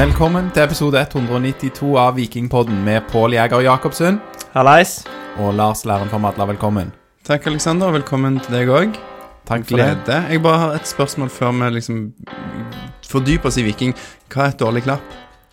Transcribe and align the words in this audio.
Velkommen 0.00 0.46
til 0.54 0.62
episode 0.64 0.96
192 1.02 1.90
av 2.00 2.14
Vikingpodden 2.16 2.78
med 2.86 3.04
Pål 3.10 3.34
Jæger 3.34 3.60
Jacobsen 3.66 4.16
Hallais. 4.54 5.02
og 5.36 5.52
Lars 5.54 5.84
Læren 5.84 6.08
for 6.08 6.18
Madla. 6.18 6.46
Velkommen. 6.48 6.88
Takk, 7.28 7.44
Aleksander. 7.50 7.92
Velkommen 7.92 8.38
til 8.40 8.54
deg 8.56 8.72
òg. 8.72 8.96
Takk 9.44 9.66
for 9.68 9.76
det. 9.76 9.90
Glede. 10.06 10.22
Jeg 10.30 10.42
bare 10.42 10.58
har 10.62 10.72
et 10.78 10.88
spørsmål 10.88 11.28
før 11.28 11.52
vi 11.52 11.68
liksom 11.74 11.98
fordyper 13.10 13.52
oss 13.52 13.58
i 13.60 13.66
Viking. 13.66 13.92
Hva 14.32 14.46
er 14.46 14.54
et 14.54 14.64
dårlig 14.64 14.86
klapp? 14.88 15.04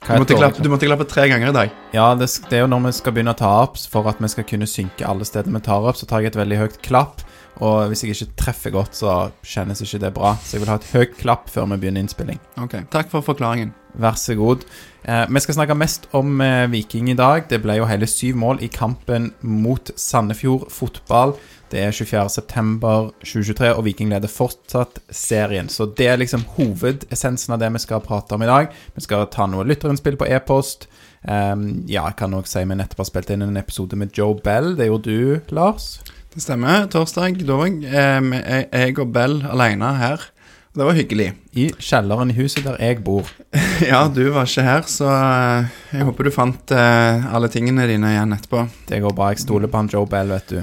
Du 0.07 0.13
måtte, 0.15 0.39
klappe, 0.39 0.63
du 0.63 0.71
måtte 0.71 0.87
klappe 0.87 1.09
tre 1.11 1.27
ganger 1.27 1.51
i 1.51 1.57
dag. 1.57 1.75
Ja, 1.91 2.07
det, 2.15 2.29
det 2.47 2.61
er 2.61 2.63
jo 2.63 2.71
når 2.71 2.85
vi 2.85 2.95
skal 3.01 3.17
begynne 3.17 3.35
å 3.35 3.41
ta 3.43 3.51
opp, 3.65 3.75
for 3.75 4.07
at 4.07 4.23
vi 4.23 4.31
skal 4.31 4.47
kunne 4.47 4.69
synke 4.69 5.03
alle 5.03 5.27
steder 5.27 5.51
vi 5.51 5.65
tar 5.67 5.91
opp, 5.91 5.99
så 5.99 6.07
tar 6.07 6.23
jeg 6.23 6.31
et 6.31 6.39
veldig 6.39 6.61
høyt 6.63 6.79
klapp. 6.87 7.25
Og 7.63 7.89
hvis 7.89 8.03
jeg 8.03 8.13
ikke 8.13 8.37
treffer 8.43 8.73
godt, 8.75 8.97
så 8.97 9.17
kjennes 9.45 9.81
ikke 9.81 10.01
det 10.05 10.13
bra. 10.13 10.35
Så 10.43 10.57
jeg 10.57 10.63
vil 10.63 10.71
ha 10.71 10.77
et 10.79 10.91
høyt 10.93 11.17
klapp 11.17 11.49
før 11.49 11.69
vi 11.71 11.81
begynner 11.81 12.05
innspilling. 12.05 12.39
Ok, 12.61 12.79
Takk 12.93 13.11
for 13.13 13.25
forklaringen. 13.25 13.73
Vær 13.97 14.17
så 14.19 14.35
god. 14.37 14.65
Eh, 15.07 15.23
vi 15.33 15.41
skal 15.41 15.57
snakke 15.57 15.77
mest 15.77 16.05
om 16.17 16.41
eh, 16.43 16.67
Viking 16.69 17.09
i 17.09 17.17
dag. 17.17 17.47
Det 17.49 17.61
ble 17.63 17.79
jo 17.79 17.87
hele 17.89 18.09
syv 18.09 18.37
mål 18.37 18.61
i 18.61 18.69
kampen 18.69 19.31
mot 19.41 19.89
Sandefjord 19.97 20.67
fotball. 20.73 21.33
Det 21.71 21.81
er 21.81 21.91
24.9.2023, 21.91 23.71
og 23.73 23.83
Viking 23.87 24.11
leder 24.13 24.31
fortsatt 24.31 25.01
serien. 25.09 25.67
Så 25.69 25.89
det 25.97 26.07
er 26.07 26.21
liksom 26.21 26.45
hovedessensen 26.55 27.55
av 27.55 27.63
det 27.63 27.71
vi 27.75 27.83
skal 27.83 28.03
prate 28.05 28.37
om 28.37 28.45
i 28.45 28.49
dag. 28.49 28.69
Vi 28.95 29.03
skal 29.03 29.27
ta 29.33 29.49
noe 29.49 29.65
lytterinnspill 29.67 30.19
på 30.19 30.29
e-post. 30.29 30.87
Um, 31.27 31.83
ja, 31.89 32.05
jeg 32.05 32.15
kan 32.21 32.31
nok 32.31 32.47
si 32.47 32.63
vi 32.63 32.77
nettopp 32.77 33.01
har 33.03 33.09
spilt 33.09 33.33
inn 33.33 33.43
en 33.43 33.59
episode 33.59 33.99
med 33.99 34.15
Joe 34.15 34.37
Bell. 34.43 34.77
Det 34.77 34.87
gjorde 34.87 35.11
du, 35.11 35.55
Lars. 35.57 35.97
Det 36.37 36.43
stemmer. 36.43 36.83
Torsdag 36.93 37.39
da 37.47 37.55
var 37.57 37.65
jeg, 37.65 37.79
eh, 37.89 38.65
jeg 38.69 38.93
og 39.01 39.09
Bell 39.09 39.39
alene 39.49 39.87
her. 39.97 40.21
Det 40.69 40.85
var 40.85 40.93
hyggelig. 40.93 41.31
I 41.57 41.63
kjelleren 41.81 42.29
i 42.29 42.35
huset 42.37 42.61
der 42.61 42.75
jeg 42.77 42.99
bor. 43.01 43.25
Ja, 43.81 44.03
du 44.05 44.21
var 44.29 44.45
ikke 44.45 44.65
her, 44.67 44.83
så 44.85 45.07
eh, 45.09 45.71
jeg 45.95 46.05
håper 46.05 46.27
du 46.27 46.29
fant 46.35 46.73
eh, 46.77 47.25
alle 47.33 47.49
tingene 47.49 47.87
dine 47.89 48.11
igjen 48.13 48.35
etterpå. 48.35 48.67
Det 48.85 48.99
går 49.01 49.15
bra. 49.17 49.31
Jeg 49.33 49.41
stoler 49.47 49.71
på 49.71 49.79
han 49.81 49.89
Joe 49.89 50.05
Bell, 50.05 50.29
vet 50.29 50.53
du. 50.53 50.59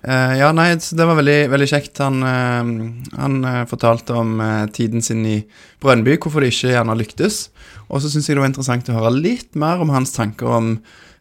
Eh, 0.00 0.32
ja, 0.40 0.48
nei, 0.56 0.70
det 0.78 1.08
var 1.10 1.18
veldig, 1.18 1.36
veldig 1.52 1.68
kjekt. 1.68 2.00
Han, 2.00 2.24
eh, 2.24 2.70
han 3.20 3.36
eh, 3.50 3.58
fortalte 3.68 4.16
om 4.22 4.40
eh, 4.40 4.62
tiden 4.72 5.04
sin 5.04 5.20
i 5.28 5.42
Brønnby, 5.84 6.14
hvorfor 6.16 6.40
det 6.40 6.54
ikke 6.54 6.72
gjerne 6.78 6.96
lyktes. 6.96 7.42
Og 7.90 8.00
så 8.00 8.08
syns 8.08 8.30
jeg 8.30 8.38
det 8.40 8.46
var 8.46 8.54
interessant 8.54 8.88
å 8.88 8.96
høre 8.96 9.12
litt 9.18 9.52
mer 9.52 9.84
om 9.84 9.92
hans 9.92 10.16
tanker 10.16 10.48
om 10.48 10.72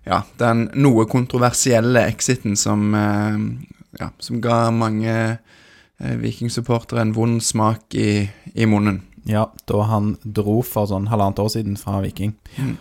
ja, 0.08 0.22
den 0.40 0.70
noe 0.80 1.04
kontroversielle 1.12 2.06
exiten 2.08 2.56
som, 2.56 2.96
eh, 2.96 3.76
ja, 3.98 4.12
som 4.20 4.42
ga 4.44 4.68
mange 4.76 5.16
eh, 5.16 6.16
vikingsupportere 6.22 7.02
en 7.02 7.16
vond 7.16 7.42
smak 7.44 7.96
i, 7.98 8.30
i 8.54 8.70
munnen. 8.70 9.02
Ja, 9.30 9.50
da 9.70 9.82
han 9.90 10.16
dro 10.24 10.62
for 10.66 10.90
sånn 10.90 11.10
halvannet 11.12 11.42
år 11.42 11.52
siden 11.54 11.76
fra 11.80 12.00
Viking. 12.06 12.36
Mm. 12.58 12.78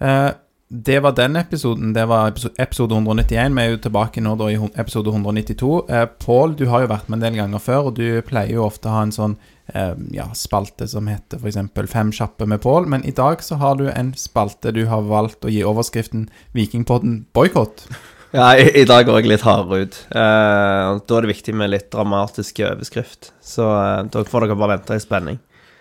Eh, 0.00 0.30
det 0.70 1.00
var 1.02 1.12
den 1.18 1.36
episoden. 1.36 1.92
Det 1.92 2.04
var 2.06 2.30
episode 2.58 2.94
191. 2.94 3.56
Vi 3.56 3.62
er 3.62 3.72
jo 3.72 3.80
tilbake 3.82 4.22
nå 4.22 4.36
da 4.38 4.52
i 4.52 4.58
episode 4.78 5.10
192. 5.10 5.70
Eh, 5.90 6.04
Pål, 6.22 6.54
du 6.60 6.68
har 6.70 6.84
jo 6.84 6.92
vært 6.92 7.08
med 7.08 7.18
en 7.18 7.24
del 7.24 7.40
ganger 7.40 7.62
før, 7.64 7.88
og 7.90 7.96
du 7.98 8.22
pleier 8.22 8.54
jo 8.54 8.68
ofte 8.68 8.86
å 8.86 8.94
ha 8.94 9.00
en 9.02 9.14
sånn 9.14 9.34
eh, 9.74 9.96
ja, 10.14 10.28
spalte 10.38 10.86
som 10.86 11.10
heter 11.10 11.42
f.eks. 11.42 11.58
Fem 11.90 12.14
kjappe 12.14 12.46
med 12.46 12.62
Pål, 12.62 12.86
men 12.86 13.02
i 13.02 13.10
dag 13.10 13.42
så 13.42 13.58
har 13.58 13.80
du 13.80 13.88
en 13.90 14.14
spalte 14.14 14.70
du 14.76 14.84
har 14.86 15.02
valgt 15.10 15.42
å 15.42 15.50
gi 15.50 15.64
overskriften 15.66 16.28
Vikingpodden 16.54 17.24
boikott. 17.34 17.88
Ja, 18.30 18.56
i, 18.56 18.68
i 18.80 18.84
dag 18.86 19.06
går 19.08 19.20
jeg 19.20 19.30
litt 19.32 19.42
hardere 19.42 19.86
ut. 19.86 19.96
Uh, 20.14 21.00
da 21.02 21.16
er 21.18 21.24
det 21.24 21.32
viktig 21.32 21.54
med 21.58 21.72
litt 21.72 21.88
dramatisk 21.90 22.60
overskrift. 22.62 23.32
Så 23.42 23.66
uh, 23.66 24.02
da 24.06 24.22
får 24.26 24.46
dere 24.46 24.58
bare 24.60 24.76
vente 24.76 24.94
i 24.98 25.02
spenning. 25.02 25.40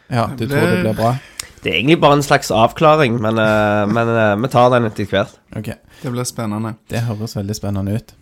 Ja, 0.10 0.26
du 0.34 0.46
Det 0.46 0.50
tror 0.56 0.66
det 0.66 0.80
blir- 0.82 0.98
bra? 0.98 1.12
Det 1.62 1.74
er 1.74 1.76
egentlig 1.82 2.00
bare 2.00 2.16
en 2.16 2.24
slags 2.24 2.50
avklaring, 2.56 3.18
men, 3.22 3.38
uh, 3.38 3.84
men 3.92 4.42
vi 4.42 4.50
tar 4.50 4.70
den 4.74 4.88
etter 4.88 5.06
hvert. 5.12 5.36
Okay. 5.60 5.76
Det 6.02 6.14
blir 6.14 6.26
spennende. 6.26 6.74
Det 6.90 7.04
høres 7.06 7.36
veldig 7.36 7.58
spennende 7.58 7.98
ut. 8.00 8.16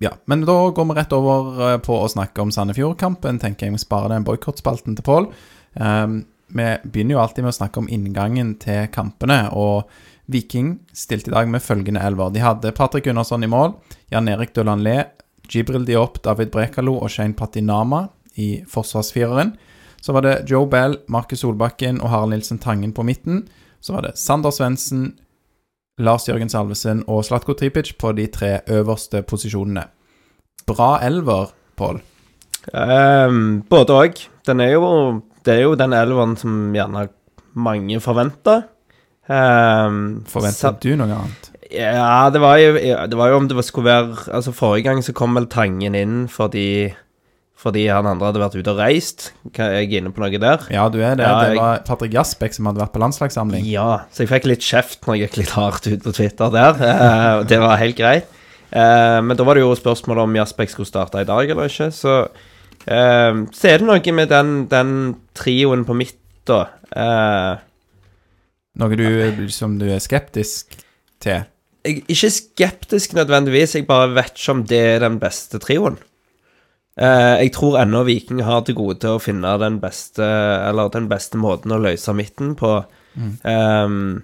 Ja, 0.00 0.12
men 0.30 0.44
da 0.48 0.56
går 0.72 0.86
vi 0.88 0.94
rett 0.96 1.12
over 1.12 1.78
på 1.84 1.98
å 2.00 2.08
snakke 2.08 2.40
om 2.40 2.50
Sandefjord-kampen. 2.54 3.38
Tenker 3.42 3.66
jeg 3.66 3.74
vi 3.76 3.80
sparer 3.82 4.14
den 4.14 4.24
boikottspalten 4.24 4.96
til 4.96 5.04
Pål. 5.04 5.26
Vi 6.48 6.68
begynner 6.88 7.18
jo 7.18 7.20
alltid 7.20 7.44
med 7.44 7.52
å 7.52 7.58
snakke 7.58 7.82
om 7.82 7.90
inngangen 7.92 8.54
til 8.62 8.86
kampene, 8.94 9.50
og 9.52 9.90
Viking 10.28 10.78
stilte 10.92 11.30
i 11.30 11.34
dag 11.34 11.48
med 11.48 11.64
følgende 11.64 12.02
elver. 12.04 12.32
De 12.34 12.42
hadde 12.44 12.72
Patrick 12.76 13.06
Gunnarsson 13.08 13.44
i 13.44 13.50
mål, 13.50 13.74
Jan 14.12 14.28
Erik 14.28 14.52
Døland 14.56 14.84
Le, 14.84 14.98
Jibril 15.48 15.86
Diop, 15.88 16.20
David 16.24 16.52
Brekalo 16.52 16.98
og 16.98 17.10
Shane 17.10 17.34
Patinama 17.34 18.06
i 18.36 18.62
forsvarsfireren. 18.68 19.54
Så 20.00 20.12
var 20.12 20.22
det 20.26 20.50
Joe 20.50 20.68
Bell, 20.70 20.98
Markus 21.08 21.40
Solbakken 21.42 22.02
og 22.02 22.12
Harald 22.12 22.36
Nilsen 22.36 22.60
Tangen 22.62 22.92
på 22.92 23.02
midten. 23.02 23.46
Så 23.80 23.96
var 23.96 24.04
det 24.04 24.18
Sander 24.18 24.52
Svendsen, 24.54 25.14
Lars 25.98 26.28
Jørgen 26.28 26.52
Salvesen 26.52 27.02
og 27.08 27.24
Slatko 27.26 27.56
Tripic 27.58 27.96
på 27.98 28.12
de 28.14 28.28
tre 28.30 28.60
øverste 28.70 29.24
posisjonene. 29.26 29.88
Bra 30.68 30.98
elver, 31.02 31.54
Pål. 31.78 32.00
Um, 32.74 33.62
både 33.70 33.94
òg. 33.94 34.18
Det 34.44 35.54
er 35.54 35.62
jo 35.62 35.76
den 35.78 35.94
elveren 35.96 36.34
som 36.36 36.74
gjerne 36.74 37.06
mange 37.54 38.00
forventer. 38.02 38.66
Um, 39.28 40.24
Forventet 40.28 40.80
du 40.80 40.94
noe 40.96 41.12
annet? 41.12 41.50
Ja, 41.70 42.30
det 42.32 42.40
var 42.40 42.56
jo, 42.56 42.72
det 42.80 43.16
var 43.18 43.28
jo 43.28 43.36
om 43.36 43.48
det 43.48 43.56
var- 43.58 43.66
skulle 43.66 43.90
være 43.90 44.32
Altså, 44.32 44.54
forrige 44.56 44.84
gang 44.84 45.02
så 45.04 45.12
kom 45.12 45.34
vel 45.36 45.44
Tangen 45.52 45.94
inn 45.94 46.28
fordi 46.32 46.94
Fordi 47.58 47.88
han 47.92 48.06
andre 48.06 48.26
hadde 48.30 48.40
vært 48.40 48.54
ute 48.56 48.70
og 48.70 48.78
reist. 48.78 49.32
Er 49.58 49.82
jeg 49.82 49.98
inne 49.98 50.12
på 50.14 50.22
noe 50.22 50.30
der? 50.38 50.60
Ja, 50.70 50.88
du 50.88 51.00
er 51.02 51.16
det. 51.18 51.26
Ja, 51.26 51.40
det 51.42 51.48
jeg- 51.50 51.58
var 51.58 51.78
Patrick 51.84 52.12
Jasbekk 52.14 52.54
som 52.54 52.66
hadde 52.66 52.78
vært 52.78 52.92
på 52.94 53.00
landslagssamling. 53.02 53.64
Ja, 53.66 54.04
så 54.14 54.22
jeg 54.24 54.28
fikk 54.30 54.46
litt 54.46 54.60
kjeft 54.62 55.00
når 55.04 55.18
jeg 55.18 55.28
gikk 55.28 55.36
litt 55.42 55.50
hardt 55.58 55.86
ut 55.88 56.02
på 56.04 56.14
Twitter 56.14 56.50
der. 56.50 56.78
eh, 56.80 57.38
og 57.40 57.48
det 57.48 57.58
var 57.58 57.76
helt 57.76 57.96
greit. 57.96 58.24
Eh, 58.72 59.20
men 59.20 59.36
da 59.36 59.42
var 59.44 59.54
det 59.54 59.62
jo 59.64 59.74
spørsmål 59.74 60.20
om 60.22 60.34
Jasbekk 60.38 60.70
skulle 60.70 60.86
starte 60.86 61.18
i 61.20 61.24
dag 61.24 61.50
eller 61.50 61.66
ikke. 61.66 61.90
Så, 61.90 62.28
eh, 62.86 63.32
så 63.50 63.64
er 63.74 63.78
det 63.78 63.86
noe 63.90 64.12
med 64.14 64.28
den, 64.28 64.66
den 64.68 65.16
trioen 65.34 65.84
på 65.84 65.96
midt, 65.98 66.14
da. 66.46 66.66
Noe 68.78 68.98
du, 68.98 69.48
som 69.50 69.78
du 69.80 69.88
er 69.90 70.02
skeptisk 70.02 70.76
til. 71.22 71.46
jeg 71.84 72.04
ikke 72.06 72.30
skeptisk 72.30 73.16
nødvendigvis, 73.18 73.74
jeg 73.74 73.88
bare 73.88 74.12
vet 74.14 74.36
ikke 74.36 74.54
om 74.54 74.62
det 74.70 74.78
er 74.94 75.02
den 75.02 75.18
beste 75.22 75.58
trioen. 75.62 75.98
Eh, 76.98 77.34
jeg 77.44 77.52
tror 77.54 77.78
ennå 77.82 78.04
Viking 78.06 78.42
har 78.46 78.64
til 78.66 78.76
gode 78.78 78.98
til 79.02 79.14
å 79.14 79.22
finne 79.22 79.52
den 79.62 79.76
beste 79.78 80.24
Eller 80.26 80.90
den 80.90 81.06
beste 81.06 81.38
måten 81.38 81.70
å 81.70 81.78
løse 81.78 82.14
midten 82.14 82.56
på. 82.58 82.72
Ehm, 83.46 84.22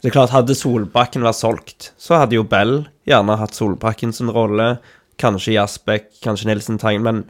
det 0.00 0.08
er 0.08 0.14
klart, 0.14 0.32
hadde 0.32 0.56
Solbakken 0.56 1.24
vært 1.24 1.40
solgt, 1.40 1.90
så 2.00 2.22
hadde 2.22 2.38
jo 2.38 2.46
Bell 2.48 2.86
gjerne 3.08 3.36
hatt 3.40 3.56
Solbakken 3.56 4.14
sin 4.16 4.32
rolle. 4.32 4.78
Kanskje 5.20 5.58
Jasbekk, 5.58 6.08
kanskje 6.24 6.48
Nilsen 6.48 6.80
Tangen, 6.80 7.04
men 7.04 7.24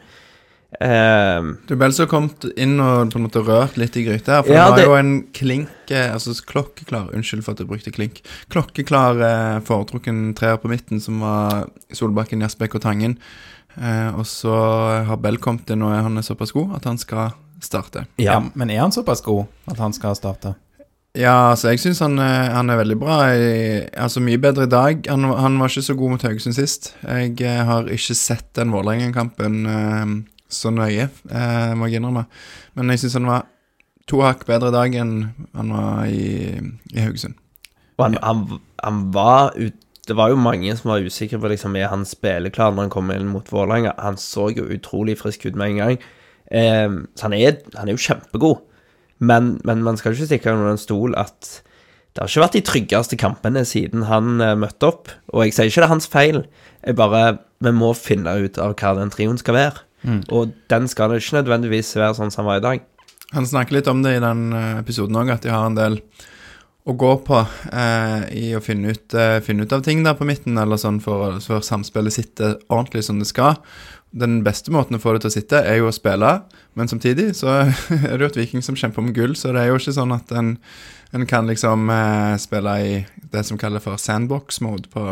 ehm, 0.78 1.52
Du 1.66 1.74
vel 1.80 1.94
så 1.96 2.06
kommet 2.10 2.46
inn 2.54 2.78
og 2.82 3.10
på 3.10 3.18
en 3.18 3.26
måte 3.26 3.42
rørt 3.44 3.78
litt 3.80 3.98
i 3.98 4.04
gryta 4.06 4.38
her, 4.38 4.46
for 4.46 4.54
Ja, 4.54 4.68
det 4.76 4.86
var 4.86 5.00
jo 5.00 5.06
en 5.06 5.14
klink 5.36 5.90
Altså 5.90 6.36
klokkeklar 6.46 7.10
Unnskyld 7.16 7.42
for 7.42 7.56
at 7.56 7.62
jeg 7.62 7.66
brukte 7.66 7.90
klink. 7.90 8.20
Klokkeklar 8.54 9.18
eh, 9.26 9.60
foretrukken 9.66 10.28
treer 10.38 10.60
på 10.62 10.70
midten, 10.70 11.02
som 11.02 11.18
var 11.24 11.64
Solbakken, 11.90 12.44
Jasbekk 12.46 12.78
og 12.78 12.84
Tangen. 12.84 13.16
Eh, 13.74 14.14
og 14.14 14.22
så 14.30 14.54
har 15.08 15.18
Bell 15.18 15.40
kommet 15.42 15.70
inn, 15.74 15.82
og 15.82 15.94
han 15.94 16.18
er 16.20 16.26
såpass 16.26 16.54
god 16.54 16.76
at 16.78 16.86
han 16.86 17.00
skal 17.02 17.34
starte. 17.58 18.06
Ja. 18.22 18.36
ja. 18.36 18.40
Men 18.54 18.70
er 18.70 18.84
han 18.84 18.94
såpass 18.94 19.24
god 19.26 19.46
at 19.66 19.82
han 19.82 19.96
skal 19.96 20.14
starte? 20.18 20.54
Ja, 21.18 21.50
altså, 21.50 21.72
jeg 21.72 21.80
syns 21.82 21.98
han, 22.04 22.18
eh, 22.22 22.50
han 22.54 22.70
er 22.70 22.78
veldig 22.78 22.96
bra. 23.00 23.16
Jeg, 23.32 23.88
altså, 23.98 24.22
mye 24.22 24.38
bedre 24.38 24.68
i 24.68 24.70
dag. 24.70 25.08
Han, 25.10 25.26
han 25.34 25.58
var 25.58 25.72
ikke 25.72 25.82
så 25.88 25.96
god 25.98 26.12
mot 26.14 26.26
Haugesund 26.26 26.54
sist. 26.54 26.92
Jeg 27.02 27.40
eh, 27.42 27.62
har 27.66 27.90
ikke 27.90 28.14
sett 28.14 28.46
den 28.54 28.70
Vålerengen-kampen. 28.74 29.64
eh, 29.66 30.12
så 30.52 30.72
nøye, 30.74 31.08
eh, 31.30 31.72
må 31.78 31.88
jeg 31.88 32.00
innrømme. 32.00 32.26
Men 32.78 32.92
jeg 32.92 33.04
syns 33.04 33.18
han 33.18 33.30
var 33.30 33.46
to 34.10 34.22
hakk 34.24 34.42
bedre 34.48 34.72
i 34.72 34.76
dag 34.76 34.96
enn 35.02 35.14
han 35.54 35.70
var 35.74 36.10
i, 36.10 36.58
i 36.94 37.04
Haugesund. 37.04 37.38
Og 37.98 38.06
han, 38.06 38.18
han, 38.24 38.60
han 38.82 39.06
var 39.14 39.54
ut, 39.58 39.76
Det 40.08 40.16
var 40.16 40.32
jo 40.32 40.40
mange 40.40 40.72
som 40.74 40.90
var 40.90 41.04
usikre 41.04 41.38
på 41.38 41.50
liksom, 41.52 41.76
han 41.76 42.06
spilleklar 42.08 42.72
når 42.72 42.88
han 42.88 42.90
kom 42.90 43.10
inn 43.14 43.28
mot 43.30 43.46
Vålerenga. 43.52 43.92
Han 44.00 44.16
så 44.18 44.48
jo 44.50 44.64
utrolig 44.66 45.18
frisk 45.20 45.44
ut 45.46 45.54
med 45.54 45.70
en 45.70 45.80
gang. 45.82 45.98
Eh, 46.50 46.88
så 47.14 47.28
han 47.28 47.36
er, 47.36 47.60
han 47.76 47.86
er 47.86 47.94
jo 47.94 48.04
kjempegod. 48.08 48.64
Men, 49.20 49.58
men 49.68 49.84
man 49.84 50.00
skal 50.00 50.16
ikke 50.16 50.26
stikke 50.26 50.54
under 50.56 50.72
en 50.72 50.80
stol 50.80 51.14
at 51.20 51.60
det 52.10 52.24
har 52.24 52.30
ikke 52.32 52.42
vært 52.42 52.56
de 52.56 52.62
tryggeste 52.66 53.18
kampene 53.20 53.62
siden 53.68 54.08
han 54.08 54.40
eh, 54.42 54.56
møtte 54.58 54.88
opp. 54.88 55.12
Og 55.30 55.44
jeg 55.44 55.54
sier 55.54 55.70
ikke 55.70 55.84
det 55.84 55.86
er 55.86 55.94
hans 55.94 56.10
feil, 56.10 56.42
jeg 56.82 56.98
bare 56.98 57.38
Vi 57.60 57.70
må 57.76 57.92
finne 57.92 58.32
ut 58.40 58.56
av 58.58 58.72
hva 58.80 58.94
den 58.96 59.12
trioen 59.12 59.38
skal 59.38 59.54
være. 59.54 59.82
Og 60.32 60.54
den 60.72 60.88
skal 60.88 61.12
det 61.12 61.20
ikke 61.20 61.40
nødvendigvis 61.40 61.94
være 61.98 62.16
sånn 62.18 62.32
som 62.32 62.44
han 62.44 62.50
var 62.50 62.60
i 62.60 62.66
dag. 62.66 62.84
Han 63.36 63.46
snakker 63.46 63.78
litt 63.78 63.90
om 63.90 64.02
det 64.02 64.16
i 64.16 64.22
den 64.22 64.50
eh, 64.56 64.78
episoden 64.80 65.18
òg, 65.20 65.30
at 65.30 65.44
de 65.44 65.52
har 65.52 65.68
en 65.68 65.78
del 65.78 66.00
å 66.88 66.94
gå 66.96 67.10
på 67.26 67.38
eh, 67.70 68.22
i 68.40 68.46
å 68.56 68.62
finne 68.64 68.94
ut, 68.94 69.14
eh, 69.14 69.38
finne 69.44 69.66
ut 69.66 69.72
av 69.76 69.84
ting 69.86 70.02
der 70.06 70.16
på 70.18 70.26
midten, 70.26 70.58
eller 70.58 70.80
sånn 70.80 70.98
for, 71.04 71.38
for 71.44 71.64
samspillet 71.64 72.16
sitter 72.16 72.56
ordentlig 72.68 73.04
som 73.06 73.20
det 73.20 73.28
skal. 73.30 73.60
Den 74.10 74.40
beste 74.42 74.72
måten 74.74 74.98
å 74.98 75.02
få 75.02 75.14
det 75.14 75.22
til 75.22 75.30
å 75.30 75.34
sitte, 75.36 75.60
er 75.62 75.78
jo 75.78 75.90
å 75.90 75.94
spille, 75.94 76.32
men 76.78 76.90
samtidig 76.90 77.30
så 77.38 77.52
er 77.60 78.16
det 78.16 78.24
jo 78.24 78.30
et 78.32 78.40
Viking 78.40 78.64
som 78.66 78.78
kjemper 78.78 79.04
om 79.04 79.12
gull, 79.14 79.36
så 79.38 79.54
det 79.54 79.62
er 79.62 79.70
jo 79.70 79.78
ikke 79.78 79.94
sånn 80.00 80.16
at 80.16 80.32
en, 80.34 80.56
en 81.14 81.28
kan 81.30 81.50
liksom 81.50 81.92
eh, 81.94 82.34
spille 82.42 82.76
i 82.86 82.92
det 83.30 83.44
som 83.46 83.60
kalles 83.60 83.84
for 83.84 84.00
sandbox-mode 84.00 84.90
på, 84.90 85.06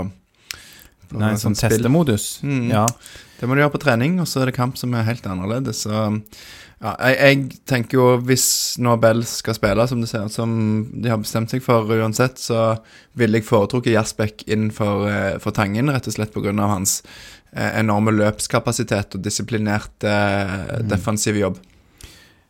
på 1.12 1.22
Nei, 1.22 1.34
sånn 1.38 1.58
testemodus. 1.58 2.38
Mm. 2.42 2.70
Ja. 2.72 2.88
Det 3.38 3.46
må 3.46 3.54
du 3.54 3.62
gjøre 3.62 3.76
på 3.76 3.82
trening, 3.84 4.18
og 4.18 4.26
så 4.26 4.42
er 4.42 4.50
det 4.50 4.56
kamp 4.56 4.78
som 4.80 4.94
er 4.98 5.06
helt 5.06 5.26
annerledes. 5.30 5.84
Så 5.86 5.94
ja, 6.78 6.92
jeg, 6.94 7.14
jeg 7.18 7.60
tenker 7.70 7.98
jo 7.98 8.06
hvis 8.26 8.48
Nobel 8.82 9.24
skal 9.26 9.56
spille, 9.56 9.86
som 9.90 10.02
det 10.02 10.10
ser 10.10 10.26
som 10.30 10.52
de 10.90 11.10
har 11.10 11.20
bestemt 11.22 11.50
seg 11.54 11.62
for 11.64 11.90
uansett, 11.90 12.38
så 12.42 12.76
ville 13.18 13.40
jeg 13.40 13.48
foretrukket 13.48 13.94
Jasbekk 13.94 14.46
inn 14.50 14.68
for, 14.74 15.06
eh, 15.10 15.38
for 15.42 15.54
Tangen, 15.54 15.90
rett 15.94 16.06
og 16.10 16.14
slett 16.14 16.34
pga. 16.34 16.54
hans 16.58 17.00
eh, 17.52 17.80
enorme 17.80 18.14
løpskapasitet 18.14 19.18
og 19.18 19.26
disiplinerte 19.26 20.12
eh, 20.12 20.78
defensive 20.86 21.42
jobb. 21.42 21.58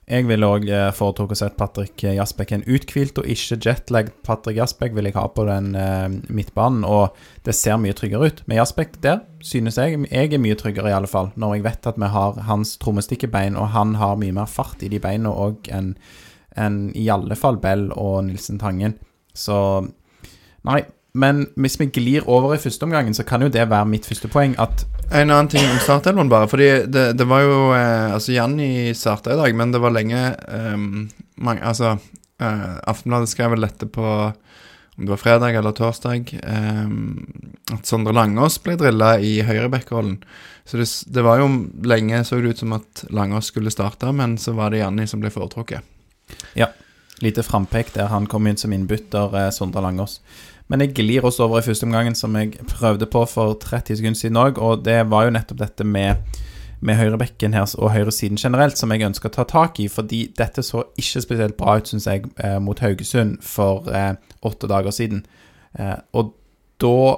Jeg 0.08 0.25
ville 0.25 0.49
òg 0.49 0.62
foretrukket 0.96 1.37
å 1.37 1.38
se 1.43 1.49
Patrick 1.58 2.02
Jasbekk 2.16 2.55
en 2.56 2.62
uthvilt 2.64 3.19
og 3.20 3.26
ikke 3.28 3.58
jetlag. 3.60 4.08
Patrick 4.25 4.56
Jasbekk 4.56 4.94
vil 4.96 5.10
jeg 5.10 5.16
ha 5.19 5.26
på 5.28 5.44
den 5.44 5.75
eh, 5.76 6.06
midtbanen, 6.32 6.87
og 6.88 7.16
det 7.44 7.52
ser 7.56 7.76
mye 7.81 7.96
tryggere 7.96 8.31
ut. 8.31 8.40
Med 8.49 8.56
Jasbekk 8.62 8.96
der 9.05 9.20
synes 9.44 9.76
jeg 9.76 10.00
jeg 10.08 10.32
er 10.32 10.40
mye 10.40 10.56
tryggere, 10.56 10.88
i 10.88 10.96
alle 10.96 11.10
fall, 11.10 11.28
når 11.37 11.58
jeg 11.58 11.66
vet 11.69 11.90
at 11.93 12.00
vi 12.00 12.08
har 12.14 12.40
hans 12.49 12.76
trommestikkebein, 12.81 13.58
og 13.60 13.75
han 13.76 13.99
har 14.00 14.16
mye 14.16 14.37
mer 14.40 14.49
fart 14.49 14.81
i 14.81 14.88
de 14.88 15.02
beina 15.02 15.34
òg 15.34 15.69
enn 15.69 15.93
enn 16.58 16.88
i 16.96 17.05
alle 17.12 17.37
fall 17.38 17.60
Bell 17.62 17.90
og 17.94 18.25
Nilsen 18.26 18.58
Tangen. 18.58 18.96
Så 19.37 19.58
Nei. 20.66 20.82
Men 21.19 21.46
hvis 21.56 21.78
vi 21.81 21.88
glir 21.90 22.26
over 22.28 22.55
i 22.55 22.60
første 22.60 22.84
omgangen, 22.84 23.14
så 23.14 23.25
kan 23.26 23.43
jo 23.43 23.49
det 23.49 23.70
være 23.70 23.88
mitt 23.88 24.06
første 24.06 24.28
poeng. 24.28 24.55
At 24.60 24.84
En 25.10 25.31
annen 25.31 25.49
ting 25.49 25.64
om 25.70 25.78
startelven, 25.81 26.28
bare. 26.28 26.49
Fordi 26.49 26.69
det, 26.87 27.12
det 27.16 27.26
var 27.28 27.44
jo 27.46 27.56
eh, 27.72 28.12
Altså, 28.12 28.32
Janni 28.37 28.94
starta 28.94 29.32
i 29.32 29.40
dag, 29.40 29.55
men 29.56 29.72
det 29.72 29.81
var 29.81 29.94
lenge 29.96 30.20
um, 30.49 31.08
mange, 31.40 31.64
Altså, 31.64 31.96
eh, 32.40 32.75
Aftenbladet 32.84 33.32
skrev 33.32 33.55
vel 33.55 33.64
dette 33.64 33.88
på 33.88 34.05
om 34.99 35.06
det 35.06 35.12
var 35.12 35.20
fredag 35.22 35.55
eller 35.55 35.70
torsdag, 35.78 36.32
eh, 36.43 36.87
at 37.70 37.87
Sondre 37.87 38.10
Langås 38.12 38.56
ble 38.64 38.75
drilla 38.75 39.12
i 39.22 39.37
høyrebekkrollen. 39.46 40.16
Så 40.66 40.81
det, 40.81 40.88
det 41.14 41.22
var 41.22 41.38
jo 41.38 41.46
lenge 41.87 42.25
så 42.26 42.40
det 42.43 42.56
ut 42.56 42.62
som 42.64 42.75
at 42.75 43.05
Langås 43.14 43.52
skulle 43.52 43.70
starte, 43.70 44.10
men 44.12 44.34
så 44.43 44.56
var 44.58 44.75
det 44.75 44.82
Janni 44.82 45.06
som 45.06 45.22
ble 45.22 45.31
foretrukket. 45.31 45.87
Ja. 46.58 46.66
lite 47.25 47.43
frampek 47.43 47.94
der 47.94 48.10
han 48.12 48.26
kom 48.26 48.46
inn 48.46 48.58
som 48.58 48.72
innbytter, 48.75 49.32
eh, 49.38 49.50
Sondre 49.55 49.81
Langås. 49.87 50.19
Men 50.69 50.85
jeg 50.85 50.94
glir 50.99 51.25
også 51.25 51.47
over 51.47 51.62
i 51.62 51.65
første 51.65 51.88
omgangen, 51.88 52.15
som 52.15 52.37
jeg 52.37 52.59
prøvde 52.69 53.09
på 53.09 53.25
for 53.31 53.56
30 53.62 53.97
sekunder 54.00 54.20
siden 54.20 54.41
òg, 54.41 54.61
og 54.61 54.85
det 54.85 55.00
var 55.11 55.25
jo 55.25 55.35
nettopp 55.37 55.62
dette 55.65 55.87
med 55.88 56.38
med 56.81 56.94
høyrebekken 56.94 57.55
her 57.56 57.67
og 57.79 57.93
høyresiden 57.93 58.38
generelt, 58.38 58.79
som 58.79 58.93
jeg 58.94 59.03
ønsker 59.06 59.31
å 59.31 59.35
ta 59.35 59.44
tak 59.49 59.81
i. 59.82 59.88
Fordi 59.91 60.29
dette 60.38 60.62
så 60.62 60.85
ikke 60.99 61.23
spesielt 61.25 61.56
bra 61.59 61.79
ut, 61.79 61.91
syns 61.91 62.06
jeg, 62.06 62.29
eh, 62.38 62.59
mot 62.62 62.79
Haugesund 62.79 63.41
for 63.43 63.88
eh, 63.91 64.15
åtte 64.47 64.70
dager 64.70 64.94
siden. 64.94 65.25
Eh, 65.79 65.97
og 66.15 66.35
da 66.79 67.17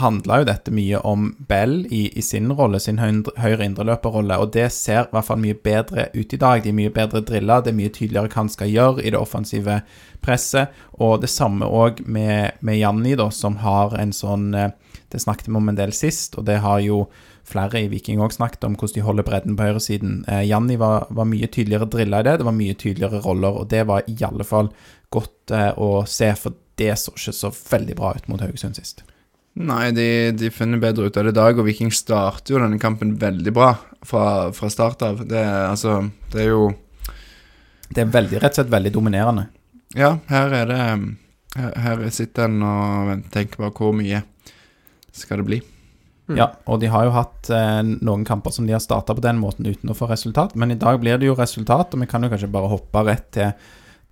handla 0.00 0.40
jo 0.40 0.46
dette 0.48 0.72
mye 0.74 1.00
om 1.06 1.30
Bell 1.48 1.82
i, 1.90 2.04
i 2.18 2.22
sin 2.24 2.52
rolle, 2.52 2.80
sin 2.80 3.00
høyre, 3.02 3.64
indreløperrolle, 3.64 4.38
og 4.40 4.52
det 4.54 4.68
ser 4.74 5.06
i 5.06 5.14
hvert 5.14 5.28
fall 5.28 5.40
mye 5.42 5.58
bedre 5.58 6.08
ut 6.14 6.32
i 6.32 6.40
dag. 6.40 6.62
De 6.62 6.72
er 6.72 6.78
mye 6.78 6.92
bedre 6.94 7.22
drilla, 7.26 7.60
det 7.60 7.72
er 7.72 7.78
mye 7.78 7.92
tydeligere 7.92 8.30
hva 8.32 8.42
han 8.42 8.52
skal 8.52 8.72
gjøre 8.72 9.04
i 9.04 9.12
det 9.12 9.20
offensive 9.20 9.80
presset. 10.24 10.72
Og 11.00 11.20
det 11.22 11.30
samme 11.32 11.68
òg 11.68 12.04
med, 12.06 12.58
med 12.60 12.80
Janni, 12.80 13.16
da, 13.18 13.28
som 13.34 13.60
har 13.62 13.96
en 13.98 14.14
sånn 14.16 14.52
eh, 14.54 14.72
Det 15.12 15.20
snakket 15.20 15.50
vi 15.50 15.58
om 15.58 15.68
en 15.68 15.76
del 15.76 15.90
sist, 15.92 16.38
og 16.40 16.46
det 16.48 16.62
har 16.64 16.80
jo 16.80 17.02
flere 17.44 17.82
i 17.82 17.88
Viking 17.92 18.22
òg 18.22 18.32
snakket 18.32 18.64
om 18.64 18.78
hvordan 18.78 18.96
de 18.96 19.04
holder 19.04 19.26
bredden 19.26 19.56
på 19.58 19.66
høyresiden. 19.66 20.22
Eh, 20.24 20.46
Janni 20.48 20.78
var, 20.80 21.04
var 21.10 21.28
mye 21.28 21.50
tydeligere 21.52 21.90
drilla 21.92 22.22
i 22.22 22.26
det, 22.28 22.38
det 22.40 22.48
var 22.48 22.56
mye 22.56 22.78
tydeligere 22.80 23.20
roller, 23.20 23.60
og 23.60 23.68
det 23.68 23.84
var 23.90 24.08
i 24.08 24.16
alle 24.24 24.46
fall 24.48 24.72
godt 25.12 25.52
eh, 25.52 25.70
å 25.76 26.06
se, 26.08 26.30
for 26.40 26.56
det 26.80 26.94
så 26.96 27.12
ikke 27.12 27.34
så 27.36 27.52
veldig 27.52 27.98
bra 27.98 28.14
ut 28.16 28.30
mot 28.32 28.40
Haugesund 28.40 28.78
sist. 28.78 29.04
Nei, 29.52 29.90
de, 29.92 30.06
de 30.32 30.48
finner 30.52 30.80
bedre 30.80 31.10
ut 31.10 31.16
av 31.20 31.26
det 31.26 31.34
i 31.34 31.36
dag, 31.36 31.58
og 31.58 31.66
Viking 31.66 31.90
starter 31.92 32.54
jo 32.54 32.60
denne 32.62 32.80
kampen 32.80 33.16
veldig 33.20 33.52
bra 33.52 33.74
fra, 34.08 34.24
fra 34.56 34.70
start 34.72 35.04
av. 35.04 35.20
Det, 35.28 35.42
altså, 35.42 35.98
det 36.32 36.46
er 36.46 36.54
jo 36.54 36.70
Det 37.92 38.00
er 38.00 38.14
veldig, 38.14 38.38
rett 38.40 38.54
og 38.54 38.62
slett 38.62 38.72
veldig 38.72 38.94
dominerende. 38.94 39.50
Ja, 39.98 40.16
her 40.32 40.56
er 40.62 40.70
det 40.70 40.80
Her, 41.52 41.74
her 41.84 42.06
sitter 42.08 42.48
en 42.48 42.62
og 42.64 43.26
tenker 43.28 43.60
på 43.60 43.68
hvor 43.76 43.92
mye 43.92 44.22
skal 45.12 45.42
det 45.42 45.48
bli. 45.50 45.58
Mm. 46.30 46.38
Ja, 46.38 46.46
og 46.64 46.80
de 46.80 46.88
har 46.88 47.04
jo 47.04 47.12
hatt 47.12 47.50
eh, 47.52 47.82
noen 47.84 48.24
kamper 48.24 48.54
som 48.54 48.64
de 48.64 48.72
har 48.72 48.80
starta 48.80 49.12
på 49.12 49.20
den 49.20 49.36
måten 49.42 49.66
uten 49.68 49.90
å 49.92 49.96
få 49.96 50.08
resultat, 50.08 50.54
men 50.56 50.72
i 50.72 50.78
dag 50.80 50.96
blir 51.02 51.18
det 51.20 51.28
jo 51.28 51.36
resultat, 51.36 51.92
og 51.92 52.00
vi 52.00 52.08
kan 52.08 52.24
jo 52.24 52.30
kanskje 52.32 52.48
bare 52.54 52.70
hoppe 52.72 53.02
rett 53.04 53.28
til, 53.36 53.52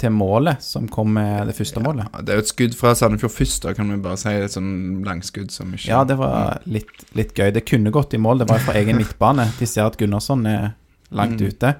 til 0.00 0.10
målet, 0.16 0.62
som 0.64 0.86
kom 0.90 1.12
med 1.14 1.46
det 1.50 1.54
første 1.58 1.82
målet. 1.84 2.08
Ja, 2.14 2.22
det 2.24 2.32
er 2.34 2.40
jo 2.40 2.44
et 2.46 2.50
skudd 2.52 2.74
fra 2.78 2.94
Sandefjord 2.98 3.34
først, 3.36 3.62
da 3.66 3.74
kan 3.76 3.90
vi 3.92 3.98
bare 4.02 4.16
si. 4.20 4.32
Et 4.32 4.54
sånn 4.54 4.70
langskudd 5.06 5.52
som 5.54 5.70
ikke 5.76 5.88
Ja, 5.92 6.00
det 6.08 6.16
var 6.20 6.58
litt, 6.66 6.90
litt 7.18 7.34
gøy. 7.36 7.52
Det 7.54 7.64
kunne 7.68 7.92
gått 7.94 8.16
i 8.16 8.20
mål, 8.22 8.42
det 8.42 8.48
var 8.50 8.58
fra 8.64 8.74
egen 8.80 8.96
midtbane. 9.02 9.46
De 9.60 9.68
ser 9.68 9.84
at 9.90 9.98
Gunnarsson 10.00 10.46
er 10.50 10.72
langt 11.12 11.40
Mm. 11.40 11.48
ute, 11.52 11.74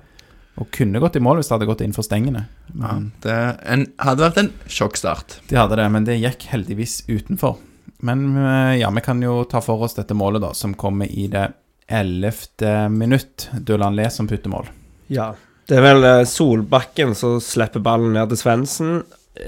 og 0.61 0.69
kunne 0.75 1.01
gått 1.01 1.17
i 1.17 1.21
mål 1.25 1.39
hvis 1.41 1.49
det 1.49 1.55
hadde 1.57 1.67
gått 1.71 1.81
innenfor 1.87 2.05
stengene. 2.05 2.45
Ja, 2.77 2.97
det 3.25 3.37
en, 3.65 3.87
hadde 4.03 4.25
vært 4.27 4.41
en 4.43 4.53
sjokkstart. 4.69 5.39
de 5.49 5.57
hadde 5.57 5.77
det, 5.81 5.87
men 5.95 6.05
det 6.05 6.19
gikk 6.21 6.49
heldigvis 6.53 7.05
utenfor. 7.09 7.57
Men 8.03 8.25
eh, 8.37 8.79
ja, 8.81 8.91
vi 8.91 9.01
kan 9.05 9.21
jo 9.23 9.45
ta 9.49 9.61
for 9.65 9.83
oss 9.87 9.95
dette 9.97 10.15
målet, 10.17 10.43
da, 10.43 10.53
som 10.57 10.75
kommer 10.75 11.07
i 11.09 11.27
det 11.33 11.47
ellevte 11.91 12.89
minutt. 12.91 13.49
Dulan 13.61 13.97
Le 13.97 14.11
som 14.11 14.29
putter 14.29 14.51
mål. 14.53 14.69
Ja. 15.09 15.33
Det 15.71 15.77
er 15.79 15.85
vel 15.85 16.03
eh, 16.03 16.27
Solbakken 16.27 17.13
som 17.15 17.37
slipper 17.39 17.79
ballen 17.85 18.17
ned 18.17 18.33
til 18.33 18.41
Svendsen. 18.41 18.95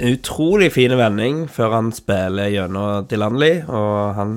Utrolig 0.06 0.68
fin 0.70 0.92
vending 0.94 1.48
før 1.50 1.72
han 1.74 1.88
spiller 1.90 2.52
gjennom 2.52 3.08
Dilanli, 3.10 3.56
og 3.66 4.12
han 4.14 4.36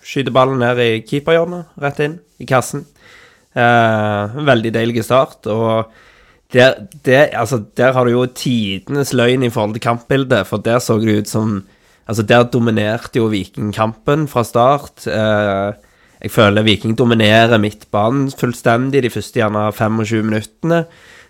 skyter 0.00 0.32
ballen 0.32 0.62
ned 0.64 0.80
i 0.80 1.02
keeperhjørnet, 1.04 1.74
rett 1.84 1.98
inn 2.06 2.14
i 2.40 2.46
kassen. 2.48 2.86
Eh, 3.52 4.38
veldig 4.48 4.72
deilig 4.78 5.04
start, 5.04 5.44
og 5.52 5.92
der, 6.54 6.78
der, 7.04 7.28
altså, 7.36 7.58
der 7.76 7.92
har 7.92 8.08
du 8.08 8.14
jo 8.14 8.22
tidenes 8.32 9.12
løgn 9.12 9.44
i 9.44 9.50
forhold 9.52 9.76
til 9.76 9.84
kampbildet, 9.84 10.48
for 10.48 10.64
der 10.64 10.80
så 10.80 10.96
det 11.02 11.18
ut 11.20 11.32
som 11.32 11.58
Altså, 12.06 12.22
der 12.22 12.44
dominerte 12.46 13.18
jo 13.18 13.24
Viking 13.26 13.72
kampen 13.74 14.28
fra 14.30 14.44
start. 14.46 15.08
Eh, 15.10 15.72
jeg 16.22 16.30
føler 16.30 16.62
Viking 16.62 16.94
dominerer 16.94 17.58
midtbanen 17.58 18.28
fullstendig 18.30 19.02
de 19.02 19.10
første 19.10 19.40
gjerne 19.40 19.64
25 19.74 20.22
minuttene. 20.22 20.84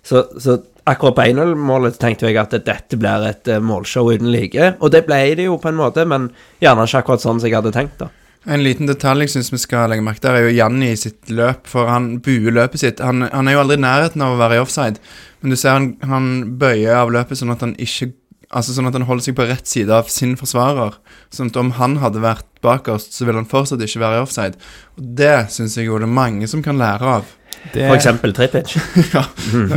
Så, 0.06 0.22
så 0.38 0.60
akkurat 0.86 1.16
på 1.16 1.24
1-0-målet 1.32 1.98
tenkte 1.98 2.28
jeg 2.28 2.38
at 2.38 2.54
dette 2.54 2.98
blir 3.00 3.24
et 3.26 3.50
eh, 3.50 3.62
målshow 3.62 4.12
uten 4.12 4.30
like. 4.30 4.76
Og 4.78 4.92
det 4.94 5.02
ble 5.08 5.18
det 5.38 5.48
jo 5.48 5.58
på 5.58 5.72
en 5.72 5.80
måte, 5.80 6.06
men 6.06 6.30
gjerne 6.62 6.86
ikke 6.86 7.02
akkurat 7.02 7.24
sånn 7.24 7.42
som 7.42 7.48
jeg 7.48 7.58
hadde 7.58 7.74
tenkt, 7.74 7.98
da. 8.04 8.12
En 8.46 8.62
liten 8.62 8.86
detalj 8.86 9.24
jeg 9.24 9.32
syns 9.32 9.48
vi 9.50 9.58
skal 9.58 9.90
legge 9.90 10.04
merke 10.06 10.22
til, 10.22 10.36
er 10.38 10.44
jo 10.46 10.54
Janni 10.54 10.92
i 10.92 10.98
sitt 11.00 11.32
løp. 11.34 11.66
For 11.66 11.90
han 11.90 12.20
buer 12.22 12.54
løpet 12.54 12.84
sitt. 12.84 13.02
Han, 13.02 13.26
han 13.32 13.50
er 13.50 13.56
jo 13.56 13.62
aldri 13.64 13.80
i 13.80 13.82
nærheten 13.82 14.22
av 14.22 14.36
å 14.36 14.38
være 14.38 14.60
i 14.60 14.62
offside. 14.62 15.02
Men 15.42 15.50
du 15.50 15.58
ser 15.58 15.74
han, 15.74 15.88
han 16.06 16.28
bøyer 16.60 16.94
av 17.00 17.10
løpet 17.14 17.40
sånn 17.40 17.50
at 17.56 17.64
han 17.66 17.74
ikke 17.82 18.12
Altså 18.54 18.76
sånn 18.76 18.86
at 18.86 18.94
han 18.94 19.06
holder 19.08 19.24
seg 19.26 19.34
på 19.38 19.46
rett 19.48 19.66
side 19.66 19.90
av 19.90 20.06
sin 20.12 20.36
forsvarer. 20.38 20.94
Sånn 21.34 21.48
at 21.50 21.56
om 21.58 21.72
han 21.80 21.96
hadde 21.98 22.20
vært 22.22 22.46
bakerst, 22.62 23.16
så 23.16 23.26
ville 23.26 23.40
han 23.40 23.48
fortsatt 23.50 23.82
ikke 23.82 24.02
være 24.04 24.20
i 24.20 24.22
offside. 24.22 24.60
Og 24.98 25.08
det 25.18 25.48
syns 25.54 25.74
jeg 25.78 25.88
jo 25.88 25.98
det 25.98 26.06
er 26.06 26.14
mange 26.18 26.46
som 26.50 26.62
kan 26.62 26.78
lære 26.78 27.16
av. 27.18 27.32
Det, 27.72 27.88
For 27.88 27.96
eksempel 27.96 28.34
Tripic. 28.36 28.76
ja, 29.14 29.24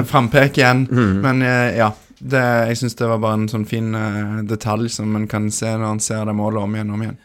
Frampek 0.06 0.60
igjen. 0.62 0.86
Men 1.24 1.42
eh, 1.42 1.80
ja. 1.80 1.90
Det, 2.20 2.40
jeg 2.68 2.76
syns 2.82 2.98
det 3.00 3.08
var 3.08 3.22
bare 3.24 3.38
en 3.40 3.46
sånn 3.48 3.64
fin 3.64 3.94
uh, 3.96 4.42
detalj 4.44 4.90
som 4.92 5.14
en 5.16 5.24
kan 5.32 5.46
se 5.56 5.70
når 5.72 5.86
han 5.88 6.02
ser 6.04 6.26
det 6.28 6.34
målet 6.36 6.66
om 6.66 6.74
igjen 6.76 6.90
og 6.92 6.98
om 6.98 7.04
igjen. 7.06 7.20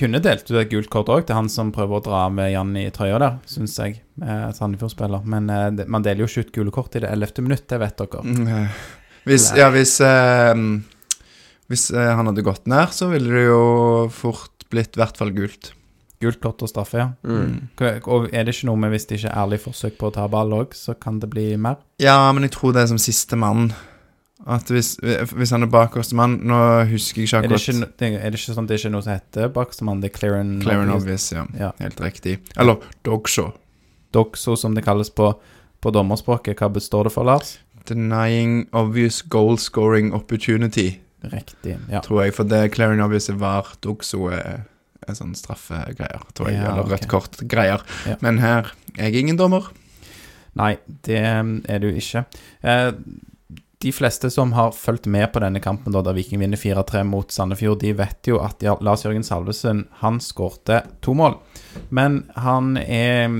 kunne 0.00 0.20
delt 0.24 0.48
ut 0.48 0.56
et 0.56 0.70
gult 0.70 0.88
kort 0.88 1.10
òg 1.12 1.26
til 1.28 1.36
han 1.36 1.50
som 1.52 1.68
prøver 1.74 1.98
å 1.98 2.04
dra 2.06 2.20
med 2.32 2.52
Jan 2.54 2.70
i 2.80 2.86
trøya 2.94 3.18
der, 3.20 3.36
syns 3.50 3.76
jeg. 3.76 3.98
eh, 4.24 4.46
Sandefjord-spiller. 4.56 5.20
Men 5.28 5.50
eh, 5.52 5.84
man 5.84 6.06
deler 6.06 6.24
jo 6.24 6.30
ikke 6.30 6.46
ut 6.46 6.54
gule 6.54 6.72
kort 6.72 6.96
i 6.96 7.02
det 7.04 7.10
ellevte 7.12 7.44
minutt, 7.44 7.66
det 7.68 7.80
vet 7.82 8.00
dere. 8.00 8.22
Mm, 8.24 8.48
Hvis, 9.28 9.48
ja, 9.56 9.68
hvis, 9.74 9.96
eh, 10.04 10.54
hvis 11.68 11.88
eh, 11.92 12.12
han 12.16 12.30
hadde 12.30 12.44
gått 12.46 12.66
ned, 12.70 12.94
så 12.96 13.10
ville 13.12 13.28
det 13.34 13.46
jo 13.48 13.62
fort 14.14 14.64
blitt 14.72 14.96
i 14.96 15.02
hvert 15.02 15.16
fall 15.20 15.30
gult. 15.36 15.72
Gult 16.20 16.40
kort 16.42 16.62
og 16.66 16.70
straffe, 16.72 16.98
ja. 16.98 17.10
Mm. 17.22 17.68
K- 17.78 18.00
Og 18.10 18.26
er 18.34 18.42
det 18.48 18.56
ikke 18.56 18.66
noe 18.72 18.80
med 18.82 18.90
hvis 18.90 19.06
det 19.06 19.20
ikke 19.20 19.30
er 19.30 19.38
ærlig 19.44 19.60
forsøk 19.62 19.98
på 20.00 20.08
å 20.10 20.14
ta 20.16 20.24
ball 20.32 20.50
òg, 20.56 20.72
så 20.74 20.96
kan 20.98 21.20
det 21.22 21.28
bli 21.30 21.52
mer? 21.56 21.76
Ja, 22.02 22.16
men 22.34 22.42
jeg 22.48 22.56
tror 22.56 22.74
det 22.74 22.82
er 22.82 22.90
som 22.90 22.98
siste 22.98 23.38
mann. 23.38 23.68
At 24.48 24.70
hvis, 24.70 24.96
hvis 25.02 25.50
han 25.50 25.66
er 25.66 25.68
bakerste 25.70 26.14
mann 26.14 26.36
Nå 26.46 26.56
husker 26.88 27.18
jeg 27.20 27.26
ikke 27.26 27.38
Er 27.40 27.42
det 27.50 27.56
akkurat 27.58 27.72
ikke, 27.74 27.88
det, 27.98 28.08
er 28.22 28.30
det 28.30 28.38
ikke 28.38 28.52
sånn 28.54 28.64
at 28.64 28.70
det 28.70 28.76
ikke 28.78 28.86
er 28.88 28.92
noe 28.94 29.02
som 29.02 29.12
heter 29.16 29.48
Bakstemann? 29.52 29.98
Det 30.00 30.08
er 30.12 30.14
clear 30.14 30.36
and, 30.38 30.62
Clear 30.62 30.84
and 30.84 30.92
obvious, 30.94 31.24
ja. 31.34 31.42
Ja. 31.58 31.72
Helt 31.82 31.98
riktig. 32.00 32.36
Eller 32.56 32.78
dogshow. 33.04 33.50
Doxo, 34.14 34.54
som 34.56 34.74
det 34.78 34.84
kalles 34.86 35.10
på, 35.10 35.32
på 35.82 35.90
dommerspråket. 35.92 36.54
Hva 36.62 36.70
består 36.72 37.10
det 37.10 37.12
for, 37.18 37.26
Lars? 37.28 37.56
Denying 37.88 38.68
obvious 38.76 39.22
goal 39.22 39.58
scoring 39.58 40.12
opportunity, 40.14 41.00
Riktig. 41.20 41.78
Ja. 41.90 42.02
tror 42.04 42.24
jeg. 42.24 42.34
For 42.36 42.44
det 42.48 42.74
Clear 42.74 42.92
and 42.92 43.02
obvious 43.02 43.30
var 43.30 43.72
dogso 43.84 44.28
er, 44.34 44.66
er 45.06 45.16
sånn 45.18 45.34
straffegreier, 45.38 46.26
tror 46.34 46.52
jeg. 46.52 46.60
Ja, 46.60 46.72
eller 46.74 46.92
rødt 46.92 47.08
kort-greier. 47.10 47.82
Ja. 48.06 48.18
Men 48.24 48.38
her 48.44 48.72
jeg 48.98 49.14
er 49.14 49.20
ingen 49.22 49.38
dommer. 49.40 49.70
Nei, 50.58 50.76
det 51.06 51.18
er 51.22 51.82
du 51.82 51.88
ikke. 51.90 52.24
Eh, 52.66 52.92
de 53.78 53.92
fleste 53.94 54.26
som 54.34 54.52
har 54.56 54.72
fulgt 54.74 55.06
med 55.06 55.28
på 55.32 55.38
denne 55.42 55.60
kampen, 55.62 55.94
da, 55.94 56.02
da 56.02 56.14
Viking 56.16 56.40
vinner 56.42 56.58
4-3 56.58 57.04
mot 57.06 57.30
Sandefjord, 57.30 57.78
de 57.84 57.92
vet 57.94 58.26
jo 58.26 58.40
at 58.42 58.64
Lars 58.82 59.04
Jørgen 59.06 59.26
Salvesen 59.26 59.84
han 60.00 60.18
skårte 60.22 60.80
to 61.04 61.14
mål. 61.14 61.38
Men 61.94 62.24
han 62.34 62.76
er 62.80 63.30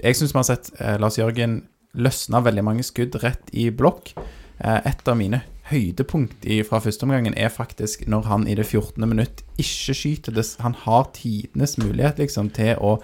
Jeg 0.00 0.16
syns 0.16 0.32
vi 0.32 0.38
har 0.38 0.48
sett 0.48 0.70
eh, 0.80 0.96
Lars 1.00 1.18
Jørgen 1.20 1.62
løsne 1.98 2.42
veldig 2.44 2.64
mange 2.66 2.84
skudd 2.86 3.18
rett 3.22 3.50
i 3.52 3.70
blokk. 3.74 4.12
Eh, 4.60 4.80
et 4.86 5.08
av 5.08 5.18
mine 5.18 5.42
høydepunkt 5.70 6.46
fra 6.66 6.80
første 6.82 7.06
omgangen 7.06 7.36
er 7.38 7.52
faktisk 7.52 8.02
når 8.10 8.26
han 8.26 8.46
i 8.50 8.56
det 8.58 8.66
14. 8.66 9.06
minutt 9.06 9.44
ikke 9.60 9.94
skyter. 9.94 10.34
Det, 10.34 10.46
han 10.62 10.74
har 10.86 11.10
tidenes 11.16 11.76
mulighet 11.78 12.18
liksom 12.22 12.50
til 12.56 12.74
å 12.82 12.96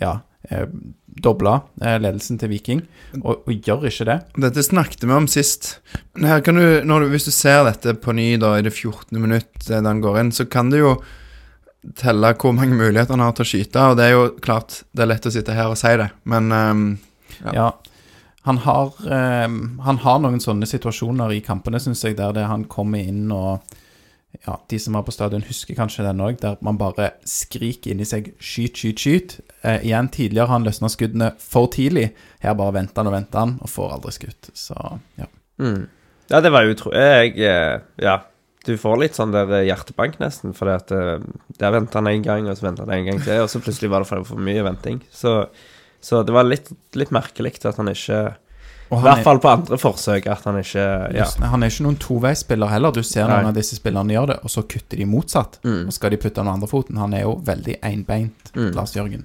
ja, 0.00 0.18
eh, 0.50 0.66
doble 1.24 1.56
eh, 1.82 1.98
ledelsen 2.02 2.38
til 2.40 2.50
Viking, 2.54 2.84
og, 3.22 3.44
og 3.46 3.66
gjør 3.66 3.88
ikke 3.90 4.08
det. 4.10 4.18
Dette 4.46 4.66
snakket 4.66 5.06
vi 5.06 5.16
om 5.16 5.28
sist. 5.30 5.76
Her 6.18 6.42
kan 6.44 6.58
du, 6.58 6.66
du, 6.82 7.08
Hvis 7.12 7.28
du 7.28 7.34
ser 7.34 7.64
dette 7.68 7.96
på 7.98 8.14
ny 8.16 8.34
da, 8.42 8.56
i 8.58 8.66
det 8.66 8.74
14. 8.74 9.14
minutt 9.18 9.68
da 9.68 9.82
han 9.84 10.02
går 10.04 10.22
inn, 10.22 10.34
så 10.34 10.46
kan 10.50 10.70
du 10.72 10.80
jo 10.80 10.96
telle 12.00 12.30
hvor 12.40 12.54
mange 12.56 12.76
muligheter 12.78 13.12
han 13.12 13.24
har 13.26 13.34
til 13.36 13.44
å 13.44 13.50
skyte. 13.50 13.88
Og 13.90 13.98
det 13.98 14.06
er 14.06 14.14
jo 14.14 14.28
klart 14.44 14.82
det 14.96 15.04
er 15.04 15.10
lett 15.10 15.26
å 15.28 15.34
sitte 15.34 15.56
her 15.56 15.72
og 15.72 15.80
si 15.80 15.92
det, 16.00 16.12
men 16.30 16.52
um, 16.52 16.86
Ja. 17.42 17.52
Ja. 17.52 17.72
Han 18.44 18.60
har, 18.64 18.92
eh, 19.08 19.48
han 19.86 20.02
har 20.04 20.20
noen 20.20 20.42
sånne 20.42 20.68
situasjoner 20.68 21.32
i 21.32 21.40
kampene, 21.44 21.80
syns 21.80 22.04
jeg, 22.04 22.18
der 22.18 22.34
det 22.36 22.44
han 22.50 22.68
kommer 22.70 23.00
inn 23.00 23.32
og 23.32 23.64
ja, 24.42 24.60
De 24.68 24.78
som 24.78 24.96
var 24.96 25.04
på 25.06 25.12
stadion, 25.14 25.44
husker 25.46 25.76
kanskje 25.78 26.02
den 26.02 26.22
òg, 26.24 26.40
der 26.40 26.56
man 26.64 26.78
bare 26.78 27.12
skriker 27.28 27.92
inni 27.92 28.06
seg 28.08 28.32
'skyt, 28.34 28.80
skyt, 28.80 28.98
skyt'. 28.98 29.40
Eh, 29.62 29.86
igjen, 29.86 30.08
tidligere 30.08 30.48
har 30.48 30.58
han 30.58 30.66
løsna 30.66 30.90
skuddene 30.90 31.32
for 31.38 31.70
tidlig. 31.70 32.10
Her 32.40 32.56
bare 32.58 32.74
venter 32.74 33.02
han 33.02 33.12
og 33.12 33.14
venter 33.14 33.38
han, 33.38 33.58
og 33.62 33.70
får 33.70 33.92
aldri 33.94 34.12
skutt. 34.12 34.50
Så 34.52 34.74
ja. 35.18 35.28
Mm. 35.62 35.86
Ja, 36.30 36.40
det 36.40 36.50
var 36.52 36.66
utro... 36.66 36.92
Jeg 36.92 37.38
eh, 37.38 37.80
Ja. 38.02 38.22
Du 38.64 38.78
får 38.80 38.96
litt 38.96 39.16
sånn 39.16 39.32
der 39.34 39.50
eh, 39.58 39.66
hjertebank, 39.68 40.16
nesten, 40.22 40.54
fordi 40.56 40.72
at 40.72 40.92
eh, 40.96 41.24
der 41.60 41.74
venter 41.74 42.00
han 42.00 42.08
én 42.08 42.22
gang, 42.24 42.46
og 42.48 42.56
så 42.56 42.64
venter 42.64 42.88
han 42.88 42.94
en 42.96 43.10
gang 43.10 43.18
til, 43.20 43.42
og 43.44 43.50
så 43.52 43.60
plutselig 43.60 43.90
var 43.92 44.00
det 44.00 44.08
for 44.08 44.40
mye 44.40 44.62
venting. 44.64 45.02
Så, 45.12 45.34
så 46.04 46.20
det 46.26 46.34
var 46.36 46.44
litt, 46.44 46.68
litt 47.00 47.12
merkelig 47.14 47.54
at 47.64 47.78
han 47.80 47.88
ikke 47.88 48.18
Og 48.92 48.98
I 49.00 49.02
hvert 49.06 49.18
er- 49.22 49.24
fall 49.24 49.38
på 49.40 49.48
andre 49.50 49.78
forsøk, 49.80 50.26
at 50.28 50.44
han 50.44 50.58
ikke 50.60 50.84
Ja. 51.16 51.24
Han 51.48 51.62
er 51.64 51.70
ikke 51.72 51.86
noen 51.86 51.96
toveispiller 51.98 52.68
heller. 52.68 52.92
Du 52.92 53.02
ser 53.02 53.24
noen 53.26 53.42
Nei. 53.46 53.48
av 53.48 53.54
disse 53.56 53.78
spillerne 53.78 54.12
gjør 54.12 54.26
det, 54.34 54.36
og 54.44 54.50
så 54.52 54.62
kutter 54.68 55.00
de 55.00 55.06
motsatt. 55.08 55.56
Mm. 55.64 55.86
Og 55.88 55.92
skal 55.96 56.10
de 56.12 56.18
putte 56.20 56.34
den 56.42 56.48
andre 56.52 56.68
foten. 56.68 56.98
Han 57.00 57.14
er 57.14 57.22
jo 57.24 57.36
veldig 57.42 57.78
einbeint, 57.82 58.52
Mm. 58.54 58.74
Lars 58.76 58.92
Jørgen. 58.94 59.24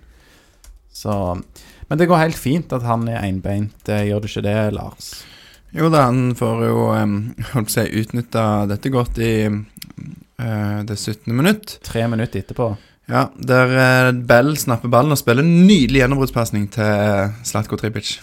Så 0.94 1.44
Men 1.90 1.98
det 1.98 2.08
går 2.08 2.18
helt 2.24 2.38
fint 2.38 2.72
at 2.74 2.84
han 2.84 3.08
er 3.10 3.22
einbeint. 3.22 3.88
Eh, 3.90 4.06
Gjør 4.10 4.22
det 4.22 4.30
ikke 4.30 4.44
det, 4.44 4.74
Lars? 4.74 5.24
Jo 5.74 5.90
da, 5.90 6.06
han 6.06 6.34
får 6.36 6.64
jo 6.66 6.88
um, 6.96 7.36
holdt 7.54 7.70
si, 7.70 7.82
utnytta 8.02 8.68
dette 8.68 8.90
godt 8.90 9.18
i 9.20 9.46
eh, 9.46 10.84
det 10.84 10.98
17. 10.98 11.34
minutt. 11.36 11.80
Tre 11.84 12.08
minutter 12.08 12.42
etterpå. 12.42 12.72
Ja, 13.10 13.24
der 13.42 13.72
uh, 13.74 14.12
Bell 14.30 14.54
snapper 14.62 14.92
ballen 14.94 15.16
og 15.16 15.18
spiller 15.18 15.42
en 15.46 15.64
nydelig 15.66 16.04
gjennombruddspasning 16.04 16.68
til 16.76 17.32
Slatko 17.48 17.80
Tripic. 17.80 18.20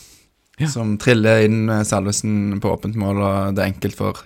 Ja. 0.56 0.68
Som 0.72 0.94
triller 1.02 1.42
inn 1.44 1.66
Salvesen 1.84 2.60
på 2.62 2.70
åpent 2.72 2.94
mål, 2.96 3.18
og 3.20 3.56
det 3.58 3.64
er 3.64 3.72
enkelt 3.74 3.96
for 3.98 4.22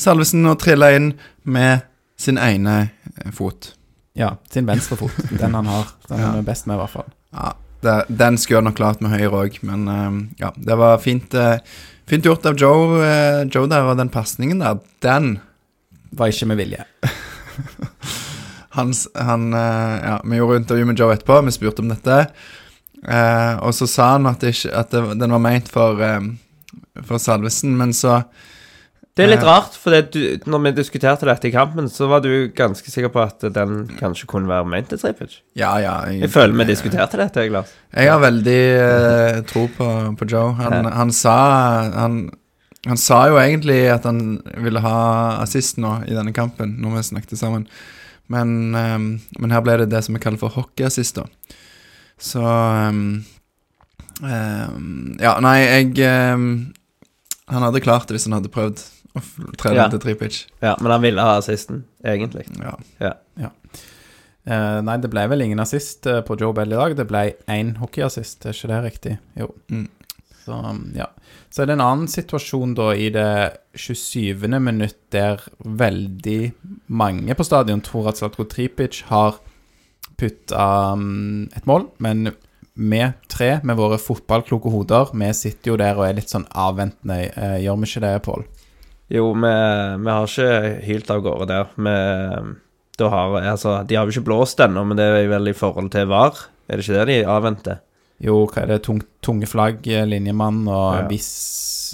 Salvesen 0.00 0.44
å 0.50 0.56
trille 0.60 0.90
inn 0.96 1.06
med 1.48 1.86
sin 2.20 2.36
ene 2.42 2.74
eh, 2.82 3.30
fot. 3.32 3.70
Ja, 4.18 4.34
sin 4.52 4.66
venstre 4.68 4.98
fot. 5.00 5.16
Den 5.40 5.54
han 5.56 5.70
har. 5.70 5.94
Den 6.10 6.18
Ja. 6.20 6.26
han 6.26 6.42
er 6.42 6.44
best 6.50 6.66
med, 6.68 6.76
i 6.76 6.82
hvert 6.82 6.92
fall. 6.98 7.08
Ja, 7.32 7.52
det, 7.80 7.94
Den 8.12 8.36
skulle 8.36 8.60
han 8.60 8.68
nok 8.68 8.76
klart 8.76 9.00
med 9.00 9.14
høyre 9.14 9.44
òg, 9.46 9.56
men 9.64 9.86
eh, 9.88 10.18
ja, 10.42 10.50
det 10.58 10.76
var 10.82 10.98
fint, 11.00 11.32
eh, 11.38 11.62
fint 12.10 12.28
gjort 12.28 12.44
av 12.50 12.58
Joe, 12.60 13.00
eh, 13.06 13.46
Joe 13.48 13.70
der, 13.70 13.88
og 13.88 13.96
den 14.02 14.12
pasningen 14.12 14.60
der, 14.60 14.82
den 15.06 15.38
Var 16.12 16.32
ikke 16.34 16.50
med 16.50 16.58
vilje. 16.58 16.84
Hans, 18.76 19.08
han, 19.18 19.52
eh, 19.54 19.96
ja, 20.04 20.20
Vi 20.24 20.36
gjorde 20.38 20.60
intervju 20.62 20.84
med 20.86 20.98
Joe 20.98 21.14
etterpå, 21.14 21.40
vi 21.44 21.50
spurte 21.56 21.82
om 21.82 21.88
dette. 21.90 22.20
Eh, 23.08 23.54
og 23.64 23.72
så 23.74 23.86
sa 23.88 24.12
han 24.12 24.26
at, 24.30 24.40
det 24.44 24.54
ikke, 24.54 24.74
at 24.76 24.90
det, 24.92 25.18
den 25.20 25.32
var 25.32 25.40
meint 25.42 25.68
for, 25.72 26.00
eh, 26.04 26.20
for 27.02 27.18
Salvesen, 27.18 27.76
men 27.78 27.92
så 27.96 28.22
Det 29.16 29.24
er 29.26 29.30
litt 29.34 29.42
Eh. 29.42 29.48
rart, 29.48 29.74
for 29.74 29.90
du, 30.12 30.20
når 30.46 30.62
vi 30.62 30.70
diskuterte 30.76 31.26
dette 31.26 31.48
i 31.48 31.50
kampen, 31.50 31.88
så 31.90 32.06
var 32.08 32.20
du 32.22 32.48
ganske 32.56 32.86
sikker 32.88 33.10
på 33.10 33.20
at 33.20 33.40
den 33.52 33.88
kanskje 33.98 34.26
kunne 34.30 34.48
være 34.48 34.64
meint 34.70 34.88
til 34.88 34.98
Tripic. 35.02 35.40
Ja, 35.58 35.76
ja. 35.82 35.96
Jeg, 36.06 36.20
Jeg 36.20 36.30
føler 36.30 36.54
vi 36.56 36.64
diskuterte 36.70 37.18
dette, 37.18 37.40
jeg, 37.42 37.50
Lars. 37.52 37.72
jeg 37.92 38.08
har 38.08 38.20
veldig 38.22 38.60
eh, 38.80 39.40
tro 39.50 39.66
på, 39.76 39.88
på 40.16 40.30
Joe. 40.30 40.52
Han, 40.54 40.72
Ja. 40.84 40.90
han 40.90 41.10
sa 41.12 41.34
han, 41.90 42.30
han 42.86 42.96
sa 42.96 43.26
jo 43.28 43.36
egentlig 43.36 43.90
at 43.92 44.04
han 44.04 44.40
ville 44.56 44.80
ha 44.80 45.42
assist 45.42 45.76
nå 45.78 46.04
i 46.06 46.14
denne 46.14 46.32
kampen, 46.32 46.76
når 46.80 46.96
vi 46.96 47.02
snakket 47.10 47.36
sammen. 47.38 47.66
Men, 48.30 48.74
eh, 48.78 48.98
men 49.42 49.54
her 49.54 49.64
ble 49.66 49.76
det 49.82 49.90
det 49.90 50.04
som 50.06 50.14
vi 50.16 50.22
kaller 50.22 50.40
for 50.40 50.54
hockeyassist, 50.54 51.18
da. 51.18 51.26
Så 52.20 52.42
ehm, 52.44 53.24
ehm, 54.22 55.16
Ja, 55.22 55.38
nei, 55.40 55.56
jeg 55.64 55.94
ehm, 56.04 56.50
Han 57.48 57.64
hadde 57.64 57.80
klart 57.80 58.06
det 58.06 58.18
hvis 58.18 58.28
han 58.28 58.36
hadde 58.36 58.52
prøvd 58.52 58.82
å 59.16 59.22
trene 59.58 59.80
Ja. 59.80 59.88
til 59.90 59.98
tripitch. 60.04 60.44
Ja, 60.62 60.76
men 60.78 60.92
han 60.92 61.02
ville 61.02 61.24
ha 61.24 61.38
assisten, 61.40 61.84
egentlig. 62.04 62.44
Ja. 62.60 62.76
Eh, 64.50 64.80
nei, 64.86 64.96
det 65.02 65.10
ble 65.12 65.26
vel 65.30 65.42
ingen 65.44 65.60
assist 65.62 66.06
eh, 66.06 66.20
på 66.26 66.36
Joe 66.40 66.54
Bell 66.56 66.72
i 66.72 66.78
dag. 66.78 66.94
Det 66.96 67.06
ble 67.08 67.24
én 67.50 67.74
hockeyassist, 67.80 68.46
er 68.46 68.56
ikke 68.56 68.70
det 68.70 68.78
riktig? 68.86 69.16
Jo. 69.38 69.50
Mm. 69.70 69.88
Så, 70.44 70.56
um, 70.56 70.84
ja. 70.96 71.06
Så 71.50 71.64
er 71.64 71.66
det 71.66 71.74
en 71.76 71.82
annen 71.82 72.10
situasjon 72.10 72.76
da 72.78 72.92
i 72.94 73.08
det 73.10 73.30
27. 73.74 74.46
minutt 74.62 75.00
der 75.10 75.42
veldig 75.58 76.52
mange 76.94 77.34
på 77.34 77.46
stadion 77.46 77.82
tror 77.82 78.12
at 78.12 78.20
Zlatko 78.20 78.46
Tripic 78.46 79.02
har 79.08 79.40
putta 80.20 80.68
um, 80.94 81.48
et 81.56 81.66
mål, 81.66 81.88
men 81.98 82.30
vi 82.80 83.02
tre 83.28 83.50
med 83.66 83.80
våre 83.80 83.98
fotballkloke 83.98 84.70
hoder, 84.70 85.10
vi 85.10 85.32
sitter 85.34 85.72
jo 85.72 85.80
der 85.80 85.98
og 85.98 86.06
er 86.06 86.16
litt 86.20 86.30
sånn 86.30 86.46
avventende. 86.54 87.18
Uh, 87.34 87.58
gjør 87.64 87.82
vi 87.82 87.90
ikke 87.90 88.04
det, 88.06 88.14
Pål? 88.28 88.46
Jo, 89.10 89.26
vi, 89.34 89.54
vi 90.04 90.14
har 90.14 90.30
ikke 90.30 90.72
hylt 90.86 91.10
av 91.10 91.22
gårde 91.24 91.50
der. 91.50 91.70
Vi, 91.74 91.94
har, 93.10 93.38
altså, 93.42 93.80
de 93.82 93.98
har 93.98 94.06
jo 94.06 94.14
ikke 94.14 94.28
blåst 94.28 94.62
ennå, 94.62 94.84
men 94.86 95.00
det 95.00 95.08
er 95.08 95.30
vel 95.32 95.50
i 95.50 95.56
forhold 95.56 95.90
til 95.90 96.06
VAR. 96.12 96.44
Er 96.70 96.78
det 96.78 96.86
ikke 96.86 97.00
det 97.00 97.06
de 97.10 97.22
avventer? 97.26 97.80
Jo, 98.20 98.46
hva 98.46 98.62
er 98.62 98.66
det? 98.74 98.82
Tung, 98.84 99.00
tunge 99.22 99.46
flagg, 99.48 99.86
eh, 99.88 100.04
linjemann, 100.06 100.66
og 100.68 100.94
Ja. 101.02 101.08
hvis 101.08 101.30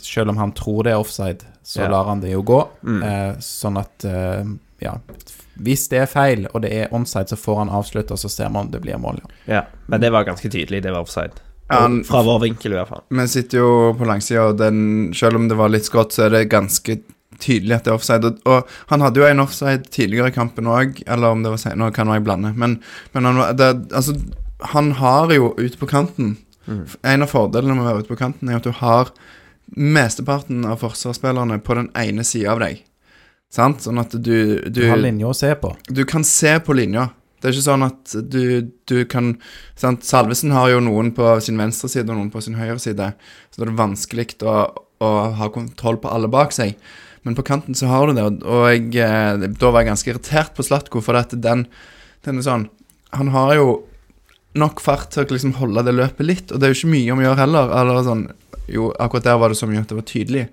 Selv 0.07 0.29
om 0.29 0.37
han 0.37 0.53
tror 0.53 0.83
det 0.85 0.93
er 0.93 0.99
offside, 1.01 1.41
så 1.65 1.81
Ja. 1.85 1.89
lar 1.89 2.05
han 2.05 2.21
det 2.21 2.31
jo 2.31 2.43
gå. 2.43 2.69
Mm. 2.85 3.03
Eh, 3.03 3.37
sånn 3.41 3.79
at 3.81 4.05
eh, 4.05 4.45
Ja. 4.83 4.99
Hvis 5.59 5.89
det 5.89 5.99
er 6.03 6.07
feil, 6.07 6.47
og 6.53 6.61
det 6.63 6.71
er 6.73 6.89
onside, 6.93 7.29
så 7.31 7.37
får 7.37 7.57
han 7.59 7.69
avslutte, 7.71 8.11
og 8.13 8.19
så 8.19 8.29
ser 8.29 8.51
man 8.51 8.67
om 8.67 8.71
det 8.71 8.83
blir 8.83 8.99
mål. 9.01 9.21
Ja. 9.49 9.55
Ja, 9.55 9.63
men 9.89 10.01
det 10.03 10.13
var 10.13 10.25
ganske 10.25 10.51
tydelig. 10.51 10.83
Det 10.83 10.93
var 10.93 11.01
offside. 11.01 11.33
Han- 11.71 12.05
Fra 12.05 12.23
vår 12.23 12.41
vinkel, 12.43 12.73
i 12.73 12.77
hvert 12.77 12.89
fall. 12.89 13.03
Vi 13.11 13.27
sitter 13.27 13.59
jo 13.59 13.95
på 13.95 14.05
langsida, 14.07 14.51
og 14.51 14.59
den, 14.59 15.15
selv 15.15 15.35
om 15.37 15.49
det 15.49 15.57
var 15.57 15.69
litt 15.71 15.85
skrått, 15.85 16.13
så 16.13 16.27
er 16.27 16.29
det 16.31 16.51
ganske 16.51 17.01
tydelig 17.41 17.75
at 17.75 17.85
det 17.85 17.91
er 17.91 17.95
offside. 17.97 18.25
Og, 18.25 18.39
og 18.45 18.65
han 18.89 19.01
hadde 19.01 19.17
jo 19.17 19.25
en 19.25 19.41
offside 19.41 19.89
tidligere 19.91 20.29
i 20.29 20.31
kampen 20.33 20.67
òg, 20.67 21.03
eller 21.07 21.29
om 21.29 21.43
det 21.43 21.51
var 21.51 21.57
senere, 21.57 21.79
nå 21.89 21.95
kan 21.95 22.07
jeg 22.09 22.23
blande. 22.23 22.55
Men, 22.55 22.81
men 23.15 23.25
han, 23.25 23.37
var- 23.39 23.53
det, 23.55 23.89
altså, 23.93 24.13
han 24.61 24.93
har 24.93 25.33
jo 25.33 25.55
ute 25.59 25.77
på 25.79 25.87
kanten 25.89 26.37
Mm. 26.67 26.81
En 27.07 27.23
av 27.23 27.29
fordelene 27.31 27.77
med 27.77 27.85
å 27.85 27.87
være 27.93 28.01
ute 28.03 28.11
på 28.11 28.17
kanten 28.19 28.49
er 28.51 28.57
at 28.57 28.65
du 28.67 28.73
har 28.75 29.13
mesteparten 29.79 30.65
av 30.67 30.81
forsvarsspillerne 30.83 31.61
på 31.63 31.77
den 31.79 31.89
ene 31.95 32.25
sida 32.27 32.53
av 32.57 32.59
deg. 32.65 32.81
Sant? 33.55 33.85
Sånn 33.85 34.01
at 34.03 34.17
du, 34.19 34.59
du 34.67 34.81
Du 34.81 34.89
har 34.91 34.99
linja 34.99 35.29
å 35.31 35.37
se 35.37 35.53
på. 35.61 35.71
du 35.87 36.03
kan 36.05 36.25
se 36.27 36.57
på 36.67 36.75
linja. 36.75 37.09
Det 37.39 37.51
er 37.51 37.55
ikke 37.55 37.67
sånn 37.69 37.87
at 37.87 38.17
du, 38.33 38.43
du 38.91 39.05
kan 39.07 39.37
sant? 39.79 40.03
Salvesen 40.03 40.51
har 40.57 40.71
jo 40.73 40.81
noen 40.83 41.13
på 41.15 41.37
sin 41.45 41.59
venstre 41.61 41.87
side 41.93 42.09
og 42.11 42.17
noen 42.19 42.33
på 42.35 42.43
sin 42.43 42.57
høyre 42.59 42.81
side, 42.83 43.13
så 43.53 43.61
det 43.63 43.69
er 43.69 43.77
vanskelig 43.79 44.39
å, 44.43 44.59
å 45.07 45.11
ha 45.39 45.49
kontroll 45.55 46.01
på 46.03 46.11
alle 46.11 46.27
bak 46.33 46.51
seg. 46.57 46.75
Men 47.23 47.37
på 47.39 47.45
kanten 47.47 47.75
så 47.79 47.87
har 47.91 48.09
du 48.11 48.15
det, 48.19 48.25
og- 48.43 48.71
jeg, 48.73 48.91
eh, 48.97 49.37
da 49.55 49.71
var 49.71 49.83
jeg 49.85 49.93
ganske 49.93 50.11
irritert 50.15 50.55
på 50.57 50.65
Slatko, 50.67 51.03
for 51.03 51.15
at 51.15 51.31
den, 51.31 51.67
den 52.25 52.39
er 52.39 52.43
sånn 52.43 52.69
Han 53.15 53.29
har 53.31 53.55
jo 53.55 53.85
nok 54.59 54.81
fart 54.85 55.11
til 55.15 55.25
å 55.25 55.35
liksom 55.37 55.57
holde 55.61 55.85
det 55.87 55.95
løpet 55.97 56.27
litt, 56.27 56.51
og 56.51 56.61
det 56.61 56.69
er 56.69 56.73
jo 56.73 56.79
ikke 56.81 56.95
mye 56.95 57.13
om 57.15 57.23
å 57.23 57.27
gjøre 57.29 57.43
heller. 57.43 57.75
Eller 57.81 58.07
sånn 58.07 58.27
Jo, 58.67 58.89
akkurat 58.99 59.29
der 59.29 59.37
var 59.39 59.53
det 59.53 59.61
så 59.61 59.69
mye 59.71 59.79
at 59.85 59.93
det 59.93 59.95
var 59.95 60.07
tydelig. 60.09 60.49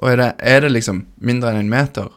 Og 0.00 0.08
er 0.08 0.20
det, 0.20 0.28
er 0.40 0.62
det 0.64 0.70
liksom 0.72 1.02
mindre 1.20 1.50
enn 1.52 1.66
en 1.66 1.72
meter, 1.72 2.08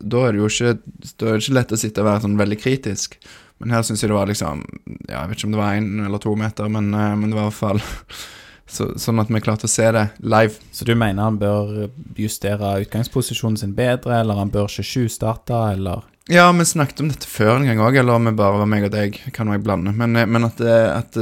da 0.00 0.22
er 0.26 0.34
det 0.34 0.40
jo 0.40 0.48
ikke, 0.50 0.72
det 1.20 1.34
ikke 1.36 1.56
lett 1.58 1.74
å 1.76 1.78
sitte 1.78 2.02
og 2.02 2.08
være 2.08 2.24
sånn 2.24 2.38
veldig 2.40 2.58
kritisk. 2.58 3.18
Men 3.62 3.72
her 3.76 3.84
syns 3.86 4.02
jeg 4.02 4.10
det 4.10 4.16
var 4.16 4.28
liksom 4.28 4.64
ja, 5.08 5.22
Jeg 5.22 5.28
vet 5.30 5.38
ikke 5.38 5.48
om 5.48 5.54
det 5.54 5.60
var 5.62 5.76
én 5.78 5.92
eller 6.04 6.20
to 6.20 6.34
meter, 6.36 6.72
men, 6.72 6.90
eh, 6.92 7.14
men 7.16 7.30
det 7.30 7.38
var 7.38 7.46
i 7.46 7.52
hvert 7.52 7.60
fall 7.60 7.80
så, 8.74 8.90
sånn 9.00 9.22
at 9.22 9.30
vi 9.32 9.42
klarte 9.44 9.68
å 9.68 9.72
se 9.72 9.86
det 9.96 10.08
live. 10.20 10.58
Så 10.72 10.88
du 10.88 10.92
mener 10.96 11.28
han 11.28 11.38
bør 11.40 11.86
justere 12.18 12.74
utgangsposisjonen 12.84 13.60
sin 13.60 13.76
bedre, 13.78 14.20
eller 14.20 14.42
han 14.42 14.52
bør 14.52 14.68
ikke 14.68 14.88
tjuvstarte, 14.90 15.62
eller 15.76 16.04
Ja, 16.32 16.48
vi 16.52 16.66
snakket 16.66 17.00
om 17.04 17.10
dette 17.12 17.28
før 17.30 17.56
en 17.56 17.68
gang 17.68 17.80
òg, 17.84 17.98
eller 18.00 18.18
om 18.18 18.26
det 18.26 18.34
bare 18.38 18.58
var 18.58 18.70
meg 18.70 18.88
og 18.88 18.94
deg. 18.94 19.18
Kan 19.34 19.52
jeg 19.52 19.62
blande. 19.64 19.94
Men, 19.94 20.16
eh, 20.18 20.26
men 20.26 20.48
at, 20.48 20.60
at, 20.60 21.18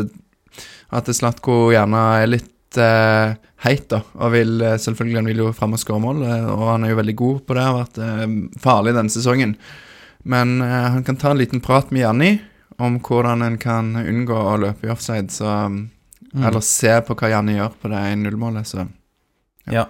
at 0.94 1.10
Slatko 1.12 1.68
gjerne 1.74 2.04
er 2.22 2.30
litt 2.30 2.78
uh, 2.80 3.34
heit, 3.66 3.88
da. 3.92 4.00
Og 4.18 4.32
vil 4.34 4.54
eh, 4.64 4.78
selvfølgelig 4.80 5.20
han 5.20 5.28
vil 5.30 5.42
jo 5.44 5.52
fram 5.56 5.76
og 5.76 5.82
skåre 5.82 6.02
mål, 6.02 6.24
eh, 6.28 6.46
og 6.52 6.64
han 6.72 6.86
er 6.86 6.94
jo 6.94 7.00
veldig 7.02 7.16
god 7.20 7.42
på 7.44 7.56
det. 7.56 7.66
Har 7.68 7.80
vært 7.82 8.00
uh, 8.00 8.38
farlig 8.64 8.96
denne 8.96 9.12
sesongen. 9.12 9.56
Men 10.24 10.56
uh, 10.64 10.94
han 10.96 11.04
kan 11.06 11.20
ta 11.20 11.34
en 11.34 11.40
liten 11.42 11.62
prat 11.64 11.92
med 11.92 12.06
Janni 12.06 12.32
om 12.82 12.96
hvordan 13.04 13.44
en 13.46 13.60
kan 13.60 13.92
unngå 14.00 14.34
å 14.34 14.56
løpe 14.58 14.88
i 14.88 14.94
offside, 14.94 15.30
så 15.30 15.52
Mm. 16.34 16.48
Eller 16.48 16.62
se 16.66 16.90
på 17.06 17.14
hva 17.14 17.28
Janni 17.30 17.54
gjør 17.54 17.74
på 17.78 17.90
det 17.92 18.00
1-0-målet, 18.10 18.66
så 18.66 18.88
Ja. 19.70 19.86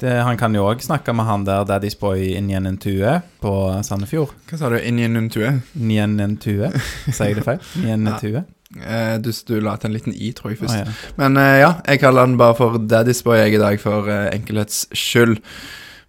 Det, 0.00 0.12
han 0.24 0.38
kan 0.40 0.54
jo 0.56 0.62
òg 0.64 0.80
snakke 0.84 1.12
med 1.12 1.26
han 1.28 1.42
der 1.44 1.66
Daddy's 1.68 1.98
Boy 2.00 2.32
Njenentue 2.40 3.18
på 3.42 3.52
Sandefjord. 3.84 4.32
Hva 4.48 4.60
sa 4.60 4.70
du? 4.72 4.78
Inn 4.80 5.00
i 5.00 5.04
en 5.04 5.28
tue? 5.32 5.50
Njenentue, 5.76 6.70
sier 7.10 7.34
jeg 7.34 7.40
det 7.40 7.44
feil? 7.44 7.60
Njenentue? 7.84 8.44
Eh, 8.80 9.16
du, 9.20 9.28
du 9.48 9.58
la 9.60 9.74
til 9.76 9.90
en 9.90 9.96
liten 9.98 10.14
i, 10.14 10.30
tror 10.36 10.54
jeg, 10.54 10.60
først. 10.62 10.78
først. 10.78 11.04
ja. 11.10 11.12
Men 11.20 11.36
eh, 11.42 11.58
ja, 11.64 11.74
jeg 11.90 12.00
kaller 12.00 12.24
han 12.24 12.38
bare 12.40 12.56
for 12.56 12.80
Daddy's 12.80 13.20
Boy 13.26 13.42
jeg 13.42 13.58
i 13.58 13.60
dag, 13.60 13.76
for 13.82 14.08
enkelhets 14.30 14.86
skyld. 14.96 15.36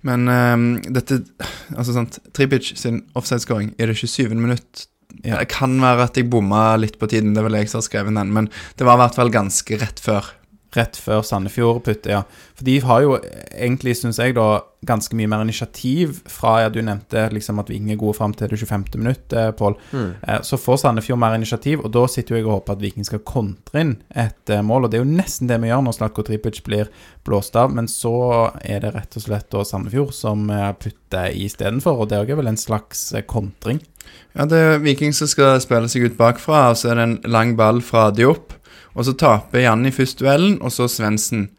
Men 0.07 0.27
eh, 0.31 0.55
dette 0.95 1.19
Altså, 1.75 1.93
sant 1.93 2.21
Tripic 2.33 2.71
sin 2.79 3.03
offside-scoring 3.17 3.73
i 3.75 3.89
det 3.91 3.97
27. 3.99 4.31
minutt 4.37 4.87
Ja. 5.27 5.41
Det 5.41 5.49
kan 5.51 5.75
være 5.83 6.05
at 6.07 6.15
jeg 6.17 6.29
bomma 6.31 6.77
litt 6.79 6.95
på 6.97 7.09
tiden, 7.11 7.33
det 7.35 7.41
er 7.41 7.49
vel 7.49 7.57
jeg 7.59 7.67
som 7.69 7.81
har 7.81 7.89
skrevet 7.89 8.15
den, 8.15 8.31
men 8.33 8.47
det 8.79 8.87
var 8.87 8.95
i 8.95 9.01
hvert 9.03 9.17
fall 9.19 9.29
ganske 9.33 9.77
rett 9.81 9.99
før. 10.01 10.31
Rett 10.71 10.95
før 10.95 11.19
Sandefjord 11.27 11.81
putter, 11.83 12.13
ja. 12.13 12.21
For 12.55 12.63
de 12.63 12.77
har 12.79 13.01
jo 13.03 13.17
egentlig, 13.51 13.97
syns 13.99 14.21
jeg, 14.21 14.37
da 14.37 14.61
ganske 14.87 15.13
mye 15.19 15.29
mer 15.29 15.43
initiativ 15.43 16.21
fra 16.31 16.55
ja, 16.63 16.69
Du 16.73 16.79
nevnte 16.81 17.27
liksom 17.29 17.59
at 17.61 17.67
Viking 17.69 17.91
er 17.93 17.99
gode 18.01 18.15
fram 18.17 18.31
til 18.33 18.49
det 18.49 18.57
25. 18.57 18.85
minutt, 18.97 19.33
eh, 19.35 19.51
Pål. 19.51 19.75
Mm. 19.91 20.13
Eh, 20.23 20.39
Så 20.47 20.57
får 20.57 20.79
Sandefjord 20.81 21.19
mer 21.19 21.35
initiativ, 21.35 21.83
og 21.83 21.91
da 21.91 22.05
sitter 22.07 22.35
jo 22.35 22.39
jeg 22.39 22.47
og 22.47 22.55
håper 22.55 22.77
at 22.77 22.81
Viking 22.81 23.05
skal 23.05 23.19
kontre 23.19 23.83
inn 23.83 23.97
et 24.15 24.49
eh, 24.49 24.61
mål. 24.63 24.85
Og 24.85 24.91
det 24.91 24.99
er 24.99 25.03
jo 25.03 25.11
nesten 25.11 25.51
det 25.51 25.59
vi 25.61 25.69
gjør 25.69 25.83
når 25.85 25.97
Slatko 25.99 26.23
Tripic 26.23 26.61
blir 26.63 26.87
blåst 27.27 27.55
av, 27.59 27.73
men 27.75 27.91
så 27.91 28.15
er 28.63 28.79
det 28.81 28.93
rett 28.95 29.19
og 29.19 29.27
slett 29.27 29.49
da 29.51 29.65
Sandefjord 29.67 30.15
som 30.15 30.47
eh, 30.49 30.71
putter 30.79 31.35
istedenfor, 31.35 31.99
og 31.99 32.09
det 32.09 32.21
er 32.23 32.39
vel 32.39 32.47
en 32.47 32.57
slags 32.57 33.11
eh, 33.13 33.21
kontring. 33.27 33.83
Ja, 34.35 34.47
det 34.47 34.57
er 34.57 34.79
Viking 34.81 35.13
som 35.13 35.27
skal 35.27 35.59
spille 35.61 35.91
seg 35.91 36.07
ut 36.07 36.17
bakfra, 36.17 36.69
og 36.71 36.79
så 36.79 36.91
er 36.91 36.97
det 36.97 37.03
en 37.09 37.19
lang 37.31 37.53
ball 37.59 37.83
fra 37.85 38.07
Diop. 38.15 38.55
Og 38.95 39.07
så 39.07 39.15
taper 39.17 39.65
Janni 39.65 39.91
først 39.95 40.19
duellen, 40.19 40.57
og 40.61 40.73
så 40.75 40.87
Svendsen. 40.91 41.49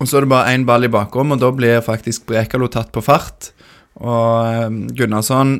Og 0.00 0.08
så 0.10 0.18
er 0.18 0.24
det 0.24 0.32
bare 0.34 0.54
én 0.54 0.66
ball 0.66 0.86
i 0.86 0.92
bakrom, 0.92 1.34
og 1.34 1.40
da 1.42 1.50
blir 1.54 1.82
faktisk 1.84 2.26
Brekalo 2.28 2.68
tatt 2.70 2.92
på 2.94 3.02
fart. 3.04 3.52
Og 4.02 4.50
eh, 4.50 4.78
Gunnarsson 4.98 5.56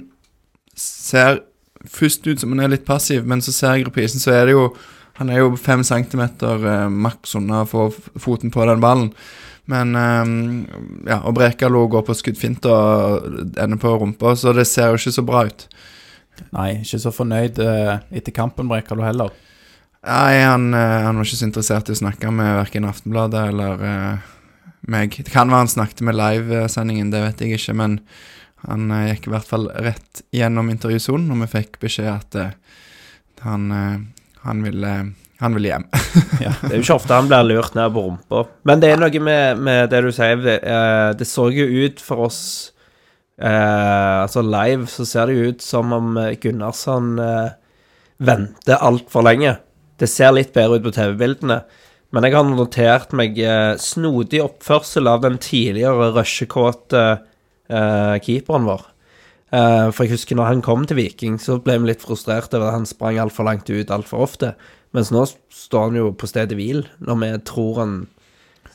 ser 0.78 1.40
først 1.84 2.26
ut 2.26 2.40
som 2.40 2.54
han 2.54 2.64
er 2.64 2.74
litt 2.74 2.86
passiv, 2.86 3.26
men 3.28 3.42
så 3.44 3.54
ser 3.54 3.78
jeg 3.78 3.88
reprisen, 3.88 4.22
så 4.22 4.34
er 4.34 4.50
det 4.50 4.58
jo 4.58 4.74
Han 5.14 5.28
er 5.30 5.44
jo 5.44 5.52
fem 5.54 5.84
centimeter 5.86 6.64
eh, 6.66 6.88
maks 6.90 7.36
unna 7.38 7.60
å 7.62 7.66
få 7.70 7.84
foten 8.18 8.50
på 8.50 8.64
den 8.66 8.80
ballen. 8.82 9.12
Men 9.70 9.94
eh, 9.94 10.32
Ja, 11.06 11.20
og 11.22 11.36
Brekalo 11.38 11.86
går 11.86 12.02
på 12.02 12.16
skuddfint 12.18 12.66
og 12.66 13.54
ender 13.54 13.78
på 13.78 13.94
rumpa, 13.94 14.34
så 14.34 14.52
det 14.52 14.66
ser 14.66 14.90
jo 14.90 14.98
ikke 14.98 15.14
så 15.14 15.22
bra 15.22 15.44
ut. 15.46 15.68
Nei, 16.50 16.80
ikke 16.82 16.98
så 16.98 17.14
fornøyd 17.14 17.62
eh, 17.62 17.94
etter 18.10 18.34
kampen, 18.34 18.66
Brekalo 18.66 19.06
heller. 19.06 19.30
Nei, 20.04 20.42
han, 20.42 20.74
eh, 20.74 21.00
han 21.06 21.16
var 21.16 21.24
ikke 21.24 21.38
så 21.38 21.46
interessert 21.48 21.88
i 21.88 21.94
å 21.94 22.02
snakke 22.02 22.30
med 22.34 22.58
verken 22.58 22.84
Aftenbladet 22.88 23.46
eller 23.54 23.80
uh, 23.80 24.26
meg. 24.90 25.16
Det 25.16 25.32
kan 25.32 25.48
være 25.48 25.64
han 25.64 25.72
snakket 25.72 26.02
med 26.04 26.18
livesendingen, 26.18 27.12
det 27.12 27.22
vet 27.22 27.40
jeg 27.40 27.56
ikke, 27.56 27.76
men 27.80 27.98
han 28.66 28.92
uh, 28.92 29.06
gikk 29.08 29.30
i 29.30 29.32
hvert 29.32 29.48
fall 29.48 29.70
rett 29.72 30.24
gjennom 30.34 30.68
intervjusonen, 30.74 31.32
og 31.32 31.40
vi 31.46 31.50
fikk 31.54 31.80
beskjed 31.86 32.10
at 32.12 32.38
uh, 32.40 32.52
han, 33.46 33.66
han, 34.44 34.62
ville, 34.64 34.92
han 35.40 35.56
ville 35.56 35.72
hjem. 35.72 35.88
Ja. 36.44 36.52
Det 36.60 36.70
er 36.72 36.78
jo 36.78 36.84
ikke 36.84 36.98
ofte 36.98 37.16
han 37.16 37.28
blir 37.30 37.48
lurt 37.48 37.76
ned 37.76 37.92
på 37.94 38.04
rumpa. 38.04 38.44
Men 38.68 38.80
det 38.84 38.92
er 38.92 39.00
noe 39.00 39.24
med, 39.24 39.60
med 39.64 39.92
det 39.92 40.00
du 40.04 40.12
sier. 40.12 40.40
Det, 40.40 40.60
det 41.16 41.26
så 41.28 41.48
jo 41.52 41.64
ut 41.84 42.00
for 42.04 42.28
oss 42.28 42.40
Altså 43.34 44.44
live 44.46 44.86
så 44.86 45.02
ser 45.08 45.26
det 45.26 45.34
jo 45.34 45.52
ut 45.52 45.62
som 45.64 45.90
om 45.92 46.18
Gunnarsson 46.40 47.16
venter 48.22 48.78
altfor 48.78 49.26
lenge. 49.26 49.56
Det 50.04 50.10
ser 50.12 50.34
litt 50.36 50.52
bedre 50.52 50.78
ut 50.78 50.84
på 50.84 50.94
TV-bildene. 50.94 51.62
Men 52.14 52.26
jeg 52.26 52.36
har 52.36 52.46
notert 52.46 53.14
meg 53.16 53.38
eh, 53.42 53.74
snodig 53.80 54.42
oppførsel 54.44 55.08
av 55.10 55.22
den 55.24 55.38
tidligere 55.42 56.12
rushekåte 56.14 57.04
eh, 57.08 58.16
keeperen 58.22 58.68
vår. 58.68 58.84
Eh, 59.54 59.88
for 59.94 60.04
jeg 60.04 60.14
husker 60.14 60.38
når 60.38 60.50
han 60.50 60.62
kom 60.66 60.84
til 60.86 60.98
Viking, 61.00 61.38
så 61.42 61.56
ble 61.62 61.78
vi 61.80 61.90
litt 61.90 62.04
frustrert 62.04 62.54
over 62.54 62.68
at 62.68 62.78
han 62.78 62.88
sprang 62.88 63.20
altfor 63.22 63.48
langt 63.48 63.70
ut 63.70 63.92
altfor 63.94 64.26
ofte. 64.26 64.52
Mens 64.94 65.10
nå 65.14 65.24
står 65.26 65.88
han 65.88 65.98
jo 65.98 66.10
på 66.14 66.28
stedet 66.30 66.58
hvil, 66.58 66.84
når 67.02 67.22
vi 67.22 67.30
tror 67.50 67.80
han 67.82 67.94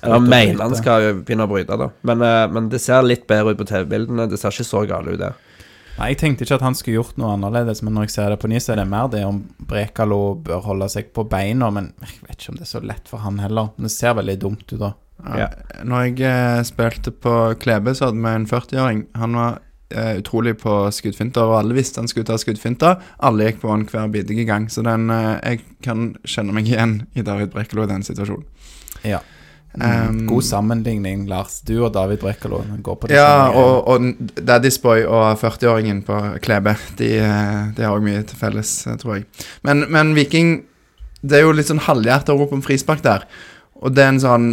Eller 0.03 0.23
mener 0.23 0.63
han 0.63 0.75
skal 0.79 1.21
begynne 1.21 1.47
å 1.47 1.51
bryte, 1.51 1.75
da. 1.79 1.89
Men, 2.07 2.25
eh, 2.25 2.45
men 2.51 2.67
det 2.71 2.81
ser 2.83 3.05
litt 3.07 3.27
bedre 3.27 3.53
ut 3.53 3.61
på 3.61 3.69
TV-bildene. 3.69 4.27
Det 4.31 4.39
ser 4.39 4.55
ikke 4.55 4.67
så 4.67 4.83
galt 4.87 5.11
ut, 5.11 5.19
det. 5.19 5.33
Nei, 5.99 6.13
Jeg 6.13 6.19
tenkte 6.21 6.45
ikke 6.45 6.55
at 6.55 6.63
han 6.63 6.77
skulle 6.79 7.01
gjort 7.01 7.17
noe 7.19 7.33
annerledes, 7.35 7.81
men 7.83 7.97
når 7.97 8.07
jeg 8.07 8.13
ser 8.15 8.31
det 8.31 8.39
på 8.39 8.47
ny, 8.47 8.59
så 8.63 8.73
er 8.73 8.79
det 8.79 8.87
mer 8.87 9.09
det 9.11 9.25
om 9.27 9.41
Brekalo 9.67 10.19
bør 10.47 10.63
holde 10.69 10.87
seg 10.91 11.11
på 11.15 11.25
beina. 11.27 11.67
Men 11.75 11.91
jeg 11.99 12.21
vet 12.23 12.37
ikke 12.37 12.53
om 12.53 12.59
det 12.59 12.67
er 12.67 12.71
så 12.71 12.83
lett 12.87 13.11
for 13.11 13.23
han 13.25 13.41
heller. 13.43 13.73
Men 13.75 13.89
det 13.89 13.95
ser 13.97 14.15
veldig 14.15 14.37
dumt 14.39 14.63
ut, 14.71 14.79
da. 14.79 14.93
Ja. 15.35 15.49
Når 15.83 16.05
jeg 16.07 16.21
eh, 16.23 16.61
spilte 16.67 17.11
på 17.11 17.33
Klebe, 17.59 17.91
så 17.95 18.07
hadde 18.07 18.23
vi 18.23 18.31
en 18.31 18.47
40-åring. 18.47 19.01
Han 19.19 19.35
var 19.35 19.57
eh, 19.91 20.13
utrolig 20.21 20.55
på 20.61 20.77
skuddfinter, 20.95 21.51
og 21.51 21.57
alle 21.57 21.75
visste 21.75 21.99
han 21.99 22.07
skulle 22.07 22.29
ta 22.29 22.39
skuddfinter. 22.39 23.03
Alle 23.27 23.49
gikk 23.49 23.59
på 23.65 23.73
han 23.73 23.83
hver 23.89 24.07
bidige 24.13 24.47
gang, 24.47 24.69
så 24.71 24.85
den, 24.87 25.09
eh, 25.11 25.35
jeg 25.43 25.65
kan 25.83 26.13
kjenne 26.23 26.55
meg 26.55 26.71
igjen 26.71 27.01
i 27.19 27.27
David 27.27 27.51
Brekalo 27.51 27.83
i 27.83 27.91
den 27.91 28.07
situasjonen. 28.07 28.47
Ja. 29.03 29.19
Um, 29.77 30.23
God 30.27 30.43
sammenligning, 30.43 31.27
Lars. 31.29 31.59
Du 31.61 31.75
og 31.83 31.93
David 31.93 32.23
Brekkalo 32.23 32.63
går 32.81 32.95
på 32.97 33.09
det 33.09 33.19
Ja, 33.19 33.51
og, 33.53 33.85
og 33.87 34.07
Daddy's 34.41 34.79
Boy 34.81 35.05
og 35.05 35.37
40-åringen 35.39 36.01
på 36.07 36.17
Klebe, 36.43 36.73
de, 36.97 37.11
de 37.77 37.85
har 37.85 37.93
òg 37.93 38.03
mye 38.03 38.23
til 38.25 38.39
felles, 38.39 38.73
tror 39.03 39.19
jeg. 39.19 39.27
Men, 39.67 39.85
men 39.93 40.15
Viking 40.17 40.63
Det 41.21 41.37
er 41.37 41.45
jo 41.45 41.53
litt 41.53 41.69
sånn 41.69 41.83
halvhjerta 41.85 42.33
rop 42.33 42.55
om 42.55 42.65
frispark 42.65 43.05
der. 43.05 43.27
Og 43.79 43.93
det 43.95 44.03
er 44.03 44.11
en 44.11 44.21
sånn 44.23 44.47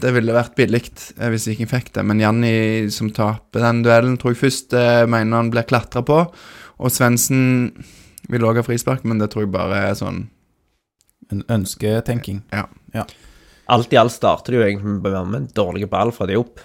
Det 0.00 0.12
ville 0.14 0.36
vært 0.36 0.54
billig 0.56 0.84
eh, 0.86 1.28
hvis 1.32 1.48
Viking 1.50 1.68
fikk 1.68 1.92
det, 1.96 2.06
men 2.06 2.22
Janni 2.22 2.54
som 2.94 3.10
taper 3.12 3.66
den 3.66 3.82
duellen, 3.84 4.16
tror 4.20 4.36
jeg 4.36 4.44
først 4.44 4.76
eh, 4.78 5.04
mener 5.10 5.42
han 5.42 5.50
blir 5.52 5.66
klatra 5.68 6.04
på. 6.06 6.22
Og 6.80 6.94
Svendsen 6.94 7.42
vil 8.30 8.46
òg 8.46 8.62
ha 8.62 8.64
frispark, 8.64 9.02
men 9.04 9.20
det 9.20 9.32
tror 9.32 9.44
jeg 9.44 9.56
bare 9.56 9.88
er 9.90 9.98
sånn 9.98 10.28
En 11.30 11.44
ønsketenking. 11.52 12.40
Alt 13.70 13.92
i 13.94 13.98
alt 14.00 14.12
starter 14.14 14.52
det 14.54 14.58
jo 14.60 14.66
egentlig 14.66 14.98
med 15.30 15.38
en 15.38 15.48
dårlig 15.54 15.88
ball 15.92 16.10
fra 16.16 16.26
de 16.26 16.36
opp. 16.40 16.60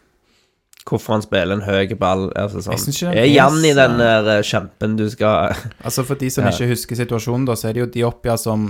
Hvorfor 0.86 1.16
han 1.16 1.24
spiller 1.26 1.56
en 1.58 1.64
høy 1.66 1.96
ball 1.98 2.28
altså 2.38 2.60
Jeg 2.62 2.78
ikke 2.78 2.94
sånn. 2.94 3.16
den 3.16 3.24
Er 3.24 3.30
Jan 3.32 3.56
i 3.66 3.72
så- 3.74 3.78
den 3.80 3.96
der 3.98 4.28
eh, 4.36 4.42
kjempen 4.46 4.98
du 5.00 5.08
skal 5.10 5.56
Altså 5.86 6.04
For 6.06 6.16
de 6.22 6.30
som 6.30 6.46
Ja. 6.46 6.52
ikke 6.52 6.68
husker 6.70 6.96
situasjonen, 7.00 7.46
da, 7.48 7.54
så 7.58 7.70
er 7.70 7.74
det 7.74 7.82
jo 7.82 7.88
Diopia 7.96 8.36
som 8.38 8.68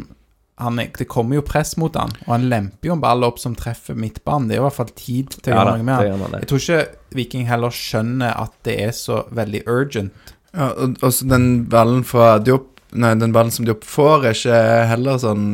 han, 0.57 0.77
Det 0.77 1.07
kommer 1.11 1.35
jo 1.35 1.41
press 1.41 1.75
mot 1.75 1.93
han, 1.99 2.13
og 2.27 2.31
han 2.31 2.45
lemper 2.49 2.87
jo 2.87 2.93
en 2.93 3.01
ball 3.03 3.25
opp 3.27 3.39
som 3.39 3.53
treffer 3.59 3.93
midtbanen. 3.99 4.47
Det 4.47 4.55
er 4.55 4.61
jo 4.61 4.63
i 4.63 4.69
hvert 4.69 4.77
fall 4.77 4.93
tid 4.95 5.29
til 5.41 5.51
å 5.51 5.55
Ja 5.57 5.65
gjøre 5.65 5.73
noe 5.75 5.83
med 5.83 5.95
han. 6.21 6.31
Jeg 6.39 6.47
tror 6.47 6.61
ikke 6.63 6.87
Viking 7.15 7.45
heller 7.49 7.69
skjønner 7.75 8.39
at 8.39 8.53
det 8.63 8.77
er 8.85 8.91
så 8.95 9.25
veldig 9.35 9.65
urgent. 9.67 10.31
Ja, 10.55 10.69
og, 10.71 10.95
og 11.03 11.11
så 11.11 11.27
den 11.27 11.65
ballen 11.67 12.05
fra 12.07 12.37
Diop 12.39 12.74
Nei, 12.95 13.11
den 13.19 13.33
ballen 13.35 13.51
som 13.51 13.65
de 13.67 13.73
får, 13.83 14.25
er 14.29 14.35
ikke 14.37 14.59
heller 14.89 15.17
sånn 15.19 15.45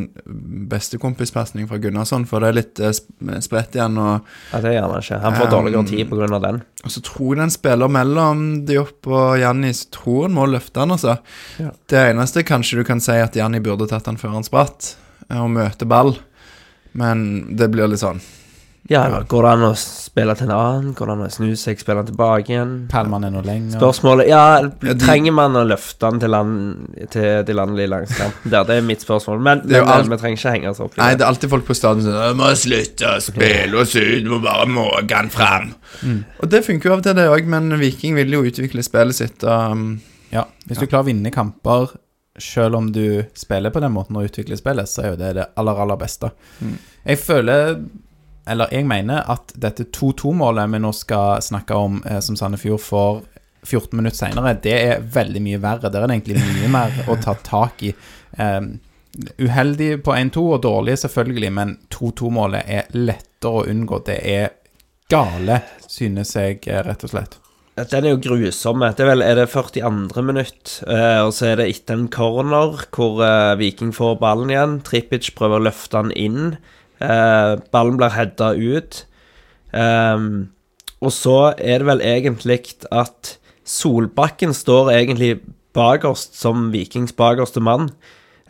bestekompispasning 0.70 1.66
fra 1.70 1.78
Gunnarsson, 1.82 2.24
for 2.30 2.42
det 2.44 2.50
er 2.52 2.56
litt 2.58 2.82
eh, 2.82 2.92
spredt 3.42 3.76
igjen. 3.78 3.98
Og, 3.98 4.28
Ja, 4.52 4.60
det 4.64 4.74
gjør 4.76 4.86
han 4.88 5.04
ikke. 5.04 5.20
Han 5.24 5.38
får 5.38 5.48
Um, 5.48 5.52
dårligere 5.56 5.84
tid 5.90 6.12
av 6.32 6.42
den. 6.46 6.60
og 6.84 6.90
så 6.94 7.02
tror 7.02 7.34
jeg 7.34 7.40
den 7.42 7.50
spiller 7.54 7.88
mellom 7.88 8.44
Diop 8.66 9.06
og 9.10 9.38
Janni, 9.42 9.72
så 9.74 9.90
tror 9.90 10.22
han 10.28 10.36
må 10.38 10.46
løfte 10.46 10.80
han, 10.80 10.94
altså. 10.94 11.18
Ja. 11.58 11.70
Det 11.90 12.04
eneste 12.12 12.44
kanskje 12.46 12.78
du 12.80 12.84
kan 12.84 13.00
si 13.00 13.12
at 13.18 13.36
Janni 13.36 13.60
burde 13.60 13.88
tatt 13.90 14.06
han 14.06 14.16
før 14.20 14.36
han 14.38 14.46
spratt, 14.46 14.94
er 15.28 15.42
å 15.42 15.48
møte 15.50 15.86
ball, 15.88 16.16
men 16.92 17.56
det 17.56 17.70
blir 17.72 17.88
litt 17.88 18.02
sånn 18.02 18.20
Ja, 18.90 19.20
går 19.30 19.42
det 19.46 19.50
an 19.52 19.62
å 19.68 19.74
spille 19.78 20.34
til 20.36 20.48
en 20.48 20.52
annen? 20.56 20.88
Går 20.98 21.06
det 21.06 21.12
an 21.14 21.20
å 21.22 21.30
snu 21.30 21.52
seg, 21.56 21.78
spille 21.78 22.02
den 22.02 22.08
tilbake 22.10 22.50
igjen? 22.50 22.72
Perler 22.90 23.12
man 23.12 23.22
ennå 23.28 23.42
lenger? 23.46 23.76
Spørsmålet 23.78 24.26
Ja, 24.28 24.40
Ja, 24.82 24.94
trenger 24.98 25.32
man 25.36 25.54
å 25.54 25.62
løfte 25.68 26.10
den 26.10 26.18
til, 26.20 26.32
land, 26.34 26.96
til 27.14 27.44
de 27.46 27.54
landlige 27.54 27.88
langs 27.92 28.10
kanten 28.18 28.50
der? 28.50 28.64
Det 28.66 28.76
er 28.80 28.82
mitt 28.82 29.04
spørsmål. 29.06 29.38
Men, 29.40 29.62
Det 29.62 29.78
men 29.78 29.88
alt- 29.88 30.10
vi 30.10 30.16
trenger 30.16 30.36
ikke 30.40 30.54
henge 30.56 30.70
oss 30.72 30.80
opp 30.80 30.98
i 30.98 31.00
Nei, 31.00 31.10
det. 31.12 31.18
det 31.18 31.24
er 31.24 31.30
alltid 31.30 31.50
folk 31.54 31.64
på 31.70 31.74
stadion 31.78 32.02
som 32.02 32.12
sier 32.12 32.32
'Vi 32.32 32.40
må 32.42 32.50
slutte 32.58 33.06
å 33.06 33.20
spille 33.22 33.80
oss 33.80 33.94
ut, 33.96 34.24
må 34.24 34.42
bare 34.42 34.66
måke 34.66 35.06
den 35.08 35.30
fram'. 35.30 35.74
Og 36.42 36.48
det 36.50 36.64
funker 36.66 36.82
jo 36.90 36.92
av 36.92 36.98
og 36.98 37.04
til, 37.04 37.14
det 37.14 37.28
òg, 37.30 37.46
men 37.46 37.78
Viking 37.78 38.14
vil 38.16 38.30
jo 38.32 38.42
utvikle 38.42 38.82
spillet 38.82 39.14
sitt. 39.14 39.44
Um, 39.44 40.00
Ja, 40.32 40.44
hvis 40.66 40.78
du 40.78 40.86
klarer 40.86 41.04
å 41.04 41.06
vinne 41.12 41.30
kamper 41.30 41.90
selv 42.38 42.74
om 42.76 42.90
du 42.90 43.22
spiller 43.34 43.70
på 43.70 43.80
den 43.80 43.92
måten 43.92 44.16
og 44.16 44.24
utvikler 44.30 44.56
spillet, 44.56 44.88
så 44.88 45.04
er 45.04 45.10
jo 45.10 45.16
det 45.16 45.34
det 45.34 45.46
aller, 45.56 45.74
aller 45.76 45.96
beste. 45.96 46.30
Mm. 46.62 46.78
Jeg 47.06 47.18
føler, 47.18 47.80
eller 48.46 48.72
jeg 48.74 48.86
mener, 48.88 49.22
at 49.30 49.52
dette 49.54 49.86
2-2-målet 49.94 50.70
vi 50.72 50.80
nå 50.82 50.92
skal 50.96 51.42
snakke 51.44 51.76
om, 51.78 52.00
eh, 52.06 52.20
som 52.24 52.38
Sandefjord 52.38 52.82
får 52.82 53.20
14 53.62 53.96
minutter 53.96 54.18
senere, 54.18 54.56
det 54.62 54.74
er 54.74 55.04
veldig 55.14 55.42
mye 55.42 55.60
verre. 55.62 55.90
Der 55.90 56.02
er 56.02 56.10
det 56.10 56.16
egentlig 56.18 56.40
mye 56.42 56.72
mer 56.72 57.04
å 57.06 57.18
ta 57.22 57.36
tak 57.46 57.84
i. 57.86 57.92
Eh, 58.38 58.60
uheldig 59.38 59.92
på 60.02 60.16
1-2 60.16 60.48
og 60.56 60.64
dårlig 60.64 60.98
selvfølgelig, 61.04 61.52
men 61.52 61.76
2-2-målet 61.94 62.66
er 62.66 62.90
lettere 62.96 63.62
å 63.62 63.68
unngå. 63.70 64.02
Det 64.06 64.18
er 64.18 64.50
gale, 65.12 65.62
synes 65.86 66.34
jeg, 66.36 66.64
eh, 66.66 66.82
rett 66.82 67.04
og 67.04 67.14
slett. 67.14 67.38
Den 67.72 68.04
er 68.04 68.12
jo 68.12 68.20
grusom. 68.20 68.82
Det 68.84 69.00
er 69.00 69.08
vel 69.08 69.22
er 69.24 69.38
det 69.38 69.48
42. 69.48 70.22
minutt, 70.22 70.82
eh, 70.86 71.20
og 71.24 71.32
så 71.32 71.52
er 71.52 71.56
det 71.56 71.70
etter 71.70 71.96
en 71.96 72.08
corner 72.12 72.82
hvor 72.92 73.22
eh, 73.24 73.56
Viking 73.56 73.94
får 73.96 74.18
ballen 74.20 74.52
igjen. 74.52 74.80
Trippic 74.84 75.30
prøver 75.38 75.60
å 75.60 75.66
løfte 75.70 76.02
den 76.02 76.12
inn. 76.12 76.56
Eh, 77.02 77.52
ballen 77.74 77.98
blir 77.98 78.14
heada 78.14 78.52
ut. 78.54 79.04
Ehm, 79.74 80.50
og 81.02 81.12
så 81.14 81.38
er 81.58 81.82
det 81.82 81.88
vel 81.88 82.04
egentlig 82.06 82.60
at 82.92 83.36
Solbakken 83.66 84.54
står 84.54 84.90
egentlig 84.94 85.36
bakerst 85.74 86.36
som 86.38 86.70
Vikings 86.72 87.14
bakerste 87.16 87.62
mann. 87.62 87.90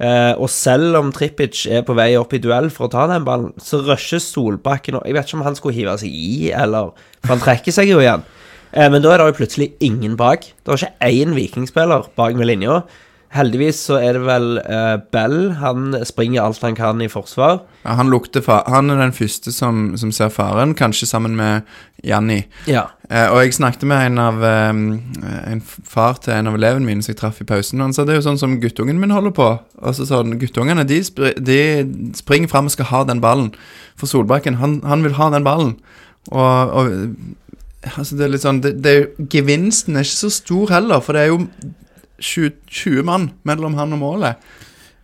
Eh, 0.02 0.32
og 0.34 0.48
selv 0.50 0.96
om 0.98 1.12
Trippic 1.14 1.66
er 1.70 1.84
på 1.86 1.94
vei 1.94 2.14
opp 2.18 2.32
i 2.34 2.40
duell 2.42 2.70
for 2.72 2.88
å 2.88 2.92
ta 2.92 3.06
den 3.10 3.26
ballen, 3.26 3.52
så 3.60 3.82
rusher 3.84 4.22
Solbakken 4.22 4.96
og 4.98 5.04
Jeg 5.06 5.14
vet 5.14 5.28
ikke 5.28 5.38
om 5.38 5.46
han 5.46 5.58
skulle 5.58 5.76
hive 5.76 5.96
seg 6.00 6.08
i, 6.10 6.50
eller 6.50 6.90
For 7.20 7.36
han 7.36 7.44
trekker 7.44 7.72
seg 7.76 7.92
jo 7.92 8.00
igjen. 8.02 8.24
Eh, 8.72 8.88
men 8.88 9.04
da 9.04 9.12
er 9.12 9.20
det 9.20 9.30
jo 9.30 9.38
plutselig 9.42 9.72
ingen 9.84 10.16
bak. 10.16 10.48
Det 10.64 10.72
er 10.72 10.80
ikke 10.80 11.12
én 11.12 11.36
vikingspiller 11.36 12.08
bak 12.16 12.34
med 12.34 12.48
linja. 12.48 12.82
Heldigvis 13.32 13.78
så 13.86 13.96
er 13.96 14.18
det 14.18 14.26
vel 14.26 14.58
uh, 14.60 14.98
Bell. 15.12 15.54
Han 15.56 15.94
springer 16.04 16.42
alt 16.42 16.60
han 16.60 16.76
kan 16.76 17.00
i 17.00 17.08
forsvar. 17.08 17.62
ja, 17.84 17.94
han, 17.96 18.12
han 18.12 18.90
er 18.92 19.00
den 19.00 19.14
første 19.16 19.52
som, 19.52 19.96
som 19.96 20.12
ser 20.12 20.28
faren, 20.28 20.74
kanskje 20.76 21.08
sammen 21.08 21.36
med 21.36 21.62
Janni. 22.04 22.42
Ja. 22.68 22.90
Uh, 23.08 23.32
og 23.32 23.40
jeg 23.40 23.56
snakket 23.56 23.88
med 23.88 24.06
en 24.06 24.18
av 24.18 24.36
um, 24.42 24.84
En 25.48 25.64
far 25.64 26.20
til 26.20 26.34
en 26.36 26.52
av 26.52 26.60
elevene 26.60 26.86
mine 26.86 27.02
som 27.02 27.14
jeg 27.14 27.22
traff 27.22 27.40
i 27.40 27.48
pausen. 27.48 27.80
Og 27.80 27.88
han 27.88 27.96
sa 27.96 28.04
det 28.04 28.18
er 28.18 28.20
jo 28.20 28.28
sånn 28.28 28.40
som 28.40 28.60
guttungen 28.60 29.00
min 29.00 29.16
holder 29.16 29.32
på. 29.36 29.50
Og 29.80 29.96
så 29.96 30.04
sa 30.08 30.20
han 30.20 30.36
guttungene 30.36 30.84
de, 30.84 31.00
spri 31.04 31.32
de 31.40 31.60
springer 32.18 32.52
fram 32.52 32.68
og 32.68 32.76
skal 32.76 32.92
ha 32.92 33.04
den 33.08 33.24
ballen. 33.24 33.54
For 33.96 34.10
Solbakken, 34.10 34.60
han, 34.60 34.82
han 34.84 35.06
vil 35.06 35.16
ha 35.16 35.32
den 35.32 35.48
ballen. 35.48 35.78
Og, 36.28 36.76
og 36.76 37.96
altså 37.96 38.16
det 38.18 38.26
er 38.26 38.36
litt 38.36 38.44
sånn 38.44 38.60
det, 38.62 38.76
det 38.84 38.92
er 38.92 39.30
Gevinsten 39.32 39.96
er 39.96 40.04
ikke 40.06 40.26
så 40.28 40.36
stor 40.36 40.70
heller, 40.76 41.00
for 41.02 41.16
det 41.16 41.24
er 41.24 41.32
jo 41.32 41.46
20, 42.22 42.60
20 42.70 43.08
mann 43.08 43.32
mellom 43.48 43.74
han 43.78 43.96
og 43.96 44.04
målet. 44.04 44.52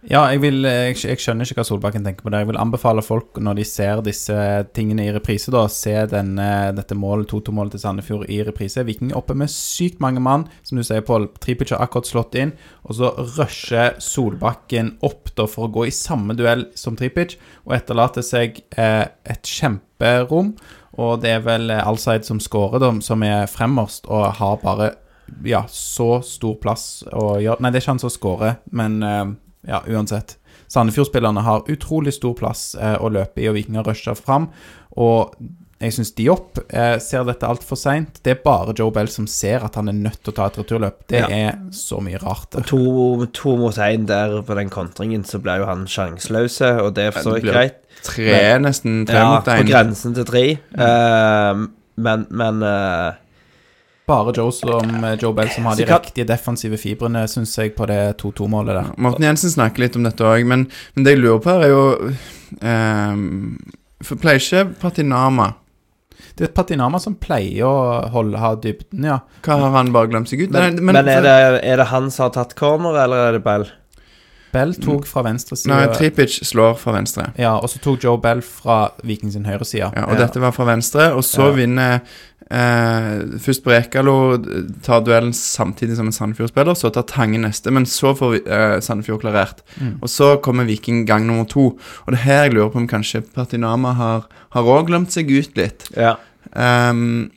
Ja, 0.06 0.20
jeg, 0.30 0.38
vil, 0.44 0.62
jeg, 0.62 0.94
jeg 1.02 1.18
skjønner 1.18 1.42
ikke 1.42 1.58
hva 1.58 1.64
Solbakken 1.66 2.04
tenker 2.06 2.22
på 2.22 2.30
det. 2.30 2.44
Jeg 2.44 2.48
vil 2.52 2.58
anbefale 2.62 3.02
folk, 3.02 3.40
når 3.42 3.56
de 3.58 3.64
ser 3.66 3.98
disse 4.06 4.36
tingene 4.76 5.08
i 5.08 5.10
reprise, 5.12 5.50
da, 5.50 5.64
se 5.72 5.92
denne, 6.12 6.46
dette 6.76 6.94
målet, 6.94 7.26
2-2-målet 7.32 7.74
til 7.74 7.82
Sandefjord 7.82 8.30
i 8.30 8.38
reprise. 8.46 8.84
Viking 8.86 9.10
er 9.10 9.18
oppe 9.18 9.34
med 9.36 9.50
sykt 9.50 9.98
mange 10.00 10.22
mann, 10.22 10.46
som 10.62 10.78
du 10.78 10.84
sier, 10.86 11.02
Pål. 11.02 11.26
Tripic 11.42 11.74
har 11.74 11.82
akkurat 11.82 12.06
slått 12.06 12.38
inn, 12.38 12.54
og 12.86 12.94
så 13.00 13.10
rusher 13.18 13.98
Solbakken 14.02 14.94
opp 15.04 15.34
da 15.34 15.48
for 15.50 15.66
å 15.66 15.74
gå 15.74 15.88
i 15.88 15.94
samme 15.94 16.38
duell 16.38 16.68
som 16.78 16.96
Tripic, 16.98 17.34
og 17.66 17.74
etterlater 17.80 18.22
seg 18.22 18.62
eh, 18.78 19.10
et 19.26 19.50
kjemperom. 19.58 20.54
Og 21.02 21.18
det 21.26 21.34
er 21.40 21.42
vel 21.42 21.74
eh, 21.74 21.82
Alsaid 21.82 22.22
som 22.28 22.38
scorer, 22.42 22.78
da, 22.86 22.94
som 23.02 23.26
er 23.26 23.50
fremmerst, 23.50 24.06
og 24.06 24.30
har 24.38 24.62
bare 24.62 24.92
ja, 25.44 25.64
så 25.68 26.20
stor 26.24 26.56
plass 26.62 27.04
å 27.12 27.38
gjøre 27.42 27.60
Nei, 27.60 27.70
det 27.70 27.80
er 27.80 27.84
ikke 27.86 27.94
han 27.96 28.02
som 28.02 28.10
scorer, 28.14 28.58
men 28.70 29.02
eh, 29.02 29.24
ja, 29.68 29.82
uansett. 29.88 30.36
Sandefjord-spillerne 30.68 31.42
har 31.46 31.64
utrolig 31.72 32.12
stor 32.16 32.34
plass 32.38 32.74
eh, 32.78 32.96
å 33.00 33.08
løpe 33.12 33.40
i, 33.42 33.48
og 33.48 33.56
Viking 33.56 33.76
har 33.80 33.86
rusha 33.88 34.14
fram. 34.18 34.48
Og 35.00 35.34
jeg 35.78 35.94
syns 35.94 36.10
Diop 36.18 36.58
eh, 36.74 36.96
ser 36.98 37.22
dette 37.28 37.46
altfor 37.46 37.78
seint. 37.78 38.18
Det 38.26 38.32
er 38.34 38.40
bare 38.42 38.74
Joe 38.76 38.90
Bell 38.94 39.06
som 39.12 39.28
ser 39.30 39.62
at 39.66 39.76
han 39.78 39.88
er 39.92 39.94
nødt 39.94 40.18
til 40.24 40.32
å 40.32 40.36
ta 40.40 40.48
et 40.50 40.58
returløp. 40.58 41.04
Det 41.08 41.20
Ja. 41.22 41.28
er 41.30 41.60
så 41.72 42.00
mye 42.02 42.18
rart. 42.18 42.50
der. 42.50 42.66
To, 42.66 43.26
to 43.32 43.56
mot 43.56 43.76
én 43.78 44.06
der 44.06 44.40
på 44.42 44.56
den 44.58 44.68
kontringen, 44.74 45.22
så 45.24 45.38
ble 45.40 45.58
jo 45.60 45.66
han 45.70 45.86
sjanseløse, 45.86 46.72
og 46.82 46.94
det 46.98 47.06
er 47.06 47.12
for 47.12 47.22
så 47.28 47.34
det 47.38 47.46
greit. 47.46 47.78
Tre, 48.02 48.58
nesten 48.62 49.06
tre 49.06 49.14
Ja, 49.22 49.30
mot 49.36 49.44
på 49.46 49.64
grensen 49.70 50.14
til 50.18 50.24
tre. 50.26 50.44
Uh, 50.74 51.68
men 51.98 52.26
men 52.30 52.62
eh, 52.62 53.12
Bare 54.08 54.32
Joe, 54.36 54.52
som, 54.56 55.04
eh, 55.04 55.16
Joe 55.20 55.34
Bell 55.36 55.50
som 55.52 55.66
har 55.68 55.76
de 55.76 55.84
riktige 55.84 56.24
defensive 56.28 56.78
fibrene, 56.80 57.26
syns 57.28 57.52
jeg, 57.58 57.74
på 57.76 57.86
det 57.90 58.16
2-2-målet 58.22 58.78
der. 58.78 58.90
Morten 58.96 59.26
Jensen 59.28 59.52
snakker 59.52 59.84
litt 59.84 59.98
om 60.00 60.06
dette 60.08 60.24
òg, 60.24 60.46
men, 60.48 60.66
men 60.96 61.04
det 61.04 61.16
jeg 61.16 61.22
lurer 61.22 61.42
på 61.44 61.52
her, 61.52 61.66
er 61.66 61.74
jo 61.74 61.82
um, 62.64 63.58
For 64.04 64.16
pleier 64.22 64.40
ikke 64.40 64.62
Patinama 64.80 65.50
Det 66.38 66.46
er 66.48 66.52
Patinama 66.56 67.00
som 67.02 67.18
pleier 67.20 67.66
å 67.66 67.74
holde, 68.14 68.38
ha 68.40 68.54
dybden, 68.56 69.04
ja. 69.10 69.18
Hva 69.44 69.58
har 69.60 69.74
han 69.76 69.92
bare 69.92 70.08
glemt 70.12 70.30
seg 70.30 70.46
ut? 70.46 70.54
Men, 70.54 70.78
Nei, 70.78 70.86
men, 70.88 71.02
er, 71.02 71.20
det, 71.26 71.36
er 71.66 71.82
det 71.82 71.90
han 71.92 72.08
som 72.14 72.28
har 72.28 72.34
tatt 72.38 72.56
corner, 72.58 72.96
eller 73.04 73.28
er 73.28 73.36
det 73.36 73.44
Bell? 73.44 73.66
Bell 74.52 74.72
tok 74.80 75.04
fra 75.04 75.22
venstre 75.26 75.58
side. 75.58 75.68
Nei, 75.68 75.90
Tripic 75.92 76.38
slår 76.48 76.78
fra 76.80 76.94
venstre. 76.96 77.26
Ja, 77.36 77.58
og 77.60 77.68
så 77.68 77.82
tok 77.84 78.06
Joe 78.06 78.16
Bell 78.22 78.40
fra 78.40 78.86
Viking 79.04 79.34
sin 79.34 79.44
høyre 79.44 79.66
side. 79.68 79.90
Ja, 79.92 80.06
og 80.08 80.16
dette 80.16 80.40
var 80.40 80.54
fra 80.56 80.64
venstre, 80.70 81.10
og 81.12 81.20
så 81.26 81.50
Ja. 81.50 81.56
vinner 81.58 82.00
eh, 82.50 83.38
Først 83.44 83.64
Brekalo 83.64 84.16
tar 84.84 85.04
duellen 85.06 85.32
samtidig 85.36 85.98
som 85.98 86.10
en 86.10 86.16
Sandefjord-spiller, 86.16 86.76
så 86.78 86.90
tar 86.94 87.06
Tangen 87.10 87.46
neste, 87.46 87.72
men 87.74 87.86
så 87.88 88.14
får 88.18 88.40
eh, 88.42 88.76
Sandefjord 88.84 89.22
klarert. 89.24 89.64
Mm. 89.78 89.96
Og 90.02 90.12
så 90.12 90.34
kommer 90.44 90.68
Viking 90.68 91.04
gang 91.08 91.26
nummer 91.28 91.48
to. 91.48 91.70
Og 92.06 92.12
det 92.14 92.20
er 92.20 92.26
her 92.26 92.44
jeg 92.48 92.56
lurer 92.56 92.74
på 92.74 92.82
om 92.82 92.90
kanskje 92.90 93.24
Patinama 93.34 93.94
har 93.98 94.28
Har 94.56 94.64
òg 94.64 94.86
glemt 94.88 95.12
seg 95.12 95.28
ut 95.28 95.58
litt. 95.60 95.84
Ja. 95.92 96.14
Um, 96.56 97.28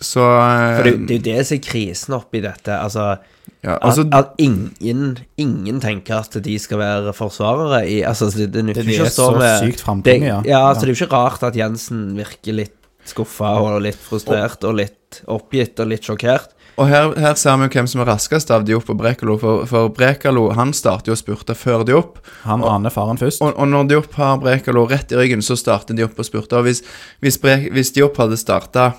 så 0.00 0.24
eh, 0.24 0.76
For 0.76 0.88
det, 0.88 0.94
det 1.08 1.14
er 1.14 1.18
jo 1.18 1.24
det 1.26 1.46
som 1.48 1.56
er 1.56 1.64
krisen 1.64 2.16
oppi 2.16 2.40
dette. 2.44 2.76
Altså, 2.76 3.16
ja, 3.64 3.76
altså, 3.80 4.04
at, 4.12 4.14
at 4.14 4.42
ingen, 4.42 5.16
ingen 5.40 5.80
tenker 5.82 6.20
at 6.20 6.36
de 6.44 6.56
skal 6.60 6.78
være 6.78 7.14
forsvarere 7.16 7.80
i 7.88 7.96
Altså, 8.06 8.28
det, 8.36 8.52
det 8.54 8.64
nytter 8.68 8.84
Det, 8.84 8.86
det 8.86 8.98
ikke 8.98 9.06
er 9.06 9.10
å 9.10 9.14
stå 9.14 9.28
så 9.28 9.38
med 9.40 9.54
sykt 9.64 9.78
det, 9.78 9.84
framtunge, 9.86 10.28
ja, 10.28 10.40
ja. 10.46 10.60
altså, 10.68 10.84
det 10.84 10.92
er 10.92 10.94
jo 10.94 10.98
ikke 11.00 11.16
rart 11.16 11.46
at 11.48 11.58
Jensen 11.58 12.02
virker 12.18 12.58
litt 12.60 12.75
skuffa 13.12 13.54
og 13.62 13.80
litt 13.84 13.98
frustrert 14.00 14.64
og 14.64 14.76
litt 14.78 15.22
oppgitt 15.30 15.80
og 15.82 15.90
litt 15.92 16.06
sjokkert. 16.06 16.52
Og 16.76 16.90
her, 16.90 17.12
her 17.16 17.34
ser 17.40 17.56
vi 17.56 17.64
jo 17.68 17.72
hvem 17.72 17.86
som 17.88 18.02
er 18.02 18.10
raskest 18.10 18.50
av 18.52 18.64
Diop 18.68 18.90
og 18.92 18.98
Brekalo. 19.00 19.38
For, 19.40 19.62
for 19.70 19.88
Brekalo 19.96 20.50
han 20.58 20.74
starter 20.76 21.08
jo 21.08 21.14
og 21.16 21.20
spurter 21.22 21.56
før 21.56 21.84
Diop. 21.88 22.18
Han 22.44 22.64
aner 22.68 22.92
faren 22.92 23.16
først. 23.16 23.40
Og, 23.40 23.54
og 23.56 23.70
når 23.72 23.88
Diop 23.88 24.18
har 24.20 24.36
Brekalo 24.42 24.82
rett 24.90 25.14
i 25.14 25.16
ryggen, 25.16 25.40
så 25.46 25.56
starter 25.56 25.96
Diop 25.96 26.18
og 26.20 26.28
spurter. 26.28 26.60
Og 26.60 26.68
hvis, 26.68 26.82
hvis, 27.24 27.38
Brek, 27.40 27.70
hvis 27.72 27.94
Diop 27.96 28.20
hadde 28.20 28.36
starta 28.36 28.90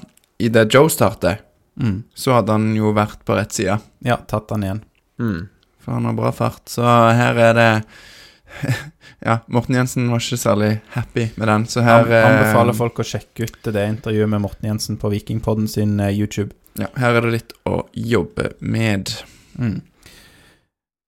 i 0.41 0.49
det 0.53 0.69
Joe 0.73 0.89
starter, 0.93 1.43
Mm. 1.77 1.99
så 2.17 2.31
hadde 2.33 2.55
han 2.55 2.71
jo 2.73 2.89
vært 2.89 3.19
på 3.21 3.35
rett 3.37 3.53
side. 3.53 3.75
Ja, 4.01 4.15
tatt 4.17 4.49
han 4.49 4.63
igjen. 4.65 4.79
Mm. 5.21 5.43
For 5.77 5.93
han 5.93 6.07
har 6.09 6.15
bra 6.17 6.31
fart. 6.33 6.63
Så 6.73 6.81
her 6.81 7.37
er 7.37 7.53
det 7.53 7.67
Ja, 9.27 9.39
Morten 9.49 9.75
Jensen 9.75 10.11
var 10.11 10.21
ikke 10.21 10.37
særlig 10.37 10.69
happy 10.93 11.23
med 11.41 11.49
den, 11.49 11.63
så 11.65 11.81
her 11.81 12.03
Han 12.05 12.11
eh, 12.13 12.25
anbefaler 12.27 12.75
folk 12.77 12.99
å 13.01 13.05
sjekke 13.07 13.47
ut 13.47 13.69
det 13.73 13.85
intervjuet 13.89 14.29
med 14.29 14.43
Morten 14.43 14.69
Jensen 14.69 14.99
på 15.01 15.09
Vikingpodden 15.09 15.65
sin 15.71 15.95
eh, 15.99 16.13
YouTube. 16.13 16.53
Ja, 16.77 16.91
her 17.01 17.17
er 17.17 17.25
det 17.25 17.33
litt 17.33 17.55
å 17.65 17.81
jobbe 17.97 18.51
med. 18.61 19.09
Mm. 19.57 19.79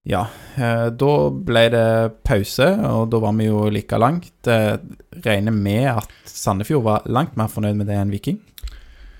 Ja, 0.09 0.23
eh, 0.57 0.87
da 0.89 1.13
ble 1.29 1.65
det 1.69 1.87
pause, 2.25 2.71
og 2.89 3.11
da 3.13 3.21
var 3.21 3.35
vi 3.37 3.49
jo 3.49 3.67
like 3.69 3.99
langt. 4.01 4.33
Eh, 4.49 4.77
regner 5.21 5.53
med 5.53 5.91
at 5.91 6.15
Sandefjord 6.25 6.85
var 6.87 7.05
langt 7.05 7.37
mer 7.37 7.51
fornøyd 7.51 7.77
med 7.77 7.91
det 7.91 7.99
enn 7.99 8.13
Viking. 8.13 8.39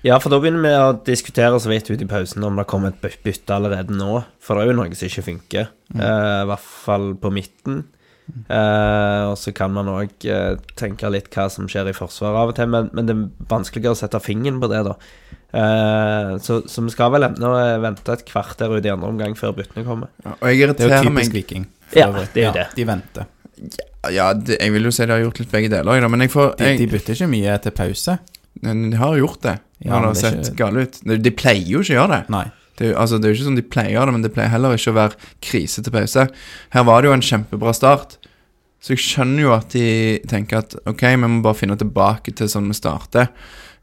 Ja, 0.02 0.16
for 0.16 0.32
da 0.32 0.38
begynner 0.40 0.64
vi 0.64 0.72
å 0.80 0.92
diskutere 1.04 1.58
så 1.60 1.68
vidt 1.68 1.90
ut 1.92 2.00
i 2.00 2.08
pausen 2.08 2.44
om 2.46 2.56
det 2.56 2.64
kommer 2.70 2.94
et 2.94 3.22
bytte 3.22 3.52
allerede 3.52 3.92
nå. 3.92 4.22
For 4.40 4.56
det 4.56 4.64
er 4.64 4.72
jo 4.72 4.76
noe 4.78 4.96
som 4.96 5.10
ikke 5.10 5.26
funker. 5.26 5.72
Eh, 5.94 6.36
I 6.40 6.48
hvert 6.48 6.68
fall 6.86 7.10
på 7.20 7.32
midten. 7.34 7.82
Eh, 8.50 9.24
og 9.30 9.36
så 9.38 9.52
kan 9.56 9.72
man 9.74 9.90
òg 9.92 10.26
uh, 10.30 10.54
tenke 10.78 11.10
litt 11.12 11.30
hva 11.34 11.48
som 11.52 11.68
skjer 11.70 11.90
i 11.90 11.96
forsvaret 11.96 12.38
av 12.40 12.52
og 12.52 12.56
til, 12.58 12.70
men, 12.72 12.88
men 12.96 13.08
det 13.08 13.16
er 13.16 13.50
vanskeligere 13.50 13.96
å 13.96 14.00
sette 14.00 14.20
fingeren 14.22 14.60
på 14.62 14.70
det, 14.72 14.84
da. 14.88 14.96
Uh, 15.50 16.36
så, 16.38 16.60
så 16.70 16.84
vi 16.86 16.92
skal 16.94 17.10
vel 17.14 17.26
ennå 17.26 17.50
eh, 17.58 17.76
vente 17.82 18.14
et 18.14 18.24
kvarter 18.28 18.70
ut 18.70 18.86
i 18.86 18.92
andre 18.92 19.10
omgang 19.10 19.34
før 19.38 19.56
byttene 19.56 19.86
kommer. 19.86 20.12
Ja, 20.24 20.36
og 20.36 20.52
jeg 20.52 20.74
Det 20.78 20.86
er 20.86 20.96
jo 21.00 21.10
typisk 21.10 21.14
meg 21.16 21.38
Viking. 21.40 21.68
Ja, 21.90 22.10
det 22.14 22.28
er 22.38 22.44
jo 22.44 22.52
det. 22.54 22.68
De 22.76 22.86
venter. 22.86 23.30
Ja, 24.14 24.30
det, 24.32 24.60
jeg 24.60 24.72
vil 24.72 24.86
jo 24.86 24.92
si 24.94 25.04
de 25.04 25.12
har 25.12 25.24
gjort 25.24 25.42
litt 25.42 25.50
begge 25.52 25.72
deler, 25.72 25.98
jeg 25.98 26.06
da, 26.06 26.12
men 26.12 26.22
jeg 26.24 26.32
får 26.32 26.54
De, 26.60 26.70
jeg, 26.70 26.78
de 26.80 26.86
bytter 26.94 27.18
ikke 27.18 27.32
mye 27.34 27.58
til 27.66 27.74
pause. 27.76 28.16
Men 28.64 28.86
de 28.92 29.00
har 29.00 29.18
gjort 29.18 29.42
det. 29.44 29.58
Ja, 29.80 29.98
det 29.98 30.06
har 30.06 30.16
sett 30.18 30.40
ikke- 30.44 30.56
gale 30.62 30.86
ut. 30.86 31.02
De, 31.04 31.18
de 31.18 31.32
pleier 31.34 31.68
jo 31.68 31.82
ikke 31.82 31.96
å 31.96 31.98
gjøre 31.98 32.14
det. 32.14 32.22
Nei. 32.32 32.46
Det 32.80 32.94
altså, 32.96 33.18
det 33.20 33.28
er 33.28 33.34
jo 33.34 33.36
ikke 33.36 33.48
sånn 33.50 33.58
de 33.58 33.66
pleier 33.74 34.08
det, 34.08 34.12
men 34.14 34.22
det 34.24 34.32
pleier 34.32 34.52
heller 34.54 34.76
ikke 34.76 34.94
å 34.94 34.96
være 34.96 35.32
krise 35.44 35.82
til 35.84 35.92
pause. 35.92 36.26
Her 36.72 36.86
var 36.88 37.02
det 37.02 37.10
jo 37.10 37.16
en 37.18 37.26
kjempebra 37.26 37.74
start. 37.76 38.16
Så 38.80 38.94
jeg 38.94 39.02
skjønner 39.04 39.44
jo 39.44 39.50
at 39.52 39.74
de 39.74 39.88
tenker 40.28 40.62
at 40.62 40.76
ok, 40.88 41.02
vi 41.04 41.18
må 41.20 41.42
bare 41.44 41.58
finne 41.58 41.76
tilbake 41.80 42.32
til 42.36 42.48
sånn 42.48 42.70
vi 42.70 42.78
starter. 42.78 43.28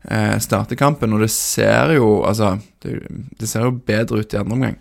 Eh, 0.07 0.37
starter 0.41 0.79
kampen, 0.79 1.13
og 1.13 1.21
det 1.25 1.29
ser 1.33 1.91
jo 1.97 2.21
Altså, 2.23 2.55
det, 2.85 3.01
det 3.39 3.49
ser 3.49 3.67
jo 3.67 3.75
bedre 3.75 4.23
ut 4.23 4.33
i 4.33 4.39
andre 4.39 4.57
omgang. 4.57 4.75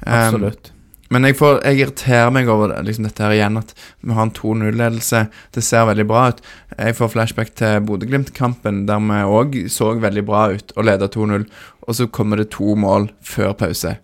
Um, 0.00 0.12
Absolutt. 0.16 0.70
men 1.12 1.26
jeg, 1.28 1.36
får, 1.36 1.58
jeg 1.68 1.80
irriterer 1.82 2.30
meg 2.32 2.48
over 2.48 2.72
det, 2.72 2.78
liksom 2.86 3.04
dette 3.04 3.24
her 3.24 3.34
igjen, 3.36 3.58
at 3.60 3.74
vi 4.00 4.16
har 4.16 4.28
en 4.28 4.36
2-0-ledelse. 4.36 5.24
Det 5.56 5.64
ser 5.64 5.88
veldig 5.88 6.06
bra 6.08 6.28
ut. 6.30 6.40
Jeg 6.76 6.96
får 7.00 7.12
flashback 7.14 7.52
til 7.60 7.84
Bodø-Glimt-kampen, 7.88 8.84
der 8.88 9.02
vi 9.08 9.20
òg 9.40 9.60
så 9.72 9.92
veldig 10.00 10.24
bra 10.28 10.46
ut 10.54 10.72
og 10.76 10.88
leda 10.88 11.08
2-0. 11.12 11.48
Og 11.86 11.98
så 11.98 12.08
kommer 12.12 12.40
det 12.40 12.52
to 12.56 12.76
mål 12.78 13.10
før 13.24 13.56
pause. 13.60 13.96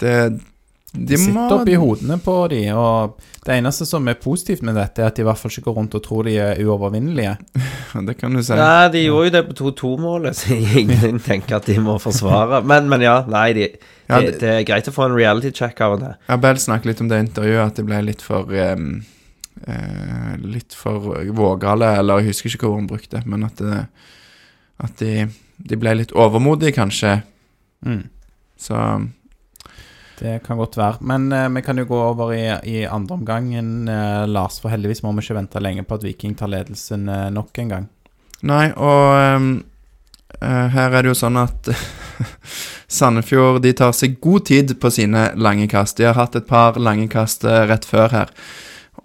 Det 0.00 0.16
De 0.92 1.18
må 1.20 1.24
sitter 1.26 1.52
oppi 1.58 1.74
hodene 1.76 2.16
på 2.24 2.34
de, 2.48 2.62
og 2.72 3.18
det 3.44 3.58
eneste 3.58 3.84
som 3.86 4.06
er 4.08 4.16
positivt 4.20 4.62
med 4.64 4.74
dette, 4.78 5.02
er 5.02 5.10
at 5.10 5.18
de 5.18 5.22
i 5.22 5.26
hvert 5.28 5.36
fall 5.38 5.52
ikke 5.52 5.66
går 5.66 5.74
rundt 5.76 5.96
og 5.98 6.02
tror 6.06 6.24
de 6.24 6.32
er 6.40 6.62
uovervinnelige. 6.64 7.34
Det 8.08 8.14
kan 8.18 8.32
du 8.34 8.40
si. 8.44 8.56
Nei, 8.56 8.88
de 8.94 9.02
gjorde 9.04 9.28
jo 9.28 9.34
det 9.36 9.42
på 9.50 9.56
2-2-målet, 9.60 10.36
så 10.40 10.56
ingen 10.56 11.20
tenker 11.28 11.58
at 11.58 11.68
de 11.68 11.76
må 11.84 11.98
forsvare. 12.00 12.62
Men, 12.68 12.88
men 12.88 13.04
ja, 13.04 13.18
nei, 13.28 13.46
de, 13.56 13.68
Ja, 14.08 14.20
det, 14.24 14.32
det- 14.32 14.40
det 14.40 14.50
er 14.54 14.64
greit 14.70 14.88
å 14.88 14.94
få 14.96 15.04
en 15.10 15.16
reality 15.16 15.52
check 15.52 15.80
av 15.84 15.98
det. 16.00 16.14
Ja, 16.28 16.36
Bell 16.40 16.56
snakket 16.60 16.90
litt 16.92 17.04
om 17.04 17.08
det 17.12 17.20
intervjuet, 17.26 17.66
at 17.66 17.76
det 17.80 17.84
ble 17.88 18.00
litt 18.08 18.24
for 18.24 18.48
um, 18.48 18.88
uh, 19.68 20.32
Litt 20.48 20.72
for 20.76 21.20
vågale, 21.36 21.92
eller 22.00 22.22
jeg 22.24 22.32
husker 22.32 22.54
ikke 22.56 22.68
hvor 22.70 22.80
hun 22.80 22.88
brukte, 22.90 23.20
men 23.28 23.44
at, 23.48 23.60
det, 23.60 23.84
at 24.88 24.96
de, 25.04 25.28
de 25.68 25.76
ble 25.84 25.94
litt 26.00 26.16
overmodige, 26.16 26.72
kanskje. 26.80 27.18
Mm. 27.84 28.06
Så 28.58 28.80
Det 30.18 30.40
kan 30.46 30.58
godt 30.58 30.76
være. 30.78 30.98
Men 31.06 31.32
uh, 31.32 31.46
vi 31.54 31.62
kan 31.62 31.78
jo 31.78 31.86
gå 31.88 31.98
over 32.10 32.32
i, 32.34 32.44
i 32.66 32.84
andre 32.84 33.18
omgangen, 33.18 33.88
uh, 33.88 34.26
Lars. 34.28 34.58
For 34.62 34.72
heldigvis 34.72 35.02
må 35.04 35.12
vi 35.14 35.24
ikke 35.24 35.38
vente 35.38 35.62
lenge 35.62 35.84
på 35.86 35.98
at 35.98 36.06
Viking 36.06 36.36
tar 36.38 36.50
ledelsen 36.52 37.08
uh, 37.08 37.28
nok 37.34 37.58
en 37.62 37.74
gang. 37.74 37.88
Nei, 38.46 38.68
og 38.76 39.36
um, 39.36 39.50
her 40.38 40.92
er 40.92 41.02
det 41.02 41.10
jo 41.10 41.18
sånn 41.18 41.38
at 41.40 41.70
Sandefjord 42.98 43.62
de 43.64 43.72
tar 43.74 43.94
seg 43.96 44.18
god 44.22 44.46
tid 44.50 44.74
på 44.80 44.90
sine 44.94 45.30
lange 45.38 45.66
kast. 45.70 45.98
De 45.98 46.06
har 46.06 46.18
hatt 46.18 46.38
et 46.38 46.46
par 46.46 46.78
lange 46.78 47.08
kast 47.10 47.46
rett 47.46 47.86
før 47.88 48.14
her. 48.14 48.34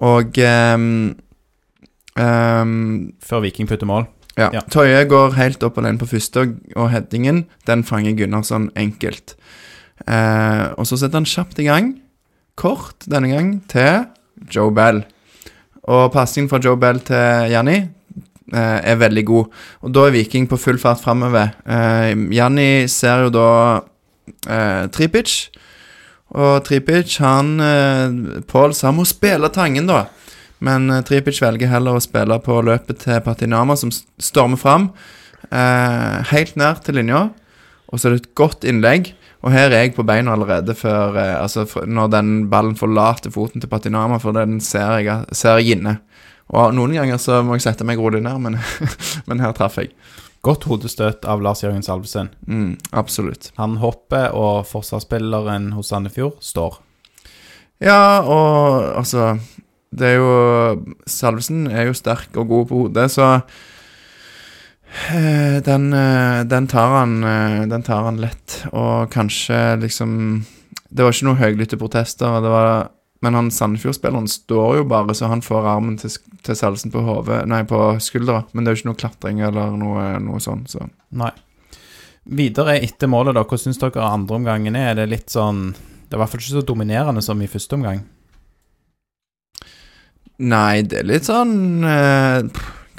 Og 0.03 0.37
um, 0.75 1.13
um, 2.19 2.75
Før 3.23 3.45
Viking 3.45 3.69
putter 3.69 3.89
mål. 3.89 4.05
Ja. 4.37 4.49
Ja. 4.53 4.63
Tøye 4.71 5.03
går 5.09 5.35
helt 5.37 5.63
opp 5.65 5.77
alene 5.77 6.01
på 6.01 6.09
første, 6.09 6.45
og, 6.45 6.55
og 6.75 6.89
headingen 6.93 7.45
den 7.69 7.83
fanger 7.85 8.17
Gunnarsson 8.17 8.71
enkelt. 8.79 9.35
Eh, 10.07 10.65
og 10.77 10.87
så 10.89 10.99
setter 10.99 11.21
han 11.21 11.29
kjapt 11.29 11.61
i 11.63 11.67
gang, 11.67 11.93
kort 12.59 13.07
denne 13.09 13.31
gang, 13.31 13.55
til 13.71 14.05
Joe 14.51 14.73
Bell. 14.75 15.03
Og 15.83 16.11
passingen 16.13 16.49
fra 16.51 16.61
Joe 16.63 16.79
Bell 16.79 17.01
til 17.03 17.51
Janni 17.51 17.77
eh, 17.79 18.79
er 18.79 19.01
veldig 19.01 19.25
god. 19.27 19.63
Og 19.83 19.95
da 19.95 20.07
er 20.07 20.15
Viking 20.15 20.47
på 20.51 20.59
full 20.59 20.79
fart 20.81 21.01
framover. 21.03 21.55
Eh, 21.65 22.13
Janni 22.35 22.87
ser 22.91 23.25
jo 23.25 23.33
da 23.33 23.49
eh, 24.47 24.85
Tripic. 24.93 25.35
Og 26.33 26.63
Tripic, 26.65 27.17
han 27.21 27.55
eh, 27.61 28.43
Pål 28.49 28.73
sa 28.73 28.89
han 28.89 28.99
må 29.01 29.07
spille 29.07 29.51
Tangen, 29.53 29.89
da. 29.89 30.05
Men 30.63 30.87
eh, 30.89 31.03
Tripic 31.05 31.41
velger 31.43 31.71
heller 31.71 31.99
å 31.99 32.03
spille 32.03 32.39
på 32.43 32.61
løpet 32.65 33.03
til 33.03 33.19
Patinama, 33.25 33.77
som 33.79 33.91
stormer 33.91 34.61
fram. 34.61 34.91
Eh, 35.51 36.23
helt 36.31 36.55
nær 36.59 36.79
til 36.83 36.97
linja. 37.01 37.27
Og 37.91 37.99
så 37.99 38.09
er 38.09 38.15
det 38.15 38.23
et 38.23 38.33
godt 38.39 38.65
innlegg. 38.65 39.11
Og 39.43 39.51
her 39.51 39.73
er 39.73 39.83
jeg 39.83 39.95
på 39.97 40.05
beina 40.07 40.33
allerede 40.33 40.75
før 40.77 41.17
eh, 41.19 41.35
Altså 41.35 41.65
når 41.85 42.11
den 42.13 42.33
ballen 42.51 42.77
forlater 42.79 43.33
foten 43.33 43.61
til 43.61 43.69
Patinama, 43.71 44.19
for 44.23 44.35
den 44.35 44.61
ser 44.63 45.03
jeg, 45.03 45.25
ser 45.35 45.59
jeg 45.59 45.77
inne. 45.77 45.97
Og 46.53 46.73
noen 46.75 46.95
ganger 46.95 47.19
så 47.21 47.41
må 47.43 47.57
jeg 47.57 47.65
sette 47.67 47.87
meg 47.87 47.99
rolig 47.99 48.21
ned, 48.23 48.39
men, 48.43 48.59
men 49.27 49.43
her 49.43 49.55
traff 49.57 49.79
jeg. 49.81 49.91
Godt 50.43 50.67
hodestøt 50.67 51.27
av 51.29 51.43
Lars 51.43 51.63
Jørgen 51.63 51.85
Salvesen. 51.85 52.29
Mm, 52.47 52.75
absolutt. 52.91 53.51
Han 53.59 53.77
hopper, 53.79 54.33
og 54.35 54.65
forsvarsspilleren 54.67 55.71
hos 55.77 55.93
Sandefjord 55.93 56.35
står. 56.43 56.81
Ja, 57.83 58.21
og 58.21 58.97
altså 58.99 59.37
Det 59.93 60.07
er 60.07 60.17
jo 60.17 60.95
Salvesen 61.05 61.67
er 61.67 61.89
jo 61.89 61.95
sterk 61.97 62.35
og 62.39 62.47
god 62.47 62.67
på 62.69 62.81
hodet, 62.83 63.11
så 63.11 63.27
den, 65.65 65.93
eh, 65.93 66.43
den 66.45 66.67
tar 66.67 66.87
han 66.87 67.23
eh, 67.23 67.61
Den 67.67 67.83
tar 67.83 68.03
han 68.03 68.19
lett, 68.21 68.59
og 68.71 69.09
kanskje 69.11 69.75
liksom 69.81 70.43
Det 70.89 71.03
var 71.03 71.15
ikke 71.15 71.29
noe 71.29 71.39
høylytte 71.39 71.79
protester, 71.81 72.41
det 72.43 72.51
var, 72.53 72.91
men 73.25 73.33
han 73.33 73.49
Sandefjord-spilleren 73.51 74.29
står 74.29 74.77
jo 74.77 74.83
bare 74.91 75.15
så 75.17 75.31
han 75.31 75.41
får 75.41 75.69
armen 75.71 75.97
til, 75.97 76.13
til 76.45 76.59
Salsen 76.59 76.93
på 76.93 77.01
hodet 77.07 77.41
Nei, 77.49 77.63
på 77.65 77.79
skuldra, 78.03 78.43
men 78.51 78.63
det 78.63 78.69
er 78.69 78.77
jo 78.77 78.81
ikke 78.83 78.91
noe 78.91 79.01
klatring 79.01 79.41
eller 79.41 79.73
noe, 79.79 80.05
noe 80.21 80.43
sånn, 80.43 80.67
så 80.69 80.85
Nei. 81.17 81.31
Videre 82.23 82.77
etter 82.79 83.09
målet, 83.11 83.35
da. 83.35 83.43
hva 83.43 83.57
syns 83.59 83.81
dere 83.81 84.05
andre 84.05 84.37
omgangen 84.37 84.77
er? 84.79 84.93
Er 84.93 85.01
det 85.01 85.09
litt 85.11 85.33
sånn 85.33 85.73
Det 85.73 86.13
er 86.13 86.19
i 86.19 86.21
hvert 86.21 86.31
fall 86.31 86.43
ikke 86.43 86.53
så 86.53 86.63
dominerende 86.69 87.23
som 87.25 87.41
i 87.41 87.49
første 87.49 87.75
omgang. 87.75 88.03
Nei, 90.43 90.83
det 90.85 91.01
er 91.01 91.09
litt 91.09 91.27
sånn 91.27 91.83
eh, 91.87 92.45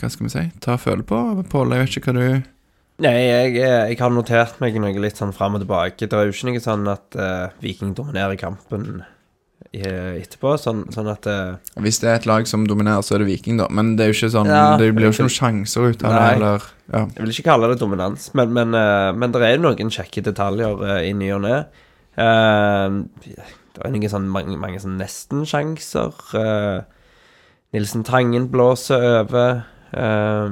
Hva 0.05 0.13
skal 0.13 0.27
vi 0.27 0.35
si? 0.35 0.45
Ta 0.61 0.77
og 0.77 0.83
føle 0.83 1.07
på, 1.07 1.21
Pål. 1.49 1.73
Jeg 1.73 1.87
vet 1.87 1.97
ikke 1.99 2.13
hva 2.13 2.21
du 2.21 2.51
Nei, 3.03 3.11
jeg, 3.11 3.57
eh, 3.59 3.89
jeg 3.91 3.99
har 3.99 4.13
notert 4.15 4.61
meg 4.63 4.77
noe 4.79 5.01
litt 5.03 5.19
sånn 5.19 5.33
fram 5.35 5.57
og 5.57 5.65
tilbake. 5.65 6.07
Det 6.07 6.15
er 6.15 6.29
jo 6.29 6.35
ikke 6.37 6.53
noe 6.53 6.61
sånn 6.63 6.85
at 6.93 7.17
uh, 7.19 7.49
Viking 7.59 7.91
dominerer 7.99 8.39
kampen 8.39 9.03
etterpå, 9.75 10.53
sånn, 10.61 10.85
sånn 10.95 11.09
at 11.11 11.27
uh, 11.27 11.57
Hvis 11.83 11.99
det 12.03 12.11
er 12.11 12.21
et 12.21 12.29
lag 12.31 12.47
som 12.47 12.69
dominerer, 12.69 13.03
så 13.03 13.17
er 13.17 13.25
det 13.25 13.33
Viking, 13.33 13.59
da. 13.59 13.67
Men 13.75 13.97
det 13.99 14.05
er 14.05 14.13
jo 14.13 14.17
ikke 14.21 14.31
sånn 14.37 14.51
Ja, 14.53 14.77
Det 14.79 14.93
blir 14.95 15.09
jo 15.09 15.15
ikke 15.17 15.27
noen 15.27 15.35
sjanser 15.35 15.91
ut 15.91 16.05
av 16.07 16.15
det, 16.15 16.29
eller 16.37 16.69
Ja. 16.85 17.01
Jeg 17.01 17.25
vil 17.25 17.35
ikke 17.35 17.49
kalle 17.49 17.73
det 17.73 17.81
dominans, 17.81 18.29
men, 18.39 18.55
men, 18.55 18.79
uh, 18.79 19.11
men 19.17 19.35
det 19.35 19.43
er 19.43 19.57
jo 19.57 19.65
noen 19.65 19.91
kjekke 19.91 20.23
detaljer 20.29 20.87
eh, 20.87 21.09
i 21.09 21.13
ny 21.17 21.33
og 21.35 21.43
ne. 21.49 21.59
Eh, 22.15 22.99
det 23.75 23.83
er 23.83 23.95
noen 23.95 24.13
sånn 24.13 24.31
mange, 24.31 24.55
mange 24.61 24.79
sånn 24.83 24.99
nesten-sjanser. 25.01 26.21
Eh, 26.39 26.83
Nilsen 27.75 28.05
Tangen 28.07 28.51
blåser 28.53 29.03
over. 29.25 29.65
Eh, 29.95 30.51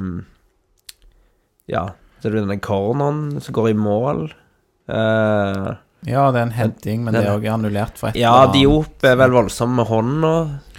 ja, 1.73 1.87
så 2.21 2.29
er 2.29 2.37
det 2.37 2.45
denne 2.45 2.61
corneren 2.63 3.41
som 3.43 3.55
går 3.57 3.73
i 3.73 3.79
mål. 3.79 4.29
Uh, 4.91 5.75
Ja, 6.03 6.25
det 6.35 6.41
er 6.41 6.47
en 6.49 6.51
henting, 6.57 7.05
men 7.05 7.15
Den- 7.15 7.23
det 7.23 7.31
er 7.31 7.37
òg 7.39 7.45
annullert 7.47 7.97
for 7.97 8.09
et 8.09 8.17
ja, 8.17 8.33
eller 8.33 8.49
annet. 8.49 8.57
Diop 8.59 9.05
er 9.07 9.15
vel 9.21 9.31
voldsom 9.31 9.77
med 9.77 9.87
hånda. 9.87 10.33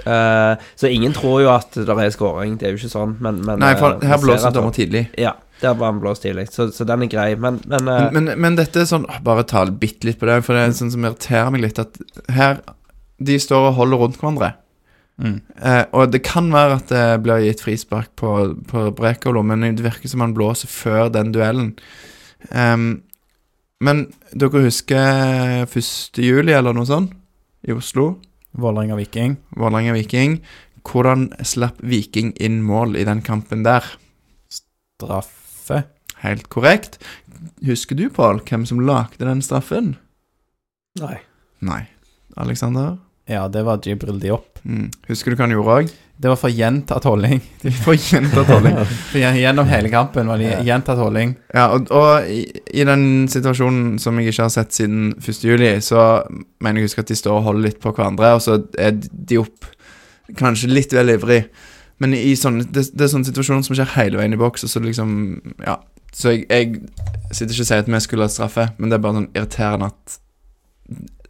Uh, 0.03 0.55
så 0.75 0.91
ingen 0.91 1.13
tror 1.15 1.41
jo 1.41 1.49
at 1.53 1.71
det 1.71 1.87
er 1.87 2.11
skåring, 2.11 2.57
Det 2.59 2.67
er 2.67 2.71
jo 2.75 2.81
ikke 2.81 2.91
sånn, 2.91 3.15
men, 3.21 3.39
men 3.45 3.59
Nei, 3.59 3.73
for 3.79 3.95
eh, 4.01 4.07
her 4.09 4.17
blåser 4.19 4.51
dommer 4.51 4.75
tidlig. 4.75 5.05
Ja, 5.17 5.31
der 5.61 5.75
var 5.79 5.93
han 5.93 6.01
blåst 6.01 6.23
tidlig, 6.23 6.49
så, 6.51 6.67
så 6.75 6.85
den 6.85 7.03
er 7.03 7.07
grei. 7.07 7.35
Men, 7.39 7.61
men, 7.65 7.87
eh, 7.87 8.11
Men, 8.11 8.25
men, 8.25 8.39
men 8.39 8.55
dette 8.59 8.81
er 8.83 8.89
sånn 8.89 9.07
Bare 9.23 9.45
ta 9.47 9.63
bitte 9.65 10.03
litt 10.09 10.19
på 10.19 10.27
det, 10.27 10.43
for 10.43 10.53
det 10.59 10.65
er 10.67 10.75
sånn 10.75 10.91
som 10.91 11.05
irriterer 11.07 11.51
meg 11.55 11.61
litt, 11.69 11.79
at 11.79 11.97
her 12.29 12.59
De 13.17 13.39
står 13.39 13.69
og 13.71 13.75
holder 13.79 13.97
rundt 14.03 14.19
hverandre. 14.19 14.53
Mm. 15.21 15.39
Eh, 15.61 15.85
og 15.93 16.11
det 16.13 16.23
kan 16.25 16.49
være 16.53 16.79
at 16.79 16.91
det 16.91 17.05
blir 17.25 17.43
gitt 17.45 17.61
frispark 17.63 18.11
på, 18.19 18.33
på 18.69 18.85
Brekalo, 18.97 19.43
men 19.45 19.65
det 19.77 19.85
virker 19.85 20.09
som 20.09 20.23
han 20.25 20.33
blåser 20.35 20.71
før 20.71 21.11
den 21.13 21.33
duellen. 21.35 21.73
Um, 22.49 23.03
men 23.83 24.07
dere 24.33 24.65
husker 24.65 25.67
1. 25.67 26.19
juli 26.19 26.55
eller 26.55 26.75
noe 26.75 26.87
sånt 26.87 27.13
i 27.63 27.75
Oslo? 27.75 28.17
Vålerenga 28.53 28.97
Viking. 28.99 29.37
Vålerenga 29.57 29.95
Viking. 29.95 30.37
Hvordan 30.83 31.29
slapp 31.47 31.79
Viking 31.79 32.33
inn 32.43 32.61
mål 32.65 32.97
i 32.99 33.05
den 33.07 33.23
kampen 33.25 33.63
der? 33.65 33.85
Straffe. 34.51 35.83
Helt 36.23 36.49
korrekt. 36.51 36.99
Husker 37.65 37.97
du, 37.99 38.07
Pål, 38.13 38.43
hvem 38.47 38.65
som 38.67 38.83
lagde 38.83 39.25
den 39.25 39.41
straffen? 39.43 39.95
Nei. 40.99 41.17
Nei. 41.63 41.81
Alexander? 42.37 42.97
Ja, 43.29 43.47
det 43.47 43.63
var 43.63 43.79
Jibril 43.83 44.19
Diop. 44.19 44.59
Mm. 44.63 44.89
Husker 45.07 45.31
du 45.31 45.37
hva 45.37 45.45
han 45.47 45.55
gjorde 45.55 45.77
òg? 45.81 45.91
Det 46.23 46.29
var 46.29 46.37
for 46.39 46.53
gjentatt 46.53 47.03
holding. 47.07 47.39
For 47.83 47.97
gjentatt 47.97 48.47
holdning. 48.47 48.75
Gjennom 49.15 49.67
hele 49.67 49.89
kampen 49.91 50.29
var 50.29 50.39
det 50.39 50.59
gjentatt 50.63 50.99
holding. 51.01 51.33
Ja, 51.55 51.65
og, 51.73 51.89
og 51.91 52.29
i, 52.29 52.43
i 52.71 52.85
den 52.87 53.25
situasjonen 53.31 53.97
som 53.99 54.19
jeg 54.21 54.31
ikke 54.31 54.45
har 54.45 54.53
sett 54.53 54.77
siden 54.77 55.09
1. 55.17 55.41
juli, 55.43 55.71
så 55.83 56.05
mener 56.63 56.79
jeg 56.79 56.85
å 56.85 56.91
huske 56.91 57.03
at 57.03 57.11
de 57.11 57.17
står 57.17 57.39
og 57.39 57.47
holder 57.49 57.65
litt 57.65 57.81
på 57.83 57.91
hverandre, 57.95 58.35
og 58.37 58.43
så 58.45 58.59
er 58.79 58.93
de 59.01 59.41
opp 59.41 59.67
kanskje 60.39 60.71
litt 60.71 60.93
vel 60.95 61.15
ivrig. 61.15 61.41
Men 62.03 62.15
i 62.15 62.37
sånne, 62.39 62.69
det, 62.71 62.85
det 62.93 63.07
er 63.07 63.11
sånne 63.15 63.31
situasjoner 63.31 63.65
som 63.65 63.75
skjer 63.77 63.91
hele 63.97 64.21
veien 64.21 64.37
i 64.37 64.39
boks, 64.39 64.67
og 64.67 64.71
så 64.71 64.83
liksom 64.85 65.17
Ja. 65.65 65.79
Så 66.13 66.29
jeg, 66.29 66.45
jeg 66.45 67.33
sitter 67.33 67.55
ikke 67.55 67.63
og 67.63 67.67
sier 67.71 67.79
at 67.81 67.87
vi 67.89 67.99
skulle 68.05 68.25
ha 68.27 68.29
straffe, 68.29 68.67
men 68.77 68.91
det 68.91 68.99
er 68.99 69.01
bare 69.01 69.17
sånn 69.17 69.31
irriterende 69.33 69.89
at 69.89 70.19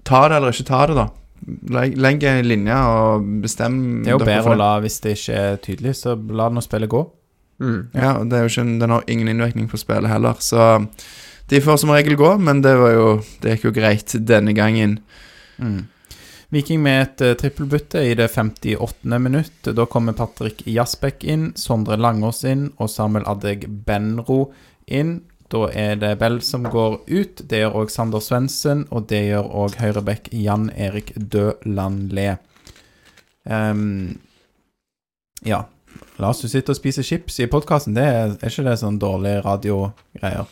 Ta 0.03 0.25
det 0.27 0.35
eller 0.35 0.51
ikke 0.51 0.65
ta 0.67 0.81
det, 0.89 0.95
da. 0.99 1.05
Legg, 1.43 2.23
en 2.23 2.47
linje 2.47 2.75
og 2.87 3.25
bestem 3.43 3.75
Det 4.03 4.13
er 4.13 4.17
jo 4.17 4.23
bedre 4.23 4.53
å 4.53 4.59
la, 4.59 4.71
hvis 4.83 5.01
det 5.03 5.17
ikke 5.17 5.41
er 5.41 5.59
tydelig, 5.63 5.97
så 5.99 6.15
la 6.15 6.47
nå 6.51 6.63
spillet 6.63 6.91
gå. 6.91 7.03
Mm. 7.63 7.79
Ja, 7.93 8.13
og 8.19 8.29
det 8.31 8.37
er 8.37 8.45
jo 8.45 8.51
ikke, 8.51 8.65
den 8.81 8.95
har 8.95 9.05
ingen 9.11 9.31
innvirkning 9.31 9.67
på 9.71 9.79
spillet 9.81 10.11
heller, 10.11 10.39
så 10.43 10.83
de 11.51 11.61
får 11.61 11.81
som 11.81 11.91
regel 11.93 12.15
gå, 12.19 12.35
men 12.39 12.61
det 12.63 12.73
var 12.79 12.93
jo 12.95 13.07
Det 13.43 13.57
gikk 13.57 13.67
jo 13.67 13.73
greit 13.75 14.15
denne 14.25 14.55
gangen. 14.55 14.99
Mm. 15.59 15.83
Viking 16.53 16.83
med 16.85 17.01
et 17.01 17.21
uh, 17.25 17.33
trippelbytte 17.37 18.03
i 18.05 18.13
det 18.17 18.29
58. 18.29 19.17
minutt. 19.19 19.71
Da 19.73 19.85
kommer 19.89 20.13
Patrick 20.13 20.61
Jasbekk 20.69 21.25
inn, 21.25 21.47
Sondre 21.57 21.97
Langås 21.97 22.43
inn 22.45 22.67
og 22.77 22.91
Samuel 22.93 23.25
Adeg 23.29 23.65
Benro 23.87 24.53
inn. 24.85 25.23
Da 25.53 25.67
er 25.77 25.99
det 26.01 26.15
Bell 26.21 26.39
som 26.41 26.65
går 26.65 26.95
ut. 27.07 27.43
Det 27.49 27.59
gjør 27.61 27.83
òg 27.83 27.91
Sander 27.93 28.23
Svendsen, 28.23 28.87
og 28.89 29.05
det 29.11 29.21
gjør 29.27 29.51
òg 29.63 29.77
høyrebekk 29.77 30.31
Jan 30.33 30.71
Erik 30.73 31.13
Dølandle. 31.15 32.39
Um, 33.45 34.17
ja. 35.45 35.65
La 36.17 36.31
oss 36.33 36.41
jo 36.41 36.49
sitte 36.49 36.73
og 36.73 36.79
spise 36.79 37.05
chips 37.05 37.37
i 37.43 37.49
podkasten. 37.51 37.97
Er, 38.01 38.33
er 38.39 38.49
ikke 38.49 38.65
det 38.65 38.79
sånn 38.81 38.97
dårlig 39.01 39.37
radiogreier? 39.45 40.49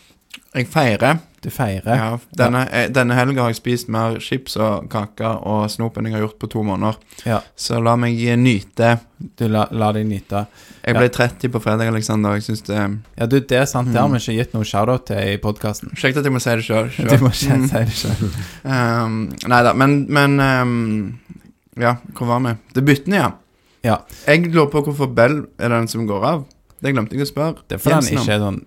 Jeg 0.52 0.68
feirer. 0.68 1.20
Du 1.42 1.48
feirer. 1.50 1.96
Ja, 1.98 2.18
denne, 2.38 2.60
ja. 2.70 2.88
denne 2.94 3.16
helga 3.18 3.42
har 3.46 3.50
jeg 3.54 3.58
spist 3.62 3.88
mer 3.90 4.18
chips 4.22 4.58
og 4.62 4.90
kaker 4.92 5.40
og 5.48 5.64
snop 5.74 5.96
enn 5.98 6.10
jeg 6.10 6.14
har 6.18 6.26
gjort 6.26 6.36
på 6.44 6.50
to 6.52 6.62
måneder. 6.68 6.98
Ja. 7.26 7.40
Så 7.58 7.80
la 7.82 7.96
meg 7.98 8.20
nyte. 8.38 8.92
Du 9.40 9.48
la, 9.50 9.64
la 9.72 9.90
deg 9.96 10.06
nyte. 10.10 10.44
Jeg 10.84 10.98
ble 11.00 11.08
30 11.14 11.50
på 11.56 11.62
fredag, 11.64 11.88
Alexander. 11.90 12.36
Jeg 12.38 12.46
synes 12.50 12.62
det 12.68 12.78
Ja, 13.18 13.26
du, 13.32 13.40
det 13.40 13.58
er 13.58 13.66
sant. 13.70 13.90
Det 13.94 13.98
har 14.02 14.10
Mm. 14.10 14.18
vi 14.18 14.22
ikke 14.22 14.38
gitt 14.38 14.54
noe 14.54 14.68
shoutout 14.68 15.06
til 15.08 15.18
i 15.34 15.38
podkasten. 15.42 15.96
Kjekt 15.98 16.18
at 16.22 16.26
jeg 16.28 16.34
må 16.36 16.42
si 16.44 16.50
det 16.60 16.66
sjøl. 16.68 16.92
Du 17.10 17.18
må 17.24 17.32
ikke 17.32 17.58
si 17.66 17.84
det 17.86 17.98
selv. 18.04 18.40
Um, 18.76 19.18
nei 19.50 19.62
da, 19.66 19.74
men, 19.74 20.06
men 20.14 20.38
um, 20.40 21.20
Ja, 21.80 21.96
hvor 22.14 22.28
var 22.28 22.44
vi? 22.46 22.54
Debutten, 22.76 23.14
ja. 23.18 23.32
Ja. 23.88 23.98
Jeg 24.28 24.52
lurer 24.52 24.68
på 24.70 24.84
hvorfor 24.86 25.08
Bell 25.16 25.46
er 25.58 25.70
den 25.74 25.88
som 25.90 26.06
går 26.06 26.26
av. 26.28 26.44
Det 26.82 26.92
glemte 26.94 27.16
jeg 27.18 27.26
å 27.26 27.30
spørre. 27.32 27.64
Det 27.70 27.80
er 27.80 27.82
fordi 27.82 27.96
han 27.98 28.12
ikke 28.20 28.36
er 28.36 28.44
sånn 28.46 28.62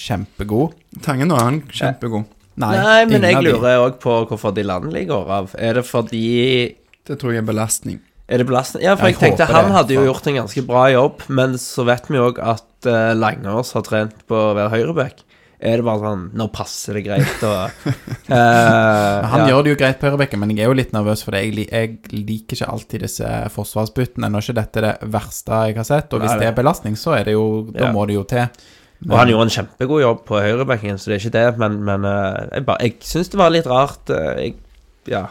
kjempegod. 0.00 0.74
Tangen 1.04 1.30
nå, 1.32 1.38
han 1.40 1.62
er 1.62 1.78
kjempegod. 1.80 2.26
Nei, 2.58 3.04
men 3.06 3.22
jeg 3.22 3.44
lurer 3.46 3.84
òg 3.84 4.00
på 4.02 4.16
hvorfor 4.26 4.54
de 4.56 4.64
landlig 4.66 5.06
går 5.10 5.30
av. 5.30 5.52
Er 5.58 5.78
det 5.78 5.86
fordi 5.86 6.74
Det 7.06 7.16
tror 7.20 7.32
jeg 7.32 7.44
er 7.44 7.48
belastning. 7.48 8.00
Er 8.28 8.42
det 8.42 8.48
belastning? 8.50 8.82
Ja, 8.84 8.96
for 8.98 9.08
Jeg 9.08 9.16
jeg, 9.16 9.22
tenkte 9.22 9.46
han 9.48 9.70
det, 9.70 9.76
hadde 9.78 9.94
jo 9.94 10.02
gjort 10.04 10.26
en 10.28 10.42
ganske 10.42 10.64
bra 10.68 10.82
jobb, 10.92 11.22
men 11.32 11.54
så 11.60 11.86
vet 11.88 12.10
vi 12.10 12.20
òg 12.20 12.42
at 12.44 12.88
uh, 12.90 13.14
Langås 13.16 13.72
har 13.72 13.86
trent 13.86 14.18
på 14.28 14.36
å 14.36 14.52
være 14.58 14.74
høyreback. 14.74 15.22
Er 15.58 15.80
det 15.80 15.86
bare 15.88 15.98
sånn 16.04 16.20
Nå 16.38 16.44
passer 16.54 16.94
det 16.94 17.00
greit, 17.08 17.40
og 17.42 17.88
uh, 18.30 19.22
Han 19.32 19.42
ja. 19.42 19.46
gjør 19.48 19.64
det 19.64 19.72
jo 19.72 19.78
greit 19.80 19.98
på 19.98 20.10
høyrebekken, 20.10 20.42
men 20.42 20.52
jeg 20.52 20.66
er 20.66 20.70
jo 20.70 20.76
litt 20.78 20.92
nervøs 20.94 21.24
for 21.24 21.34
det. 21.34 21.46
Jeg, 21.48 21.64
jeg 21.72 22.20
liker 22.28 22.58
ikke 22.58 22.68
alltid 22.74 23.06
disse 23.06 23.30
forsvarsbyttene. 23.54 24.28
Nå 24.30 24.38
er 24.42 24.46
ikke 24.46 24.58
dette 24.60 24.84
det 24.84 24.92
verste 25.14 25.62
jeg 25.70 25.78
har 25.80 25.88
sett, 25.88 26.12
og 26.12 26.22
hvis 26.22 26.34
Nei, 26.34 26.42
det 26.44 26.50
er 26.50 26.58
belastning, 26.60 26.98
så 27.00 27.16
er 27.16 27.30
det 27.30 27.38
jo 27.38 27.46
Da 27.72 27.88
Ja. 27.88 27.92
må 27.96 28.04
det 28.10 28.18
jo 28.18 28.26
til. 28.28 28.44
Og 29.06 29.14
han 29.14 29.28
gjorde 29.30 29.44
en 29.46 29.52
kjempegod 29.54 30.00
jobb 30.02 30.24
på 30.26 30.40
høyrebacken, 30.42 30.96
så 30.98 31.10
det 31.12 31.16
er 31.18 31.20
ikke 31.22 31.36
det, 31.36 31.58
men, 31.62 31.76
men 31.86 32.04
eh, 32.08 32.48
jeg, 32.56 32.64
bare- 32.66 32.82
jeg 32.88 32.96
syns 33.06 33.28
det 33.30 33.38
var 33.38 33.52
litt 33.54 33.68
rart 33.70 34.10
eh, 34.10 34.40
jeg, 34.48 34.56
Ja. 35.06 35.26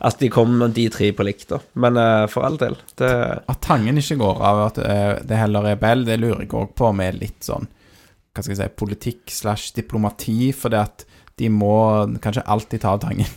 At 0.00 0.16
de 0.20 0.28
kom 0.32 0.54
de 0.72 0.86
tre 0.88 1.10
på 1.12 1.24
likt, 1.28 1.46
da. 1.50 1.58
Men 1.80 1.96
eh, 2.00 2.26
for 2.32 2.44
all 2.46 2.56
del. 2.60 2.76
Det 2.96 3.08
At 3.48 3.60
Tangen 3.64 3.98
ikke 4.00 4.16
går 4.20 4.38
av, 4.50 4.60
at 4.70 4.78
det 5.28 5.36
heller 5.36 5.66
er 5.72 5.80
Bell, 5.80 6.04
det 6.08 6.16
lurer 6.20 6.44
jeg 6.46 6.52
òg 6.56 6.70
på 6.78 6.92
med 6.96 7.18
litt 7.20 7.44
sånn 7.44 7.66
Hva 8.32 8.44
skal 8.44 8.54
jeg 8.54 8.60
si 8.62 8.76
Politikk 8.80 9.32
slash 9.34 9.72
diplomati, 9.76 10.52
fordi 10.56 10.78
at 10.80 11.04
de 11.40 11.48
må 11.52 11.72
kanskje 12.20 12.44
alltid 12.52 12.80
ta 12.84 12.94
av 12.96 13.00
Tangen. 13.00 13.28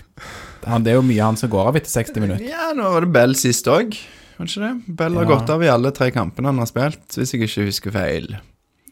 Det 0.83 0.91
er 0.91 0.97
jo 0.97 1.03
mye 1.07 1.23
han 1.23 1.39
som 1.39 1.49
går 1.51 1.69
av 1.71 1.77
etter 1.79 1.91
60 1.91 2.19
minutter. 2.23 2.45
Ja, 2.47 2.69
nå 2.75 2.89
var 2.91 3.03
det 3.07 3.11
Bell 3.15 3.35
sist 3.39 3.67
òg. 3.71 3.95
Var 4.37 4.47
det 4.47 4.51
ikke 4.51 4.63
det? 4.67 4.95
Bell 4.99 5.15
har 5.19 5.23
Ja. 5.27 5.29
gått 5.37 5.49
av 5.55 5.63
i 5.63 5.71
alle 5.71 5.91
tre 5.95 6.09
kampene 6.15 6.51
han 6.51 6.59
har 6.59 6.67
spilt, 6.67 7.05
hvis 7.15 7.31
jeg 7.35 7.43
ikke 7.47 7.67
husker 7.69 7.95
feil. 7.95 8.27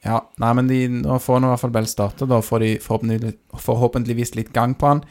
Ja, 0.06 0.20
nei, 0.42 0.52
men 0.58 0.70
de, 0.70 0.80
nå 1.04 1.18
får 1.22 1.42
nå 1.44 1.50
i 1.50 1.54
hvert 1.54 1.62
fall 1.62 1.74
Bell 1.76 1.90
starte. 1.90 2.26
Da 2.30 2.40
får 2.42 2.64
de 2.64 2.70
forhåpentlig, 2.82 3.36
forhåpentligvis 3.62 4.34
litt 4.38 4.52
gang 4.56 4.74
på 4.78 4.90
han. 4.90 5.04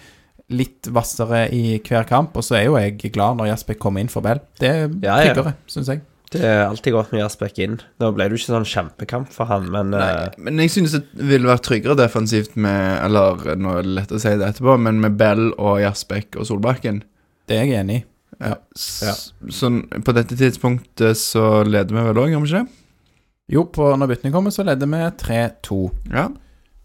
Litt 0.50 0.88
hvassere 0.90 1.44
i 1.54 1.76
hver 1.78 2.08
kamp. 2.08 2.34
Og 2.34 2.42
så 2.42 2.58
er 2.58 2.64
jo 2.66 2.78
jeg 2.80 3.12
glad 3.14 3.38
når 3.38 3.52
Jaspek 3.52 3.78
kommer 3.82 4.02
inn 4.02 4.10
for 4.10 4.26
Bell. 4.26 4.42
Det 4.58 4.70
er 4.70 4.88
Ja, 5.04 5.20
ja. 5.22 5.34
tryggere, 5.34 5.54
syns 5.70 5.92
jeg. 5.92 6.02
Det 6.30 6.42
er 6.46 6.60
alltid 6.68 6.94
godt 6.94 7.10
med 7.10 7.24
Jaspek 7.24 7.56
inn. 7.62 7.78
Nå 7.98 8.10
ble 8.14 8.26
det 8.28 8.36
jo 8.36 8.38
ikke 8.38 8.52
sånn 8.52 8.66
kjempekamp 8.72 9.32
for 9.34 9.50
han, 9.50 9.64
men 9.74 9.90
Nei, 9.94 10.10
uh, 10.28 10.36
men 10.38 10.60
jeg 10.62 10.70
synes 10.76 10.92
det 10.94 11.26
ville 11.26 11.48
vært 11.50 11.64
tryggere 11.66 11.96
defensivt 11.98 12.54
med 12.54 13.00
Eller 13.02 13.56
nå 13.58 13.72
er 13.80 13.82
det 13.82 13.94
lett 13.96 14.14
å 14.14 14.20
si 14.22 14.30
det 14.38 14.46
etterpå, 14.46 14.76
men 14.78 15.00
med 15.02 15.16
Bell 15.18 15.48
og 15.58 15.80
Jaspek 15.82 16.38
og 16.38 16.46
Solbakken. 16.46 17.02
Det 17.50 17.58
er 17.58 17.66
jeg 17.66 17.80
enig 17.82 17.96
i. 17.98 18.04
Ja. 18.40 18.54
Ja. 19.02 19.14
Sånn, 19.52 19.82
på 20.06 20.14
dette 20.16 20.38
tidspunktet 20.38 21.18
så 21.18 21.64
leder 21.66 21.98
vi 21.98 22.06
vel 22.12 22.22
òg, 22.22 22.30
gjør 22.30 22.44
vi 22.46 22.52
ikke 22.52 22.62
det? 22.62 22.79
Jo, 23.50 23.64
på, 23.66 23.88
når 23.98 24.12
byttene 24.12 24.32
kommer, 24.34 24.54
så 24.54 24.64
leder 24.66 24.88
vi 24.90 25.02
3-2. 25.24 25.80
Ja. 26.12 26.28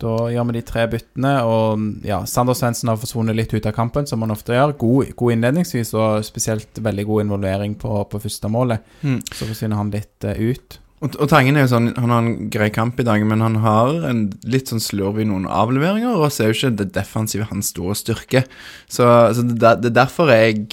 Da 0.01 0.13
gjør 0.27 0.47
vi 0.49 0.57
de 0.57 0.61
tre 0.67 0.85
byttene, 0.91 1.33
og 1.47 1.83
ja, 2.03 2.17
Sander 2.27 2.57
Svendsen 2.57 2.89
har 2.91 2.97
forsvunnet 2.99 3.37
litt 3.37 3.53
ut 3.55 3.67
av 3.69 3.75
kampen, 3.77 4.07
som 4.09 4.25
han 4.25 4.33
ofte 4.33 4.55
gjør. 4.55 4.73
God, 4.81 5.13
god 5.15 5.35
innledningsvis, 5.35 5.93
og 5.95 6.25
spesielt 6.27 6.81
veldig 6.83 7.05
god 7.07 7.27
involvering 7.27 7.77
på, 7.79 8.01
på 8.11 8.19
første 8.25 8.51
målet. 8.51 8.83
Mm. 9.05 9.21
Så 9.29 9.47
forsvinner 9.47 9.79
han 9.79 9.93
litt 9.93 10.27
uh, 10.27 10.35
ut. 10.35 10.79
Og, 11.03 11.15
og 11.21 11.29
Tangen 11.31 11.57
er 11.59 11.65
jo 11.65 11.73
sånn 11.73 11.89
Han 11.99 12.11
har 12.13 12.21
en 12.23 12.49
grei 12.49 12.69
kamp 12.73 12.99
i 12.99 13.05
dag, 13.05 13.23
men 13.27 13.43
han 13.43 13.57
har 13.63 14.05
en 14.09 14.25
litt 14.47 14.71
sånn 14.71 14.83
slurv 14.83 15.21
i 15.21 15.27
noen 15.27 15.47
avleveringer, 15.47 16.17
og 16.17 16.27
så 16.31 16.43
er 16.43 16.51
jo 16.51 16.57
ikke 16.59 16.75
det 16.81 16.91
defensive 16.97 17.47
hans 17.51 17.71
store 17.75 17.95
styrke. 17.99 18.45
Så, 18.87 19.07
så 19.35 19.47
det, 19.47 19.77
det 19.83 19.93
er 19.93 19.97
derfor 20.01 20.31
jeg 20.33 20.67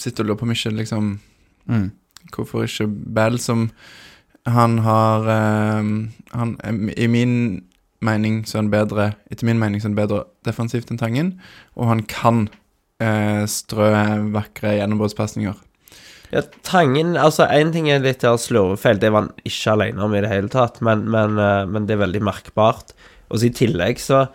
sitter 0.00 0.24
og 0.24 0.30
lurer 0.32 0.40
på 0.40 0.48
om 0.48 0.56
ikke 0.56 0.76
liksom 0.80 1.14
Mm. 1.64 1.92
Hvorfor 2.34 2.66
ikke 2.66 2.88
Bell 2.88 3.38
som 3.40 3.70
Han 4.44 4.78
har 4.84 5.28
eh, 5.30 5.84
Han 6.36 6.56
I 6.96 7.06
min 7.08 7.64
mening 8.04 8.42
så 8.44 8.58
er 8.58 8.64
han 8.64 8.72
bedre 8.72 9.06
Etter 9.32 9.48
min 9.48 9.60
mening 9.60 9.80
så 9.80 9.88
er 9.88 9.94
han 9.94 10.00
bedre 10.02 10.24
defensivt 10.44 10.90
enn 10.92 11.00
Tangen, 11.00 11.30
og 11.72 11.88
han 11.88 12.02
kan 12.04 12.48
eh, 13.00 13.46
strø 13.48 13.88
vakre 14.34 14.74
gjennombruddspasninger. 14.76 15.56
Ja, 16.34 16.42
Tangen 16.66 17.14
Altså, 17.16 17.46
én 17.48 17.72
ting 17.72 17.88
er 17.88 18.04
litt 18.04 18.26
av 18.28 18.36
slurvefeil, 18.42 19.00
det 19.00 19.12
var 19.14 19.24
han 19.24 19.48
ikke 19.48 19.72
alene 19.72 20.04
om 20.04 20.12
i 20.12 20.20
det 20.20 20.32
hele 20.32 20.52
tatt, 20.52 20.82
men, 20.84 21.06
men, 21.08 21.38
eh, 21.40 21.64
men 21.64 21.88
det 21.88 21.96
er 21.96 22.04
veldig 22.04 22.20
merkbart. 22.28 22.92
Og 23.30 23.40
så 23.40 23.48
i 23.48 23.54
tillegg 23.56 24.02
så, 24.02 24.26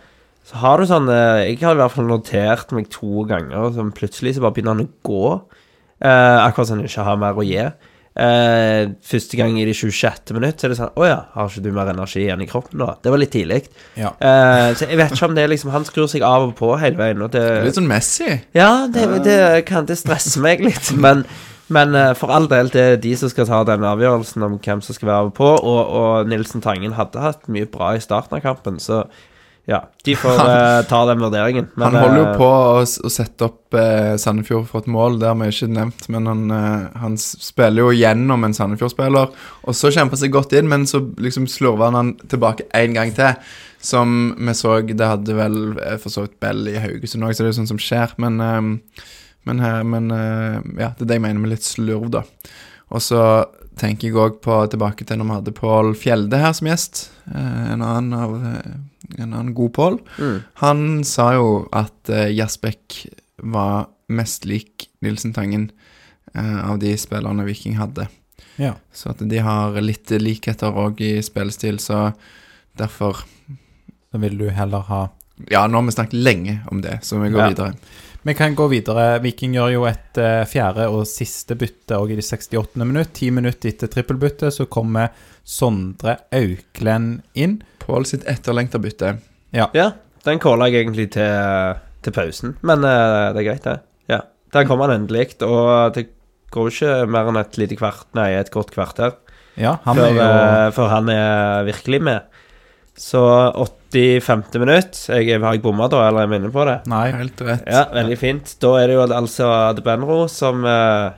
så 0.50 0.58
har 0.64 0.80
du 0.80 0.88
sånn 0.90 1.06
Jeg 1.06 1.60
har 1.62 1.76
i 1.76 1.80
hvert 1.84 1.94
fall 1.94 2.10
notert 2.10 2.74
meg 2.74 2.90
to 2.90 3.22
ganger 3.30 3.70
som 3.76 3.94
plutselig 3.94 4.34
så 4.34 4.42
bare 4.42 4.56
begynner 4.58 4.80
han 4.80 4.88
å 4.88 4.92
gå. 5.06 5.30
Eh, 6.00 6.38
akkurat 6.42 6.72
som 6.72 6.80
han 6.80 6.90
ikke 6.90 7.06
har 7.06 7.22
mer 7.22 7.38
å 7.38 7.46
gi. 7.46 7.68
Eh, 8.18 8.88
første 9.06 9.38
gang 9.38 9.54
i 9.60 9.64
det 9.68 9.76
26. 9.78 10.32
minutt 10.34 10.58
så 10.58 10.66
er 10.66 10.72
det 10.72 10.78
sånn 10.80 10.96
Å 10.98 11.04
ja, 11.06 11.18
har 11.36 11.46
ikke 11.46 11.62
du 11.62 11.68
mer 11.76 11.92
energi 11.92 12.24
igjen 12.24 12.42
i 12.42 12.48
kroppen 12.50 12.80
nå? 12.82 12.88
Det 13.04 13.12
var 13.14 13.20
litt 13.22 13.30
tidlig. 13.36 13.60
Ja. 13.96 14.10
Eh, 14.18 14.72
så 14.76 14.88
jeg 14.90 14.98
vet 14.98 15.14
ikke 15.14 15.28
om 15.28 15.36
det 15.38 15.44
er 15.46 15.52
liksom 15.52 15.70
Han 15.70 15.86
skrur 15.86 16.10
seg 16.10 16.24
av 16.26 16.48
og 16.48 16.56
på 16.58 16.72
hele 16.82 16.98
veien. 16.98 17.22
Og 17.22 17.30
det, 17.36 17.44
Litt 17.68 17.78
sånn 17.78 17.86
Messi. 17.88 18.32
ja, 18.58 18.72
det, 18.90 19.06
det 19.24 19.38
kan 19.70 19.86
det 19.86 19.96
stresse 20.00 20.42
meg 20.42 20.60
litt, 20.66 20.90
men, 20.98 21.22
men 21.70 21.94
eh, 21.94 22.12
for 22.18 22.34
all 22.34 22.50
del, 22.50 22.68
det 22.74 22.82
er 22.96 23.00
de 23.00 23.14
som 23.16 23.30
skal 23.30 23.46
ta 23.46 23.62
den 23.70 23.86
avgjørelsen 23.86 24.42
om 24.42 24.58
hvem 24.58 24.82
som 24.82 24.98
skal 24.98 25.12
være 25.12 25.30
på, 25.38 25.54
og, 25.62 25.80
og 26.02 26.28
Nilsen 26.34 26.66
Tangen 26.66 26.98
hadde 26.98 27.22
hatt 27.22 27.46
mye 27.46 27.70
bra 27.70 27.94
i 27.94 28.02
starten 28.02 28.36
av 28.40 28.42
kampen, 28.42 28.82
så 28.82 29.04
ja, 29.68 29.80
de 30.04 30.14
får 30.16 30.38
eh, 30.40 30.82
ta 30.88 31.00
den 31.06 31.20
vurderingen. 31.20 31.68
Men, 31.74 31.84
han 31.86 32.02
holder 32.02 32.18
jo 32.18 32.26
eh, 32.26 32.38
på 32.40 32.46
å, 32.48 32.82
å 32.82 33.10
sette 33.12 33.46
opp 33.46 33.76
eh, 33.78 34.14
Sandefjord 34.18 34.66
for 34.70 34.82
et 34.82 34.90
mål, 34.90 35.18
det 35.20 35.28
har 35.28 35.36
vi 35.38 35.50
ikke 35.52 35.68
nevnt. 35.70 36.06
Men 36.12 36.28
han, 36.30 36.42
eh, 36.56 36.86
han 37.02 37.18
spiller 37.20 37.84
jo 37.84 37.94
gjennom 37.94 38.46
en 38.46 38.56
Sandefjord-spiller, 38.56 39.30
og 39.62 39.76
så 39.76 39.92
kjemper 39.92 40.16
han 40.16 40.22
seg 40.24 40.34
godt 40.34 40.56
inn, 40.58 40.70
men 40.72 40.88
så 40.90 41.02
liksom 41.20 41.48
slurver 41.50 41.90
han 41.90 41.98
han 42.00 42.12
tilbake 42.32 42.66
en 42.80 42.96
gang 42.98 43.14
til. 43.16 43.36
Som 43.80 44.34
vi 44.36 44.52
så 44.52 44.74
Det 44.84 45.06
hadde 45.08 45.36
vel 45.38 45.54
eh, 45.80 45.96
for 46.00 46.12
så 46.12 46.26
vidt 46.26 46.40
Bell 46.42 46.66
i 46.68 46.80
Haugesund 46.80 47.24
òg, 47.24 47.36
så 47.36 47.44
det 47.44 47.50
er 47.50 47.54
jo 47.54 47.60
sånt 47.60 47.74
som 47.74 47.80
skjer. 47.80 48.16
Men, 48.20 48.40
men, 49.48 49.62
her, 49.64 49.86
men 49.86 50.10
ja, 50.10 50.90
det 50.96 51.06
er 51.06 51.12
det 51.12 51.20
jeg 51.20 51.26
mener 51.28 51.44
med 51.44 51.54
litt 51.54 51.68
slurv, 51.68 52.10
da. 52.12 52.24
Og 52.90 53.04
så 53.04 53.22
tenker 53.80 54.08
jeg 54.08 54.18
òg 54.20 54.40
på 54.44 54.56
tilbake 54.72 55.06
til 55.06 55.20
når 55.20 55.28
vi 55.28 55.36
hadde 55.38 55.56
Pål 55.56 55.94
Fjelde 55.98 56.40
her 56.42 56.52
som 56.56 56.68
gjest. 56.68 57.06
Eh, 57.30 57.72
en 57.74 57.84
annen 57.84 58.12
av 58.16 58.36
en 59.18 59.32
annen 59.32 59.54
god 59.54 59.72
Pål. 59.72 59.98
mm, 60.18 60.38
Han 60.62 61.04
sa 61.04 61.32
jo 61.34 61.68
at 61.72 62.08
uh, 62.12 62.28
Jasbekk 62.30 63.06
var 63.42 63.88
mest 64.08 64.44
lik 64.44 64.88
Nilsen 65.02 65.32
Tangen 65.32 65.70
uh, 66.36 66.70
av 66.70 66.78
de 66.82 66.94
spillerne 66.98 67.44
Viking 67.46 67.76
hadde. 67.80 68.08
ja. 68.56 68.74
Så 68.92 69.10
at 69.10 69.18
de 69.28 69.38
har 69.38 69.72
litt 69.80 70.10
likheter 70.10 70.72
òg 70.76 71.00
i 71.00 71.20
spillestil, 71.22 71.78
så 71.80 72.12
derfor 72.76 73.24
Så 74.12 74.18
vil 74.18 74.36
du 74.38 74.48
heller 74.50 74.80
ha 74.90 75.08
Ja, 75.50 75.66
nå 75.66 75.78
har 75.78 75.86
vi 75.86 75.92
snakket 75.92 76.12
lenge 76.20 76.58
om 76.70 76.80
det, 76.82 76.98
så 77.02 77.18
vi 77.22 77.30
går 77.30 77.40
Ja. 77.40 77.48
videre. 77.48 77.74
Vi 78.22 78.34
kan 78.34 78.54
gå 78.54 78.66
videre. 78.68 79.18
Viking 79.22 79.54
gjør 79.54 79.70
jo 79.72 79.84
et 79.88 80.18
uh, 80.18 80.44
fjerde 80.44 80.88
og 80.92 81.06
siste 81.08 81.56
bytte 81.56 81.96
og 81.96 82.10
i 82.12 82.16
det 82.18 82.24
68. 82.24 82.76
minutt. 82.84 83.14
Ti 83.14 83.30
minutter 83.30 83.70
etter 83.70 83.88
trippelbyttet 83.88 84.52
så 84.52 84.66
kommer 84.68 85.08
Sondre 85.42 86.18
Auklend 86.30 87.22
inn. 87.34 87.62
Pål 87.80 88.06
sitt 88.08 88.26
etterlengta 88.28 88.80
bytte. 88.82 89.16
Ja, 89.56 89.70
den 90.26 90.40
calla 90.42 90.68
jeg 90.70 90.84
egentlig 90.84 91.10
til, 91.16 91.78
til 92.04 92.14
pausen, 92.14 92.54
men 92.66 92.84
uh, 92.84 93.32
det 93.34 93.42
er 93.42 93.48
greit, 93.48 93.66
det. 93.66 93.78
Ja. 94.12 94.20
Der 94.54 94.66
kom 94.68 94.82
han 94.84 94.92
endelig, 94.94 95.38
og 95.46 95.94
det 95.96 96.08
går 96.54 96.70
ikke 96.72 96.94
mer 97.10 97.30
enn 97.30 97.40
et 97.40 97.58
lite 97.60 97.78
kvart, 97.78 98.08
nei, 98.18 98.32
et 98.34 98.50
godt 98.50 98.72
kvarter 98.74 99.14
Ja, 99.54 99.76
han 99.84 99.98
før, 99.98 100.06
er 100.08 100.16
jo 100.16 100.26
uh, 100.26 100.72
før 100.76 100.92
han 100.92 101.10
er 101.14 101.66
virkelig 101.68 102.02
med. 102.10 102.40
Så 103.00 103.20
85. 103.90 104.42
minutt 104.60 104.98
jeg, 105.08 105.40
Har 105.40 105.54
jeg 105.54 105.62
bomma 105.64 105.88
da, 105.90 106.02
eller 106.08 106.26
er 106.26 106.34
jeg 106.34 106.42
inne 106.42 106.52
på 106.52 106.66
det? 106.68 106.76
Nei. 106.90 107.06
Helt 107.16 107.40
rett. 107.46 107.64
Ja, 107.64 107.86
veldig 107.94 108.18
fint. 108.20 108.54
Da 108.60 108.74
er 108.80 108.90
det 108.90 108.98
jo 108.98 109.06
altså 109.06 109.48
Adebenro 109.70 110.26
som, 110.28 110.66
eh, 110.68 111.16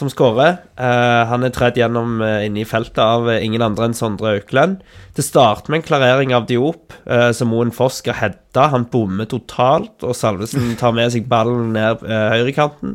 som 0.00 0.10
skårer. 0.10 0.58
Uh, 0.80 1.28
han 1.30 1.44
er 1.46 1.52
tredd 1.54 1.78
gjennom 1.78 2.18
uh, 2.24 2.40
inne 2.46 2.62
i 2.62 2.68
feltet 2.68 2.98
av 3.04 3.28
uh, 3.28 3.36
ingen 3.38 3.62
andre 3.64 3.88
enn 3.88 3.96
Sondre 3.96 4.34
Aukland. 4.38 4.80
Det 5.16 5.24
starter 5.26 5.70
med 5.70 5.80
en 5.82 5.86
klarering 5.86 6.34
av 6.36 6.46
Diop, 6.48 6.94
eh, 7.04 7.30
som 7.36 7.50
Moen 7.52 7.72
Foss 7.74 7.98
skal 8.00 8.16
heade. 8.16 8.66
Han 8.72 8.86
bommer 8.92 9.28
totalt, 9.28 9.98
og 10.06 10.14
Salvesen 10.16 10.72
tar 10.80 10.94
med 10.96 11.12
seg 11.12 11.26
ballen 11.28 11.74
ned 11.74 12.04
høyrekanten. 12.06 12.94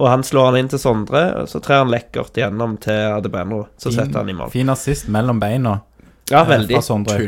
Og 0.00 0.08
han 0.08 0.24
slår 0.26 0.50
han 0.50 0.58
inn 0.62 0.70
til 0.72 0.80
Sondre, 0.82 1.22
og 1.42 1.48
så 1.52 1.60
trer 1.62 1.84
han 1.84 1.92
lekkert 1.92 2.36
gjennom 2.36 2.76
til 2.82 3.16
Adebenro. 3.16 3.66
Så 3.76 3.90
Fin- 3.90 4.00
setter 4.00 4.22
han 4.22 4.32
i 4.32 4.36
mål. 4.36 4.52
Fin 4.52 4.72
assist 4.72 5.08
mellom 5.12 5.40
beina. 5.40 5.78
Ja, 6.32 6.42
eh, 6.42 6.48
veldig. 6.48 6.76
Fra 6.78 6.82
Sondre 6.86 7.18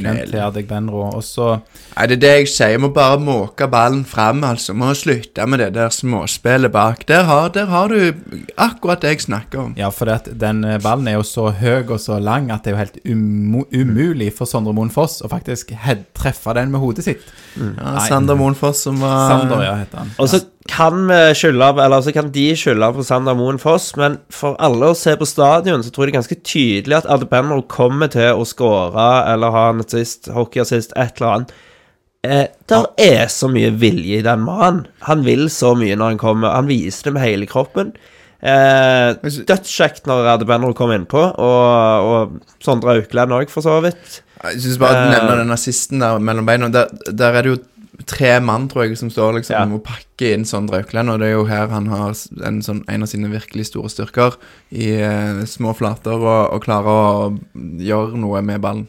Adegbenro. 0.47 1.05
Og 1.15 1.25
så 1.25 1.51
Nei, 1.95 2.07
det 2.11 2.17
er 2.17 2.23
det 2.25 2.33
jeg 2.33 2.51
sier. 2.51 2.81
Må 2.83 2.91
bare 2.95 3.21
måke 3.23 3.69
ballen 3.71 4.03
fram, 4.09 4.43
altså. 4.47 4.75
Må 4.75 4.91
slutte 4.99 5.47
med 5.47 5.63
det 5.63 5.71
der 5.77 5.93
småspillet 5.95 6.73
bak. 6.75 7.05
Der 7.09 7.29
har, 7.29 7.53
der 7.55 7.71
har 7.71 7.93
du 7.93 8.15
akkurat 8.57 9.05
det 9.05 9.15
jeg 9.15 9.27
snakker 9.29 9.67
om. 9.69 9.77
Ja, 9.79 9.93
for 9.95 10.11
det 10.11 10.17
at 10.23 10.33
den 10.41 10.65
eh, 10.67 10.81
ballen 10.83 11.09
er 11.11 11.19
jo 11.21 11.27
så 11.29 11.51
høy 11.55 11.85
og 11.85 12.01
så 12.01 12.19
lang 12.23 12.51
at 12.55 12.65
det 12.65 12.73
er 12.73 12.77
jo 12.77 12.83
helt 12.83 12.99
um 13.05 13.63
umulig 13.75 14.33
for 14.35 14.49
Sondre 14.49 14.75
Moen 14.75 14.91
Foss 14.93 15.21
å 15.25 15.31
faktisk 15.31 15.73
treffe 16.17 16.55
den 16.57 16.73
med 16.73 16.83
hodet 16.83 17.07
sitt. 17.07 17.23
Ja, 17.55 17.95
Nei. 17.95 18.07
Sander 18.09 18.39
Moen 18.39 18.57
Foss 18.59 18.83
som 18.87 18.99
var 19.03 19.29
Sander, 19.31 19.63
ja, 19.65 19.77
heter 19.83 20.03
han. 20.03 20.13
Og 20.19 20.31
så 20.31 20.41
kan 20.69 21.03
vi 21.11 21.19
skylde 21.37 21.67
Eller 21.85 22.01
så 22.01 22.13
kan 22.17 22.31
de 22.33 22.45
skylde 22.57 22.89
på 22.97 23.05
Sander 23.05 23.37
Moen 23.37 23.59
Foss, 23.61 23.91
men 24.01 24.19
for 24.33 24.57
alle 24.65 24.89
å 24.93 24.97
se 24.97 25.13
på 25.21 25.27
stadion, 25.29 25.83
så 25.85 25.91
tror 25.93 26.07
jeg 26.07 26.13
det 26.13 26.15
er 26.15 26.21
ganske 26.23 26.39
tydelig 26.43 26.97
at 27.03 27.11
Adebenro 27.13 27.61
kommer 27.69 28.09
til 28.13 28.33
å 28.33 28.47
skåre 28.49 29.09
eller 29.33 29.53
ha 29.55 29.67
en 29.75 29.85
assist, 29.85 30.31
hockeyassist, 30.33 30.97
et 30.97 31.21
eller 31.21 31.35
annet. 31.35 31.53
Eh, 32.25 32.47
der 32.73 32.87
er 32.97 33.27
så 33.29 33.51
mye 33.53 33.69
vilje 33.77 34.23
i 34.23 34.25
den 34.25 34.41
mannen. 34.47 34.87
Han 35.05 35.25
vil 35.27 35.51
så 35.53 35.75
mye 35.77 35.97
når 36.01 36.15
han 36.15 36.21
kommer. 36.23 36.55
Han 36.57 36.71
viser 36.71 37.11
det 37.11 37.17
med 37.19 37.27
hele 37.27 37.47
kroppen. 37.51 37.93
Eh, 38.41 39.13
Dødskjekt 39.21 40.09
når 40.09 40.31
Adebenro 40.35 40.73
kom 40.77 40.93
innpå, 40.97 41.27
og, 41.37 42.09
og 42.09 42.65
Sondre 42.65 42.97
Aukland 42.97 43.37
òg, 43.37 43.53
for 43.53 43.65
så 43.65 43.77
vidt. 43.85 44.23
Jeg 44.45 44.61
synes 44.65 44.81
bare 44.81 44.97
at 44.97 45.05
du 45.05 45.13
Eh. 45.13 45.15
nevner 45.19 45.39
den 45.45 45.53
assisten 45.53 46.01
der 46.01 46.19
mellom 46.21 46.49
beina. 46.49 46.69
Der, 46.73 46.89
der 47.13 47.33
er 47.37 47.43
det 47.45 47.53
jo 47.55 47.61
tre 48.07 48.41
mann, 48.43 48.69
tror 48.69 48.87
jeg, 48.87 48.99
som 48.99 49.11
står 49.13 49.39
liksom 49.39 49.55
Ja. 49.55 49.65
og 49.77 49.85
pakker 49.87 50.35
inn 50.35 50.45
Sondre 50.45 50.83
Aukland. 50.83 51.11
og 51.11 51.21
det 51.21 51.29
er 51.29 51.37
jo 51.37 51.45
her 51.47 51.69
han 51.69 51.87
har 51.87 52.15
en, 52.45 52.63
sånn, 52.63 52.85
en 52.89 53.03
av 53.03 53.09
sine 53.09 53.31
virkelig 53.31 53.67
store 53.71 53.89
styrker 53.93 54.37
i 54.73 54.95
uh, 55.01 55.45
små 55.45 55.75
flater 55.77 56.19
og, 56.19 56.55
og 56.55 56.65
klarer 56.65 56.91
å 56.91 57.39
gjøre 57.79 58.19
noe 58.19 58.43
med 58.43 58.61
ballen. 58.61 58.89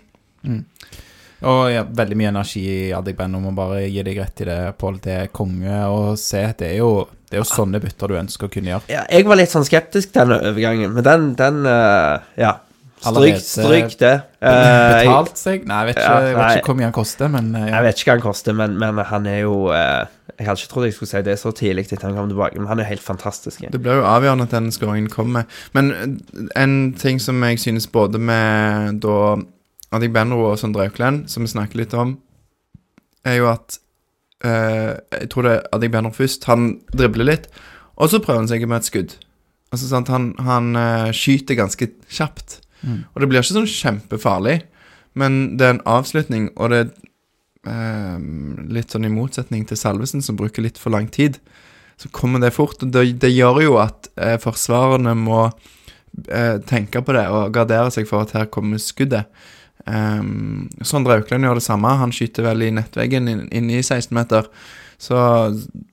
Og 1.46 1.70
ja, 1.74 1.84
veldig 1.84 2.18
mye 2.18 2.32
energi 2.32 2.64
i 2.90 2.94
om 2.96 3.42
Må 3.44 3.52
bare 3.56 3.84
gi 3.90 4.02
deg 4.06 4.18
rett 4.18 4.42
i 4.42 4.46
det, 4.46 4.78
Pål. 4.80 5.00
Det 5.04 5.14
er 5.14 5.34
konge 5.34 5.82
å 5.92 6.16
se. 6.18 6.42
Det 6.58 6.72
er 6.72 6.78
jo, 6.80 7.08
det 7.30 7.38
er 7.38 7.44
jo 7.44 7.50
sånne 7.50 7.82
bytter 7.84 8.08
du 8.08 8.16
ønsker 8.18 8.48
å 8.48 8.54
kunne 8.54 8.72
gjøre. 8.74 8.90
Ja, 8.90 9.04
jeg 9.12 9.28
var 9.28 9.38
litt 9.38 9.54
sånn 9.54 9.68
skeptisk 9.68 10.14
til 10.14 10.32
den 10.32 10.40
overgangen, 10.40 10.94
men 10.96 11.04
den, 11.06 11.34
den 11.36 11.66
uh, 11.68 12.24
Ja. 12.40 12.60
Stryk, 13.06 13.40
stryk 13.44 13.96
det. 14.02 14.14
Eh, 14.42 14.50
Betalt 14.50 15.40
seg? 15.40 15.66
Nei, 15.70 15.78
jeg 15.82 15.90
vet 15.90 16.02
ikke, 16.02 16.18
jeg 16.26 16.38
vet 16.38 16.60
ikke 16.60 16.72
hvor 16.72 16.78
mye 16.80 16.88
han 16.88 16.96
koster, 16.96 17.32
men 17.32 17.52
eh, 17.56 17.68
ja. 17.68 17.74
jeg 17.78 17.86
vet 17.88 18.02
ikke 18.02 18.10
hva 18.10 18.18
han 18.18 18.26
koster, 18.26 18.58
men, 18.58 18.76
men 18.82 19.02
han 19.12 19.30
er 19.30 19.40
jo 19.44 19.54
eh, 19.76 20.10
Jeg 20.36 20.50
hadde 20.50 20.64
ikke 20.64 20.72
trodd 20.74 20.88
jeg 20.88 20.98
skulle 20.98 21.12
si 21.14 21.24
det 21.30 21.38
så 21.42 21.54
tidlig 21.56 21.86
etter 21.86 22.08
han 22.08 22.18
kom 22.18 22.34
tilbake, 22.34 22.60
men 22.60 22.72
han 22.72 22.84
er 22.84 22.90
helt 22.90 23.06
fantastisk. 23.06 23.64
Det 23.72 23.82
blir 23.82 24.02
jo 24.02 24.10
avgjørende 24.10 24.50
at 24.50 24.58
den 24.58 24.72
skåringen 24.76 25.10
kommer. 25.14 25.48
Men 25.78 26.20
en 26.58 26.76
ting 27.00 27.22
som 27.24 27.40
jeg 27.46 27.62
synes 27.64 27.88
både 27.88 28.20
med 28.20 29.00
da 29.06 29.38
Adik 29.96 30.12
Benro 30.16 30.50
og 30.50 30.60
Sondre 30.60 30.90
Auklend, 30.90 31.30
som 31.32 31.46
vi 31.46 31.54
snakker 31.54 31.80
litt 31.80 31.96
om, 31.96 32.18
er 33.26 33.40
jo 33.40 33.50
at 33.54 33.80
Uh, 34.46 35.00
Jeg 35.16 35.30
tror 35.32 35.46
det 35.46 35.52
er 35.56 35.64
Adik 35.74 35.94
Benro 35.94 36.12
først. 36.14 36.44
Han 36.50 36.80
dribler 36.94 37.26
litt, 37.26 37.48
og 37.96 38.12
så 38.12 38.20
prøver 38.22 38.44
han 38.44 38.52
seg 38.52 38.66
med 38.68 38.84
et 38.84 38.90
skudd. 38.90 39.16
Altså 39.74 39.88
sant, 39.90 40.12
Han, 40.12 40.34
han 40.40 40.76
uh, 40.76 41.12
skyter 41.16 41.58
ganske 41.58 41.90
kjapt. 42.12 42.60
Mm. 42.86 43.02
Og 43.12 43.22
det 43.22 43.30
blir 43.32 43.42
ikke 43.42 43.58
sånn 43.58 43.72
kjempefarlig, 43.72 44.60
men 45.18 45.58
det 45.60 45.68
er 45.68 45.76
en 45.76 45.86
avslutning, 45.90 46.52
og 46.56 46.72
det 46.72 46.82
er 46.86 46.90
eh, 47.74 48.26
litt 48.78 48.94
sånn 48.94 49.08
i 49.08 49.14
motsetning 49.14 49.66
til 49.68 49.80
Salvesen, 49.80 50.24
som 50.24 50.38
bruker 50.40 50.64
litt 50.66 50.80
for 50.82 50.94
lang 50.96 51.10
tid 51.12 51.42
så 51.98 52.10
kommer 52.10 52.40
det 52.40 52.54
fort. 52.56 52.84
og 52.84 52.92
Det, 52.92 53.06
det 53.22 53.32
gjør 53.34 53.62
jo 53.64 53.78
at 53.82 54.10
eh, 54.20 54.38
forsvarerne 54.42 55.16
må 55.18 55.42
eh, 56.28 56.58
tenke 56.68 57.02
på 57.02 57.16
det 57.16 57.26
og 57.32 57.54
gardere 57.56 57.92
seg 57.94 58.08
for 58.10 58.26
at 58.26 58.36
her 58.36 58.50
kommer 58.52 58.82
skuddet. 58.82 59.32
Um, 59.86 60.66
Sondre 60.82 61.20
Aukland 61.20 61.46
gjør 61.46 61.60
det 61.60 61.68
samme. 61.68 61.92
Han 62.00 62.14
skyter 62.16 62.48
vel 62.48 62.66
i 62.66 62.74
nettveggen 62.74 63.30
inn, 63.30 63.44
inne 63.54 63.78
i 63.78 63.84
16-meter. 63.84 64.50
Så 64.98 65.18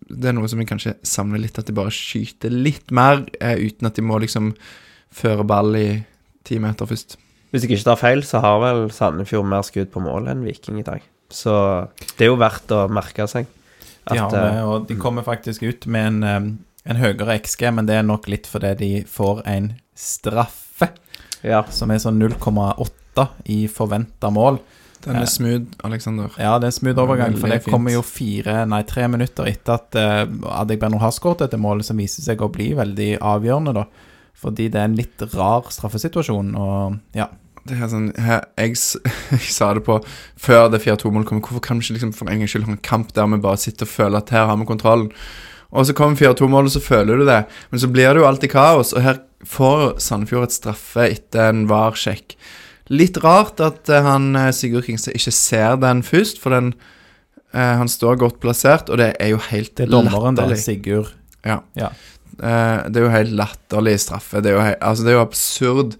det 0.08 0.30
er 0.30 0.36
noe 0.36 0.48
som 0.48 0.62
vi 0.62 0.68
kanskje 0.68 0.96
savner 1.06 1.42
litt, 1.42 1.58
at 1.58 1.68
de 1.68 1.76
bare 1.76 1.92
skyter 1.92 2.54
litt 2.54 2.94
mer 2.94 3.26
eh, 3.40 3.58
uten 3.60 3.90
at 3.90 3.98
de 3.98 4.06
må 4.06 4.18
liksom 4.22 4.54
føre 5.12 5.44
ball 5.44 5.76
i 5.76 5.88
ti 6.46 6.58
meter 6.62 6.88
først. 6.88 7.16
Hvis 7.52 7.66
jeg 7.66 7.74
ikke 7.76 7.88
tar 7.90 8.00
feil, 8.00 8.22
så 8.24 8.40
har 8.40 8.60
vel 8.62 8.86
Sandefjord 8.94 9.48
mer 9.48 9.64
skudd 9.66 9.90
på 9.92 10.00
mål 10.00 10.30
enn 10.32 10.44
Viking 10.46 10.78
i 10.80 10.86
dag. 10.86 11.02
Så 11.32 11.54
det 12.16 12.26
er 12.26 12.32
jo 12.32 12.38
verdt 12.40 12.72
å 12.72 12.86
merke 12.92 13.26
seg. 13.28 13.48
De 14.08 14.18
har 14.18 14.32
eh, 14.32 14.34
det, 14.34 14.62
og 14.66 14.86
de 14.88 14.96
kommer 15.00 15.24
faktisk 15.26 15.62
ut 15.62 15.86
med 15.86 16.08
en, 16.08 16.22
um, 16.24 16.50
en 16.88 17.00
høyere 17.00 17.38
XG, 17.44 17.68
men 17.76 17.88
det 17.88 18.00
er 18.00 18.06
nok 18.08 18.28
litt 18.32 18.48
fordi 18.50 18.72
de 18.80 18.92
får 19.08 19.44
en 19.52 19.72
straffe 19.98 20.88
ja. 21.44 21.62
som 21.70 21.92
er 21.92 22.00
sånn 22.02 22.20
0,8 22.22 23.28
i 23.52 23.64
forventa 23.70 24.32
mål. 24.32 24.58
Den 25.02 25.18
er 25.18 25.26
smooth, 25.26 25.66
Alexander. 25.82 26.30
Ja, 26.38 26.54
det 26.62 26.68
er 26.68 26.72
en 26.72 26.78
smooth 26.78 27.02
overgang, 27.02 27.34
for 27.36 27.50
det 27.50 27.64
kommer 27.66 27.94
jo 27.94 28.04
fire, 28.06 28.62
nei, 28.70 28.84
tre 28.86 29.08
minutter 29.10 29.48
etter 29.50 29.76
at 29.76 29.98
uh, 29.98 30.24
Adegbenro 30.60 31.02
har 31.02 31.14
skåret 31.14 31.42
dette 31.44 31.58
målet, 31.60 31.88
som 31.88 31.98
viser 31.98 32.24
seg 32.24 32.42
å 32.42 32.50
bli 32.54 32.70
veldig 32.78 33.16
avgjørende, 33.18 33.74
da. 33.82 34.10
Fordi 34.38 34.68
det 34.72 34.80
er 34.80 34.88
en 34.90 34.98
litt 34.98 35.22
rar 35.34 35.70
straffesituasjon, 35.70 36.54
og 36.58 36.98
ja. 37.18 37.30
Det 37.62 37.76
er 37.78 37.86
sånn, 37.86 38.08
her, 38.18 38.40
jeg, 38.58 38.74
jeg 39.30 39.52
sa 39.54 39.68
det 39.76 39.84
på 39.86 40.00
før 40.40 40.66
det 40.72 40.80
4-2-målet 40.82 41.28
kom. 41.28 41.38
Hvorfor 41.44 41.62
kan 41.62 41.78
vi 41.78 41.86
ikke 41.86 41.94
liksom 41.94 42.14
for 42.16 42.26
en 42.26 42.42
gangs 42.42 42.50
skyld 42.50 42.66
ha 42.66 42.74
en 42.74 42.80
kamp 42.82 43.12
der 43.14 43.28
vi 43.30 43.38
bare 43.44 43.60
sitter 43.62 43.86
og 43.86 43.92
føler 43.92 44.18
at 44.18 44.32
her 44.34 44.48
har 44.50 44.58
vi 44.58 44.66
kontrollen? 44.66 45.12
Og 45.72 45.86
så 45.86 45.94
kommer 45.96 46.18
4-2-målet, 46.18 46.68
og 46.68 46.74
så 46.74 46.82
føler 46.84 47.22
du 47.22 47.24
det. 47.28 47.44
Men 47.70 47.80
så 47.80 47.88
blir 47.88 48.10
det 48.10 48.20
jo 48.20 48.26
alltid 48.28 48.50
kaos. 48.52 48.90
Og 48.92 49.04
her 49.06 49.22
får 49.48 49.84
Sandefjord 50.04 50.50
et 50.50 50.56
straffe 50.56 51.06
etter 51.06 51.48
en 51.48 51.62
VAR-sjekk. 51.70 52.34
Litt 52.92 53.16
rart 53.22 53.62
at 53.64 53.88
eh, 53.88 54.04
han 54.04 54.34
eh, 54.36 54.50
Sigurd 54.52 54.84
Kingstad 54.88 55.16
ikke 55.16 55.32
ser 55.32 55.78
den 55.80 56.02
først, 56.04 56.42
for 56.42 56.52
den 56.52 56.72
eh, 57.54 57.74
Han 57.78 57.88
står 57.88 58.18
godt 58.20 58.40
plassert, 58.42 58.90
og 58.90 58.98
det 59.00 59.12
er 59.22 59.32
jo 59.32 59.40
helt 59.48 59.76
Det 59.78 59.86
er 59.86 59.94
dommeren, 59.94 60.36
latterlig. 60.36 60.58
Sigurd. 60.60 61.14
Ja. 61.46 61.62
Ja. 61.78 61.92
Eh, 62.40 62.76
det 62.88 63.00
er 63.00 63.06
jo 63.06 63.12
helt 63.12 63.34
latterlig 63.38 63.96
straffe. 64.02 64.42
Det 64.42 64.52
er 64.52 64.56
jo, 64.56 64.66
altså, 64.80 65.04
det 65.04 65.12
er 65.12 65.18
jo 65.18 65.24
absurd. 65.26 65.96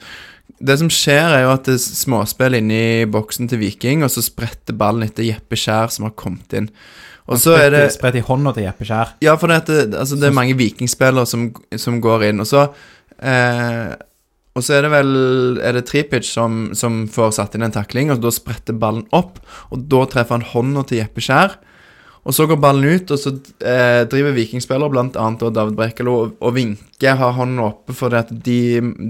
Det 0.62 0.76
som 0.78 0.91
skjer, 0.93 1.35
er 1.35 1.45
jo 1.47 1.55
at 1.57 1.66
det 1.66 1.74
er 1.74 1.83
småspill 1.83 2.57
inni 2.61 2.83
boksen 3.11 3.51
til 3.51 3.61
Viking, 3.62 4.05
og 4.07 4.12
så 4.14 4.22
spretter 4.24 4.76
ballen 4.78 5.09
etter 5.09 5.26
Jeppe 5.26 5.59
Skjær, 5.59 5.91
som 5.91 6.07
har 6.07 6.14
kommet 6.18 6.55
inn. 6.57 6.70
Og 7.30 7.39
så 7.39 7.55
er 7.55 7.68
det 7.70 7.83
Spredt 7.95 8.18
i 8.18 8.24
hånda 8.26 8.55
til 8.55 8.66
Jeppe 8.66 8.87
Skjær. 8.87 9.16
Ja, 9.22 9.37
for 9.39 9.51
det, 9.51 9.62
det, 9.68 9.99
altså, 9.99 10.18
det 10.18 10.28
er 10.28 10.37
mange 10.37 10.57
Vikingspillere 10.59 11.26
som, 11.28 11.51
som 11.78 12.01
går 12.03 12.28
inn, 12.30 12.43
og 12.43 12.49
så 12.51 12.66
eh, 13.22 13.93
Og 14.59 14.64
så 14.66 14.74
er 14.76 14.85
det 14.85 14.91
vel 14.93 15.12
Er 15.62 15.78
det 15.78 15.87
Tripic 15.89 16.26
som, 16.28 16.72
som 16.76 17.05
får 17.09 17.37
satt 17.39 17.55
inn 17.57 17.64
en 17.66 17.74
takling, 17.74 18.11
og 18.12 18.22
da 18.24 18.33
spretter 18.35 18.74
ballen 18.76 19.07
opp, 19.14 19.39
og 19.70 19.87
da 19.93 20.03
treffer 20.11 20.41
han 20.41 20.51
hånda 20.51 20.87
til 20.89 21.03
Jeppe 21.03 21.22
Skjær. 21.24 21.57
Og 22.23 22.35
så 22.37 22.47
går 22.47 22.61
ballen 22.62 22.85
ut, 22.87 23.11
og 23.11 23.18
så 23.18 23.33
eh, 23.66 24.03
driver 24.07 24.37
vikingspillere, 24.37 25.07
og 25.18 25.55
David 25.55 25.75
Brekalo, 25.79 26.14
og, 26.20 26.37
og 26.41 26.55
vinker, 26.55 27.16
har 27.18 27.35
hånden 27.35 27.59
oppe, 27.64 27.97
for 27.99 28.14
det 28.14 28.27
at 28.27 28.35
de, 28.47 28.59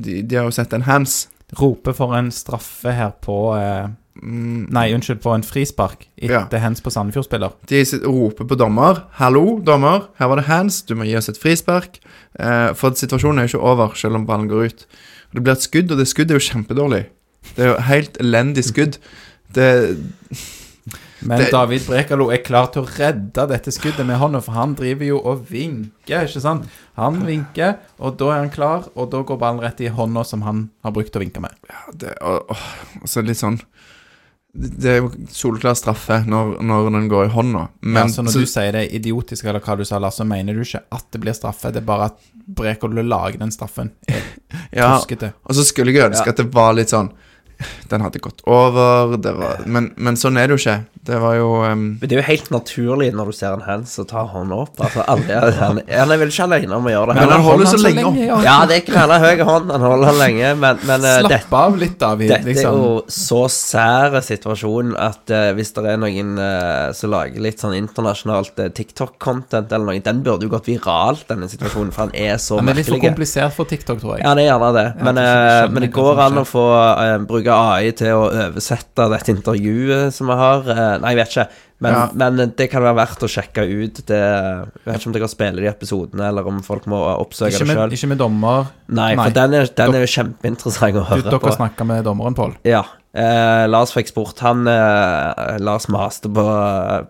de, 0.00 0.22
de 0.22 0.38
har 0.38 0.48
jo 0.48 0.54
sett 0.54 0.72
en 0.72 0.86
hands. 0.88 1.26
Roper 1.60 1.92
for 1.92 2.16
en 2.16 2.30
straffe 2.32 2.94
her 2.96 3.12
på 3.20 3.36
eh, 3.58 3.90
Mm, 4.22 4.66
Nei, 4.70 4.90
unnskyld, 4.92 5.22
på 5.24 5.32
en 5.32 5.42
frispark 5.42 6.04
Ja. 6.20 6.42
etter 6.42 6.60
hands 6.60 6.82
på 6.84 6.90
Sandefjord-spiller. 6.92 7.54
De 7.66 7.84
roper 8.04 8.44
på 8.44 8.54
dommer. 8.54 9.06
'Hallo, 9.12 9.58
dommer, 9.64 10.08
her 10.18 10.26
var 10.26 10.36
det 10.36 10.44
hands. 10.44 10.82
Du 10.82 10.94
må 10.94 11.04
gi 11.04 11.16
oss 11.16 11.28
et 11.28 11.38
frispark.' 11.38 11.98
Eh, 12.38 12.72
for 12.74 12.90
situasjonen 12.90 13.38
er 13.38 13.48
jo 13.48 13.56
ikke 13.56 13.66
over, 13.72 13.94
selv 13.96 14.14
om 14.16 14.26
ballen 14.26 14.48
går 14.48 14.64
ut. 14.64 14.86
Og 15.30 15.34
Det 15.34 15.42
blir 15.42 15.52
et 15.52 15.62
skudd, 15.62 15.90
og 15.92 15.98
det 15.98 16.08
skuddet 16.08 16.30
er 16.30 16.38
jo 16.38 16.52
kjempedårlig. 16.52 17.06
Det 17.56 17.64
er 17.64 17.68
jo 17.74 17.80
helt 17.80 18.16
elendig 18.20 18.64
skudd. 18.64 18.98
Det 19.54 19.96
Men 21.24 21.38
Det- 21.38 21.50
David 21.52 21.86
Brekalo 21.86 22.30
er 22.32 22.38
klar 22.42 22.66
til 22.72 22.82
å 22.82 22.88
redde 22.98 23.46
dette 23.48 23.70
skuddet 23.70 24.04
med 24.06 24.18
hånda, 24.18 24.40
for 24.42 24.52
han 24.52 24.74
driver 24.74 25.04
jo 25.06 25.18
og 25.20 25.46
vinker, 25.48 26.26
ikke 26.26 26.40
sant? 26.42 26.64
Han 26.96 27.20
vinker, 27.26 27.76
og 28.00 28.16
da 28.18 28.30
er 28.32 28.38
han 28.40 28.50
klar, 28.50 28.88
og 28.96 29.10
da 29.10 29.22
går 29.22 29.38
ballen 29.38 29.60
rett 29.62 29.80
i 29.80 29.88
hånda 29.88 30.24
som 30.26 30.42
han 30.42 30.70
har 30.82 30.92
brukt 30.92 31.14
å 31.14 31.20
vinke 31.22 31.40
med. 31.40 31.52
Ja, 31.70 31.92
det, 31.94 32.16
og, 32.22 32.50
så 33.06 33.22
litt 33.24 33.36
sånn 33.38 33.60
Det 34.54 34.84
er 34.84 34.98
jo 35.00 35.06
soleklar 35.32 35.72
straffe 35.74 36.18
når, 36.28 36.58
når 36.60 36.90
den 36.92 37.06
går 37.08 37.24
i 37.24 37.32
hånda. 37.32 37.68
Men, 37.80 38.02
ja, 38.08 38.12
så 38.12 38.20
når 38.22 38.32
så- 38.34 38.40
du 38.40 38.46
sier 38.46 38.72
det 38.72 38.82
er 38.92 38.98
idiotisk, 38.98 39.46
eller 39.48 39.60
hva 39.64 39.78
du 39.78 39.84
sa, 39.88 39.96
Lars, 39.98 40.16
så 40.20 40.26
mener 40.28 40.52
du 40.52 40.60
ikke 40.60 40.82
at 40.92 41.06
det 41.10 41.20
blir 41.22 41.32
straffe. 41.32 41.72
Det 41.72 41.76
er 41.80 41.86
bare 41.86 42.10
at 42.10 42.18
Brekolo 42.54 43.00
lager 43.02 43.38
den 43.38 43.50
straffen. 43.50 43.92
Ja. 44.72 44.98
Og 44.98 45.54
så 45.56 45.64
skulle 45.64 45.92
jeg 45.92 46.10
ønske 46.10 46.26
Ja. 46.26 46.32
at 46.32 46.36
det 46.36 46.52
var 46.52 46.74
litt 46.74 46.88
sånn 46.92 47.10
Den 47.90 48.04
hadde 48.04 48.22
gått 48.22 48.42
over, 48.48 49.16
det 49.20 49.32
var, 49.36 49.62
men, 49.66 49.90
men 49.96 50.18
sånn 50.18 50.38
er 50.40 50.48
det 50.48 50.56
jo 50.56 50.62
ikke. 50.62 50.78
Det 51.02 51.16
var 51.18 51.34
jo 51.34 51.48
um, 51.66 51.80
Men 51.98 52.06
det 52.06 52.14
er 52.14 52.20
jo 52.20 52.26
helt 52.28 52.50
naturlig 52.54 53.08
når 53.16 53.32
du 53.32 53.34
ser 53.34 53.56
en 53.56 53.64
hands 53.66 53.96
og 53.98 54.06
tar 54.12 54.28
hånda 54.30 54.58
opp. 54.64 54.76
Altså, 54.78 55.02
alle, 55.10 55.38
han, 55.58 55.80
han 55.88 56.14
er 56.14 56.20
vel 56.20 56.30
ikke 56.30 56.46
alene 56.46 56.76
om 56.76 56.86
å 56.86 56.92
gjøre 56.92 57.10
det. 57.10 57.16
Men 57.18 57.32
han 57.34 57.42
holder 57.46 57.70
så 57.70 57.78
han 57.78 57.84
lenge 57.88 58.04
opp. 58.06 58.20
ja. 58.22 58.36
Ja, 58.46 58.56
det 58.70 58.76
er 58.78 58.84
knalla 58.86 59.18
høy 59.22 59.42
hånd. 59.48 59.72
Han 59.74 59.86
holder 59.88 60.10
han 60.12 60.20
lenge, 60.20 60.52
men, 60.62 60.84
men 60.86 61.06
Slapp 61.06 61.32
det, 61.32 61.40
av 61.62 61.80
litt, 61.80 61.96
David. 61.98 62.30
dette 62.30 62.46
er 62.46 62.52
liksom. 62.52 62.78
jo 62.78 63.16
så 63.16 63.40
sære 63.50 64.22
situasjon 64.24 64.94
at 65.08 65.34
uh, 65.34 65.48
hvis 65.58 65.74
det 65.74 65.86
er 65.90 65.98
noen 66.02 66.36
uh, 66.38 66.92
som 66.96 67.10
lager 67.12 67.42
litt 67.42 67.62
sånn 67.62 67.74
internasjonalt 67.80 68.62
uh, 68.62 68.70
TikTok-content 68.70 69.74
eller 69.74 69.90
noe, 69.90 70.04
den 70.06 70.22
burde 70.22 70.46
jo 70.46 70.54
gått 70.54 70.70
viralt, 70.70 71.26
denne 71.28 71.50
situasjonen, 71.50 71.90
for 71.94 72.06
han 72.06 72.14
er 72.14 72.38
så 72.42 72.60
Han 72.62 72.70
er 72.70 72.78
litt 72.78 72.90
for 72.90 73.02
komplisert 73.02 73.54
for 73.56 73.68
TikTok, 73.68 74.00
tror 74.02 74.16
jeg. 74.16 74.24
Ja, 74.24 74.34
det 74.38 74.46
er 74.46 74.52
gjerne 74.52 74.70
det. 74.76 74.86
Men, 75.02 75.18
eh, 75.18 75.70
men 75.72 75.86
det 75.86 75.90
går 75.94 76.20
an 76.26 76.40
å 76.42 76.44
få 76.48 76.64
eh, 76.78 77.16
bruke 77.52 77.74
AI 77.76 77.92
til 77.98 78.16
å 78.16 78.24
oversette 78.48 79.08
dette 79.12 79.34
intervjuet 79.36 80.12
som 80.16 80.26
vi 80.32 80.36
har. 80.40 80.64
Eh, 80.72 80.98
nei, 81.02 81.12
jeg 81.14 81.20
vet 81.22 81.36
ikke. 81.36 81.46
Men, 81.82 81.92
Ja. 81.96 82.02
men 82.14 82.52
det 82.56 82.68
kan 82.70 82.82
være 82.84 82.94
verdt 82.94 83.24
å 83.26 83.28
sjekke 83.28 83.64
ut. 83.66 84.04
Det, 84.06 84.18
jeg 84.18 84.84
vet 84.86 85.00
ikke 85.00 85.08
om 85.10 85.12
dere 85.16 85.28
spiller 85.28 85.64
de 85.64 85.70
episodene, 85.72 86.28
eller 86.28 86.46
om 86.46 86.60
folk 86.62 86.84
må 86.86 87.00
oppsøke 87.18 87.50
Ikke 87.56 87.66
det 87.66 87.74
sjøl. 87.76 87.92
ikke 87.96 88.08
med 88.12 88.18
dommer. 88.22 88.68
Nei, 88.88 89.14
Nei. 89.16 89.24
for 89.24 89.34
den 89.34 89.54
er, 89.58 89.66
den 89.66 89.94
er 89.98 90.04
jo 90.06 90.10
kjempeinteressant 90.14 91.00
å 91.02 91.06
Du, 91.16 91.22
dere 91.28 91.40
på. 91.42 91.54
snakka 91.56 91.84
med 91.88 92.04
dommeren, 92.06 92.34
Pål. 92.38 92.54
Ja. 92.64 92.84
Eh, 93.14 93.66
Lars 93.68 93.90
fikk 93.92 94.08
spurt 94.08 94.38
han 94.40 94.62
eh, 94.66 95.58
Lars 95.60 95.84
maste 95.92 96.30
på, 96.32 96.44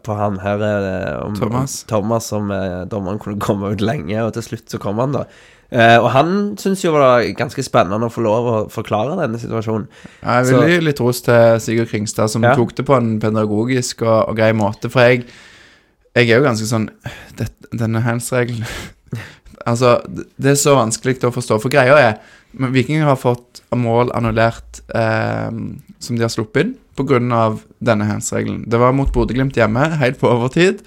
på 0.03 0.16
han 0.18 0.40
her 0.43 0.59
eh, 0.66 1.20
om, 1.26 1.36
Thomas. 1.38 1.82
om 1.84 1.88
Thomas 1.93 2.32
om 2.32 2.51
eh, 2.51 2.84
dommeren 2.90 3.20
kunne 3.22 3.38
komme 3.38 3.70
ut 3.76 3.80
lenge, 3.84 4.16
og 4.24 4.32
til 4.34 4.43
slutt 4.43 4.72
så 4.72 4.80
kom 4.82 4.99
han, 4.99 5.12
da. 5.12 5.26
Eh, 5.72 5.96
og 6.02 6.10
han 6.12 6.32
syntes 6.60 6.82
jo 6.84 6.90
det 6.92 7.00
var 7.00 7.22
ganske 7.38 7.62
spennende 7.64 8.04
å 8.04 8.12
få 8.12 8.20
lov 8.26 8.48
å 8.50 8.56
forklare 8.72 9.14
denne 9.22 9.38
situasjonen. 9.40 9.86
Jeg 10.20 10.44
vil 10.50 10.66
gi 10.68 10.80
litt 10.84 11.00
ros 11.00 11.22
til 11.24 11.60
Sigurd 11.64 11.88
Kringstad, 11.88 12.28
som 12.28 12.44
Ja. 12.44 12.54
tok 12.54 12.74
det 12.76 12.84
på 12.84 12.96
en 12.98 13.14
pedagogisk 13.22 14.02
og, 14.04 14.28
og 14.28 14.36
grei 14.36 14.52
måte. 14.52 14.90
For 14.92 15.00
jeg, 15.00 15.24
jeg 16.14 16.28
er 16.28 16.36
jo 16.42 16.44
ganske 16.44 16.68
sånn 16.68 16.90
det, 17.38 17.48
Denne 17.72 18.02
hands-regelen 18.04 18.66
Altså, 19.66 20.02
det- 20.08 20.26
det 20.42 20.50
er 20.50 20.60
så 20.60 20.74
vanskelig 20.76 21.20
å 21.24 21.32
forstå. 21.32 21.60
For 21.62 21.70
greia 21.70 21.96
er 21.96 22.18
men 22.54 22.72
Vikinger 22.74 23.04
har 23.06 23.16
fått 23.16 23.62
mål 23.72 24.10
annullert 24.12 24.82
eh, 24.94 25.48
som 25.98 26.16
de 26.16 26.20
har 26.20 26.28
sluppet 26.28 26.66
inn, 26.66 26.74
pga. 26.94 27.56
denne 27.80 28.04
hands-regelen. 28.04 28.68
Det 28.68 28.78
var 28.78 28.92
mot 28.92 29.10
Bodø-Glimt 29.10 29.54
hjemme, 29.56 29.96
helt 29.96 30.18
på 30.20 30.28
overtid, 30.28 30.82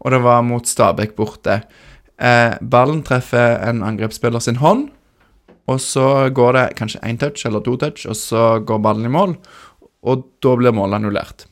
og 0.00 0.12
det 0.12 0.22
var 0.22 0.40
mot 0.42 0.64
Stabæk 0.64 1.14
borte. 1.16 1.62
Eh, 2.20 2.54
ballen 2.60 3.02
treffer 3.06 3.58
en 3.64 3.84
angrepsspiller 3.86 4.42
sin 4.44 4.60
hånd, 4.60 4.88
og 5.70 5.78
så 5.80 6.28
går 6.34 6.56
det 6.56 6.64
kanskje 6.80 7.00
én 7.06 7.18
touch 7.20 7.46
eller 7.48 7.62
to 7.64 7.76
touch, 7.80 8.04
og 8.10 8.18
så 8.18 8.58
går 8.66 8.82
ballen 8.84 9.08
i 9.08 9.12
mål, 9.14 9.36
og 10.04 10.26
da 10.42 10.56
blir 10.58 10.74
målet 10.76 11.00
annullert. 11.00 11.46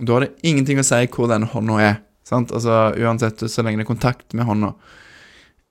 Da 0.00 0.16
har 0.16 0.26
det 0.26 0.46
ingenting 0.46 0.80
å 0.80 0.86
si 0.86 1.02
hvor 1.12 1.28
den 1.32 1.48
hånda 1.52 1.80
er, 1.82 1.98
sant? 2.26 2.52
Altså 2.52 2.94
uansett 3.00 3.44
så 3.44 3.64
lenge 3.64 3.80
det 3.80 3.86
er 3.86 3.92
kontakt 3.92 4.36
med 4.36 4.48
hånda. 4.48 4.72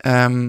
Um, 0.05 0.39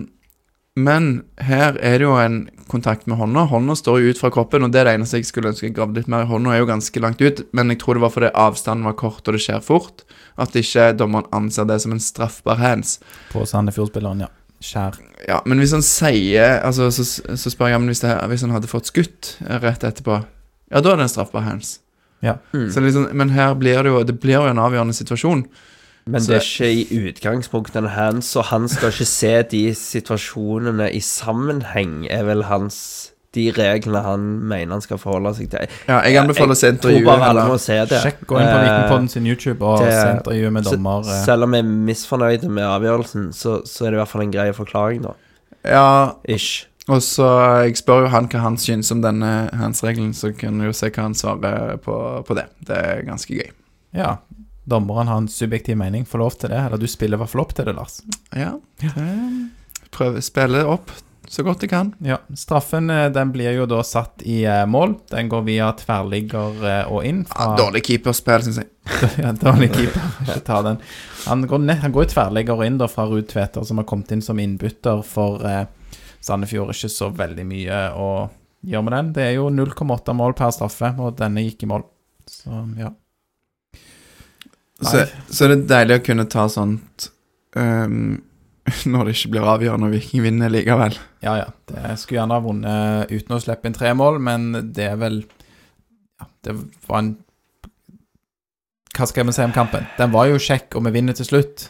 men 0.76 1.24
her 1.40 1.78
er 1.80 2.00
det 2.00 2.04
jo 2.04 2.16
en 2.20 2.42
kontakt 2.68 3.06
med 3.08 3.16
hånda. 3.16 3.46
Hånda 3.48 3.76
står 3.78 4.00
jo 4.02 4.12
ut 4.12 4.20
fra 4.20 4.30
kroppen, 4.32 4.66
og 4.66 4.72
det 4.72 4.82
er 4.82 4.90
det 4.90 4.96
eneste 4.98 5.20
jeg 5.20 5.28
skulle 5.30 5.52
ønske 5.52 5.68
jeg 5.70 5.76
gravde 5.76 6.02
litt 6.02 6.10
mer 6.12 6.26
i. 6.26 6.28
Hånda 6.28 6.52
er 6.52 6.60
jo 6.60 6.68
ganske 6.68 7.00
langt 7.00 7.22
ut, 7.24 7.44
men 7.56 7.72
jeg 7.72 7.80
tror 7.80 7.96
det 7.96 8.04
var 8.04 8.12
fordi 8.12 8.32
avstanden 8.36 8.88
var 8.88 8.98
kort 9.00 9.24
og 9.24 9.36
det 9.36 9.40
skjer 9.44 9.64
fort, 9.64 10.04
at 10.38 10.56
ikke 10.56 10.90
dommeren 10.98 11.28
anser 11.32 11.64
det 11.68 11.80
som 11.82 11.92
en 11.92 12.02
straffbar 12.02 12.58
hands. 12.60 12.98
På 13.32 13.44
Sandefjord-spilleren, 13.48 14.20
ja. 14.26 14.28
Skjær. 14.62 14.96
Ja, 15.28 15.42
men 15.44 15.60
hvis 15.60 15.74
han 15.76 15.82
sier 15.84 16.62
Altså, 16.64 16.86
så, 16.90 17.04
så 17.36 17.50
spør 17.52 17.68
jeg 17.68 17.80
men 17.82 17.90
hvis, 17.92 18.00
hvis 18.00 18.40
han 18.46 18.54
hadde 18.54 18.70
fått 18.70 18.88
skutt 18.88 19.34
rett 19.60 19.84
etterpå, 19.84 20.22
ja, 20.72 20.80
da 20.80 20.94
er 20.94 20.96
det 20.96 21.04
en 21.06 21.12
straffbar 21.12 21.44
hands. 21.44 21.74
Ja. 22.24 22.38
Mm. 22.56 22.70
Så 22.72 22.80
liksom, 22.80 23.10
men 23.12 23.30
her 23.36 23.52
blir 23.54 23.82
det 23.84 23.92
jo 23.92 24.00
Det 24.08 24.16
blir 24.22 24.40
jo 24.40 24.48
en 24.50 24.58
avgjørende 24.62 24.96
situasjon. 24.96 25.44
Men 26.06 26.20
Så- 26.22 26.32
det 26.32 26.36
er 26.36 26.46
ikke 26.46 26.70
i 26.72 27.10
utgangspunktet 27.10 27.76
en 27.82 27.90
hands, 27.90 28.36
og 28.36 28.44
han 28.44 28.68
skal 28.68 28.92
ikke 28.94 29.06
se 29.10 29.42
de 29.50 29.62
situasjonene 29.74 30.86
i 30.94 31.00
sammenheng, 31.00 32.06
er 32.10 32.22
vel 32.24 32.44
hans 32.46 33.10
De 33.36 33.46
reglene 33.52 34.00
han 34.06 34.22
mener 34.48 34.72
han 34.78 34.80
skal 34.84 34.96
forholde 35.02 35.34
seg 35.36 35.50
til. 35.52 35.66
Ja, 35.90 35.98
jeg 36.08 36.16
anbefaler 36.22 36.54
å 36.54 36.58
se 36.58 36.70
Jeg 36.72 36.78
tror 36.80 37.02
bare 37.04 37.26
alle 37.30 37.42
må 37.50 37.58
se 37.60 37.74
det. 37.90 37.98
Sjekk, 38.04 38.22
gå 38.30 38.38
inn 38.40 38.46
på 38.48 38.54
Vitenpodden 38.62 38.78
Vikingpodden 38.86 39.08
sin 39.12 39.26
YouTube 39.28 39.60
og 39.66 39.82
det- 39.84 39.92
se 39.92 40.06
intervjuet 40.16 40.52
med 40.56 40.64
dommer. 40.70 41.00
eh. 41.12 41.24
Selv 41.26 41.44
om 41.44 41.52
jeg 41.58 41.64
er 41.66 41.68
misfornøyd 41.90 42.48
med 42.48 42.64
avgjørelsen, 42.64 43.28
så, 43.36 43.58
så 43.68 43.84
er 43.86 43.90
det 43.90 43.98
i 43.98 44.00
hvert 44.00 44.08
fall 44.14 44.22
en 44.24 44.32
grei 44.32 44.48
forklaring, 44.56 45.02
da. 45.02 45.12
Ja, 45.66 46.12
Ish. 46.28 46.66
og 46.88 47.00
så 47.02 47.26
Jeg 47.66 47.76
spør 47.76 48.04
jo 48.06 48.08
han 48.14 48.28
hva 48.28 48.40
han 48.40 48.56
syns 48.56 48.90
om 48.94 49.02
denne 49.02 49.50
hans 49.52 49.82
regelen, 49.82 50.12
så 50.14 50.32
kan 50.36 50.58
vi 50.60 50.66
jo 50.66 50.72
se 50.72 50.88
hva 50.90 51.02
han 51.02 51.14
svarer 51.14 51.76
på, 51.82 52.24
på 52.26 52.34
det. 52.38 52.46
Det 52.64 52.76
er 52.76 53.02
ganske 53.02 53.34
gøy. 53.36 53.50
Ja. 53.92 54.16
Dommeren 54.66 55.06
har 55.08 55.18
en 55.18 55.28
subjektiv 55.28 55.76
mening. 55.76 56.04
Får 56.06 56.18
lov 56.18 56.38
til 56.40 56.50
det. 56.50 56.58
Eller 56.58 56.78
du 56.78 56.86
spiller 56.90 57.16
i 57.16 57.20
hvert 57.22 57.30
fall 57.30 57.40
opp 57.44 57.52
til 57.54 57.64
det, 57.68 57.74
Lars. 57.76 58.00
Ja. 58.34 58.54
det- 58.80 59.50
Prøve 59.92 60.18
å 60.18 60.22
spille 60.22 60.64
opp 60.66 60.90
så 61.28 61.42
godt 61.46 61.64
jeg 61.64 61.70
kan. 61.72 61.92
Ja, 62.04 62.18
Straffen 62.38 62.90
eh, 62.92 63.08
den 63.14 63.32
blir 63.34 63.54
jo 63.56 63.66
da 63.70 63.82
satt 63.86 64.22
i 64.26 64.40
eh, 64.46 64.64
mål. 64.68 64.96
Den 65.10 65.30
går 65.32 65.44
via 65.46 65.70
tverrligger 65.78 66.62
eh, 66.62 66.92
og 66.92 67.06
inn. 67.08 67.24
Ja, 67.32 67.48
dårlig 67.58 67.84
keeperspill, 67.88 68.46
syns 68.46 68.60
jeg. 68.62 68.70
ja, 69.22 69.32
dårlig 69.40 69.70
keeper. 69.74 70.10
Ikke 70.26 70.40
ta 70.50 70.60
den. 70.66 70.80
Han 71.26 71.46
går, 71.50 71.64
ned, 71.66 71.80
han 71.82 71.94
går 71.94 72.06
i 72.06 72.12
tverrligger 72.14 72.64
inn 72.66 72.78
da 72.80 72.88
fra 72.90 73.08
Ruud 73.10 73.28
Tveter, 73.30 73.66
som 73.66 73.82
har 73.82 73.88
kommet 73.88 74.12
inn 74.14 74.22
som 74.24 74.38
innbytter 74.42 75.02
for 75.06 75.42
eh, 75.46 75.64
Sandefjord. 76.24 76.74
Ikke 76.74 76.92
så 76.92 77.10
veldig 77.14 77.48
mye 77.48 77.80
å 77.98 78.10
gjøre 78.66 78.86
med 78.86 78.96
den. 78.98 79.10
Det 79.16 79.26
er 79.26 79.34
jo 79.38 79.50
0,8 79.54 80.14
mål 80.16 80.36
per 80.38 80.54
straffe, 80.54 80.92
og 81.02 81.18
denne 81.18 81.44
gikk 81.46 81.66
i 81.66 81.72
mål. 81.74 81.86
Så 82.30 82.62
ja. 82.78 82.92
Så, 84.80 85.06
så 85.32 85.46
er 85.46 85.56
deilig 85.64 86.00
å 86.00 86.04
kunne 86.04 86.26
ta 86.28 86.42
sånt 86.52 87.06
ehm, 87.56 88.18
når 88.92 89.08
det 89.08 89.14
ikke 89.16 89.32
blir 89.34 89.50
avgjørende 89.52 89.90
og 89.90 89.94
Viking 89.94 90.24
vinner 90.24 90.52
likevel. 90.52 90.96
Ja, 91.24 91.36
ja. 91.40 91.46
Det 91.70 91.94
skulle 92.00 92.20
gjerne 92.20 92.38
ha 92.38 92.44
vunnet 92.44 93.12
uten 93.12 93.36
å 93.36 93.42
slippe 93.42 93.68
inn 93.68 93.76
tre 93.76 93.92
mål, 93.96 94.18
men 94.22 94.50
det 94.74 94.90
er 94.92 94.98
vel 95.00 95.22
Ja, 96.16 96.28
det 96.46 96.56
var 96.88 97.02
en 97.02 97.14
Hva 98.96 99.08
skal 99.08 99.28
vi 99.28 99.34
si 99.36 99.44
om 99.44 99.54
kampen? 99.54 99.86
Den 99.98 100.12
var 100.14 100.30
jo 100.30 100.40
kjekk, 100.40 100.78
og 100.78 100.86
vi 100.86 100.94
vinner 100.94 101.16
til 101.16 101.28
slutt. 101.28 101.68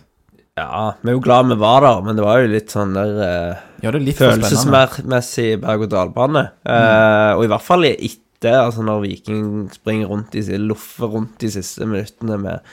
Ja, 0.57 0.95
vi 1.03 1.11
er 1.11 1.17
jo 1.19 1.25
glad 1.25 1.51
vi 1.51 1.59
var 1.61 1.83
der, 1.85 1.99
men 2.07 2.17
det 2.17 2.25
var 2.25 2.41
jo 2.41 2.49
litt 2.49 2.73
sånn 2.73 2.95
der 2.97 3.19
eh, 3.27 3.65
ja, 3.85 3.91
følelsesmessig 3.93 5.59
berg-og-dal-bane. 5.61 6.45
Eh, 6.65 7.33
og 7.35 7.43
i 7.45 7.51
hvert 7.51 7.67
fall 7.67 7.85
etter, 7.91 8.63
altså 8.63 8.87
når 8.87 9.03
Viking 9.03 9.67
springer 9.75 10.09
rundt 10.15 10.39
i, 10.39 10.47
loffer 10.63 11.13
rundt 11.13 11.37
de 11.43 11.51
siste 11.59 11.85
minuttene 11.85 12.39
med 12.41 12.73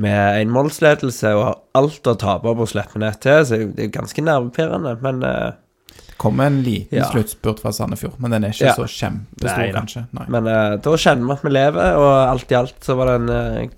med 0.00 0.40
enmålsledelse 0.42 1.34
og 1.36 1.42
har 1.44 1.58
alt 1.78 2.06
å 2.08 2.14
tape 2.18 2.54
på 2.56 2.64
å 2.64 2.68
slippe 2.70 2.98
ned 3.02 3.18
til, 3.20 3.42
så 3.46 3.58
det 3.76 3.84
er 3.86 3.92
ganske 3.92 4.24
nervepirrende, 4.24 4.94
men 5.04 5.20
uh, 5.22 5.52
Det 5.92 6.16
kommer 6.16 6.46
en 6.48 6.62
liten 6.64 6.98
Ja. 6.98 7.10
sluttspurt 7.10 7.60
fra 7.60 7.72
Sandefjord, 7.72 8.14
men 8.18 8.30
den 8.30 8.44
er 8.44 8.54
ikke 8.54 8.70
Ja. 8.70 8.74
så 8.78 8.86
kjempestor, 8.88 9.58
Nei 9.58 9.72
kanskje. 9.72 10.06
Nei. 10.16 10.26
Men 10.28 10.46
uh, 10.48 10.76
da 10.80 10.96
kjenner 10.96 11.26
vi 11.26 11.32
at 11.32 11.42
vi 11.44 11.50
lever, 11.52 11.96
og 12.00 12.12
alt 12.30 12.52
i 12.52 12.54
alt 12.54 12.78
så 12.80 12.96
var 12.96 13.06
det 13.10 13.16
en 13.20 13.28
uh, 13.28 13.68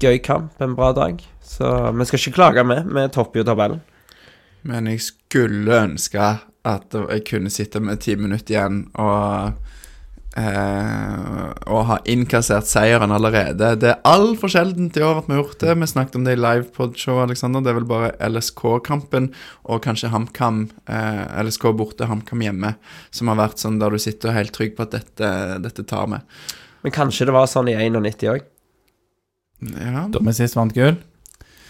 gøy 0.00 0.18
kamp, 0.22 0.52
en 0.62 0.76
bra 0.78 0.92
dag. 0.92 1.18
Så 1.42 1.66
vi 1.96 2.04
skal 2.04 2.18
ikke 2.20 2.36
klage 2.36 2.64
med, 2.66 2.86
vi 2.94 3.08
topper 3.08 3.40
jo 3.42 3.48
tabellen. 3.48 3.80
Men 4.62 4.86
jeg 4.86 5.00
skulle 5.02 5.82
ønske 5.88 6.38
at 6.68 6.94
jeg 6.94 7.24
kunne 7.24 7.50
sitte 7.50 7.80
med 7.80 8.00
ti 8.04 8.14
minutter 8.18 8.54
igjen 8.54 8.80
og 9.00 9.54
eh, 10.38 11.48
Og 11.74 11.84
ha 11.88 11.98
innkassert 12.08 12.68
seieren 12.70 13.12
allerede. 13.14 13.72
Det 13.82 13.90
er 13.90 14.04
altfor 14.08 14.52
sjeldent 14.52 14.96
i 14.98 15.04
år 15.04 15.20
at 15.20 15.28
vi 15.28 15.34
har 15.34 15.42
gjort 15.42 15.64
det. 15.64 15.74
Vi 15.80 15.88
snakket 15.90 16.18
om 16.20 16.28
det 16.28 16.36
i 16.36 16.40
livepod-show, 16.40 17.18
Alexander. 17.22 17.64
Det 17.64 17.72
er 17.72 17.78
vel 17.80 17.90
bare 17.90 18.14
LSK-kampen 18.28 19.30
og 19.68 19.82
kanskje 19.84 20.12
HamKam, 20.14 20.64
uh, 20.90 21.24
LSK 21.42 21.68
borte, 21.78 22.08
HamKam 22.08 22.46
hjemme, 22.46 22.74
som 23.14 23.32
har 23.32 23.40
vært 23.42 23.62
sånn 23.62 23.80
der 23.82 23.92
du 23.92 24.00
sitter 24.02 24.36
helt 24.36 24.54
trygg 24.56 24.78
på 24.78 24.86
at 24.86 24.96
dette, 24.96 25.34
dette 25.64 25.84
tar 25.88 26.08
vi. 26.14 26.22
Men 26.86 26.94
kanskje 26.94 27.28
det 27.28 27.36
var 27.36 27.50
sånn 27.50 27.70
i 27.72 27.76
91 27.76 28.26
òg. 28.32 28.48
Ja. 29.74 30.06
Da 30.08 30.22
vi 30.22 30.36
sist 30.38 30.56
vant 30.56 30.76
gull 30.76 31.00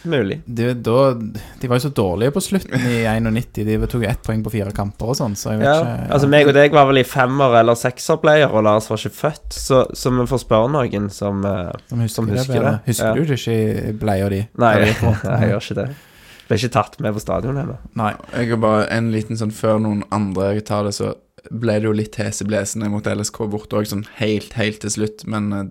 Mulig. 0.05 0.37
de, 0.47 0.69
da, 0.75 1.13
de 1.61 1.69
var 1.69 1.81
jo 1.81 1.89
så 1.89 1.91
dårlige 1.95 2.31
på 2.37 2.43
slutten 2.45 2.85
i 2.87 3.01
91. 3.21 3.65
De 3.67 3.79
tok 3.91 4.05
ett 4.07 4.23
poeng 4.23 4.45
på 4.47 4.53
fire 4.55 4.71
kamper 4.77 5.11
og 5.11 5.17
sånn, 5.19 5.35
så 5.37 5.53
jeg 5.57 5.63
vet 5.63 5.67
Ja, 5.69 5.79
ikke 5.83 6.11
altså 6.15 6.29
meg 6.31 6.47
og 6.51 6.55
deg 6.55 6.77
var 6.77 6.87
vel 6.91 7.01
i 7.03 7.07
femmer- 7.09 7.57
eller 7.61 7.75
sekserplayer, 7.79 8.53
og 8.55 8.63
Lars 8.69 8.87
var 8.91 9.01
ikke 9.03 9.17
født, 9.19 9.49
så, 9.59 9.81
så 9.99 10.13
vi 10.15 10.27
får 10.31 10.45
spørre 10.45 10.71
noen 10.77 11.09
som 11.11 11.43
eh, 11.45 11.73
Som 11.91 12.05
husker, 12.05 12.15
som 12.23 12.29
husker 12.31 12.55
det. 12.63 12.63
det. 12.71 12.77
Husker 12.93 13.09
Ja. 13.09 13.15
du 13.15 13.25
det 13.33 13.39
ikke 13.41 13.57
i 13.59 13.97
bleia 14.05 14.29
di? 14.33 14.43
Nei, 14.63 14.75
jeg, 14.87 14.95
gjør 15.51 15.65
ikke 15.65 15.79
det. 15.83 15.89
Ble 16.49 16.57
ikke 16.63 16.73
tatt 16.79 16.95
med 17.05 17.13
på 17.19 17.21
stadion 17.21 17.59
heller. 17.61 17.81
Nei. 17.99 18.13
Jeg 18.39 18.53
har 18.55 18.61
bare 18.63 18.87
en 18.97 19.11
liten 19.13 19.37
sånn 19.37 19.51
Før 19.53 19.83
noen 19.85 20.05
andre 20.15 20.55
tar 20.65 20.87
det, 20.87 20.95
så 20.97 21.11
ble 21.51 21.75
det 21.81 21.87
jo 21.91 21.93
litt 21.97 22.17
heseblesende 22.21 22.89
mot 22.93 23.05
LSK 23.07 23.43
borte 23.53 23.77
òg, 23.79 23.87
sånn 23.91 24.07
helt, 24.19 24.55
helt 24.59 24.81
til 24.85 24.91
slutt. 24.95 25.27
Men 25.29 25.53
eh, 25.53 25.69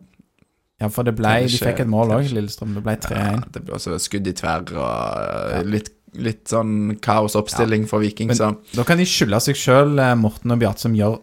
Ja, 0.79 0.89
for 0.93 1.03
det 1.07 1.15
ble 1.17 1.31
De 1.47 1.57
fikk 1.57 1.79
et 1.81 1.87
mål 1.89 2.11
òg. 2.19 2.27
Lillestrøm. 2.35 2.75
Det 2.77 2.83
ble 2.85 2.95
3-1. 3.01 3.51
det 3.53 3.63
ble 3.65 3.73
også 3.73 3.95
skudd 3.99 4.27
i 4.29 4.33
tverr 4.37 4.75
og 4.77 5.65
litt, 5.65 5.89
litt 6.13 6.43
sånn 6.51 6.99
kaosoppstilling 7.01 7.87
for 7.89 7.99
Viking, 7.99 8.27
Men- 8.27 8.37
så 8.37 8.57
Da 8.75 8.83
kan 8.83 8.97
de 8.97 9.03
skylde 9.05 9.39
seg 9.41 9.55
sjøl, 9.55 9.95
Morten 10.17 10.51
og 10.51 10.59
Bjarte, 10.59 10.79
som 10.85 10.93
gjør 10.93 11.19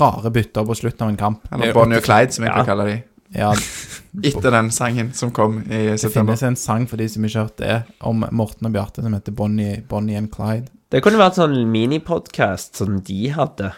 rare 0.00 0.30
bytter 0.32 0.64
på 0.66 0.74
slutten 0.74 1.02
av 1.02 1.08
en 1.10 1.16
kamp. 1.16 1.46
Eller 1.52 1.72
Bonnie 1.72 1.98
og 1.98 2.02
Clyde, 2.04 2.32
som 2.32 2.44
jeg 2.44 2.52
Ja. 2.52 2.64
kan 2.64 2.66
kalle 2.66 2.84
de. 2.86 3.02
Ja, 3.34 3.52
Etter 4.24 4.50
den 4.50 4.70
sangen 4.70 5.12
som 5.14 5.30
kom 5.30 5.58
i 5.68 5.90
Det 5.90 6.00
september. 6.00 6.32
finnes 6.32 6.42
en 6.42 6.56
sang 6.56 6.86
for 6.86 6.96
de 6.96 7.06
som 7.08 7.22
ikke 7.22 7.34
har 7.34 7.44
hørt 7.48 7.56
det, 7.56 7.84
om 8.00 8.24
Morten 8.32 8.66
og 8.66 8.72
Bjarte 8.72 9.02
som 9.02 9.12
heter 9.12 9.34
Bonnie, 9.34 9.82
Bonnie 9.86 10.16
and 10.16 10.30
Clyde. 10.30 10.68
Det 10.90 11.02
kunne 11.02 11.18
vært 11.18 11.34
sånn 11.34 11.66
minipodkast 11.70 12.76
som 12.76 13.00
de 13.00 13.28
hadde. 13.28 13.72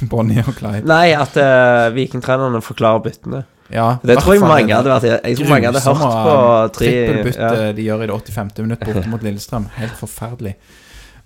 Bonnie 0.10 0.40
og 0.46 0.54
Clyde. 0.56 0.84
Nei, 0.86 1.12
at 1.14 1.34
uh, 1.36 1.90
vikingtrenerne 1.94 2.60
forklarer 2.62 3.02
byttene. 3.02 3.44
Ja, 3.70 3.86
Det 4.02 4.16
tror 4.18 4.34
jeg 4.34 4.42
mange 4.42 4.74
hadde 4.74 4.90
vært 4.90 5.26
Jeg 5.28 5.38
tror 5.38 5.50
mange 5.52 5.70
hadde 5.70 5.82
hørt 5.84 6.00
på 6.26 6.36
tre 6.74 6.90
Trippelbytte 6.90 7.50
ja. 7.50 7.72
de 7.76 7.86
gjør 7.86 8.04
i 8.04 8.08
det 8.10 8.16
85. 8.16 8.52
minutt 8.66 8.86
borte 8.86 9.08
mot 9.12 9.26
Lillestrøm. 9.26 9.68
Helt 9.78 9.98
forferdelig. 9.98 10.56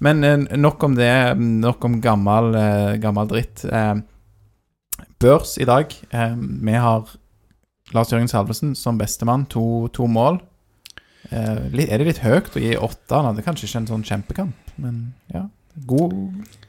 Men 0.05 0.25
eh, 0.25 0.57
nok 0.61 0.83
om 0.85 0.97
det. 0.99 1.13
Nok 1.39 1.85
om 1.89 2.01
gammel, 2.05 2.55
eh, 2.61 2.97
gammel 3.03 3.31
dritt. 3.31 3.65
Eh, 3.65 3.95
børs 5.23 5.57
i 5.59 5.69
dag. 5.69 5.95
Vi 6.13 6.75
har 6.87 7.15
Lars 7.95 8.13
Jørgen 8.13 8.29
Salvesen 8.29 8.75
som 8.77 8.99
bestemann. 9.01 9.47
To, 9.55 9.89
to 9.95 10.09
mål. 10.11 10.43
Er 11.33 11.73
det 11.73 12.05
litt 12.05 12.21
høyt 12.21 12.53
å 12.53 12.61
gi 12.61 12.75
åtte? 12.77 13.17
Han 13.17 13.31
hadde 13.31 13.47
kanskje 13.47 13.67
ikke 13.69 13.81
en 13.81 13.91
sånn 13.95 14.05
kjempekamp, 14.05 14.75
men 14.77 15.15
ja. 15.33 15.47
God 15.89 16.13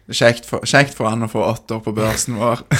Kjekt 0.05 0.45
for, 0.45 0.61
kjekt 0.69 0.93
for 0.93 1.09
han 1.09 1.25
å 1.25 1.29
få 1.31 1.41
åtter 1.47 1.79
på 1.81 1.93
børsen 1.95 2.37
vår. 2.41 2.65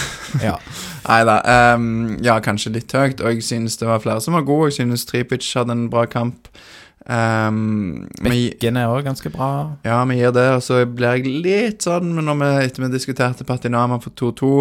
Ja. 0.44 0.58
Nei 1.06 1.22
da. 1.24 1.36
Um, 1.78 2.18
ja, 2.26 2.34
kanskje 2.44 2.74
litt 2.76 2.92
høyt. 2.92 3.22
Og 3.24 3.38
jeg 3.38 3.46
synes 3.48 3.78
det 3.80 3.88
var 3.88 4.02
flere 4.04 4.20
som 4.22 4.36
var 4.36 4.44
gode. 4.44 4.68
Jeg 4.74 4.82
synes 4.82 5.06
Tripic 5.08 5.48
hadde 5.56 5.72
en 5.72 5.86
bra 5.94 6.04
kamp. 6.12 6.50
Um, 7.06 8.10
Bekken 8.20 8.80
er 8.82 8.90
òg 8.92 9.06
ganske 9.06 9.30
bra. 9.32 9.78
ja, 9.86 10.00
vi 10.10 10.18
gir 10.18 10.34
det, 10.34 10.46
og 10.58 10.64
så 10.66 10.80
blir 10.90 11.20
jeg 11.22 11.42
litt 11.46 11.86
sånn 11.86 12.16
når 12.18 12.40
vi, 12.42 12.48
etter 12.66 12.84
vi 12.84 12.90
diskuterte 12.98 13.46
Patinama 13.48 14.02
for 14.04 14.12
2-2. 14.18 14.52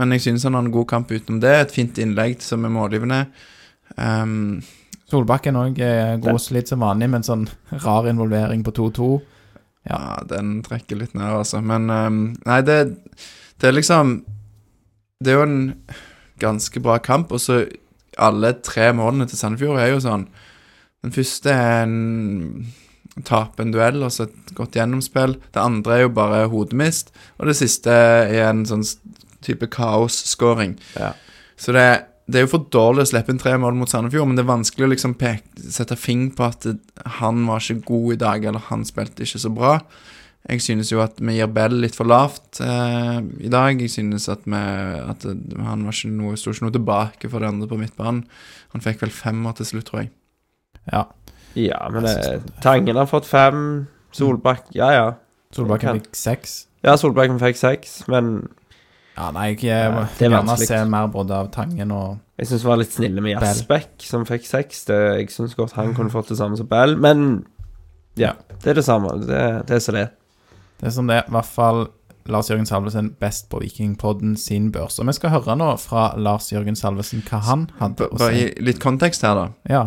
Men 0.00 0.16
jeg 0.16 0.26
synes 0.26 0.48
han 0.48 0.58
har 0.58 0.66
en 0.66 0.74
god 0.74 0.88
kamp 0.90 1.12
utenom 1.12 1.40
det. 1.44 1.54
Et 1.66 1.74
fint 1.78 2.02
innlegg 2.02 2.42
som 2.42 2.64
er 2.66 2.72
målgivende. 2.72 3.26
Um, 3.94 4.62
Solbakken 5.12 5.58
òg 5.60 5.78
er 5.84 6.16
god 6.16 6.38
og 6.38 6.40
solid 6.40 6.70
som 6.70 6.82
vanlig, 6.82 7.10
men 7.12 7.24
sånn 7.26 7.44
rar 7.84 8.08
involvering 8.08 8.64
på 8.64 8.72
2-2. 8.80 9.12
Ja. 9.88 9.98
Ja, 9.98 10.22
den 10.30 10.60
trekker 10.62 11.00
litt 11.00 11.14
ned, 11.18 11.26
altså. 11.26 11.62
Men 11.64 11.90
um, 11.90 12.20
Nei, 12.46 12.60
det, 12.66 12.78
det 13.58 13.70
er 13.70 13.74
liksom 13.74 14.20
Det 15.22 15.32
er 15.32 15.40
jo 15.40 15.48
en 15.48 15.64
ganske 16.42 16.82
bra 16.82 16.98
kamp, 17.02 17.32
og 17.34 17.42
så 17.42 17.64
alle 18.20 18.52
tre 18.66 18.90
målene 18.92 19.28
til 19.30 19.38
Sandefjord 19.38 19.80
er 19.80 19.92
jo 19.92 20.00
sånn 20.04 20.26
Den 21.04 21.14
første 21.14 21.54
er 21.54 21.84
en 21.86 22.72
tape 23.28 23.60
en 23.62 23.72
duell, 23.74 24.00
og 24.06 24.12
så 24.14 24.24
et 24.24 24.52
godt 24.56 24.78
gjennomspill. 24.78 25.34
Det 25.52 25.60
andre 25.60 25.96
er 25.98 26.04
jo 26.06 26.12
bare 26.16 26.46
hodemist, 26.48 27.10
og 27.36 27.50
det 27.50 27.58
siste 27.58 27.92
er 27.92 28.46
en 28.46 28.62
sånn 28.64 28.86
type 29.44 29.68
kaos-scoring. 29.74 30.78
Ja. 30.96 31.10
Så 31.60 31.74
det, 31.76 31.84
det 32.32 32.40
er 32.40 32.46
jo 32.46 32.52
for 32.54 32.64
dårlig 32.72 33.04
å 33.04 33.10
slippe 33.12 33.32
inn 33.34 33.40
tre 33.40 33.52
mål 33.60 33.76
mot 33.78 33.90
Sandefjord, 33.90 34.30
men 34.30 34.38
det 34.38 34.42
er 34.44 34.50
vanskelig 34.50 34.86
å 34.86 34.90
liksom 34.92 35.14
peke, 35.20 35.62
sette 35.74 35.96
fing 36.00 36.30
på 36.36 36.46
at 36.48 36.64
det, 36.66 36.78
han 37.20 37.44
var 37.48 37.62
ikke 37.62 37.84
god 37.92 38.16
i 38.16 38.18
dag, 38.24 38.48
eller 38.48 38.66
han 38.70 38.84
spilte 38.88 39.26
ikke 39.26 39.40
så 39.44 39.52
bra. 39.54 39.76
Jeg 40.50 40.64
synes 40.64 40.90
jo 40.90 40.98
at 41.04 41.20
vi 41.22 41.36
gir 41.36 41.50
Bell 41.54 41.76
litt 41.84 41.94
for 41.94 42.08
lavt 42.10 42.58
eh, 42.64 43.18
i 43.46 43.50
dag. 43.52 43.78
Jeg 43.78 43.92
synes 43.94 44.24
at, 44.32 44.42
vi, 44.42 44.58
at 44.58 45.22
han 45.28 45.84
var 45.86 45.94
ikke 45.94 46.10
noe, 46.10 46.34
sto 46.40 46.50
ikke 46.50 46.66
noe 46.66 46.74
tilbake 46.74 47.30
for 47.30 47.44
det 47.44 47.52
andre 47.52 47.68
på 47.70 47.78
midtbanen. 47.78 48.24
Han 48.74 48.82
fikk 48.82 49.04
vel 49.04 49.14
femmer 49.14 49.54
til 49.60 49.68
slutt, 49.70 49.86
tror 49.92 50.02
jeg. 50.04 50.14
ja. 50.90 51.06
Ja, 51.54 51.82
men 51.92 52.06
Jeg 52.08 52.40
det, 52.40 52.52
Tangen 52.64 52.96
har 52.96 53.08
fått 53.10 53.26
fem. 53.28 53.86
Solbakk 54.16 54.70
Ja, 54.72 54.88
ja. 54.92 55.08
Solbakken 55.52 55.98
fikk 56.00 56.14
seks. 56.16 56.54
Ja, 56.84 56.94
Solbakken 56.96 57.36
fikk 57.42 57.58
seks, 57.60 57.98
men 58.08 58.48
Ja, 59.16 59.28
nei, 59.34 59.50
jeg, 59.52 59.64
jeg 59.68 59.92
må 59.92 60.04
det 60.06 60.24
er 60.24 60.30
gjerne 60.30 60.42
vanskelig. 60.48 60.68
se 60.70 60.82
mer 60.88 61.08
både 61.12 61.36
av 61.36 61.50
Tangen 61.52 61.90
og 61.92 62.20
jeg 62.42 62.48
syns 62.48 62.64
vi 62.64 62.70
var 62.72 62.78
litt 62.80 62.94
snille 62.94 63.22
med. 63.22 63.36
Jasbekk, 63.36 63.92
som 64.02 64.24
fikk 64.26 64.46
seks. 64.48 64.84
Det, 64.88 64.96
jeg 65.20 65.28
syns 65.30 65.52
godt 65.54 65.76
han 65.76 65.92
kunne 65.94 66.10
fått 66.10 66.32
det 66.32 66.38
samme 66.40 66.56
som 66.58 66.66
Bell, 66.66 66.96
men 66.98 67.44
ja. 68.18 68.32
Det 68.64 68.72
er 68.72 68.80
det 68.80 68.84
samme. 68.84 69.12
Det, 69.22 69.42
det 69.68 69.76
er 69.76 69.82
så 69.84 69.94
det. 69.94 70.08
Det 70.80 70.88
er 70.90 70.94
som 70.96 71.06
det, 71.06 71.20
i 71.22 71.34
hvert 71.36 71.48
fall 71.48 71.84
Lars 72.32 72.50
Jørgen 72.50 72.66
Salvesen 72.66 73.12
best 73.20 73.48
på 73.50 73.60
Vikingpodden 73.62 74.34
sin 74.38 74.70
børs. 74.74 74.98
Og 74.98 75.06
vi 75.08 75.14
skal 75.16 75.32
høre 75.36 75.56
nå 75.58 75.70
fra 75.82 76.12
Lars 76.18 76.50
Jørgen 76.52 76.76
Salvesen 76.78 77.22
hva 77.28 77.40
han 77.46 77.68
hadde 77.80 78.08
å 78.10 78.18
bare 78.18 78.32
si. 78.34 78.42
gi 78.42 78.66
litt 78.70 78.82
kontekst 78.82 79.24
her, 79.26 79.38
da. 79.38 79.46
Ja, 79.70 79.86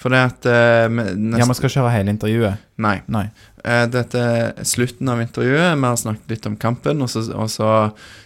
For 0.00 0.12
det 0.12 0.20
at 0.30 0.48
uh, 0.48 0.88
vi 0.88 1.36
ja, 1.36 1.44
vi 1.44 1.56
skal 1.58 1.68
ikke 1.68 1.82
høre 1.82 1.94
hele 1.98 2.14
intervjuet. 2.16 2.66
Nei. 2.80 2.96
Nei. 3.12 3.26
Eh, 3.64 3.84
dette 3.92 4.20
er 4.20 4.64
slutten 4.64 5.08
av 5.12 5.20
intervjuet. 5.20 5.74
Vi 5.76 5.84
har 5.86 5.96
snakket 6.00 6.32
litt 6.32 6.46
om 6.48 6.56
kampen, 6.60 7.02
og 7.04 7.10
så, 7.12 7.22
og 7.34 7.50
så 7.52 7.70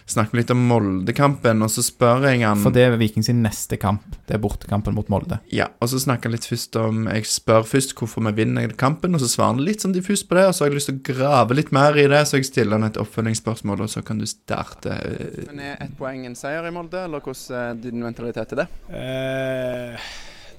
snakket 0.07 0.33
vi 0.35 0.39
litt 0.41 0.53
om 0.53 0.61
Molde-kampen, 0.69 1.63
og 1.65 1.71
så 1.73 1.83
spør 1.83 2.27
jeg 2.29 2.43
han 2.45 2.61
For 2.63 2.75
det 2.75 2.85
er 2.87 2.97
Viking 2.99 3.25
sin 3.25 3.41
neste 3.43 3.79
kamp. 3.81 4.05
Det 4.27 4.37
er 4.37 4.41
bortekampen 4.43 4.95
mot 4.95 5.09
Molde. 5.11 5.39
Ja, 5.53 5.67
og 5.83 5.91
så 5.91 5.99
snakker 6.01 6.29
jeg 6.29 6.37
litt 6.37 6.47
først 6.49 6.77
om 6.79 7.05
Jeg 7.09 7.27
spør 7.29 7.65
først 7.67 7.95
hvorfor 7.97 8.23
vi 8.29 8.35
vinner 8.43 8.75
kampen, 8.79 9.17
og 9.17 9.23
så 9.23 9.29
svarer 9.31 9.55
han 9.57 9.65
litt 9.65 9.83
sånn 9.83 9.95
diffust 9.95 10.29
på 10.29 10.37
det, 10.39 10.47
og 10.49 10.55
så 10.55 10.65
har 10.65 10.71
jeg 10.71 10.79
lyst 10.79 10.91
til 10.91 10.99
å 11.01 11.05
grave 11.11 11.57
litt 11.59 11.73
mer 11.75 11.97
i 11.99 12.07
det, 12.11 12.23
så 12.29 12.39
jeg 12.39 12.49
stiller 12.51 12.79
han 12.79 12.87
et 12.89 13.01
oppfølgingsspørsmål, 13.01 13.85
og 13.85 13.91
så 13.91 14.05
kan 14.05 14.21
du 14.21 14.27
starte. 14.29 14.95
Men 15.49 15.63
er 15.71 15.77
ett 15.87 15.97
poeng 15.99 16.25
en 16.29 16.37
seier 16.39 16.65
i 16.69 16.73
Molde, 16.75 17.03
eller 17.09 17.23
hvordan 17.25 17.59
er 17.75 17.83
din 17.83 18.03
mentalitet 18.03 18.53
til 18.53 18.63
det? 18.63 18.69
Eh, 18.89 20.09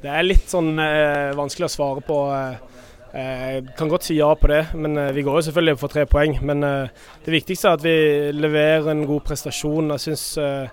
det 0.02 0.12
er 0.12 0.26
litt 0.26 0.50
sånn 0.52 0.74
eh, 0.82 1.32
vanskelig 1.38 1.70
å 1.70 1.72
svare 1.72 2.02
på. 2.04 2.18
eh, 2.36 2.74
Jeg 3.16 3.62
kan 3.78 3.88
godt 3.88 4.04
si 4.04 4.18
ja 4.18 4.28
på 4.36 4.48
det, 4.50 4.74
men 4.76 4.98
eh, 5.00 5.12
vi 5.16 5.22
går 5.24 5.38
jo 5.38 5.44
selvfølgelig 5.46 5.78
for 5.80 5.88
tre 5.92 6.02
poeng. 6.10 6.34
Men 6.44 6.64
eh, 6.66 6.88
det 7.24 7.32
viktigste 7.32 7.70
er 7.70 7.78
at 7.78 7.84
vi 7.86 7.94
leverer 8.36 8.90
en 8.92 9.06
god 9.08 9.22
prestasjon. 9.24 9.88
Jeg 9.94 10.02
syns 10.04 10.24
eh, 10.42 10.68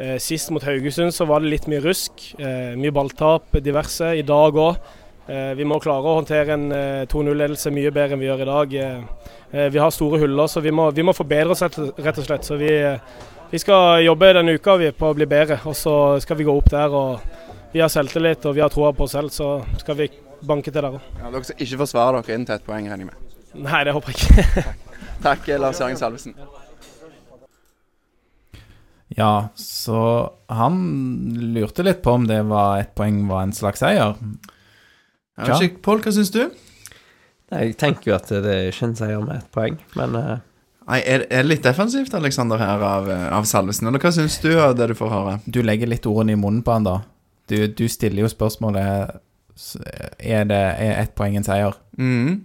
eh, 0.00 0.14
sist 0.22 0.50
mot 0.54 0.64
Haugesund 0.64 1.12
så 1.12 1.26
var 1.28 1.44
det 1.44 1.52
litt 1.52 1.68
mye 1.68 1.82
rusk. 1.84 2.24
eh, 2.40 2.72
Mye 2.80 2.94
balltap, 2.96 3.52
diverse. 3.60 4.14
I 4.16 4.24
dag 4.24 4.56
òg. 4.56 4.80
Vi 5.32 5.64
må 5.64 5.76
klare 5.80 6.02
å 6.02 6.16
håndtere 6.16 6.56
en 6.56 6.64
eh, 6.74 7.04
2-0-ledelse 7.08 7.70
mye 7.72 7.92
bedre 7.94 8.16
enn 8.16 8.20
vi 8.20 8.26
gjør 8.26 8.40
i 8.42 8.48
dag. 8.48 8.72
Eh, 8.74 9.28
eh, 9.52 9.68
Vi 9.70 9.78
har 9.78 9.92
store 9.94 10.18
huller, 10.18 10.48
så 10.50 10.60
vi 10.64 10.72
må, 10.74 10.88
vi 10.92 11.04
må 11.06 11.14
forbedre 11.14 11.54
oss 11.54 11.62
rett 11.62 12.18
og 12.18 12.24
slett. 12.26 12.48
Så 12.48 12.56
vi, 12.58 12.72
eh, 12.74 12.98
vi 13.52 13.60
skal 13.62 14.02
jobbe 14.02 14.32
denne 14.34 14.56
uka 14.58 14.74
vi, 14.80 14.90
på 14.96 15.12
å 15.12 15.14
bli 15.16 15.28
bedre, 15.30 15.60
og 15.68 15.76
så 15.78 15.94
skal 16.24 16.40
vi 16.40 16.48
gå 16.48 16.56
opp 16.58 16.72
der. 16.72 16.88
og 16.90 17.20
vi 17.72 17.80
har 17.80 17.88
selvtillit 17.88 18.44
og 18.44 18.56
vi 18.58 18.60
har 18.60 18.68
troa 18.68 18.90
på 18.92 19.06
oss 19.06 19.14
selv, 19.14 19.30
så 19.32 19.62
skal 19.80 19.96
vi 19.96 20.10
banke 20.46 20.70
til 20.70 20.80
der 20.80 20.90
òg. 20.90 20.98
Ja, 21.20 21.30
dere 21.30 21.44
skal 21.46 21.62
ikke 21.64 21.82
forsvare 21.84 22.22
dere 22.22 22.38
inn 22.38 22.48
til 22.48 22.56
et 22.56 22.66
poeng, 22.66 22.88
regner 22.90 23.06
jeg 23.06 23.12
med. 23.12 23.38
Nei, 23.62 23.84
det 23.86 23.94
håper 23.96 24.14
jeg 24.14 24.44
ikke. 24.44 24.74
Takk, 25.22 25.48
Lars 25.60 25.80
Jørgen 25.80 26.00
Salvesen. 26.00 26.36
Ja, 29.12 29.48
så 29.54 30.32
han 30.48 30.76
lurte 31.52 31.84
litt 31.84 32.00
på 32.04 32.14
om 32.16 32.26
det 32.28 32.40
var 32.48 32.80
ett 32.80 32.94
poeng 32.96 33.20
var 33.28 33.44
en 33.44 33.52
slags 33.52 33.82
seier. 33.84 34.16
Ja. 35.36 35.58
ikke, 35.58 35.82
Pål, 35.84 36.00
hva 36.04 36.12
syns 36.14 36.32
du? 36.32 36.46
Nei, 37.52 37.66
Jeg 37.66 37.76
tenker 37.80 38.12
jo 38.12 38.16
at 38.16 38.30
det 38.32 38.48
er 38.48 38.70
ikke 38.70 38.88
en 38.88 38.96
seier 38.96 39.20
med 39.24 39.42
ett 39.42 39.52
poeng, 39.52 39.76
men 39.98 40.16
uh... 40.16 40.32
Nei, 40.88 40.98
er, 41.06 41.26
det 41.28 41.42
litt 41.46 41.62
defensivt, 41.62 42.14
Alexander, 42.16 42.58
her 42.58 42.82
av, 42.82 43.06
eh, 43.12 43.28
av 43.30 43.44
Salvesen, 43.46 43.86
eller 43.86 44.02
hva 44.02 44.10
syns 44.14 44.40
du 44.42 44.50
av 44.58 44.74
det 44.74 44.88
du 44.90 44.96
får 44.98 45.12
høre? 45.12 45.34
Du 45.46 45.60
legger 45.62 45.86
litt 45.86 46.08
ordene 46.10 46.34
i 46.34 46.40
munnen 46.40 46.64
på 46.66 46.74
han 46.74 46.88
da. 46.88 46.96
Du, 47.52 47.56
du 47.68 47.84
stiller 47.92 48.24
jo 48.24 48.32
spørsmålet 48.32 49.20
Er 50.18 50.46
det 50.48 50.62
er 50.82 50.96
ett 51.00 51.14
poeng 51.18 51.36
en 51.38 51.46
seier? 51.46 51.76
Mm. 51.98 52.42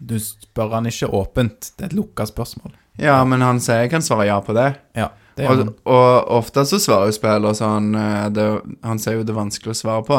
Du 0.00 0.16
spør 0.20 0.78
han 0.78 0.88
ikke 0.90 1.10
åpent. 1.14 1.72
Det 1.74 1.86
er 1.86 1.92
et 1.92 1.98
lukka 1.98 2.26
spørsmål. 2.28 2.74
Ja, 3.00 3.18
men 3.26 3.42
han 3.42 3.60
sier 3.62 3.84
jeg 3.84 3.92
kan 3.94 4.04
svare 4.06 4.28
ja 4.28 4.38
på 4.44 4.54
det. 4.54 4.68
Ja, 4.94 5.08
det 5.34 5.48
Og, 5.50 5.64
og 5.90 6.28
ofte 6.36 6.62
så 6.68 6.78
svarer 6.78 7.10
jo 7.10 7.16
spiller 7.16 7.56
sånn 7.58 7.88
eh, 7.98 8.28
det, 8.30 8.44
Han 8.86 9.00
sier 9.02 9.18
jo 9.18 9.24
det 9.26 9.34
er 9.34 9.40
vanskelig 9.40 9.72
å 9.72 9.78
svare 9.80 10.04
på, 10.06 10.18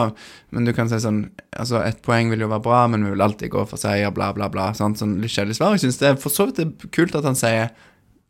men 0.51 0.67
du 0.67 0.73
kan 0.75 0.91
si 0.91 0.99
sånn 0.99 1.21
Altså, 1.55 1.79
ett 1.87 2.01
poeng 2.03 2.33
vil 2.33 2.43
jo 2.43 2.49
være 2.51 2.65
bra, 2.65 2.81
men 2.91 3.05
vi 3.07 3.13
vil 3.13 3.23
alltid 3.23 3.53
gå 3.53 3.63
for 3.69 3.79
seier, 3.79 4.11
bla, 4.11 4.33
bla, 4.35 4.49
bla. 4.51 4.73
Sant? 4.75 4.99
Sånn 4.99 5.21
litt 5.23 5.31
kjedelig 5.31 5.55
svar. 5.59 5.77
Jeg 5.77 5.85
syns 5.85 6.01
det 6.01 6.09
er 6.09 6.19
for 6.19 6.35
så 6.35 6.49
vidt 6.49 6.59
det 6.59 6.67
er 6.67 6.91
kult 6.97 7.15
at 7.15 7.27
han 7.27 7.39
sier 7.39 7.71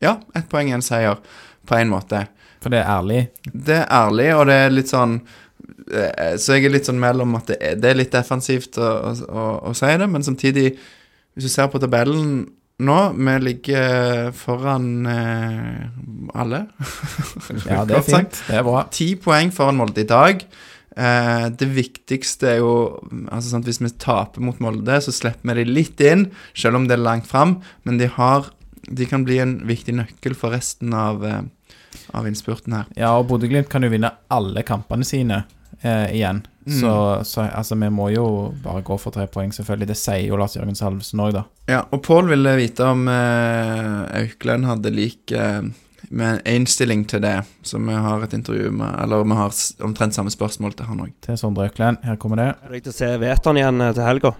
ja, 0.04 0.18
ett 0.36 0.46
poeng 0.52 0.70
er 0.70 0.78
en 0.78 0.84
seier, 0.84 1.18
på 1.66 1.74
en 1.74 1.90
måte. 1.90 2.26
For 2.62 2.70
det 2.70 2.82
er 2.82 2.90
ærlig. 2.92 3.20
Det 3.50 3.80
er 3.80 3.90
ærlig, 3.90 4.28
og 4.36 4.46
det 4.50 4.56
er 4.60 4.74
litt 4.74 4.92
sånn 4.92 5.18
Så 5.86 6.56
jeg 6.56 6.66
er 6.66 6.72
litt 6.74 6.88
sånn 6.88 6.98
mellom 6.98 7.36
at 7.38 7.52
det 7.52 7.56
er, 7.62 7.76
det 7.78 7.90
er 7.92 7.98
litt 8.00 8.14
defensivt 8.14 8.78
å, 8.82 8.90
å, 9.14 9.44
å, 9.70 9.74
si 9.76 9.92
det, 10.00 10.08
men 10.10 10.24
samtidig, 10.26 10.72
hvis 11.36 11.46
du 11.46 11.52
ser 11.52 11.68
på 11.70 11.78
tabellen 11.82 12.40
nå, 12.76 12.96
vi 13.16 13.34
ligger 13.40 14.32
foran 14.36 15.06
eh, 15.08 15.84
alle. 16.36 16.66
Ja, 17.70 17.84
det 17.88 18.00
er 18.00 18.04
fint. 18.04 18.40
Det 18.48 18.58
er 18.58 18.66
bra. 18.66 18.82
Ti 18.92 19.14
poeng 19.22 19.52
foran 19.54 19.78
Molde 19.78 20.02
i 20.02 20.08
dag. 20.08 20.44
Eh, 20.96 21.46
det 21.56 21.68
viktigste 21.72 22.50
er 22.54 22.60
jo 22.60 22.74
altså 23.28 23.50
sant, 23.50 23.66
Hvis 23.68 23.80
vi 23.80 23.92
taper 24.00 24.44
mot 24.44 24.60
Molde, 24.64 25.00
så 25.00 25.12
slipper 25.12 25.54
vi 25.54 25.62
de 25.62 25.72
litt 25.72 26.00
inn, 26.04 26.30
selv 26.56 26.80
om 26.80 26.88
det 26.88 26.98
er 26.98 27.04
langt 27.06 27.28
fram. 27.30 27.58
Men 27.88 28.00
de, 28.02 28.10
har, 28.12 28.50
de 28.88 29.08
kan 29.08 29.24
bli 29.24 29.40
en 29.40 29.58
viktig 29.68 29.96
nøkkel 29.96 30.36
for 30.36 30.52
resten 30.56 30.92
av, 30.96 31.24
eh, 31.24 31.42
av 32.12 32.28
innspurten 32.28 32.76
her. 32.76 32.92
Ja, 32.98 33.16
og 33.16 33.30
Bodø-Glimt 33.32 33.72
kan 33.72 33.88
jo 33.88 33.92
vinne 33.92 34.12
alle 34.28 34.66
kampene 34.68 35.08
sine. 35.08 35.46
Eh, 35.82 36.14
igjen. 36.16 36.42
Mm. 36.66 36.80
Så, 36.80 36.92
så 37.24 37.40
altså, 37.46 37.74
vi 37.78 37.88
må 37.94 38.08
jo 38.10 38.26
bare 38.64 38.82
gå 38.86 38.96
for 38.98 39.14
tre 39.14 39.28
poeng, 39.30 39.52
selvfølgelig. 39.54 39.90
Det 39.92 39.98
sier 40.00 40.24
jo 40.26 40.38
Lars 40.40 40.56
Jørgen 40.58 40.78
Salvesen 40.78 41.22
òg, 41.22 41.34
da. 41.36 41.44
Ja, 41.70 41.84
og 41.94 42.02
Pål 42.06 42.32
ville 42.32 42.56
vite 42.58 42.88
om 42.90 43.06
eh, 43.10 44.22
Auklend 44.22 44.66
hadde 44.66 44.94
lik 44.94 45.34
eh, 45.34 45.62
med 46.08 46.32
en 46.32 46.42
innstilling 46.56 47.04
til 47.10 47.22
det, 47.22 47.38
så 47.66 47.78
vi 47.82 47.94
har 47.94 48.22
et 48.22 48.34
intervju 48.34 48.70
med 48.70 48.98
Eller 49.02 49.24
vi 49.24 49.38
har 49.38 49.54
omtrent 49.86 50.14
samme 50.14 50.30
spørsmål 50.30 50.74
til 50.76 50.90
han 50.90 51.06
òg. 51.06 51.14
Til 51.22 51.38
Sondre 51.38 51.68
Auklend, 51.70 52.02
Her 52.04 52.16
kommer 52.16 52.42
det. 52.42 52.50
Er 52.66 52.74
det 52.74 52.84
til 52.86 52.94
å 52.94 52.98
se 52.98 53.10
Veton 53.22 53.62
igjen 53.62 53.80
eh, 53.80 53.94
til 53.94 54.06
helga? 54.06 54.34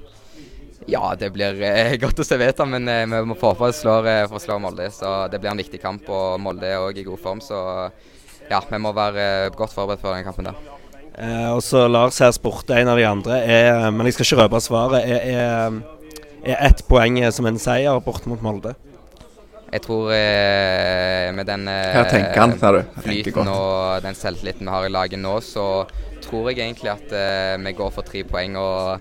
Ja, 0.86 1.14
det 1.18 1.32
blir 1.34 1.62
eh, 1.62 1.96
godt 2.02 2.22
å 2.22 2.26
se 2.26 2.38
Veton, 2.38 2.74
men 2.74 2.88
eh, 2.88 3.06
vi 3.06 3.22
må 3.26 3.38
få 3.38 3.54
på 3.58 3.70
å 3.70 3.74
slå, 3.74 3.98
eh, 4.06 4.24
for 4.28 4.38
å 4.38 4.42
slå 4.42 4.58
Molde. 4.62 4.90
Så 4.94 5.14
det 5.32 5.40
blir 5.42 5.54
en 5.54 5.62
viktig 5.62 5.82
kamp, 5.82 6.06
og 6.10 6.40
Molde 6.42 6.70
er 6.70 6.82
òg 6.82 6.98
i 6.98 7.06
god 7.06 7.22
form. 7.22 7.42
Så 7.42 7.58
ja, 8.50 8.62
vi 8.70 8.78
må 8.82 8.94
være 8.94 9.28
eh, 9.46 9.52
godt 9.56 9.74
forberedt 9.74 10.04
for 10.04 10.14
den 10.14 10.26
kampen 10.26 10.50
der. 10.50 10.75
Eh, 11.16 11.50
og 11.50 11.62
så 11.64 11.86
Lars 11.88 12.18
her 12.20 12.32
spurte 12.36 12.76
en 12.76 12.90
av 12.92 12.98
de 13.00 13.06
andre, 13.08 13.40
er, 13.40 13.86
men 13.90 14.08
jeg 14.08 14.18
skal 14.18 14.28
ikke 14.28 14.42
røpe 14.42 14.60
svaret, 14.60 15.06
er, 15.08 15.22
er, 15.24 16.10
er 16.44 16.66
ett 16.68 16.82
poeng 16.88 17.16
som 17.32 17.48
en 17.48 17.60
seier 17.60 18.02
bort 18.04 18.28
mot 18.28 18.42
Molde? 18.44 18.74
Jeg 19.72 19.82
tror 19.82 20.12
eh, 20.14 21.32
med 21.34 21.48
den 21.48 21.66
eh, 21.68 21.96
han, 22.36 22.52
flyten 23.02 23.48
og 23.50 24.04
den 24.04 24.14
selvtilliten 24.14 24.68
vi 24.68 24.72
har 24.72 24.86
i 24.86 24.92
laget 24.92 25.18
nå, 25.18 25.34
så 25.42 25.66
tror 26.22 26.50
jeg 26.50 26.62
egentlig 26.62 26.92
at 26.92 27.12
eh, 27.12 27.56
vi 27.64 27.74
går 27.76 27.90
for 27.94 28.06
tre 28.06 28.22
poeng. 28.28 28.56
Og 28.60 29.00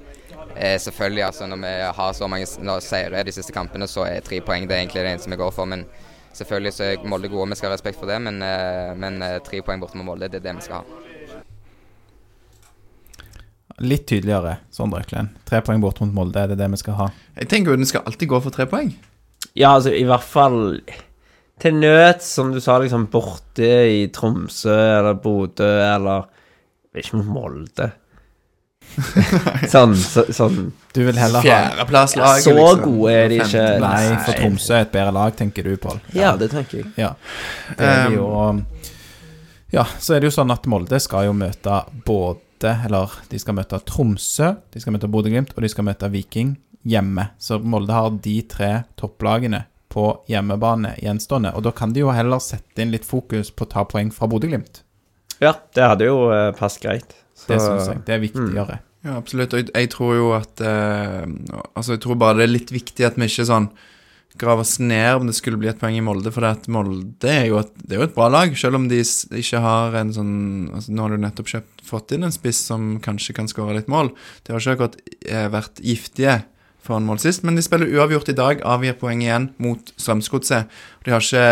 eh, 0.56 0.80
selvfølgelig, 0.82 1.24
altså 1.28 1.48
når 1.48 1.62
vi 1.62 1.74
har 2.00 2.18
så 2.18 2.28
mange 2.32 2.82
seire 2.82 3.22
i 3.22 3.28
de 3.28 3.36
siste 3.36 3.54
kampene, 3.54 3.88
så 3.88 4.08
er 4.10 4.26
tre 4.26 4.42
poeng 4.46 4.68
det 4.68 4.78
er 4.78 4.84
egentlig 4.84 5.06
det 5.06 5.14
eneste 5.14 5.32
vi 5.32 5.42
går 5.42 5.54
for. 5.56 5.70
Men 5.70 5.86
selvfølgelig 6.34 6.74
så 6.74 6.90
er 6.90 7.08
Molde 7.08 7.30
gode, 7.30 7.50
vi 7.54 7.60
skal 7.60 7.70
ha 7.70 7.78
respekt 7.78 8.02
for 8.02 8.10
det. 8.10 8.20
Men, 8.26 8.42
eh, 8.42 8.94
men 8.98 9.22
eh, 9.22 9.38
tre 9.46 9.62
poeng 9.66 9.84
bort 9.84 9.96
mot 9.96 10.10
Molde, 10.14 10.32
det 10.32 10.42
er 10.42 10.50
det 10.50 10.58
vi 10.60 10.66
skal 10.66 10.82
ha. 10.82 11.02
Litt 13.84 14.06
tydeligere, 14.08 14.58
Sondre 14.72 15.02
Økland. 15.04 15.34
Tre 15.48 15.60
poeng 15.66 15.82
bort 15.84 16.00
mot 16.00 16.14
Molde, 16.16 16.40
er 16.46 16.54
det 16.54 16.60
det 16.62 16.70
vi 16.72 16.78
skal 16.80 16.96
ha? 17.00 17.10
Jeg 17.36 17.50
tenker 17.52 17.74
jo 17.74 17.80
den 17.82 17.90
skal 17.90 18.06
alltid 18.08 18.30
gå 18.32 18.40
for 18.46 18.56
tre 18.56 18.66
poeng. 18.72 18.94
Ja, 19.56 19.74
altså 19.76 19.92
i 19.96 20.06
hvert 20.08 20.24
fall 20.24 20.80
til 21.60 21.76
nød, 21.80 22.24
som 22.24 22.54
du 22.56 22.62
sa, 22.64 22.78
liksom 22.84 23.08
borte 23.12 23.68
i 23.92 24.08
Tromsø 24.16 24.74
eller 24.76 25.14
Bodø 25.24 25.68
eller 25.84 26.26
Ikke 26.96 27.20
mot 27.20 27.28
Molde. 27.36 27.90
sånn, 29.74 29.96
så, 29.98 30.24
sånn 30.32 30.70
Du 30.94 31.00
vil 31.04 31.18
heller 31.20 31.42
ha 31.42 31.44
Fjerdeplasslaget, 31.44 32.44
Så 32.46 32.54
liksom. 32.54 32.84
gode 32.86 33.16
er 33.18 33.32
de 33.34 33.40
ikke. 33.44 33.64
Nei, 33.84 34.04
for 34.24 34.38
Tromsø 34.40 34.76
er 34.78 34.86
et 34.86 34.94
bedre 34.94 35.16
lag, 35.16 35.36
tenker 35.36 35.68
du, 35.68 35.74
Pål. 35.82 36.00
Ja, 36.16 36.36
det 36.40 36.52
tenker 36.54 36.80
jeg. 36.84 36.92
Ja. 37.02 37.14
Det 37.76 37.90
er 37.92 38.06
Um, 38.08 38.16
jo 38.16 38.30
Ja, 39.76 39.84
så 40.00 40.16
er 40.16 40.22
det 40.24 40.30
jo 40.30 40.36
sånn 40.38 40.54
at 40.54 40.68
Molde 40.72 41.00
skal 41.04 41.26
jo 41.28 41.34
møte 41.36 41.82
både 42.08 42.40
Eller 42.64 43.12
de 43.30 43.40
skal 43.42 43.58
møte 43.58 43.80
Tromsø, 43.84 44.54
de 44.72 44.82
skal 44.82 44.96
møte 44.96 45.10
Bodø-Glimt, 45.12 45.52
og 45.56 45.66
de 45.66 45.72
skal 45.72 45.88
møte 45.88 46.10
Viking 46.14 46.56
hjemme. 46.86 47.30
Så 47.42 47.60
Molde 47.60 47.94
har 47.94 48.12
de 48.24 48.36
tre 48.48 48.72
topplagene 49.00 49.66
på 49.92 50.08
hjemmebane 50.30 50.96
gjenstående. 51.02 51.54
Og 51.56 51.66
da 51.68 51.72
kan 51.76 51.94
de 51.96 52.04
jo 52.04 52.12
heller 52.16 52.42
sette 52.44 52.84
inn 52.84 52.92
litt 52.94 53.08
fokus 53.08 53.52
på 53.52 53.68
å 53.68 53.72
ta 53.72 53.86
poeng 53.90 54.12
fra 54.16 54.30
Bodø-Glimt. 54.32 54.84
Ja, 55.44 55.56
det 55.76 55.84
hadde 55.84 56.08
jo 56.08 56.28
uh, 56.32 56.52
passet 56.56 56.84
greit. 56.86 57.16
Så, 57.36 57.50
Det 57.52 57.60
syns 57.60 57.90
jeg. 57.92 58.04
Det 58.08 58.16
er 58.16 58.22
viktigere. 58.24 58.80
Ja, 59.06 59.18
absolutt. 59.20 59.54
Og 59.54 59.70
jeg 59.70 59.90
tror 59.94 60.16
jo 60.18 60.30
at 60.34 60.62
eh, 60.66 61.26
Altså, 61.76 61.94
jeg 61.94 62.02
tror 62.02 62.18
bare 62.18 62.40
det 62.40 62.48
er 62.48 62.56
litt 62.56 62.72
viktig 62.74 63.06
at 63.06 63.20
vi 63.20 63.28
ikke 63.30 63.46
sånn 63.46 63.68
graver 64.38 64.66
oss 64.66 64.80
ned 64.80 65.16
om 65.20 65.28
det 65.30 65.36
skulle 65.38 65.58
bli 65.62 65.70
et 65.72 65.80
poeng 65.80 65.96
i 65.98 66.02
Molde, 66.04 66.32
for 66.34 66.42
det 66.46 66.50
at 66.58 66.68
Molde 66.72 67.30
er 67.32 67.46
jo 67.48 67.60
et, 67.62 67.72
det 67.86 67.96
er 67.96 68.02
jo 68.04 68.08
et 68.10 68.16
bra 68.18 68.28
lag, 68.34 68.56
selv 68.60 68.76
om 68.80 68.88
de 68.92 69.00
ikke 69.02 69.62
har 69.64 69.96
en 70.02 70.12
sånn 70.16 70.34
altså 70.74 70.92
Nå 70.96 71.06
har 71.06 71.16
du 71.16 71.22
nettopp 71.24 71.52
kjøpt, 71.54 71.86
fått 71.86 72.12
inn 72.18 72.24
en 72.28 72.34
spiss 72.36 72.64
som 72.72 72.96
kanskje 73.04 73.36
kan 73.38 73.48
skåre 73.52 73.78
litt 73.78 73.88
mål. 73.92 74.12
De 74.44 74.54
har 74.54 74.60
ikke 74.64 74.76
akkurat 74.76 75.00
eh, 75.30 75.48
vært 75.54 75.80
giftige 75.86 76.42
foran 76.86 77.06
mål 77.08 77.18
sist, 77.24 77.42
men 77.48 77.56
de 77.58 77.64
spiller 77.66 77.90
uavgjort 77.98 78.30
i 78.30 78.36
dag, 78.38 78.60
avgir 78.62 78.94
poeng 79.00 79.24
igjen 79.24 79.48
mot 79.64 79.88
Strømsgodset. 79.98 80.68
De 81.06 81.14
har 81.16 81.24
ikke 81.24 81.46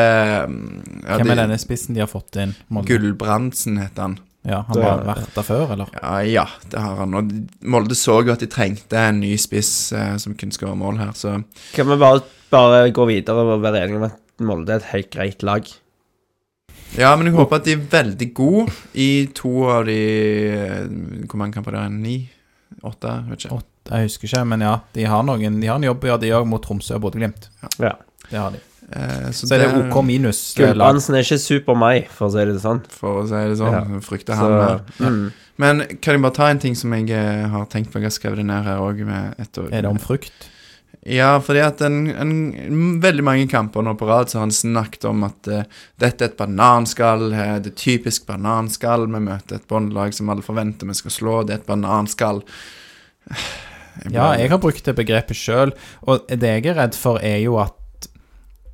mm, 0.51 0.67
ja, 1.07 1.15
Hvem 1.17 1.25
de, 1.25 1.33
er 1.33 1.41
denne 1.41 1.57
spissen 1.61 1.97
de 1.97 2.03
har 2.03 2.11
fått 2.11 2.37
inn? 2.43 2.53
Molde? 2.69 2.91
Gulbrandsen 2.93 3.79
heter 3.81 4.07
han. 4.09 4.19
Ja, 4.43 4.59
Han 4.67 4.75
Det- 4.75 4.83
har 4.83 5.03
vært 5.07 5.33
der 5.37 5.45
før, 5.47 5.71
eller? 5.71 5.87
Ja, 6.01 6.17
ja, 6.27 6.45
det 6.69 6.79
har 6.83 6.97
han. 6.99 7.13
Og 7.15 7.31
Molde 7.63 7.95
så 7.95 8.19
jo 8.27 8.33
at 8.33 8.43
de 8.43 8.47
trengte 8.51 8.99
en 8.99 9.21
ny 9.23 9.37
spiss 9.39 9.93
eh, 9.95 10.17
som 10.19 10.35
kunne 10.35 10.51
skåre 10.51 10.75
mål 10.77 10.99
her, 10.99 11.13
så 11.15 11.37
Kan 11.73 11.87
vi 11.87 11.95
bare, 11.97 12.21
bare 12.53 12.91
gå 12.95 13.05
videre 13.09 13.43
og 13.43 13.63
være 13.63 13.83
enige 13.85 13.99
om 14.01 14.07
at 14.09 14.19
Molde 14.43 14.73
er 14.75 14.81
et 14.81 14.91
helt 14.93 15.09
greit 15.13 15.43
lag? 15.45 15.67
Ja, 16.97 17.15
men 17.17 17.29
jeg 17.29 17.35
håper 17.37 17.57
at 17.57 17.65
de 17.65 17.73
er 17.73 17.85
veldig 17.89 18.27
gode 18.37 18.73
i 19.01 19.25
to 19.33 19.51
av 19.73 19.87
de 19.89 19.97
eh, 20.53 20.83
Hvor 21.25 21.39
mange 21.41 21.55
kamper 21.57 21.73
det 21.73 21.81
er? 21.87 21.93
Ni? 21.93 22.17
Åtte? 22.85 23.13
Vet 23.31 23.45
ikke. 23.47 23.57
Åtte, 23.61 23.95
Jeg 23.97 24.09
husker 24.09 24.29
ikke, 24.29 24.43
men 24.51 24.65
ja. 24.65 24.75
De 24.93 25.07
har, 25.09 25.23
noen, 25.25 25.57
de 25.61 25.69
har 25.71 25.79
en 25.81 25.87
jobb 25.89 26.05
å 26.05 26.11
gjøre, 26.11 26.21
de 26.25 26.33
òg, 26.37 26.45
mot 26.49 26.61
Tromsø 26.63 26.97
og 26.99 27.05
Bodø-Glimt. 27.07 27.49
Ja. 27.81 27.95
Det 28.29 28.37
har 28.39 28.53
de. 28.53 28.61
Eh, 28.93 29.29
så, 29.31 29.47
Så 29.47 29.55
er 29.55 29.63
det 29.63 29.69
OK 29.79 29.99
minus. 30.05 30.41
det 30.57 30.69
er 30.69 31.21
ikke 31.23 31.39
Super 31.41 31.77
meg, 31.79 32.09
for 32.13 32.29
å 32.29 32.33
si 32.35 32.45
det 32.49 32.59
sånn. 32.61 32.83
For 32.93 33.23
å 33.23 33.27
si 33.29 33.41
det 33.51 33.57
sånn. 33.61 33.73
Ja. 33.73 34.01
Frykter 34.05 34.37
han 34.39 34.57
mer. 34.59 34.83
mm. 34.99 35.23
Men 35.61 35.83
kan 36.01 36.15
jeg 36.15 36.21
bare 36.23 36.33
ta 36.33 36.47
en 36.49 36.61
ting 36.61 36.73
som 36.77 36.93
jeg 36.97 37.11
eh, 37.13 37.43
har 37.49 37.67
tenkt 37.69 37.91
på? 37.93 38.01
Jeg 38.01 38.09
har 38.09 38.15
skrevet 38.15 38.41
det 38.41 38.47
ned 38.49 38.65
her 38.65 38.81
òg. 38.81 39.03
Er 39.05 39.85
det 39.85 39.89
om 39.89 40.01
frukt? 40.01 40.49
Ja, 41.01 41.39
fordi 41.43 41.59
at 41.59 41.81
en, 41.83 42.07
en, 42.07 43.01
veldig 43.03 43.25
mange 43.25 43.47
kamper 43.51 43.83
nå 43.83 43.95
på 43.99 44.07
rad 44.07 44.31
så 44.31 44.39
har 44.39 44.45
han 44.45 44.55
snakket 44.55 45.07
om 45.09 45.25
at 45.27 45.49
uh, 45.51 45.65
dette 45.99 46.23
er 46.23 46.31
et 46.31 46.39
bananskall, 46.39 47.25
uh, 47.33 47.57
det 47.63 47.73
er 47.73 47.81
typisk 47.81 48.27
bananskall. 48.29 49.09
Vi 49.11 49.23
møter 49.25 49.59
et 49.59 49.67
båndlag 49.67 50.15
som 50.15 50.31
alle 50.31 50.45
forventer 50.45 50.87
vi 50.87 50.95
skal 51.01 51.15
slå, 51.17 51.37
det 51.43 51.57
er 51.57 51.61
et 51.63 51.69
bananskall. 51.69 52.43
Jeg 53.93 54.09
Ja, 54.09 54.31
jeg 54.33 54.49
har 54.49 54.57
brukt 54.57 54.87
det 54.87 54.95
begrepet 54.97 55.37
sjøl, 55.37 55.69
og 56.09 56.23
det 56.25 56.49
jeg 56.49 56.65
er 56.71 56.79
redd 56.79 56.95
for, 56.97 57.19
er 57.21 57.43
jo 57.43 57.59
at 57.61 57.75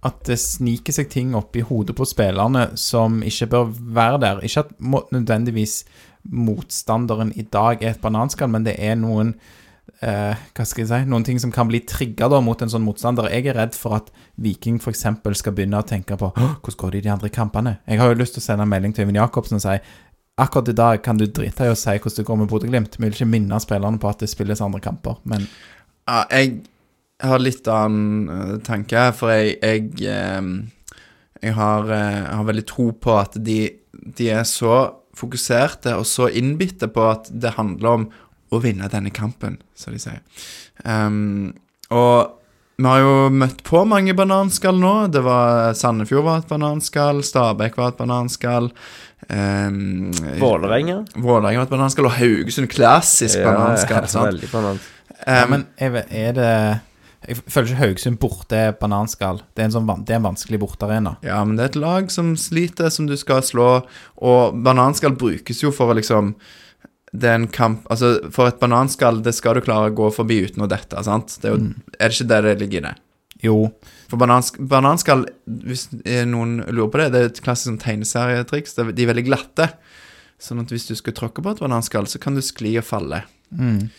at 0.08 0.22
det 0.30 0.38
sniker 0.40 0.96
seg 0.96 1.10
ting 1.12 1.34
opp 1.36 1.58
i 1.60 1.64
hodet 1.66 1.96
på 1.98 2.08
spillerne 2.08 2.70
som 2.80 3.20
ikke 3.26 3.50
bør 3.52 3.74
være 3.98 4.22
der. 4.24 4.44
Ikke 4.48 4.64
at 4.64 4.72
må, 4.80 5.02
nødvendigvis 5.12 5.82
motstanderen 6.24 7.34
i 7.36 7.44
dag 7.44 7.84
er 7.84 7.96
et 7.96 8.02
bananskall, 8.04 8.52
men 8.52 8.68
det 8.68 8.78
er 8.80 8.96
noen 9.00 9.34
eh, 10.06 10.36
hva 10.56 10.66
skal 10.68 10.84
jeg 10.84 10.90
si, 10.92 11.00
noen 11.10 11.26
ting 11.28 11.40
som 11.42 11.52
kan 11.54 11.70
bli 11.70 11.82
trigga 11.88 12.30
mot 12.44 12.62
en 12.62 12.72
sånn 12.72 12.86
motstander. 12.86 13.30
Jeg 13.34 13.50
er 13.50 13.58
redd 13.60 13.78
for 13.78 13.98
at 13.98 14.12
Viking 14.42 14.80
f.eks. 14.80 15.06
skal 15.40 15.56
begynne 15.56 15.82
å 15.82 15.88
tenke 15.88 16.18
på 16.20 16.32
hvordan 16.36 16.80
går 16.84 16.92
det 16.92 17.02
i 17.02 17.08
de 17.08 17.14
andre 17.16 17.32
kampene. 17.34 17.80
Jeg 17.90 18.02
har 18.02 18.12
jo 18.12 18.20
lyst 18.20 18.38
til 18.38 18.44
å 18.44 18.48
sende 18.48 18.68
en 18.68 18.72
melding 18.72 18.94
til 18.96 19.08
Øyvind 19.08 19.22
Jacobsen 19.22 19.60
og 19.60 19.66
si 19.66 19.80
akkurat 20.40 20.72
i 20.72 20.78
dag 20.78 21.04
kan 21.04 21.20
du 21.20 21.26
drite 21.28 21.68
i 21.68 21.72
å 21.72 21.78
si 21.78 21.96
hvordan 21.98 22.18
det 22.22 22.28
går 22.28 22.40
med 22.40 22.50
Bodø-Glimt. 22.52 22.98
Vi 22.98 23.06
vil 23.06 23.16
ikke 23.16 23.30
minne 23.30 23.60
spillerne 23.62 24.00
på 24.02 24.10
at 24.12 24.24
det 24.24 24.32
spilles 24.32 24.64
andre 24.64 24.84
kamper, 24.84 25.20
men 25.30 25.48
Ja, 26.10 26.24
jeg 26.32 26.64
har 27.22 27.42
litt 27.44 27.68
annen 27.70 28.30
eh, 28.34 28.54
tanke 28.66 29.10
for 29.14 29.34
jeg 29.34 29.58
Jeg, 29.62 29.92
eh, 30.08 30.42
jeg, 31.44 31.54
har, 31.54 31.92
eh, 31.92 32.22
jeg 32.24 32.38
har 32.40 32.48
veldig 32.48 32.66
tro 32.70 32.88
på 32.96 33.18
at 33.20 33.36
de, 33.36 33.60
de 33.92 34.32
er 34.32 34.48
så 34.48 34.80
fokuserte 35.20 35.98
og 36.00 36.08
så 36.08 36.30
innbitte 36.32 36.88
på 36.88 37.04
at 37.12 37.28
det 37.32 37.58
handler 37.58 37.90
om 37.90 38.10
å 38.52 38.60
vinne 38.64 38.88
denne 38.90 39.12
kampen, 39.14 39.58
som 39.78 39.94
de 39.94 40.00
sier. 40.02 40.22
Um, 40.86 41.54
og 41.92 42.36
vi 42.80 42.88
har 42.88 43.02
jo 43.04 43.16
møtt 43.36 43.60
på 43.68 43.82
mange 43.86 44.14
bananskall 44.16 44.78
nå. 44.80 44.94
Det 45.12 45.20
var 45.26 45.74
Sandefjord 45.76 46.24
var 46.24 46.38
et 46.44 46.48
bananskall, 46.52 47.20
Stabæk 47.28 47.76
var 47.78 47.92
et 47.92 47.98
bananskall. 48.00 48.70
Um, 49.28 50.12
Vålerenga. 50.40 51.02
Vålerenga 51.16 51.60
var 51.60 51.68
et 51.68 51.74
bananskall, 51.74 52.08
og 52.08 52.16
Haugesund 52.18 52.70
klassisk 52.72 53.42
bananskall. 53.44 54.08
sant? 54.08 54.32
veldig 54.34 54.52
banan. 54.54 54.80
Ja, 54.80 55.42
Um, 55.44 55.50
men 55.52 55.64
er, 55.76 56.32
det 56.32 56.52
Jeg 57.28 57.36
føler 57.52 57.68
ikke 57.68 57.80
Haugesund 57.82 58.20
borte 58.22 58.56
er 58.56 58.72
bananskall. 58.80 59.42
Det 59.54 59.60
er 59.60 59.68
en, 59.68 59.74
sånn, 59.74 59.86
van- 59.90 60.06
det 60.08 60.14
er 60.16 60.22
en 60.22 60.30
vanskelig 60.30 60.60
bortearena. 60.62 61.18
Ja, 61.28 61.42
men 61.44 61.58
det 61.58 61.66
er 61.66 61.70
et 61.74 61.76
lag 61.82 62.08
som 62.10 62.30
sliter, 62.40 62.88
som 62.90 63.06
du 63.10 63.18
skal 63.20 63.42
slå, 63.44 63.82
og 64.24 64.56
bananskall 64.64 65.18
brukes 65.20 65.60
jo 65.62 65.74
for 65.76 65.92
å 65.92 65.98
liksom 66.00 66.32
Det 67.12 67.26
er 67.30 67.40
en 67.40 67.48
kamp 67.50 67.88
Altså, 67.90 68.20
for 68.32 68.48
et 68.52 68.60
bananskall, 68.62 69.22
det 69.26 69.34
skal 69.34 69.56
du 69.58 69.62
klare 69.66 69.90
å 69.90 69.96
gå 69.98 70.10
forbi 70.14 70.44
uten 70.46 70.62
å 70.62 70.68
dette, 70.70 71.02
sant? 71.04 71.38
Det 71.42 71.50
er, 71.50 71.56
jo, 71.58 71.72
er 72.00 72.10
det 72.12 72.18
ikke 72.20 72.28
der 72.30 72.42
det 72.50 72.60
ligger 72.62 72.78
i 72.84 72.86
det? 72.90 72.96
Jo, 73.42 73.56
For 74.12 74.20
banansk 74.20 74.58
bananskall, 74.60 75.24
hvis 75.48 75.88
eh, 76.04 76.26
noen 76.28 76.58
lurer 76.68 76.92
på 76.92 77.00
det, 77.02 77.08
det 77.14 77.20
er 77.22 77.30
et 77.32 77.42
klassisk 77.46 77.70
sånn 77.72 77.80
tegneserietriks. 77.82 78.76
Er- 78.78 78.92
De 78.92 79.04
er 79.06 79.12
veldig 79.14 79.26
glatte. 79.30 79.70
Sånn 80.40 80.60
at 80.62 80.70
hvis 80.72 80.86
du 80.90 80.96
skal 81.00 81.14
tråkke 81.16 81.42
på 81.46 81.52
et 81.56 81.60
bananskall, 81.64 82.06
så 82.08 82.20
kan 82.20 82.36
du 82.36 82.42
skli 82.44 82.76
og 82.78 82.86
falle. 82.88 83.24
mm. 83.56 83.90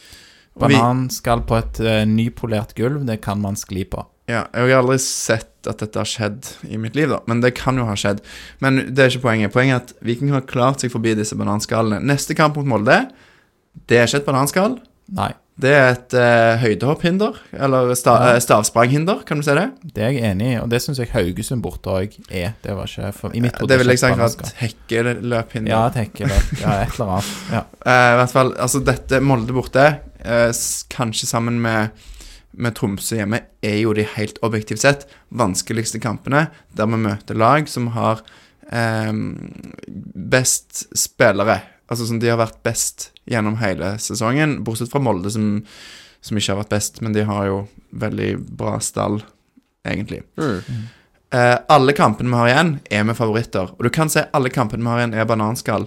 Bananskall 0.61 1.41
på 1.47 1.57
et 1.57 1.79
uh, 1.81 2.03
nypolert 2.11 2.75
gulv, 2.77 3.05
det 3.07 3.21
kan 3.25 3.41
man 3.41 3.57
skli 3.57 3.85
på. 3.89 4.03
Ja, 4.31 4.45
jeg 4.55 4.71
har 4.73 4.83
aldri 4.85 4.97
sett 5.03 5.69
at 5.69 5.83
dette 5.83 6.01
har 6.01 6.09
skjedd 6.09 6.53
i 6.71 6.79
mitt 6.81 6.95
liv, 6.97 7.11
da. 7.13 7.19
Men 7.29 7.43
det 7.45 7.53
kan 7.59 7.77
jo 7.77 7.85
ha 7.89 7.97
skjedd. 7.99 8.23
Men 8.65 8.81
det 8.95 9.05
er 9.05 9.13
ikke 9.13 9.27
poenget. 9.27 9.53
Poenget 9.53 9.77
er 9.77 9.83
at 9.85 10.07
Viking 10.07 10.33
har 10.33 10.47
klart 10.49 10.81
seg 10.85 10.93
forbi 10.95 11.13
disse 11.19 11.37
bananskallene. 11.37 12.01
Neste 12.09 12.37
kamp 12.39 12.57
mot 12.61 12.69
Molde, 12.71 13.03
det 13.91 13.99
er 14.01 14.09
ikke 14.09 14.23
et 14.23 14.29
bananskall. 14.31 14.79
Nei. 15.19 15.33
Det 15.61 15.73
er 15.77 15.91
et 15.93 16.15
uh, 16.17 16.55
høydehopphinder, 16.63 17.37
eller 17.67 17.91
sta, 17.99 18.15
Ja. 18.17 18.29
eh, 18.33 18.41
stavspranghinder, 18.41 19.19
kan 19.29 19.43
du 19.43 19.45
si 19.45 19.53
det? 19.59 19.67
Det 19.93 20.05
er 20.07 20.15
jeg 20.15 20.23
enig 20.31 20.47
i, 20.55 20.57
og 20.63 20.71
det 20.73 20.81
syns 20.81 21.01
jeg 21.03 21.11
Haugesund 21.13 21.61
borte 21.61 21.93
òg 21.93 22.15
er. 22.31 22.55
Det 22.65 22.77
var 22.79 22.89
ikke 22.89 23.11
for, 23.19 23.35
I 23.37 23.43
mitt 23.45 23.59
hode 23.61 23.69
Det 23.69 23.79
vil 23.83 23.93
jeg 23.93 24.01
et 24.01 24.17
var 24.23 24.33
et 24.33 24.55
hekkeløphinder. 24.63 25.73
Ja, 25.75 25.83
et 25.91 25.99
hekkeløp. 26.01 26.55
Ja, 26.63 26.79
et 26.87 26.95
eller 26.97 27.13
annet. 27.19 27.35
Ja. 27.53 27.63
uh, 27.85 28.07
I 28.15 28.17
hvert 28.23 28.33
fall, 28.39 28.55
altså 28.57 28.81
dette 28.89 29.21
Molde 29.21 29.53
borte, 29.59 29.85
uh, 30.25 30.49
kanskje 30.97 31.29
sammen 31.29 31.61
med, 31.61 31.91
med 32.53 32.75
Tromsø 32.77 33.21
hjemme, 33.21 33.43
er 33.63 33.79
jo 33.83 33.95
de 33.97 34.07
helt 34.17 34.41
objektivt 34.47 34.83
sett 34.83 35.07
vanskeligste 35.31 36.01
kampene, 36.03 36.49
der 36.77 36.89
vi 36.91 37.01
møter 37.01 37.39
lag 37.39 37.69
som 37.71 37.91
har 37.95 38.23
eh, 38.73 39.13
best 40.15 40.87
spillere. 40.99 41.61
Altså 41.91 42.07
som 42.07 42.21
de 42.23 42.31
har 42.31 42.39
vært 42.39 42.63
best 42.67 43.11
gjennom 43.31 43.59
hele 43.63 43.97
sesongen, 44.03 44.61
bortsett 44.67 44.93
fra 44.93 45.03
Molde, 45.03 45.33
som, 45.35 45.61
som 46.23 46.39
ikke 46.39 46.55
har 46.55 46.63
vært 46.63 46.75
best, 46.77 47.03
men 47.03 47.15
de 47.17 47.27
har 47.27 47.49
jo 47.49 47.61
veldig 48.03 48.33
bra 48.59 48.77
stall, 48.83 49.21
egentlig. 49.87 50.23
Mm. 50.39 50.87
Eh, 51.35 51.57
alle 51.71 51.95
kampene 51.95 52.31
vi 52.31 52.39
har 52.39 52.51
igjen, 52.51 52.73
er 52.91 53.07
med 53.07 53.19
favoritter. 53.19 53.75
Og 53.79 53.87
du 53.87 53.91
kan 53.95 54.11
si 54.11 54.23
alle 54.35 54.51
kampene 54.55 54.87
vi 54.87 54.93
har 54.93 55.03
igjen, 55.03 55.15
er 55.19 55.29
bananskall. 55.31 55.87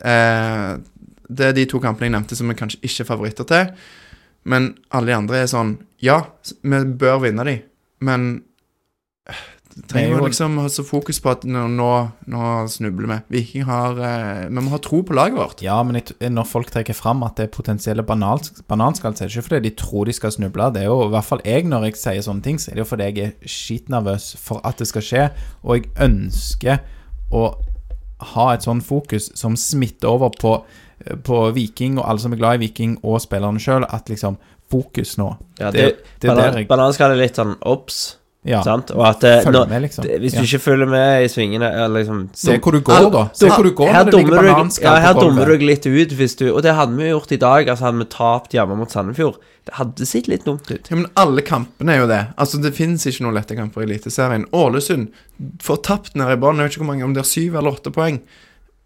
Eh, 0.00 0.72
det 1.32 1.48
er 1.48 1.56
de 1.56 1.66
to 1.68 1.80
kampene 1.80 2.10
jeg 2.10 2.16
nevnte 2.16 2.36
som 2.36 2.50
vi 2.50 2.56
kanskje 2.58 2.80
ikke 2.84 3.04
er 3.04 3.08
favoritter 3.08 3.48
til. 3.48 3.70
Men 4.48 4.72
alle 4.90 5.12
de 5.12 5.16
andre 5.16 5.42
er 5.44 5.50
sånn 5.50 5.76
Ja, 6.02 6.20
vi 6.62 6.84
bør 6.98 7.20
vinne 7.22 7.44
de, 7.46 7.56
men 8.02 8.42
eh, 9.30 9.36
er 9.72 9.86
trenger 9.88 10.10
jo- 10.10 10.18
jo 10.18 10.24
liksom 10.26 10.56
ha 10.60 10.66
så 10.68 10.82
fokus 10.84 11.20
på 11.22 11.30
at 11.30 11.44
nå, 11.48 11.62
nå, 11.70 11.90
nå 12.28 12.48
snubler 12.68 13.06
vi. 13.08 13.18
Viking 13.38 13.62
har 13.68 13.96
eh, 14.02 14.48
Vi 14.48 14.60
må 14.60 14.68
ha 14.74 14.78
tro 14.82 15.02
på 15.06 15.14
laget 15.14 15.38
vårt. 15.38 15.62
Ja, 15.62 15.78
men 15.86 16.02
når 16.20 16.44
folk 16.50 16.70
trekker 16.74 16.92
fram 16.98 17.22
at 17.22 17.36
det 17.38 17.46
er 17.46 17.54
potensielle 17.56 18.02
banal, 18.04 18.42
bananskall, 18.68 19.14
så 19.14 19.24
er 19.24 19.28
det 19.30 19.36
ikke 19.38 19.46
fordi 19.48 19.62
de 19.70 19.74
tror 19.78 20.04
de 20.10 20.12
skal 20.18 20.34
snuble. 20.34 20.72
Det 20.74 20.82
er 20.82 20.90
jo 20.90 21.06
i 21.06 21.10
hvert 21.14 21.24
fall 21.30 21.40
jeg 21.46 21.64
når 21.70 21.84
jeg 21.88 21.96
sier 22.02 22.20
sånne 22.26 22.42
ting, 22.42 22.58
så 22.58 22.70
er 22.72 22.74
det 22.74 22.84
jo 22.84 22.90
fordi 22.90 23.08
jeg 23.08 23.18
er 23.30 23.48
skitnervøs 23.48 24.32
for 24.42 24.60
at 24.66 24.82
det 24.82 24.88
skal 24.90 25.02
skje, 25.08 25.28
og 25.62 25.76
jeg 25.78 25.92
ønsker 26.10 26.82
å 27.32 27.46
ha 28.34 28.52
et 28.54 28.62
sånn 28.62 28.82
fokus 28.84 29.30
som 29.38 29.56
smitter 29.58 30.06
over 30.12 30.30
på, 30.38 30.50
på 31.26 31.38
Viking 31.56 31.96
og 31.98 32.04
alle 32.06 32.20
som 32.22 32.32
er 32.34 32.38
glad 32.38 32.60
i 32.60 32.66
Viking, 32.66 32.98
og 33.02 33.18
spillerne 33.24 33.58
sjøl, 33.58 33.86
at 33.88 34.12
liksom 34.12 34.36
Fokus 34.72 35.14
nå. 35.20 35.28
Ja, 35.60 35.70
Det- 35.70 35.78
det, 35.78 36.02
det 36.20 36.30
er 36.30 36.34
banan, 36.34 36.52
der 36.52 36.58
jeg- 36.62 36.68
Bananskall 36.72 37.12
er 37.12 37.20
litt 37.20 37.36
sånn 37.36 37.56
obs, 37.62 38.16
Ja. 38.44 38.62
sant? 38.66 38.90
Og 38.90 39.04
at 39.06 39.22
eh, 39.22 39.42
Følg 39.44 39.54
nå- 39.54 39.68
med, 39.68 39.82
liksom. 39.82 40.02
det- 40.04 40.18
Hvis 40.20 40.32
Ja. 40.34 40.40
du 40.40 40.46
ikke 40.48 40.62
følger 40.64 40.88
med 40.88 41.22
i 41.22 41.28
svingene 41.28 41.68
liksom, 41.94 42.28
Se 42.34 42.56
hvor 42.58 42.72
du 42.72 42.80
går, 42.80 43.10
da. 43.12 43.28
Se 43.32 43.46
hvor 43.48 43.62
du 43.62 43.70
går 43.70 43.92
her 43.92 44.04
når 44.04 44.10
det 44.10 44.14
ligger 44.14 44.30
dummer 44.30 44.42
du, 44.42 44.48
bananskall 44.54 44.96
ja, 44.96 45.00
her 45.00 45.14
dummer 45.14 45.44
du 45.46 45.52
deg 45.58 45.62
litt 45.68 45.86
ut 45.86 46.08
hvis 46.18 46.36
du 46.36 46.50
Og 46.56 46.62
det 46.62 46.74
hadde 46.74 46.96
vi 46.96 47.04
gjort 47.12 47.30
i 47.32 47.36
dag. 47.36 47.66
Altså 47.68 47.82
Hadde 47.86 47.98
vi 47.98 48.04
tapt 48.06 48.50
hjemme 48.52 48.76
mot 48.76 48.90
Sandefjord. 48.90 49.36
Det 49.64 49.74
hadde 49.74 50.04
sett 50.06 50.26
litt 50.26 50.44
dumt 50.44 50.68
ut. 50.72 50.88
Ja, 50.90 50.96
men 50.96 51.06
alle 51.16 51.40
kampene 51.42 51.90
er 51.94 52.00
jo 52.00 52.06
det. 52.08 52.34
Altså, 52.36 52.60
Det 52.60 52.74
finnes 52.74 53.06
ikke 53.06 53.20
noen 53.22 53.34
lette 53.34 53.54
kamper 53.54 53.82
i 53.82 53.84
Eliteserien. 53.86 54.44
Ålesund 54.52 55.08
får 55.60 55.82
tapt 55.84 56.16
nede 56.16 56.32
i 56.32 56.36
bånn. 56.36 56.56
Jeg 56.56 56.64
vet 56.66 56.72
ikke 56.72 56.84
hvor 56.84 56.92
mange, 56.96 57.04
om 57.04 57.14
det 57.14 57.20
er 57.20 57.30
syv 57.30 57.54
eller 57.54 57.70
åtte 57.70 57.92
poeng. 57.92 58.18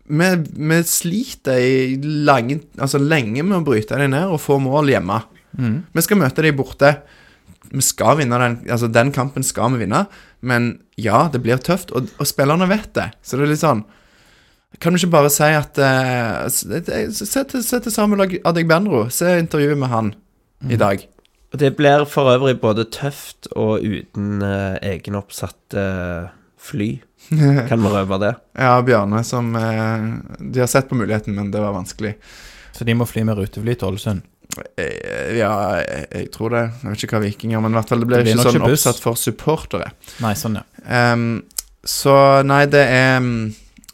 Vi, 0.09 0.37
vi 0.37 0.82
sliter 0.84 1.57
i 1.59 1.97
lange, 2.03 2.61
altså 2.78 3.01
lenge 3.01 3.43
med 3.43 3.59
å 3.59 3.64
bryte 3.64 3.97
dem 3.97 4.11
ned 4.11 4.24
og 4.24 4.39
få 4.39 4.61
mål 4.61 4.87
hjemme. 4.93 5.22
Mm. 5.57 5.78
Vi 5.92 6.05
skal 6.05 6.20
møte 6.20 6.44
dem 6.44 6.59
borte. 6.59 6.97
Vi 7.70 7.82
skal 7.82 8.18
vinne 8.20 8.38
den 8.40 8.59
Altså, 8.70 8.88
den 8.92 9.12
kampen 9.14 9.47
skal 9.47 9.74
vi 9.74 9.84
vinne, 9.84 10.07
men 10.40 10.76
ja, 11.01 11.26
det 11.32 11.42
blir 11.44 11.59
tøft, 11.59 11.90
og, 11.97 12.11
og 12.18 12.28
spillerne 12.28 12.68
vet 12.70 12.92
det. 12.94 13.11
Så 13.22 13.36
det 13.36 13.47
er 13.47 13.53
litt 13.55 13.64
sånn 13.64 13.84
Kan 14.82 14.92
du 14.92 15.01
ikke 15.01 15.14
bare 15.14 15.32
si 15.32 15.49
at 15.57 15.78
uh, 15.80 16.47
eh, 16.47 17.11
Se 17.11 17.44
til, 17.49 17.64
se 17.64 17.80
til 17.80 17.92
Samuel 17.92 18.38
Adegbenro. 18.44 19.07
Se 19.11 19.38
intervjuet 19.40 19.78
med 19.78 19.92
han 19.92 20.14
i 20.68 20.78
dag. 20.80 21.05
Og 21.53 21.61
det 21.62 21.76
blir 21.78 22.05
for 22.11 22.28
øvrig 22.32 22.59
både 22.61 22.86
tøft 22.92 23.49
og 23.55 23.84
uten 23.84 24.42
uh, 24.42 24.76
egenoppsatte 24.84 25.82
uh, 25.82 26.34
fly. 26.61 26.90
Kan 27.70 27.82
vi 27.82 27.92
røpe 27.92 28.18
det? 28.22 28.34
Ja, 28.59 28.76
Bjarne 28.84 29.22
som 29.26 29.55
uh, 29.57 30.20
De 30.38 30.61
har 30.61 30.70
sett 30.70 30.90
på 30.90 30.99
muligheten, 30.99 31.34
men 31.38 31.51
det 31.55 31.62
var 31.62 31.76
vanskelig. 31.76 32.16
Så 32.76 32.84
de 32.84 32.97
må 32.99 33.07
fly 33.09 33.24
med 33.24 33.38
rutefly 33.38 33.72
til 33.72 33.88
Ålesund. 33.88 34.26
Eh, 34.76 35.36
ja, 35.38 35.50
jeg, 35.82 36.07
jeg 36.12 36.30
tror 36.34 36.54
det. 36.54 36.64
Jeg 36.82 36.92
vet 36.94 37.04
ikke 37.04 37.18
hva 37.18 37.24
vikinger 37.26 37.62
men 37.64 37.74
i 37.74 37.78
hvert 37.80 37.92
fall 37.92 38.02
det 38.02 38.09
Det 38.09 38.22
blir 38.22 38.32
ikke 38.32 38.48
sånn 38.48 38.61
ikke 38.61 38.72
oppsatt 38.76 39.02
for 39.02 39.20
supportere. 39.20 39.92
Nei, 40.24 40.32
sånn, 40.38 40.59
ja. 40.61 40.66
Um, 40.86 41.28
så 41.86 42.16
nei, 42.46 42.64
det 42.70 42.82
er 42.90 43.20
mm, 43.22 43.44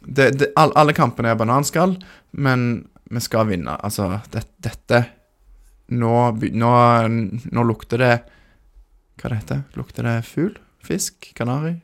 det, 0.07 0.31
det, 0.41 0.51
all, 0.57 0.73
Alle 0.79 0.95
kampene 0.97 1.33
er 1.33 1.41
bananskall, 1.41 1.97
men 2.33 2.71
vi 3.13 3.21
skal 3.21 3.49
vinne. 3.51 3.77
Altså, 3.85 4.09
det, 4.33 4.47
dette 4.65 5.05
nå, 5.93 6.17
nå, 6.41 6.73
nå 7.53 7.65
lukter 7.69 8.01
det 8.01 8.13
Hva 9.21 9.29
det 9.29 9.41
heter 9.43 9.59
Lukter 9.77 10.07
det 10.07 10.15
fugl? 10.25 10.55
Fisk? 10.83 11.29
Kanari? 11.37 11.75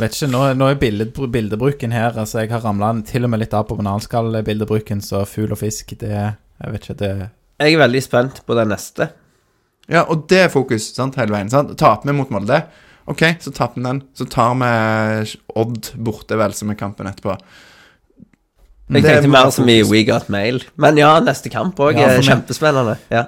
Vet 0.00 0.16
ikke, 0.16 0.30
nå, 0.32 0.40
nå 0.58 0.70
er 0.72 0.78
bildet, 0.80 1.12
bildebruken 1.14 1.92
her 1.94 2.16
Altså, 2.16 2.40
jeg 2.42 2.54
har 2.54 2.64
ramla 2.64 2.94
til 3.06 3.26
og 3.26 3.34
med 3.34 3.44
litt 3.44 3.54
av 3.54 3.68
på 3.68 3.76
bananskall-bildebruken, 3.78 5.02
så 5.04 5.22
fugl 5.28 5.52
og 5.54 5.60
fisk, 5.60 5.92
det 6.00 6.14
Jeg 6.14 6.72
vet 6.72 6.88
ikke, 6.88 7.00
det 7.02 7.12
Jeg 7.62 7.74
er 7.76 7.82
veldig 7.84 8.02
spent 8.02 8.40
på 8.46 8.56
den 8.58 8.72
neste. 8.74 9.10
Ja, 9.90 10.06
og 10.08 10.24
det 10.30 10.46
er 10.46 10.50
fokus 10.52 10.88
sant, 10.96 11.18
hele 11.20 11.34
veien. 11.34 11.50
sant? 11.52 11.74
Taper 11.78 12.08
vi 12.10 12.16
mot 12.16 12.30
Molde, 12.32 12.62
OK, 13.06 13.20
så 13.44 13.52
taper 13.52 13.80
vi 13.80 13.84
den. 13.84 14.02
Så 14.16 14.24
tar 14.32 14.54
vi 14.56 14.70
Odd 15.60 15.90
borte, 16.00 16.38
vel, 16.40 16.54
som 16.56 16.72
er 16.72 16.78
kampen 16.80 17.06
etterpå. 17.10 17.36
Jeg 18.88 19.02
Det 19.02 19.08
tenkte 19.10 19.30
mer 19.32 19.50
som 19.52 19.68
i. 19.68 19.78
We 19.84 20.02
Got 20.08 20.28
Mail. 20.32 20.62
Men 20.80 20.96
ja, 21.00 21.14
neste 21.24 21.52
kamp 21.52 21.78
òg 21.80 21.96
Ja, 22.00 22.10
er 22.12 22.24
kjempespennende. 22.24 22.98
Ja. 23.12 23.26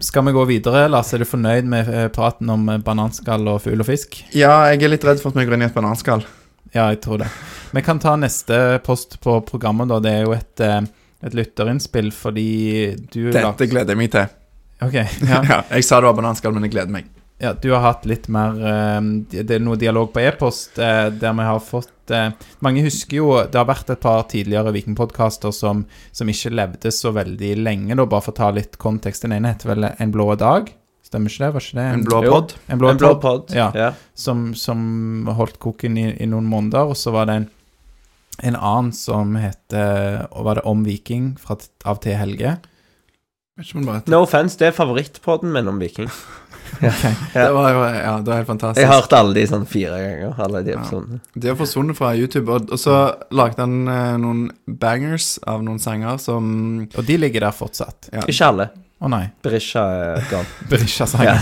Skal 0.00 0.24
vi 0.24 0.32
gå 0.32 0.44
videre, 0.48 0.86
Lars? 0.88 1.12
Er 1.12 1.20
du 1.20 1.28
fornøyd 1.28 1.68
med 1.68 1.88
eh, 1.92 2.08
praten 2.12 2.48
om 2.52 2.66
eh, 2.72 2.78
bananskall 2.84 3.44
og 3.52 3.60
fugl 3.64 3.80
og 3.84 3.88
fisk? 3.88 4.22
Ja, 4.32 4.54
jeg 4.72 4.82
er 4.84 4.92
litt 4.94 5.04
redd 5.04 5.20
for 5.20 5.32
at 5.32 5.36
vi 5.40 5.44
går 5.48 5.56
inn 5.58 5.66
i 5.66 5.68
et 5.68 5.76
bananskall. 5.76 6.24
Ja, 6.72 6.86
jeg 6.92 7.02
tror 7.04 7.20
det. 7.20 7.28
Vi 7.76 7.82
kan 7.84 8.00
ta 8.00 8.14
neste 8.16 8.78
post 8.86 9.18
på 9.20 9.38
programmet, 9.44 9.88
da. 9.92 10.00
Det 10.00 10.12
er 10.16 10.24
jo 10.24 10.32
et, 10.36 10.60
eh, 10.64 10.80
et 11.22 11.34
lytterinnspill 11.36 12.10
fordi 12.16 12.96
du 13.12 13.30
Dette 13.34 13.66
gleder 13.70 13.92
jeg 13.94 14.00
meg 14.00 14.12
til. 14.14 14.28
Ok, 14.80 14.94
Ja. 15.28 15.40
ja. 15.44 15.58
jeg 15.76 15.84
sa 15.84 15.98
det 16.00 16.08
var 16.08 16.16
bananskall, 16.22 16.54
men 16.56 16.64
jeg 16.64 16.72
gleder 16.72 16.94
meg. 16.94 17.08
ja. 17.40 17.52
Du 17.52 17.70
har 17.74 17.80
hatt 17.84 18.06
litt 18.08 18.28
mer 18.32 18.56
eh, 18.56 19.00
Det 19.32 19.50
er 19.58 19.60
noe 19.64 19.76
dialog 19.80 20.10
på 20.14 20.20
e-post 20.24 20.78
eh, 20.80 21.10
der 21.12 21.32
vi 21.36 21.46
har 21.48 21.60
fått 21.60 22.10
eh, 22.16 22.30
Mange 22.64 22.82
husker 22.84 23.16
jo 23.20 23.28
Det 23.44 23.56
har 23.60 23.68
vært 23.68 23.92
et 23.92 24.00
par 24.00 24.24
tidligere 24.28 24.72
Vikingpodkaster 24.72 25.52
som, 25.52 25.84
som 26.12 26.28
ikke 26.32 26.52
levde 26.52 26.92
så 26.92 27.12
veldig 27.16 27.52
lenge, 27.60 27.96
da, 27.96 28.04
bare 28.08 28.24
for 28.24 28.32
å 28.32 28.40
ta 28.40 28.50
litt 28.56 28.76
kontekst. 28.80 29.24
Den 29.28 29.36
ene 29.36 29.52
heter 29.54 29.72
vel 29.74 29.88
En 29.92 30.12
blå 30.16 30.30
dag? 30.40 30.68
Stemmer 31.10 31.32
ikke 31.32 31.44
det? 31.44 31.52
Var 31.54 31.64
ikke 31.66 31.78
det 31.80 31.86
En 31.94 32.04
blå 32.08 32.18
Jo. 32.24 32.32
pod. 32.38 32.52
En 32.68 32.78
blå, 32.80 32.90
En 32.94 32.98
blå 33.00 33.08
pod, 33.16 33.22
pod. 33.48 33.56
Ja. 33.56 33.68
Ja. 33.74 33.92
som, 34.14 34.50
som 34.54 35.26
holdt 35.36 35.56
koken 35.58 35.96
i, 35.98 36.04
i 36.22 36.26
noen 36.30 36.46
måneder. 36.46 36.92
Og 36.92 36.96
så 36.96 37.10
var 37.12 37.26
det 37.26 37.34
en, 37.40 37.48
en 38.42 38.56
annen 38.56 38.92
som 38.96 39.34
heter 39.36 40.26
Var 40.32 40.54
det 40.60 40.62
Om 40.68 40.84
Viking 40.86 41.32
fra, 41.40 41.56
av 41.84 42.00
T. 42.02 42.12
Helge? 42.16 42.56
No 44.08 44.22
offense, 44.24 44.56
det 44.58 44.70
er 44.70 44.76
favorittpodden 44.76 45.52
min 45.52 45.68
om 45.68 45.78
Viking. 45.82 46.08
Det 46.80 47.48
var 47.52 47.72
jo 47.74 47.80
Ja, 47.82 48.12
det 48.22 48.30
var 48.30 48.36
helt 48.38 48.46
fantastisk. 48.46 48.78
Jeg 48.80 48.88
har 48.88 49.00
hørt 49.02 49.12
alle 49.18 49.34
de 49.34 49.42
sånn 49.50 49.64
fire 49.68 49.96
ganger. 50.00 50.36
Alle 50.40 50.60
de 50.64 50.70
Ja. 50.76 51.00
De 51.34 51.48
har 51.50 51.56
forsvunnet 51.58 51.98
fra 51.98 52.12
YouTube, 52.16 52.46
og, 52.54 52.70
og 52.72 52.78
så 52.78 52.94
lagde 53.34 53.60
han 53.64 53.88
eh, 53.90 54.14
noen 54.22 54.44
bangers 54.80 55.34
av 55.50 55.64
noen 55.66 55.82
sanger 55.82 56.16
som 56.22 56.86
Og 56.94 57.02
de 57.08 57.16
ligger 57.18 57.40
der 57.48 57.56
fortsatt. 57.56 58.08
ja. 58.14 58.22
Ikke 58.22 58.46
alle. 58.52 58.68
Å 59.00 59.08
nei. 59.08 59.22
Berisha 59.40 59.80
er 60.20 60.26
gone. 60.28 60.44
Berisha-sangen. 60.68 61.40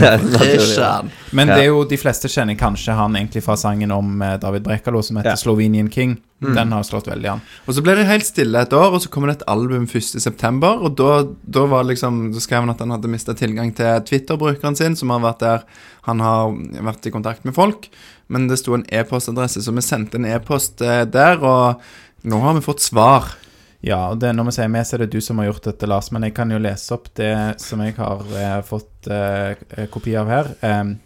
Ja. 0.78 0.92
Men 1.34 1.50
det 1.50 1.56
er 1.64 1.70
jo 1.72 1.80
de 1.90 1.96
fleste 1.98 2.30
kjenner 2.30 2.54
kanskje 2.58 2.94
han 2.94 3.16
egentlig 3.18 3.42
fra 3.42 3.56
sangen 3.58 3.90
om 3.94 4.22
eh, 4.22 4.36
David 4.38 4.62
Brekalo 4.68 5.02
som 5.02 5.18
heter 5.18 5.34
Ja. 5.34 5.40
Slovenian 5.40 5.90
King. 5.90 6.16
Mm. 6.38 6.52
Den 6.54 6.72
har 6.76 6.84
slått 6.86 7.08
veldig 7.10 7.32
an. 7.32 7.40
Og 7.66 7.74
så 7.74 7.82
ble 7.82 7.96
det 7.98 8.04
helt 8.06 8.28
stille 8.28 8.62
et 8.62 8.76
år, 8.78 8.94
og 8.94 9.02
så 9.02 9.10
kommer 9.10 9.32
det 9.32 9.40
et 9.40 9.48
album 9.50 9.88
1.9., 9.90 10.70
og 10.70 10.94
da, 11.00 11.16
da 11.58 11.64
var 11.66 11.82
det 11.82 11.96
liksom 11.96 12.20
så 12.36 12.44
skrev 12.44 12.62
han 12.62 12.70
at 12.70 12.84
han 12.84 12.94
hadde 12.94 13.10
mista 13.10 13.34
tilgang 13.34 13.74
til 13.74 14.06
Twitter-brukeren 14.06 14.78
sin, 14.78 14.94
som 14.98 15.10
har 15.10 15.24
vært 15.26 15.42
der 15.42 15.66
Han 16.06 16.22
har 16.22 16.54
vært 16.86 17.10
i 17.10 17.12
kontakt 17.12 17.42
med 17.44 17.58
folk, 17.58 17.90
men 18.30 18.46
det 18.48 18.60
sto 18.62 18.78
en 18.78 18.86
e-postadresse, 18.86 19.60
så 19.66 19.74
vi 19.74 19.82
sendte 19.84 20.16
en 20.22 20.30
e-post 20.30 20.80
eh, 20.86 21.02
der, 21.10 21.42
og 21.42 21.82
nå 22.22 22.38
har 22.46 22.54
vi 22.54 22.62
fått 22.64 22.86
svar. 22.86 23.34
Ja, 23.80 24.08
og 24.10 24.18
det, 24.22 24.32
når 24.34 24.48
vi 24.48 24.54
sier 24.56 24.70
vi, 24.74 24.84
så 24.84 24.96
er 24.96 25.04
det 25.04 25.12
du 25.14 25.20
som 25.22 25.38
har 25.38 25.50
gjort 25.50 25.68
dette, 25.70 25.88
Lars. 25.90 26.10
Men 26.14 26.26
jeg 26.26 26.34
kan 26.36 26.50
jo 26.50 26.58
lese 26.62 26.96
opp 26.96 27.12
det 27.18 27.34
som 27.62 27.82
jeg 27.84 27.94
har 27.98 28.24
eh, 28.40 28.56
fått 28.66 29.10
eh, 29.12 29.84
kopi 29.92 30.16
av 30.18 30.32
her. 30.32 30.50
Eh, 30.66 30.96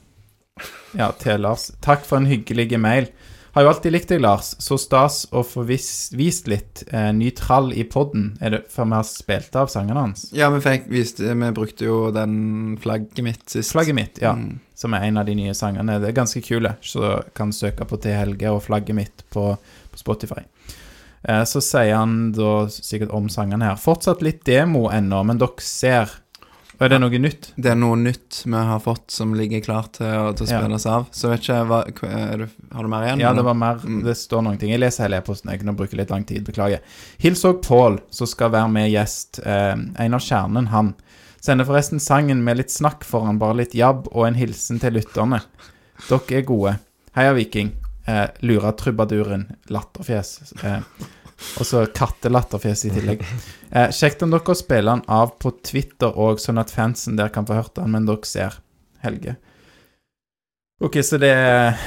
ja, 0.96 1.10
til 1.20 1.44
Lars. 1.44 1.70
Takk 1.84 2.06
for 2.08 2.20
en 2.20 2.30
hyggelig 2.30 2.80
mail. 2.80 3.12
Har 3.52 3.66
jo 3.66 3.68
alltid 3.68 3.92
likt 3.92 4.08
deg, 4.08 4.22
Lars. 4.24 4.54
Så 4.64 4.78
stas 4.80 5.26
å 5.28 5.42
få 5.44 5.66
vist, 5.68 6.14
vist 6.16 6.46
litt 6.48 6.86
eh, 6.88 7.10
ny 7.12 7.28
trall 7.36 7.68
i 7.76 7.84
podden. 7.84 8.30
Er 8.40 8.54
det 8.54 8.60
for 8.72 8.88
vi 8.88 8.96
har 8.96 9.04
spilt 9.04 9.58
av 9.60 9.68
sangene 9.68 10.06
hans? 10.06 10.30
Ja, 10.32 10.48
vi 10.54 10.62
fikk 10.64 10.88
vist 10.88 11.20
Vi 11.20 11.50
brukte 11.52 11.84
jo 11.84 12.06
den 12.16 12.78
flagget 12.80 13.20
mitt 13.26 13.44
sist. 13.52 13.74
Flagget 13.74 13.98
mitt, 13.98 14.22
ja. 14.24 14.32
Mm. 14.32 14.56
Som 14.72 14.96
er 14.96 15.04
en 15.10 15.20
av 15.20 15.28
de 15.28 15.36
nye 15.36 15.52
sangene. 15.54 15.98
Det 16.00 16.08
er 16.08 16.16
ganske 16.16 16.40
kule. 16.40 16.72
Så 16.80 17.18
kan 17.36 17.52
søke 17.52 17.84
på 17.84 18.00
T. 18.00 18.16
Helge 18.16 18.56
og 18.56 18.64
flagget 18.64 18.96
mitt 18.96 19.26
på, 19.36 19.50
på 19.92 20.00
Spotify. 20.00 20.46
Eh, 21.28 21.44
så 21.44 21.60
sier 21.62 21.94
han 21.94 22.32
da 22.34 22.66
sikkert 22.66 23.12
om 23.14 23.28
sangene 23.30 23.62
her 23.68 23.76
Fortsatt 23.78 24.22
litt 24.26 24.40
demo 24.44 24.88
ennå, 24.90 25.20
men 25.24 25.38
dere 25.38 25.62
ser 25.62 26.10
Er 26.80 26.88
det 26.90 26.98
noe 26.98 27.18
nytt? 27.22 27.52
Det 27.54 27.70
er 27.70 27.76
noe 27.78 27.94
nytt 27.94 28.40
vi 28.44 28.58
har 28.58 28.80
fått 28.82 29.12
som 29.14 29.34
ligger 29.38 29.60
klart 29.62 29.92
til, 30.00 30.06
å- 30.06 30.32
til 30.34 30.46
å 30.46 30.50
Ja. 30.50 30.96
av. 30.96 31.04
Så 31.12 31.28
vet 31.30 31.40
ikke 31.44 31.66
hva, 31.68 31.84
det, 31.84 32.48
Har 32.72 32.82
du 32.82 32.88
mer 32.88 33.04
igjen? 33.06 33.20
Ja, 33.20 33.32
det 33.34 33.44
var 33.44 33.54
mer 33.54 33.76
Mm. 33.76 34.02
Det 34.02 34.16
står 34.16 34.42
noen 34.42 34.58
ting. 34.58 34.70
Jeg 34.70 34.80
leser 34.80 35.04
hele 35.04 35.18
e-posten. 35.20 35.50
Jeg 35.52 35.60
kan 35.62 35.76
bruke 35.76 35.94
litt 35.96 36.10
lang 36.10 36.24
tid. 36.24 36.44
Beklager. 36.44 36.80
Hils 37.18 37.44
òg 37.44 37.62
Pål, 37.62 38.00
som 38.10 38.26
skal 38.26 38.50
være 38.50 38.68
med 38.72 38.90
gjest. 38.90 39.38
Eh, 39.46 39.76
en 40.04 40.14
av 40.14 40.20
kjernen, 40.20 40.66
han. 40.68 40.94
Sender 41.40 41.64
forresten 41.64 42.00
sangen 42.00 42.42
med 42.42 42.56
litt 42.56 42.70
snakk 42.70 43.04
foran, 43.04 43.38
bare 43.38 43.54
litt 43.58 43.74
jabb, 43.74 44.08
og 44.10 44.26
en 44.26 44.34
hilsen 44.34 44.80
til 44.80 44.92
lytterne. 44.94 45.40
Dere 46.08 46.38
er 46.38 46.42
gode. 46.42 46.78
Heia 47.14 47.32
Viking. 47.34 47.72
Eh, 48.04 48.24
lurer 48.42 48.72
trubaduren. 48.78 49.46
Latterfjes. 49.70 50.52
Eh, 50.64 50.80
og 51.58 51.66
så 51.66 51.84
kattelatterfjes 51.94 52.86
i 52.88 52.92
tillegg. 52.94 53.22
Eh, 53.72 53.88
kjekt 53.94 54.22
om 54.22 54.34
dere 54.34 54.54
spiller 54.58 54.98
den 54.98 55.06
av 55.08 55.36
på 55.42 55.54
Twitter 55.64 56.12
òg, 56.12 56.42
sånn 56.42 56.60
at 56.60 56.72
fansen 56.74 57.16
der 57.16 57.32
kan 57.32 57.46
få 57.48 57.56
hørt 57.56 57.74
den, 57.78 57.94
men 57.94 58.08
dere 58.08 58.28
ser. 58.28 58.58
Helge. 59.02 59.36
Ok, 60.82 60.98
så 61.02 61.18
det 61.18 61.30
er 61.30 61.78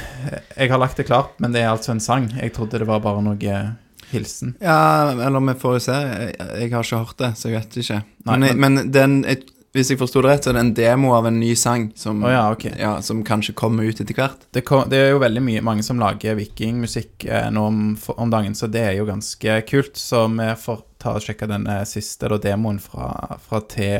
Jeg 0.56 0.70
har 0.70 0.80
lagt 0.80 0.96
det 0.96 1.06
klart, 1.08 1.36
men 1.40 1.52
det 1.52 1.62
er 1.62 1.70
altså 1.70 1.92
en 1.92 2.00
sang. 2.00 2.30
Jeg 2.36 2.52
trodde 2.56 2.80
det 2.80 2.88
var 2.88 3.00
bare 3.04 3.22
noe 3.24 3.36
eh, 3.36 3.74
hilsen. 4.12 4.54
Ja, 4.60 5.12
eller 5.12 5.40
vi 5.46 5.54
får 5.60 5.76
jo 5.76 5.82
se. 5.86 5.96
Jeg, 5.96 6.34
jeg 6.62 6.72
har 6.72 6.86
ikke 6.88 7.02
hørt 7.04 7.20
det, 7.20 7.32
så 7.36 7.50
jeg 7.50 7.60
vet 7.60 7.78
ikke. 7.82 8.00
Nei, 8.28 8.38
men, 8.42 8.60
men 8.60 8.90
den, 8.92 9.18
jeg, 9.28 9.44
hvis 9.76 9.92
jeg 9.92 10.00
forsto 10.00 10.22
det 10.24 10.32
rett, 10.32 10.46
så 10.46 10.52
er 10.52 10.58
det 10.58 10.64
en 10.64 10.74
demo 10.76 11.12
av 11.16 11.28
en 11.28 11.38
ny 11.40 11.52
sang 11.58 11.90
som, 11.98 12.24
oh, 12.24 12.32
ja, 12.32 12.46
okay. 12.52 12.72
ja, 12.80 12.96
som 13.04 13.22
kanskje 13.26 13.56
kommer 13.58 13.86
ut 13.86 14.00
etter 14.00 14.16
hvert. 14.16 14.48
Det, 14.54 14.64
kom, 14.66 14.86
det 14.90 15.00
er 15.02 15.14
jo 15.14 15.22
veldig 15.22 15.44
mye, 15.44 15.64
mange 15.66 15.86
som 15.86 16.00
lager 16.00 16.38
vikingmusikk 16.38 17.28
eh, 17.28 17.48
nå 17.52 17.64
om, 17.70 17.80
om 18.16 18.32
dagen, 18.32 18.56
så 18.58 18.70
det 18.72 18.84
er 18.88 18.98
jo 18.98 19.08
ganske 19.08 19.60
kult. 19.68 19.96
Så 20.00 20.26
vi 20.32 20.50
får 20.62 20.84
ta 21.02 21.16
og 21.16 21.24
sjekke 21.24 21.48
den 21.50 21.68
eh, 21.70 21.84
siste 21.88 22.30
da, 22.32 22.40
demoen 22.42 22.80
fra, 22.82 23.38
fra 23.44 23.62
T. 23.68 23.90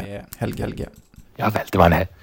Helge 0.40 0.66
Helge. 0.66 0.92
Ja 1.36 1.52
vel, 1.52 1.68
det 1.72 1.80
var 1.82 1.92
en 1.92 2.00
hel... 2.00 2.14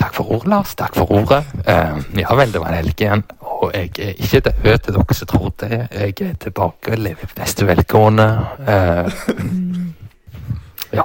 Takk 0.00 0.14
for 0.16 0.32
ordet, 0.32 0.48
Lars. 0.48 0.74
Takk 0.80 0.94
for 0.96 1.10
ordet. 1.12 1.42
Uh, 1.66 1.98
ja 2.16 2.32
vel, 2.32 2.52
det 2.54 2.60
var 2.62 2.72
en 2.72 2.78
helg 2.78 3.02
igjen. 3.04 3.24
Og 3.44 3.66
jeg 3.74 3.90
er 4.00 4.14
ikke 4.16 4.40
død 4.46 4.78
til 4.86 4.96
dere 4.96 5.16
som 5.18 5.28
tror 5.28 5.50
det. 5.60 5.80
Jeg 5.92 6.14
er 6.24 6.38
tilbake 6.40 6.94
og 6.94 7.02
lever 7.04 7.28
i 7.28 7.36
beste 7.36 7.68
velgående. 7.68 8.28
Uh, 8.64 9.10
ja. 10.98 11.04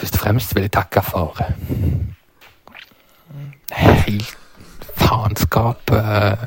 Først 0.00 0.14
og 0.14 0.20
fremst 0.20 0.54
vil 0.54 0.62
jeg 0.62 0.72
takke 0.72 1.02
for 1.04 1.36
eh, 1.40 1.50
helt 3.76 4.36
faenskap. 4.96 5.90
Eh, 5.92 6.44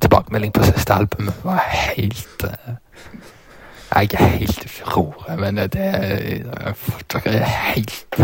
tilbakemelding 0.00 0.52
på 0.52 0.66
siste 0.68 0.94
album 0.94 1.30
var 1.44 1.64
helt 1.70 2.44
eh, 2.44 2.74
Jeg 3.94 4.08
er 4.12 4.24
helt 4.24 4.66
roret, 4.96 5.38
men 5.40 5.56
det 5.56 5.70
Dere 7.12 7.32
er 7.32 7.44
helt 7.44 8.20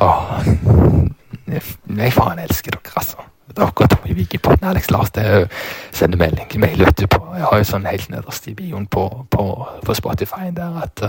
Åh, 0.00 0.46
jeg, 1.46 2.12
faen 2.12 2.38
elsker 2.38 2.70
dere, 2.70 2.92
altså. 2.96 3.16
Dere 3.56 3.88
to 3.88 3.98
i 4.04 4.12
Vikingpodden, 4.12 4.68
Alex 4.68 4.90
Lars, 4.90 5.10
det 5.10 5.26
er 5.26 5.46
sender 5.92 6.18
melding 6.18 6.60
mail 6.60 6.84
vet 6.84 7.00
du, 7.00 7.06
på 7.06 7.20
Jeg 7.34 7.44
har 7.50 7.58
jo 7.58 7.68
sånn 7.68 7.88
helt 7.88 8.08
nederst 8.10 8.48
i 8.48 8.54
bioen 8.54 8.86
på, 8.86 9.26
på, 9.30 9.44
på 9.84 9.94
Spotify 9.94 10.48
der 10.56 10.80
at 10.84 11.04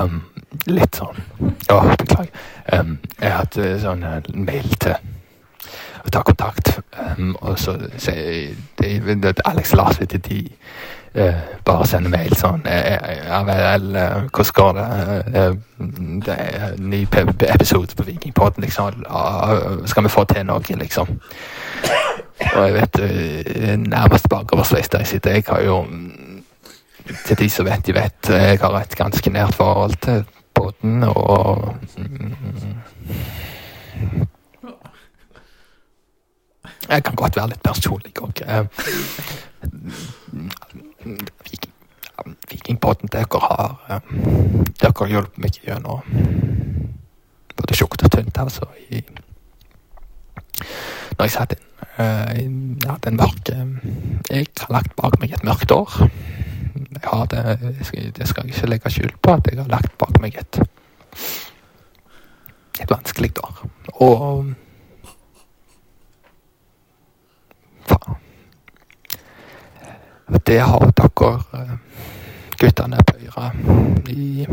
um, 0.00 0.20
Litt 0.68 0.96
sånn 0.96 1.18
Å, 1.72 1.78
beklager. 1.98 2.32
Um, 2.72 2.98
jeg 3.18 3.30
har 3.30 3.42
hatt 3.42 3.58
uh, 3.60 3.74
sånn 3.82 4.04
uh, 4.04 4.18
mail 4.34 4.68
til 4.80 4.96
å 6.04 6.12
ta 6.12 6.22
kontakt, 6.24 6.78
um, 7.18 7.34
og 7.42 7.58
så 7.60 7.74
sier 8.00 8.54
de, 8.80 9.32
Alex 9.48 9.74
Lars 9.76 10.00
vet 10.00 10.14
de 10.24 10.40
uh, 11.18 11.40
bare 11.64 11.86
sender 11.88 12.12
mail 12.12 12.34
sånn 12.38 12.64
eh, 12.68 12.94
eh, 12.94 13.24
Ja 13.28 13.42
vel, 13.46 13.88
eh, 13.96 14.28
hvordan 14.32 14.54
går 14.58 14.78
det? 14.78 14.86
Eh, 15.40 15.52
det 16.26 16.36
er 16.36 16.64
en 16.68 16.90
ny 16.90 17.02
episode 17.48 17.96
på 17.96 18.06
Vikingpodden, 18.06 18.64
liksom. 18.64 19.04
Skal 19.86 20.06
vi 20.06 20.12
få 20.12 20.24
til 20.24 20.46
noe, 20.48 20.78
liksom? 20.80 21.12
Og 22.54 22.64
jeg 22.64 22.74
vet 22.74 22.98
uh, 23.02 23.76
nærmest 23.82 24.28
bakoversveis 24.30 24.88
der 24.88 25.02
jeg 25.02 25.06
sitter. 25.06 25.30
Jeg 25.30 25.44
har 25.48 25.62
jo 25.62 25.82
mm, 25.82 26.27
Til 27.08 27.38
de 27.38 27.48
som 27.50 27.66
vet, 27.66 27.86
de 27.86 27.94
vet. 27.94 28.28
Jeg 28.28 28.58
har 28.60 28.80
et 28.80 28.96
ganske 28.96 29.30
nært 29.30 29.54
forhold 29.54 29.96
til 30.04 30.24
båten 30.54 31.02
og 31.02 31.74
Jeg 36.88 37.04
kan 37.04 37.14
godt 37.14 37.36
være 37.36 37.48
litt 37.48 37.62
personlig 37.62 38.12
òg. 38.22 38.40
vikingbåten 41.44 41.74
Vikingpodden 42.50 43.08
dere 43.12 43.40
har 43.42 43.74
eh, 43.90 44.00
Dere 44.80 44.92
har 45.00 45.12
hjulpet 45.12 45.38
meg 45.42 45.58
gjennom 45.64 46.00
både 47.58 47.74
tjukt 47.76 48.04
og 48.04 48.10
tynt, 48.12 48.38
altså. 48.38 48.66
I, 48.90 49.02
når 51.18 51.26
jeg 51.26 51.34
satt 51.34 51.54
inn 51.56 51.64
eh, 51.98 52.42
ja, 52.86 52.96
den 53.04 53.20
mørke 53.20 53.56
Jeg 54.30 54.46
har 54.60 54.72
lagt 54.72 54.96
bak 54.96 55.20
meg 55.20 55.32
et 55.36 55.44
mørkt 55.44 55.72
år. 55.74 56.00
Har 57.04 57.26
det, 57.26 57.58
det 58.16 58.28
skal 58.28 58.46
jeg 58.46 58.54
ikke 58.54 58.70
legge 58.70 58.90
skjul 58.90 59.12
på, 59.22 59.32
at 59.32 59.46
jeg 59.50 59.60
har 59.60 59.68
lagt 59.68 59.98
bak 60.00 60.20
meg 60.22 60.38
et 60.40 60.60
et 62.80 62.90
vanskelig 62.90 63.32
år. 63.42 63.68
Og 63.94 64.54
faen. 67.88 68.16
Det 70.46 70.60
har 70.60 70.92
dere 70.96 71.30
eh, 71.54 71.72
guttene 72.60 72.98
på 73.06 73.16
Øyra 73.18 73.50
i 74.08 74.46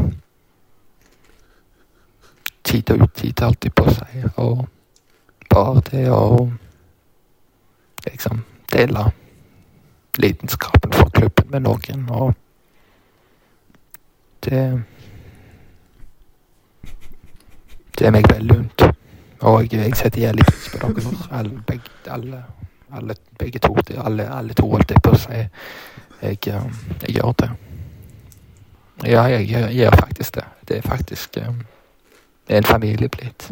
tid 2.63 2.91
og 2.91 3.01
utid, 3.01 3.41
alltid 3.41 3.71
på 3.75 3.89
seg. 3.91 4.25
Og 4.35 4.65
bare 5.49 5.83
det 5.91 6.07
å 6.11 6.49
liksom 8.07 8.43
dele 8.71 9.11
lidenskapen 10.17 10.93
for 10.93 11.09
klubben 11.09 11.51
med 11.51 11.65
noen, 11.67 12.09
og 12.09 12.33
det 14.45 14.83
Det 17.95 18.07
er 18.07 18.11
meg 18.11 18.25
veldig 18.27 18.55
unt. 18.59 18.83
Og 19.47 19.61
jeg, 19.61 19.79
jeg 19.79 19.95
setter 19.95 20.21
jævlig 20.21 20.45
pris 20.45 20.65
på 20.73 20.87
dere, 20.97 21.11
alle, 21.31 21.61
begge, 21.67 21.91
alle, 22.11 22.41
alle, 22.91 23.15
begge 23.39 23.59
to. 23.59 23.71
Alle, 24.03 24.25
alle 24.27 24.53
to, 24.53 24.65
holdt 24.67 24.91
jeg 24.91 24.99
på 25.03 25.13
å 25.15 25.19
si. 25.21 25.37
Jeg, 26.19 26.39
eh, 26.51 26.65
jeg 27.05 27.15
gjør 27.15 27.31
det. 27.39 27.49
Ja, 29.05 29.23
jeg, 29.31 29.47
jeg 29.47 29.71
gjør 29.77 29.95
faktisk 29.95 30.35
det. 30.35 30.43
Det 30.67 30.77
er 30.77 30.89
faktisk 30.89 31.37
eh, 31.37 31.55
det 32.47 32.53
er 32.53 32.57
en 32.57 32.63
familie 32.63 33.09
blitt. 33.09 33.51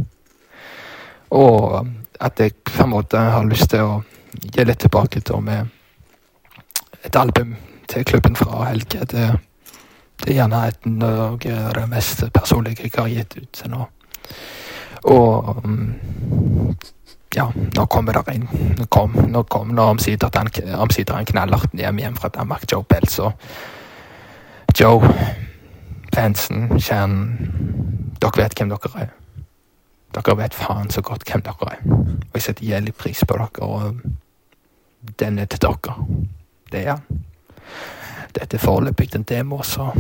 Og 1.30 1.88
at 2.20 2.40
jeg 2.40 2.54
på 2.64 2.84
en 2.84 2.90
måte 2.90 3.18
har 3.18 3.48
lyst 3.48 3.72
til 3.72 3.82
å 3.82 3.96
gi 4.44 4.66
litt 4.66 4.84
tilbake 4.84 5.22
til 5.22 5.42
med 5.42 5.72
et 7.04 7.16
album 7.16 7.56
til 7.90 8.06
klubben 8.06 8.36
fra 8.36 8.64
Helge. 8.70 9.00
Det, 9.00 9.28
det 10.24 10.30
er 10.30 10.40
gjerne 10.40 10.68
et, 10.68 10.88
av 11.04 11.38
det 11.40 11.88
mest 11.92 12.24
personlige 12.34 12.88
jeg 12.88 12.96
har 12.98 13.12
gitt 13.12 13.38
ut 13.38 13.50
til 13.54 13.74
nå. 13.74 13.88
Og 15.04 15.62
mm, 15.66 16.76
ja, 17.36 17.50
nå 17.76 17.86
kommer 17.92 18.16
det 18.16 18.36
inn 18.38 18.46
Nå 18.78 18.86
kom, 18.88 19.18
nå 19.28 19.42
kom 19.52 19.74
nå 19.76 19.88
omsider 19.96 20.30
han, 20.36 20.50
omsider 20.80 21.18
han 21.18 21.28
knallerten 21.28 21.80
hjem 21.80 22.00
igjen 22.00 22.16
fra 22.16 22.30
Danmark, 22.32 22.64
Joe 22.72 22.86
Bell, 22.88 23.08
så 23.10 23.34
Joe, 24.80 25.10
fansen, 26.16 26.70
kjernen 26.80 28.14
Dere 28.22 28.40
vet 28.40 28.56
hvem 28.56 28.70
dere 28.72 29.02
er. 29.04 29.10
Dere 30.16 30.36
vet 30.40 30.56
faen 30.56 30.90
så 30.94 31.02
godt 31.04 31.26
hvem 31.28 31.42
dere 31.44 31.74
er. 31.74 31.82
Og 31.84 32.38
jeg 32.38 32.46
setter 32.46 32.70
gjeldig 32.70 32.94
pris 32.96 33.24
på 33.28 33.36
dere, 33.36 33.68
og 33.68 34.00
den 35.20 35.40
er 35.44 35.50
til 35.52 35.60
dere. 35.66 35.96
Det 36.74 36.88
er. 36.88 36.98
Dette 38.34 38.58
er 38.58 38.62
foreløpig 38.62 39.16
en 39.16 39.24
demo, 39.24 39.62
så 39.62 39.92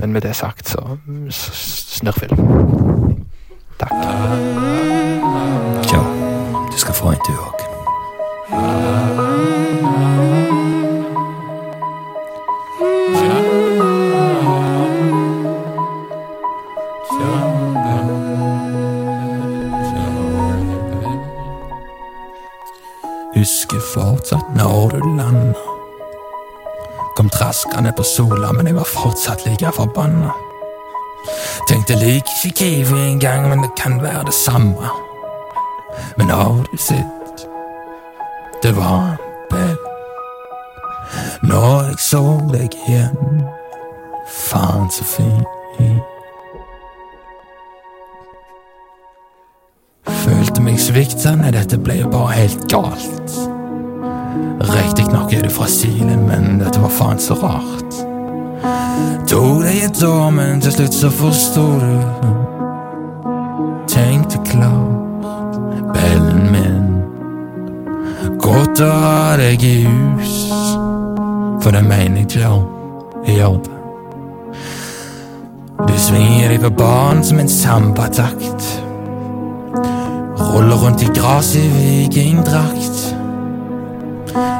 Men 0.00 0.12
med 0.12 0.20
det 0.20 0.36
sagt, 0.36 0.68
så, 0.68 0.96
snørrfilm. 1.30 2.36
Takk. 3.78 3.92
Tja, 5.82 5.98
Du 6.72 6.78
skal 6.78 6.94
få 6.94 7.10
en 7.10 7.20
du 7.28 7.32
òg. 7.32 7.58
Husker 23.34 23.80
fortsatt 23.94 24.56
når 24.56 24.88
du 24.88 25.16
landa 25.16 25.71
kom 27.16 27.28
traskende 27.30 27.92
på 27.96 28.02
Sola, 28.02 28.52
men 28.52 28.66
jeg 28.66 28.76
var 28.76 28.88
fortsatt 28.88 29.46
like 29.46 29.72
forbanna. 29.76 30.32
Tenkte 31.68 31.94
lik 31.94 32.24
ikke 32.44 32.56
Kiwi 32.56 33.00
engang, 33.10 33.48
men 33.48 33.62
det 33.62 33.70
kan 33.76 34.02
være 34.02 34.24
det 34.24 34.34
samme. 34.34 34.88
Men 36.16 36.30
har 36.30 36.64
du 36.72 36.76
sett, 36.76 37.46
det 38.62 38.76
var 38.76 38.98
en 39.10 39.18
vel 39.50 39.76
Når 41.42 41.82
jeg 41.82 41.98
så 41.98 42.22
deg 42.52 42.74
igjen, 42.86 43.42
faen 44.28 44.90
så 44.90 45.04
fin. 45.04 45.44
Følte 50.06 50.62
meg 50.62 50.80
svikta, 50.80 51.34
nei, 51.36 51.50
dette 51.52 51.76
ble 51.82 51.98
jo 52.00 52.08
bare 52.12 52.38
helt 52.38 52.64
galt. 52.72 53.36
Riktignok 54.62 55.32
er 55.32 55.42
du 55.42 55.50
fra 55.50 55.66
Silen, 55.68 56.26
men 56.26 56.58
dette 56.60 56.80
var 56.80 56.92
faen 56.92 57.20
så 57.20 57.34
rart. 57.40 57.98
Tok 59.28 59.62
deg 59.64 59.84
et 59.86 60.02
år, 60.06 60.30
men 60.34 60.60
til 60.62 60.74
slutt 60.76 60.94
så 60.94 61.10
forsto 61.12 61.64
du. 61.82 61.94
Tenkte 63.90 64.40
klart, 64.46 65.58
bellen 65.94 66.48
min. 66.52 66.88
Godt 68.42 68.82
å 68.84 68.90
ha 69.02 69.36
deg 69.40 69.64
i 69.66 69.76
hus, 69.86 70.36
for 71.62 71.74
det 71.74 71.84
mener 71.86 72.22
jeg 72.22 72.28
ikke 72.28 73.36
gjør 73.36 73.60
det. 73.66 73.78
Du 75.82 75.94
svinger 75.98 76.52
deg 76.52 76.62
på 76.62 76.70
banen 76.78 77.24
som 77.26 77.40
en 77.42 77.50
sambatakt. 77.50 78.68
Ruller 80.38 80.78
rundt 80.84 81.02
i 81.02 81.10
gras 81.16 81.54
i 81.58 81.66
vikingdrakt. 81.74 83.01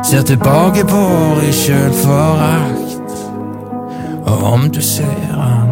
Ser 0.05 0.23
tilbake 0.23 0.85
på 0.85 0.97
året 0.97 1.49
i 1.49 1.53
sjølforakt. 1.53 3.13
Og 4.25 4.43
om 4.53 4.71
du 4.71 4.81
ser 4.83 5.33
han, 5.33 5.69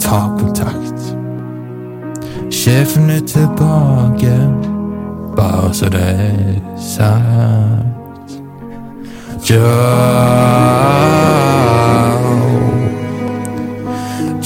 ta 0.00 0.20
kontakt. 0.38 1.16
Sjefen 2.50 3.10
er 3.10 3.20
tilbake, 3.26 4.50
bare 5.36 5.74
så 5.74 5.88
det 5.88 6.00
er 6.00 6.60
sagt. 6.76 7.86
Joe. 9.50 10.76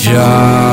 Joe. 0.06 0.70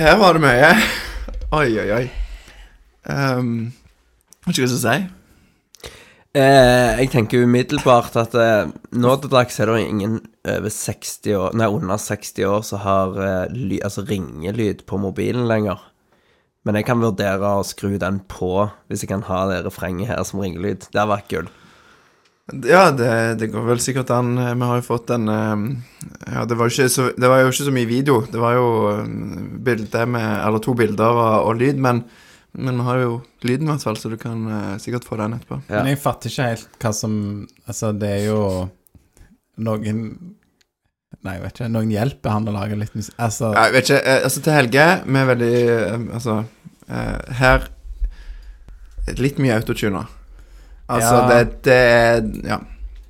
Her 0.00 0.14
var 0.16 0.32
det 0.32 0.40
mye. 0.40 0.68
Oi, 1.52 1.74
oi, 1.76 1.88
oi. 1.92 2.04
Um, 3.04 3.66
har 4.46 4.54
ikke 4.54 4.62
hva 4.62 4.64
jeg 4.64 4.70
skal 4.72 4.80
si. 4.80 5.90
Eh, 6.40 7.00
jeg 7.02 7.10
tenker 7.12 7.44
umiddelbart 7.44 8.16
at 8.16 8.36
eh, 8.38 8.70
nå 8.96 9.12
til 9.20 9.32
dags 9.34 9.60
er 9.60 9.68
det 9.68 9.82
ingen 9.82 10.14
over 10.48 10.72
60 10.72 11.36
år, 11.36 11.58
nei, 11.60 11.68
under 11.68 12.00
60 12.00 12.48
år 12.48 12.64
som 12.64 12.80
har 12.86 13.20
eh, 13.26 13.52
ly, 13.52 13.82
altså 13.84 14.06
ringelyd 14.08 14.86
på 14.88 15.02
mobilen 15.04 15.44
lenger. 15.50 15.84
Men 16.64 16.80
jeg 16.80 16.88
kan 16.88 17.04
vurdere 17.04 17.52
å 17.58 17.66
skru 17.68 17.98
den 18.00 18.22
på 18.24 18.54
hvis 18.88 19.04
jeg 19.04 19.12
kan 19.12 19.26
ha 19.28 19.42
det 19.52 19.66
refrenget 19.68 20.14
her 20.14 20.24
som 20.24 20.40
ringelyd. 20.40 20.88
Det 20.88 21.02
har 21.02 21.12
vært 21.12 21.28
gull. 21.28 21.52
Ja, 22.66 22.90
det, 22.90 23.10
det 23.40 23.50
går 23.52 23.66
vel 23.68 23.82
sikkert 23.82 24.10
an. 24.14 24.34
Vi 24.38 24.68
har 24.70 24.80
jo 24.80 24.86
fått 24.86 25.12
en 25.14 25.28
um, 25.28 25.68
Ja, 26.26 26.44
det 26.48 26.56
var, 26.58 26.72
så, 26.72 27.10
det 27.14 27.30
var 27.30 27.44
jo 27.44 27.52
ikke 27.52 27.68
så 27.68 27.74
mye 27.74 27.90
video. 27.90 28.24
Det 28.26 28.40
var 28.42 28.56
jo 28.58 28.66
um, 29.04 29.60
bilde 29.64 30.06
med 30.10 30.26
Eller 30.46 30.64
to 30.64 30.74
bilder 30.78 31.20
og, 31.20 31.46
og 31.50 31.60
lyd, 31.60 31.78
men, 31.82 32.02
men 32.58 32.80
vi 32.80 32.88
har 32.88 33.04
jo 33.04 33.14
lyden, 33.46 33.68
i 33.68 33.72
hvert 33.74 33.86
fall, 33.86 34.00
så 34.00 34.10
du 34.10 34.18
kan 34.20 34.42
uh, 34.50 34.74
sikkert 34.82 35.06
få 35.06 35.20
den 35.20 35.38
etterpå. 35.38 35.60
Ja. 35.68 35.80
Men 35.80 35.94
jeg 35.94 36.02
fatter 36.02 36.32
ikke 36.32 36.50
helt 36.50 36.82
hva 36.82 36.94
som 36.96 37.16
Altså, 37.66 37.94
det 37.94 38.12
er 38.18 38.28
jo 38.32 38.42
noen 39.60 40.04
Nei, 41.20 41.34
jeg 41.36 41.42
vet 41.42 41.58
ikke. 41.58 41.66
Noen 41.74 41.90
hjelper 41.92 42.32
han 42.32 42.48
å 42.48 42.52
lage 42.54 42.78
litt 42.80 42.94
musikk 42.96 43.18
Altså 43.20 43.50
Ja, 43.50 43.66
Jeg 43.68 43.74
vet 43.74 43.88
ikke, 43.90 43.98
eh, 44.00 44.22
altså 44.28 44.42
til 44.46 44.56
Helge 44.56 44.86
Vi 45.04 45.18
er 45.20 45.28
veldig 45.28 45.50
eh, 45.74 46.06
Altså 46.16 46.36
eh, 46.86 47.34
Her 47.40 47.66
Litt 49.18 49.40
mye 49.42 49.58
autotune 49.58 50.04
Altså 50.90 51.14
Ja. 51.14 51.22
det, 51.30 51.62
det 51.64 51.78
er 51.78 52.20
Ja 52.48 52.58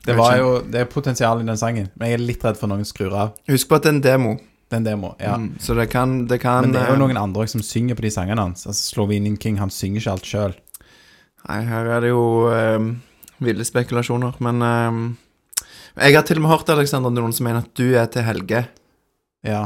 Det 0.06 0.14
var 0.16 0.36
jo 0.38 0.50
Det 0.64 0.80
er 0.80 0.84
potensial 0.90 1.40
i 1.40 1.44
den 1.46 1.56
sangen, 1.60 1.88
men 1.96 2.08
jeg 2.10 2.14
er 2.18 2.24
litt 2.24 2.44
redd 2.44 2.56
for 2.60 2.68
noen 2.72 2.84
skrur 2.88 3.12
av. 3.16 3.32
Husk 3.48 3.68
på 3.68 3.74
at 3.78 3.82
det 3.84 3.90
er 3.90 3.94
en 3.96 4.00
demo 4.06 4.32
Den 4.70 4.84
demo. 4.86 5.14
Ja. 5.20 5.34
mm, 5.36 5.56
Så 5.60 5.74
det 5.74 5.88
kan, 5.90 6.26
det 6.30 6.38
kan 6.40 6.62
Men 6.64 6.72
det 6.72 6.80
er 6.82 6.86
jo 6.92 6.94
eh, 6.94 6.98
noen 7.02 7.16
andre 7.18 7.46
som 7.50 7.60
synger 7.62 7.94
på 7.98 8.02
de 8.06 8.10
sangene 8.14 8.40
hans. 8.40 8.66
Altså 8.66 8.94
Slovenian 8.94 9.36
King, 9.40 9.56
han 9.58 9.70
synger 9.70 9.98
ikke 10.00 10.12
alt 10.12 10.26
sjøl. 10.30 10.54
Nei, 11.48 11.62
her 11.64 11.84
er 11.96 12.00
det 12.04 12.08
jo 12.12 12.22
um, 12.52 12.90
Ville 13.40 13.64
spekulasjoner 13.64 14.32
Men 14.44 14.60
um, 14.62 15.16
Jeg 15.96 16.12
har 16.14 16.22
til 16.28 16.36
og 16.36 16.42
med 16.44 16.50
hørt 16.52 16.68
Alexander 16.70 17.08
Noen 17.10 17.32
som 17.32 17.44
mener 17.48 17.58
at 17.64 17.72
du 17.80 17.94
er 17.96 18.06
til 18.12 18.22
Helge 18.26 18.66
Ja. 19.44 19.62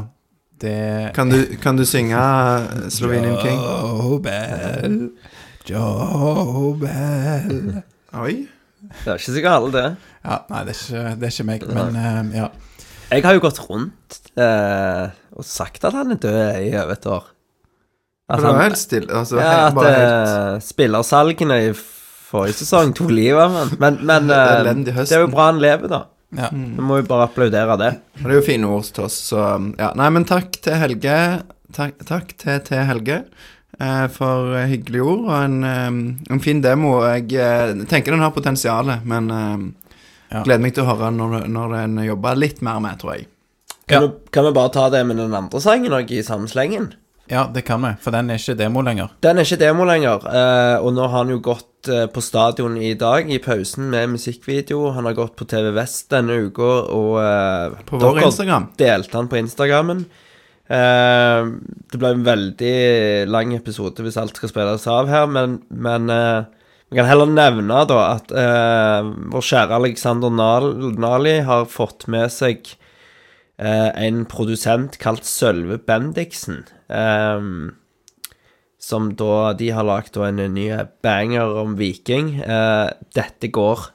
Det 0.63 1.11
Kan 1.17 1.31
du, 1.35 1.41
kan 1.61 1.75
du 1.77 1.83
synge 1.85 2.15
eh, 2.15 2.87
Slovenian 2.95 3.41
King? 3.43 3.59
Jobel, 3.59 5.11
Jobel 5.69 7.83
Oi 8.23 8.35
Det 8.85 9.11
er 9.11 9.19
ikke 9.19 9.35
sikkert 9.35 9.57
alle 9.59 9.71
det. 9.75 9.85
Ja, 10.25 10.39
nei, 10.51 10.63
det 10.69 10.75
er 10.75 10.81
ikke, 10.81 11.05
det 11.21 11.29
er 11.29 11.33
ikke 11.35 11.47
meg, 11.49 11.65
men 11.75 11.97
eh, 12.01 12.19
ja. 12.39 12.49
Jeg 13.11 13.25
har 13.25 13.37
jo 13.37 13.43
gått 13.45 13.61
rundt 13.67 14.19
eh, 14.41 15.07
og 15.37 15.47
sagt 15.47 15.85
at 15.89 15.97
han 15.97 16.13
er 16.15 16.21
død 16.21 16.41
i 16.65 16.71
over 16.81 16.93
et 16.95 17.09
år. 17.09 17.27
For 18.25 18.35
At 18.37 18.41
det 18.45 18.53
var 18.55 18.63
helt 18.65 18.81
stille 18.81 19.19
altså, 19.21 19.37
ja, 19.41 19.49
helt, 19.51 19.67
at 19.67 19.79
bare 19.79 20.05
eh, 20.05 20.63
spillersalgene 20.65 21.59
i 21.67 21.73
forrige 21.77 22.59
sesong 22.63 22.95
tok 22.97 23.13
livet 23.13 23.41
av 23.45 23.57
ham. 23.61 23.73
Men, 23.83 23.99
men 24.09 24.29
Det 24.31 24.39
eh, 24.41 24.55
elendig 24.61 24.97
det 25.01 25.07
er 25.19 25.25
jo 25.27 25.33
bra 25.33 25.49
han 25.51 25.61
lever, 25.65 25.93
da. 25.93 26.03
ja. 26.41 26.53
Vi 26.53 26.85
må 26.89 27.01
jo 27.01 27.09
bare 27.09 27.29
applaudere 27.29 27.77
det. 27.81 27.93
Og 28.21 28.25
det 28.29 28.33
er 28.33 28.41
jo 28.41 28.47
fine 28.49 28.73
ord 28.77 28.89
til 28.97 29.09
oss, 29.09 29.19
så 29.33 29.43
ja. 29.81 29.93
Nei, 30.01 30.09
men 30.17 30.29
takk 30.29 30.61
til 30.65 30.81
Helge. 30.81 31.19
Takk, 31.75 32.01
takk 32.07 32.37
til, 32.39 32.61
til 32.69 32.85
Helge 32.89 33.23
for 34.15 34.55
eh, 34.57 34.67
hyggelige 34.71 35.03
ord 35.03 35.25
og 35.29 35.37
en, 35.45 35.57
eh, 35.65 36.33
en 36.35 36.41
fin 36.41 36.61
demo. 36.63 36.97
Jeg 37.07 37.33
eh, 37.35 37.75
tenker 37.91 38.13
den 38.15 38.21
har 38.25 38.31
potensial, 38.35 38.93
men 39.05 39.31
eh, 39.31 39.71
Ja. 40.35 40.41
gleder 40.43 40.63
meg 40.65 40.75
til 40.75 40.83
å 40.83 40.89
høre 40.89 41.11
når, 41.15 41.45
når 41.53 41.75
den 41.77 41.99
jobber 42.09 42.35
litt 42.35 42.63
mer 42.63 42.81
med, 42.81 42.99
tror 42.99 43.13
jeg. 43.19 43.27
Kan, 43.87 43.95
Ja. 44.03 44.07
vi, 44.07 44.13
kan 44.33 44.45
vi 44.49 44.53
bare 44.57 44.73
ta 44.73 44.89
det 44.91 45.05
med 45.07 45.17
den 45.21 45.35
andre 45.35 45.61
sangen 45.61 45.93
òg, 45.93 46.11
i 46.11 46.23
samme 46.23 46.49
slengen? 46.49 46.95
ja, 47.31 47.47
det 47.55 47.63
kan 47.65 47.81
vi, 47.81 47.89
for 48.01 48.11
den 48.13 48.29
er 48.31 48.37
ikke 48.37 48.57
demo 48.59 48.83
lenger. 48.85 49.09
Den 49.25 49.39
er 49.39 49.45
ikke 49.47 49.57
demo 49.61 49.85
lenger, 49.89 50.25
eh, 50.29 50.77
og 50.85 50.93
nå 50.93 51.07
har 51.09 51.23
han 51.25 51.31
jo 51.33 51.39
gått 51.41 51.89
eh, 51.89 52.07
på 52.13 52.21
stadion 52.21 52.77
i 52.77 52.95
dag, 52.95 53.31
i 53.31 53.39
pausen, 53.39 53.87
med 53.91 54.11
musikkvideo. 54.17 54.91
Han 54.93 55.05
har 55.09 55.15
gått 55.15 55.37
på 55.37 55.47
TV 55.49 55.71
Vest 55.73 56.11
denne 56.11 56.37
uka, 56.49 56.69
og 56.93 57.17
eh, 57.23 57.79
På 57.87 57.99
vår 58.03 58.25
Instagram. 58.27 58.69
delte 58.77 59.17
han 59.17 59.29
på 59.29 59.37
Instagrammen. 59.41 60.05
Eh, 60.65 61.41
det 61.93 62.01
ble 62.01 62.11
en 62.15 62.25
veldig 62.25 62.77
lang 63.29 63.53
episode 63.57 64.01
hvis 64.05 64.17
alt 64.21 64.39
skal 64.39 64.49
spilles 64.53 64.87
av 64.89 65.11
her, 65.13 65.27
men, 65.29 65.59
men 65.69 66.09
eh, 66.13 66.47
vi 66.89 66.97
kan 66.97 67.09
heller 67.11 67.29
nevne 67.29 67.83
da 67.91 68.01
at 68.15 68.33
eh, 68.33 69.11
vår 69.35 69.45
kjære 69.45 69.77
Alexander 69.81 70.33
Nal 70.33 70.71
Nali 70.97 71.39
har 71.45 71.69
fått 71.69 72.07
med 72.13 72.33
seg 72.33 72.65
eh, 73.61 73.91
en 74.07 74.25
produsent 74.31 74.97
kalt 75.03 75.29
Sølve 75.29 75.81
Bendiksen. 75.85 76.65
eh, 76.89 77.51
som 78.85 79.15
da 79.17 79.55
De 79.57 79.71
har 79.73 79.87
lagd 79.89 80.17
en 80.21 80.41
ny 80.53 80.67
banger 81.05 81.55
om 81.63 81.77
Viking. 81.79 82.35
Eh, 82.45 82.91
dette 83.17 83.49
går. 83.49 83.87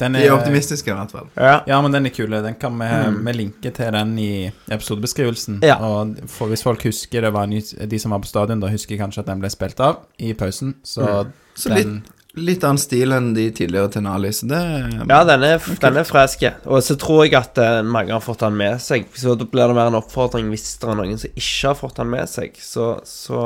Den 0.00 0.16
De 0.16 0.22
er 0.24 0.32
optimistiske, 0.32 0.88
i 0.88 0.96
hvert 0.96 1.12
fall. 1.12 1.28
Ja. 1.36 1.58
Ja, 1.68 1.80
men 1.84 1.92
den 1.92 2.08
er 2.08 2.14
kul. 2.14 2.32
Den 2.32 2.56
kan 2.60 2.78
vi, 2.80 2.88
vi 3.26 3.36
linke 3.36 3.72
til 3.74 3.92
den 3.92 4.16
i 4.18 4.32
episodebeskrivelsen. 4.72 5.60
Ja. 5.66 5.76
Og 5.84 6.16
for 6.32 6.52
hvis 6.52 6.64
folk 6.64 6.84
husker 6.88 7.26
det 7.26 7.34
var 7.34 7.50
ny, 7.50 7.60
De 7.60 8.00
som 8.00 8.14
var 8.14 8.24
på 8.24 8.30
stadion, 8.30 8.62
da 8.62 8.72
husker 8.72 9.00
kanskje 9.00 9.24
at 9.24 9.30
den 9.30 9.44
ble 9.44 9.52
spilt 9.52 9.80
av 9.84 10.02
i 10.18 10.32
pausen. 10.38 10.76
Så, 10.86 11.26
Så 11.54 11.74
den 11.74 12.00
Litt 12.32 12.62
annen 12.64 12.80
stil 12.80 13.12
enn 13.12 13.34
de 13.36 13.50
tidligere 13.52 13.90
så 14.32 14.46
det 14.48 14.60
Ja, 15.04 15.18
den 15.28 15.42
er, 15.44 15.58
den 15.82 15.96
er 16.00 16.06
fresk. 16.08 16.46
Og 16.64 16.80
så 16.80 16.96
tror 16.96 17.26
jeg 17.26 17.34
at 17.36 17.58
eh, 17.60 17.82
mange 17.84 18.14
har 18.14 18.24
fått 18.24 18.40
den 18.40 18.56
med 18.56 18.80
seg. 18.80 19.04
Så 19.12 19.34
da 19.36 19.44
blir 19.44 19.68
det 19.68 19.76
mer 19.76 19.90
en 19.90 19.98
oppfordring 20.00 20.48
hvis 20.48 20.78
det 20.80 20.88
er 20.88 20.96
noen 20.96 21.20
som 21.20 21.34
ikke 21.36 21.66
har 21.68 21.76
fått 21.76 22.00
den 22.00 22.08
med 22.14 22.30
seg. 22.32 22.56
Så, 22.56 22.86
så, 23.04 23.42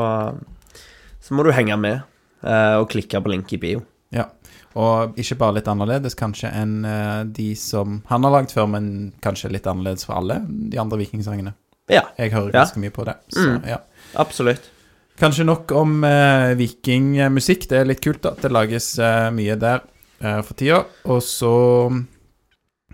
så 1.18 1.34
må 1.34 1.42
du 1.42 1.50
henge 1.50 1.74
med 1.82 2.04
uh, 2.46 2.78
og 2.78 2.86
klikke 2.94 3.18
på 3.18 3.34
link 3.34 3.56
i 3.58 3.58
bio. 3.58 3.82
Ja. 4.14 4.28
Og 4.76 5.16
ikke 5.18 5.38
bare 5.40 5.54
litt 5.58 5.68
annerledes 5.68 6.14
kanskje 6.14 6.50
enn 6.52 6.84
eh, 6.84 7.24
de 7.24 7.54
som 7.56 8.02
han 8.10 8.22
har 8.24 8.30
lagd 8.36 8.52
før, 8.52 8.68
men 8.68 9.12
kanskje 9.24 9.50
litt 9.50 9.66
annerledes 9.66 10.04
for 10.06 10.18
alle 10.20 10.40
de 10.46 10.78
andre 10.78 10.98
vikingsangene. 11.00 11.54
Ja, 11.88 12.02
Jeg 12.18 12.32
hører 12.32 12.52
Ja. 12.52 12.64
ganske 12.64 12.80
mye 12.82 12.90
på 12.90 13.04
det. 13.04 13.14
Så, 13.30 13.46
Mm. 13.46 13.62
ja. 13.68 13.78
absolutt. 14.16 14.70
Kanskje 15.18 15.44
nok 15.46 15.72
om 15.72 16.04
eh, 16.04 16.54
vikingmusikk. 16.54 17.68
Det 17.68 17.78
er 17.80 17.84
litt 17.88 18.02
kult 18.04 18.26
at 18.26 18.42
det 18.42 18.50
lages 18.52 18.98
eh, 18.98 19.30
mye 19.30 19.56
der 19.56 19.80
eh, 20.20 20.42
for 20.42 20.54
tida. 20.54 20.84
Og 21.06 21.22
så 21.22 22.04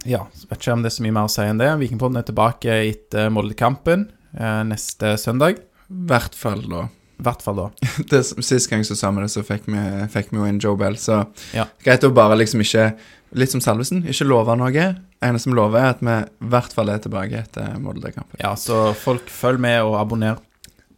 Ja, 0.04 0.24
vet 0.50 0.58
ikke 0.58 0.72
om 0.72 0.82
det 0.82 0.92
er 0.92 0.96
så 0.96 1.02
mye 1.04 1.12
mer 1.14 1.28
å 1.28 1.30
si 1.30 1.42
enn 1.42 1.58
det. 1.58 1.68
Vikingpodden 1.78 2.16
er 2.18 2.22
tilbake 2.26 2.72
etter 2.90 3.28
Moldekampen 3.30 4.08
eh, 4.38 4.62
neste 4.64 5.16
søndag. 5.18 5.58
I 5.90 6.06
hvert 6.08 6.34
fall, 6.34 6.62
da. 6.68 6.88
I 7.20 7.22
hvert 7.26 7.42
fall 7.44 7.56
da. 7.60 7.66
det, 8.10 8.22
Sist 8.42 8.70
gang 8.70 8.82
så 8.84 8.96
sa 8.98 9.10
vi 9.14 9.22
det, 9.22 9.30
så 9.30 9.42
fikk 9.46 9.66
vi, 9.70 9.82
fikk 10.10 10.32
vi 10.32 10.38
jo 10.40 10.46
inn 10.48 10.60
Joe 10.62 10.76
Bell, 10.80 10.96
så 10.98 11.24
Ja. 11.54 11.66
greit 11.84 12.02
å 12.04 12.12
bare 12.14 12.36
liksom 12.40 12.60
ikke 12.64 12.92
litt 13.38 13.50
som 13.52 13.60
Salvesen, 13.64 14.02
ikke 14.04 14.26
love 14.28 14.56
noe. 14.58 14.86
Eneste 15.22 15.46
som 15.46 15.54
lover, 15.56 15.78
er 15.80 15.92
at 15.94 16.00
vi 16.04 16.16
i 16.18 16.48
hvert 16.52 16.72
fall 16.74 16.90
er 16.92 16.98
tilbake 17.00 17.38
etter 17.44 17.76
Molde-kampen. 17.80 18.40
Ja, 18.42 18.54
så 18.58 18.90
folk 18.98 19.30
følg 19.32 19.60
med 19.62 19.78
og 19.86 19.94
abonner 20.00 20.40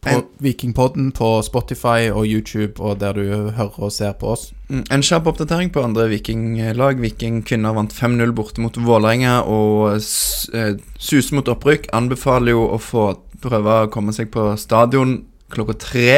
på 0.01 0.09
En- 0.11 0.23
Vikingpodden 0.43 1.11
på 1.17 1.29
Spotify 1.45 2.09
og 2.11 2.25
YouTube 2.27 2.79
og 2.83 2.99
der 2.99 3.13
du 3.13 3.23
hører 3.55 3.77
og 3.79 3.91
ser 3.93 4.11
på 4.19 4.33
oss. 4.33 4.49
Mm, 4.69 4.83
En 4.91 5.01
kjapp 5.05 5.29
oppdatering 5.31 5.71
på 5.73 5.81
andre 5.85 6.07
vikinglag. 6.11 6.99
Viking 7.01 7.39
kvinner 7.47 7.73
vant 7.77 7.93
5-0 7.93 8.33
borte 8.37 8.61
mot 8.61 8.75
Vålerenga 8.75 9.43
og 9.47 9.95
eh, 9.95 10.75
suser 10.97 11.35
mot 11.37 11.47
opprykk. 11.53 11.87
Anbefaler 11.93 12.51
jo 12.53 12.65
å 12.75 12.81
få 12.81 13.05
prøve 13.45 13.79
å 13.85 13.89
komme 13.93 14.11
seg 14.13 14.29
på 14.33 14.51
stadion 14.57 15.19
klokka 15.53 15.75
tre 15.79 16.11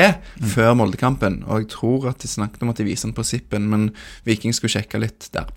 før 0.54 0.74
Moldekampen. 0.80 1.42
Og 1.48 1.64
jeg 1.64 1.70
tror 1.74 2.10
at 2.12 2.24
de 2.24 2.30
snakket 2.32 2.64
om 2.64 2.72
at 2.72 2.80
de 2.80 2.88
viser 2.88 3.10
den 3.10 3.16
på 3.18 3.26
Zippen, 3.28 3.68
men 3.72 3.90
Viking 4.28 4.56
skulle 4.56 4.74
sjekke 4.78 5.02
litt 5.02 5.30
der. 5.36 5.50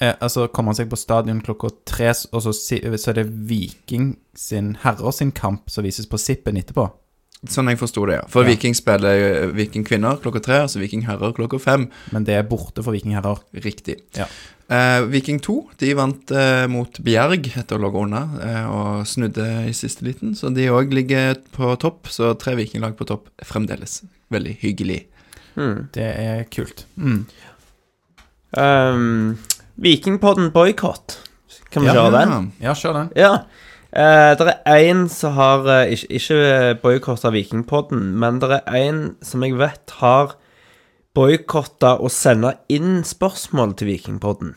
Eh, 0.00 0.14
altså 0.20 0.46
Kommer 0.48 0.72
han 0.74 0.78
seg 0.80 0.90
på 0.92 0.98
stadion 1.00 1.42
klokka 1.44 1.72
tre, 1.88 2.12
og 2.32 2.44
så, 2.44 2.52
så 2.54 2.80
er 2.80 3.20
det 3.20 3.28
Viking 3.48 4.14
sin 4.36 4.74
herrer 4.84 5.12
sin 5.16 5.32
kamp 5.32 5.70
som 5.72 5.84
vises 5.84 6.08
på 6.10 6.20
Zippen 6.20 6.60
etterpå? 6.60 6.88
Sånn 7.48 7.70
jeg 7.72 7.78
forsto 7.80 8.02
det, 8.04 8.18
ja. 8.18 8.24
For 8.28 8.44
Ja. 8.44 8.50
Viking 8.52 8.74
spiller 8.76 9.16
eh, 9.16 9.46
Viking 9.56 9.84
kvinner 9.88 10.18
klokka 10.20 10.42
tre, 10.44 10.58
altså 10.66 10.80
Viking 10.82 11.06
herrer 11.08 11.32
klokka 11.36 11.60
fem. 11.60 11.86
Men 12.12 12.26
det 12.28 12.36
er 12.36 12.48
borte 12.48 12.84
for 12.84 12.92
Viking 12.92 13.16
herrer. 13.16 13.40
Riktig. 13.64 13.96
Ja. 14.18 14.26
Eh, 14.70 15.00
Viking 15.10 15.40
2 15.42 15.54
de 15.82 15.94
vant 15.98 16.30
eh, 16.30 16.66
mot 16.70 17.00
Bjerg 17.02 17.48
etter 17.58 17.74
å 17.74 17.82
ligge 17.82 18.02
unna 18.04 18.20
eh, 18.46 18.66
og 18.70 19.06
snudde 19.10 19.46
i 19.66 19.72
siste 19.74 20.04
liten. 20.06 20.36
Så 20.38 20.52
de 20.54 20.68
òg 20.70 20.92
ligger 20.94 21.40
på 21.56 21.72
topp. 21.82 22.06
Så 22.14 22.34
tre 22.38 22.54
vikinglag 22.54 22.94
på 22.98 23.08
topp 23.10 23.28
fremdeles. 23.42 24.02
Veldig 24.30 24.56
hyggelig. 24.62 25.00
Det 25.92 26.06
er 26.06 26.44
kult. 26.54 26.84
Mm. 26.96 27.24
Um, 28.56 29.38
Vikingpodden 29.80 30.52
boikott. 30.54 31.18
Kan 31.70 31.82
vi 31.82 31.88
Ja. 31.88 31.94
kjøre 31.94 32.12
den? 32.26 32.52
Ja, 32.60 32.72
kjør 32.74 32.92
den. 32.94 33.10
Ja. 33.16 33.32
Eh, 33.92 34.34
det 34.38 34.54
er 34.66 34.84
én 34.86 35.08
som 35.10 35.32
har 35.34 35.66
eh, 35.66 35.92
Ikke, 35.94 36.06
ikke 36.14 36.80
boikotta 36.82 37.30
Vikingpodden, 37.34 38.14
men 38.18 38.38
det 38.38 38.50
er 38.50 38.62
én 38.78 39.16
som 39.22 39.42
jeg 39.42 39.56
vet 39.58 39.90
har 39.98 40.34
boikotta 41.16 41.96
og 42.00 42.10
sende 42.14 42.54
inn 42.72 43.00
spørsmål 43.06 43.74
til 43.80 43.90
Vikingpodden. 43.90 44.54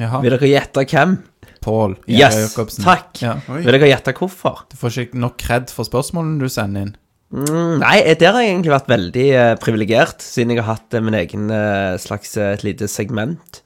Jaha. 0.00 0.20
Vil 0.24 0.32
dere 0.36 0.48
gjette 0.48 0.84
hvem? 0.88 1.16
Pål 1.60 1.96
Yes, 2.08 2.36
Jacobsen. 2.38 2.84
takk. 2.86 3.10
Ja. 3.20 3.34
Oi. 3.52 3.60
Vil 3.66 3.74
dere 3.76 3.90
gjette 3.90 4.14
hvorfor? 4.16 4.62
Du 4.70 4.76
får 4.80 4.94
ikke 5.04 5.18
nok 5.20 5.36
kred 5.42 5.68
for 5.74 5.84
spørsmålene 5.84 6.40
du 6.40 6.48
sender 6.48 6.86
inn. 6.86 6.94
Mm, 7.30 7.78
nei, 7.82 7.98
eh, 8.00 8.16
der 8.18 8.32
har 8.34 8.42
jeg 8.42 8.54
egentlig 8.56 8.72
vært 8.72 8.88
veldig 8.90 9.26
eh, 9.38 9.54
privilegert, 9.62 10.22
siden 10.24 10.50
jeg 10.56 10.64
har 10.64 10.74
hatt 10.78 10.94
eh, 10.98 11.02
min 11.04 11.14
egen 11.14 11.50
eh, 11.54 11.98
slags 12.02 12.32
eh, 12.40 12.54
et 12.56 12.64
lite 12.66 12.88
segment. 12.90 13.60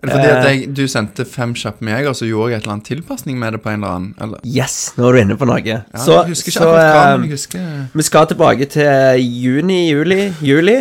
Er 0.00 0.06
det 0.08 0.14
fordi 0.14 0.28
at 0.30 0.46
Eh. 0.46 0.52
jeg, 0.54 0.70
du 0.78 0.86
sendte 0.88 1.26
fem 1.28 1.52
kjappe 1.52 1.84
med 1.84 2.06
og 2.08 2.14
så 2.16 2.24
gjorde 2.24 2.52
jeg 2.54 2.60
et 2.60 2.62
eller 2.64 2.72
annet 2.78 2.86
tilpasning 2.88 3.36
med 3.42 3.52
det 3.52 3.60
på 3.60 3.68
en 3.74 3.82
eller 3.82 3.96
annen? 3.98 4.14
Eller? 4.24 4.40
Yes, 4.48 4.78
nå 4.96 5.10
er 5.10 5.12
du 5.12 5.20
inne 5.26 5.36
på 5.36 5.44
noe. 5.50 5.60
Ja, 5.66 5.82
så 6.00 6.22
jeg 6.22 6.32
husker 6.32 6.54
ikke 6.54 6.62
så 6.62 6.70
akkurat 6.70 6.94
hva, 6.94 7.02
eh, 7.02 7.18
men 7.18 7.28
jeg 7.28 7.36
husker 7.36 7.98
Vi 7.98 8.06
skal 8.08 8.30
tilbake 8.30 8.70
til 8.72 9.20
juni, 9.26 9.80
juli, 9.90 10.20
juli. 10.40 10.78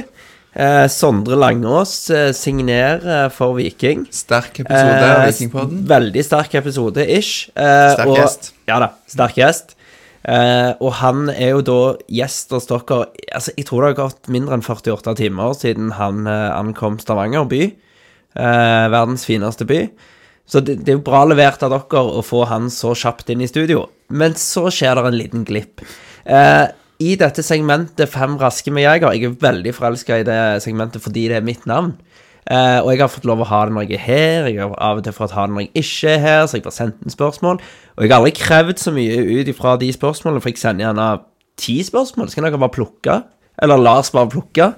Eh, 0.55 0.87
Sondre 0.89 1.35
Langås 1.37 2.09
eh, 2.09 2.31
signerer 2.33 3.29
for 3.33 3.53
Viking. 3.57 4.07
Sterk 4.11 4.59
episode 4.63 4.95
av 5.05 5.19
Eh, 5.21 5.27
Vikingpodden. 5.29 5.83
Veldig 5.87 6.23
sterk 6.25 6.55
episode, 6.57 7.05
ish. 7.05 7.49
Eh, 7.55 7.93
Sterk 7.93 8.07
og- 8.07 8.17
gjest. 8.17 8.51
Ja 8.67 8.79
da, 8.79 8.89
sterk 9.07 9.35
gjest. 9.37 9.75
Eh, 10.25 10.73
og 10.81 10.91
han 10.99 11.29
er 11.29 11.51
jo 11.53 11.61
da 11.61 11.77
gjest 12.11 12.49
hos 12.51 12.65
dere 12.67 13.05
altså, 13.33 13.53
Jeg 13.55 13.65
tror 13.69 13.81
det 13.85 13.95
har 13.97 14.09
gått 14.09 14.27
mindre 14.27 14.53
enn 14.57 14.61
48 14.65 15.15
timer 15.15 15.53
siden 15.55 15.91
han 15.95 16.25
eh, 16.27 16.49
ankom 16.57 16.97
Stavanger 16.99 17.45
by. 17.47 17.61
Eh, 18.35 18.87
verdens 18.89 19.23
fineste 19.25 19.65
by. 19.69 19.89
Så 20.49 20.63
det, 20.65 20.79
det 20.83 20.89
er 20.89 20.97
jo 20.97 21.05
bra 21.05 21.23
levert 21.29 21.61
av 21.63 21.69
dere 21.71 22.01
å 22.03 22.23
få 22.25 22.43
han 22.49 22.69
så 22.73 22.95
kjapt 22.97 23.29
inn 23.29 23.41
i 23.45 23.47
studio. 23.47 23.85
Men 24.09 24.33
så 24.33 24.65
skjer 24.73 24.95
det 24.97 25.05
en 25.05 25.17
liten 25.21 25.45
glipp. 25.45 25.85
Eh, 26.25 26.67
I 26.99 27.13
dette 27.19 27.43
segmentet 27.45 28.11
Fem 28.11 28.35
raske 28.39 28.71
med 28.75 28.83
jeger 28.83 29.15
Jeg 29.15 29.29
er 29.29 29.37
veldig 29.39 29.71
forelska 29.75 30.19
i 30.19 30.25
det 30.27 30.39
segmentet 30.65 31.03
fordi 31.03 31.29
det 31.31 31.39
er 31.39 31.45
mitt 31.45 31.63
navn. 31.69 31.93
Eh, 32.49 32.79
og 32.81 32.89
jeg 32.91 33.01
har 33.03 33.11
fått 33.13 33.27
lov 33.29 33.43
å 33.43 33.47
ha 33.47 33.59
det 33.67 33.75
når 33.75 33.85
jeg 33.85 33.99
er 33.99 34.05
her, 34.05 34.47
jeg 34.49 34.59
har 34.63 34.71
av 34.81 34.99
og 34.99 35.05
til 35.05 35.13
fått 35.13 35.35
ha 35.37 35.45
det 35.45 35.53
når 35.53 35.65
jeg 35.67 35.83
ikke 35.83 36.13
er 36.15 36.23
her, 36.23 36.45
så 36.49 36.57
jeg 36.57 36.65
får 36.65 36.75
sendt 36.75 37.03
inn 37.05 37.13
spørsmål. 37.13 37.59
Og 37.95 38.03
jeg 38.03 38.11
har 38.11 38.19
aldri 38.19 38.33
krevd 38.39 38.81
så 38.81 38.93
mye 38.95 39.19
ut 39.29 39.51
ifra 39.51 39.75
de 39.79 39.91
spørsmålene, 39.93 40.41
for 40.41 40.51
jeg 40.51 40.61
sender 40.61 40.87
gjerne 40.87 41.09
ti 41.59 41.77
spørsmål, 41.85 42.31
så 42.31 42.39
kan 42.39 42.49
dere 42.49 42.61
bare 42.63 42.75
plukke. 42.75 43.19
Eller 43.61 43.83
Lars 43.83 44.09
bare 44.15 44.31
plukke. 44.33 44.71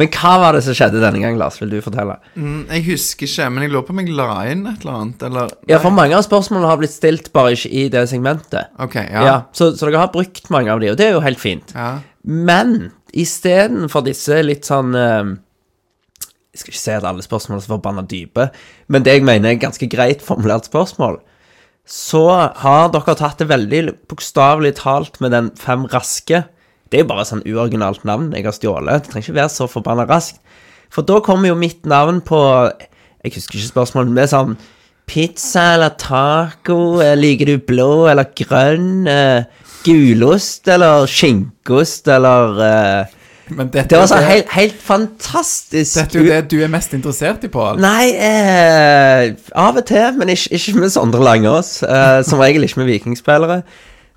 Men 0.00 0.08
hva 0.14 0.32
var 0.40 0.56
det 0.56 0.62
som 0.64 0.76
skjedde 0.76 1.02
denne 1.02 1.20
gang, 1.20 1.36
Lars? 1.40 1.58
Vil 1.60 1.72
du 1.74 1.78
fortelle? 1.84 2.14
Mm, 2.34 2.62
jeg 2.70 2.84
husker 2.88 3.28
ikke, 3.28 3.48
men 3.52 3.66
jeg 3.66 3.72
lurer 3.74 3.84
på 3.88 3.92
om 3.94 4.00
jeg 4.00 4.14
la 4.16 4.28
inn 4.48 4.62
et 4.70 4.84
eller 4.86 4.96
annet, 5.02 5.24
eller 5.28 5.52
Ja, 5.68 5.80
for 5.82 5.92
mange 5.94 6.16
av 6.16 6.24
spørsmålene 6.24 6.70
har 6.70 6.80
blitt 6.80 6.94
stilt 6.94 7.28
bare 7.36 7.52
ikke 7.56 7.70
i 7.70 7.84
det 7.92 8.06
segmentet. 8.12 8.72
Ok, 8.80 8.96
Ja. 9.02 9.24
ja. 9.28 9.36
så, 9.52 9.70
så 9.76 9.90
dere 9.90 10.00
har 10.06 10.12
brukt 10.14 10.48
mange 10.54 10.72
av 10.72 10.80
de, 10.82 10.90
og 10.94 10.96
det 11.00 11.10
er 11.10 11.14
jo 11.18 11.24
helt 11.26 11.42
fint. 11.42 11.74
ja. 11.76 11.98
Men 12.24 12.90
istedenfor 13.16 14.04
disse 14.04 14.36
litt 14.44 14.66
sånn 14.68 14.92
uh, 14.92 15.30
Jeg 16.52 16.60
skal 16.60 16.72
ikke 16.74 16.80
si 16.82 16.92
at 16.92 17.06
alle 17.08 17.24
spørsmål 17.24 17.56
er 17.56 17.64
så 17.64 17.72
forbanna 17.72 18.02
dype, 18.10 18.44
men 18.92 19.06
det 19.06 19.14
jeg 19.16 19.24
mener 19.24 19.52
er 19.54 19.60
ganske 19.62 19.88
greit 19.90 20.20
formulert 20.26 20.68
spørsmål, 20.68 21.16
så 21.88 22.24
har 22.60 22.90
dere 22.92 23.14
tatt 23.18 23.40
det 23.40 23.48
veldig 23.50 23.80
bokstavelig 24.10 24.74
talt 24.82 25.16
med 25.24 25.32
den 25.34 25.48
fem 25.58 25.86
raske. 25.90 26.42
Det 26.90 26.98
er 26.98 27.04
jo 27.04 27.08
bare 27.12 27.24
sånn 27.28 27.44
uoriginalt 27.46 28.02
navn 28.08 28.32
jeg 28.34 28.44
har 28.48 28.56
stjålet. 28.56 29.04
Det 29.04 29.12
trenger 29.12 29.28
ikke 29.28 29.38
være 29.40 29.52
så 29.54 29.68
forbanna 29.70 30.06
raskt. 30.10 30.40
For 30.90 31.06
da 31.06 31.20
kommer 31.22 31.52
jo 31.52 31.54
mitt 31.58 31.86
navn 31.86 32.18
på 32.26 32.40
Jeg 33.22 33.34
husker 33.36 33.58
ikke 33.60 33.68
spørsmålet, 33.70 34.08
men 34.10 34.16
det 34.18 34.24
er 34.26 34.32
sånn 34.34 34.56
Pizza 35.10 35.74
eller 35.74 35.94
taco? 35.98 37.00
eh, 37.02 37.14
Liker 37.18 37.46
du 37.46 37.58
blå 37.66 38.06
eller 38.10 38.26
grønn? 38.38 39.06
eh, 39.10 39.42
Gulost 39.84 40.68
eller 40.68 41.06
skinkost 41.08 42.08
eller 42.12 42.58
uh, 42.60 43.14
Men 43.50 43.70
dette, 43.72 43.88
Det 43.90 43.98
var 43.98 44.06
sånn 44.10 44.26
helt, 44.26 44.50
helt 44.54 44.76
fantastisk. 44.84 45.94
dette 45.96 46.18
er 46.18 46.22
jo 46.22 46.28
det 46.30 46.40
du 46.52 46.58
er 46.62 46.68
mest 46.70 46.92
interessert 46.94 47.42
i, 47.46 47.48
Pål. 47.50 47.80
Nei, 47.82 48.10
eh, 48.14 49.32
av 49.58 49.78
og 49.80 49.86
til, 49.88 50.12
men 50.20 50.30
ikke, 50.34 50.52
ikke 50.58 50.74
med 50.84 50.92
Sondre 50.94 51.22
Langås. 51.24 51.80
Eh, 51.82 52.20
som 52.28 52.38
regel 52.42 52.66
ikke 52.68 52.82
med 52.82 52.90
vikingspillere. 52.92 53.62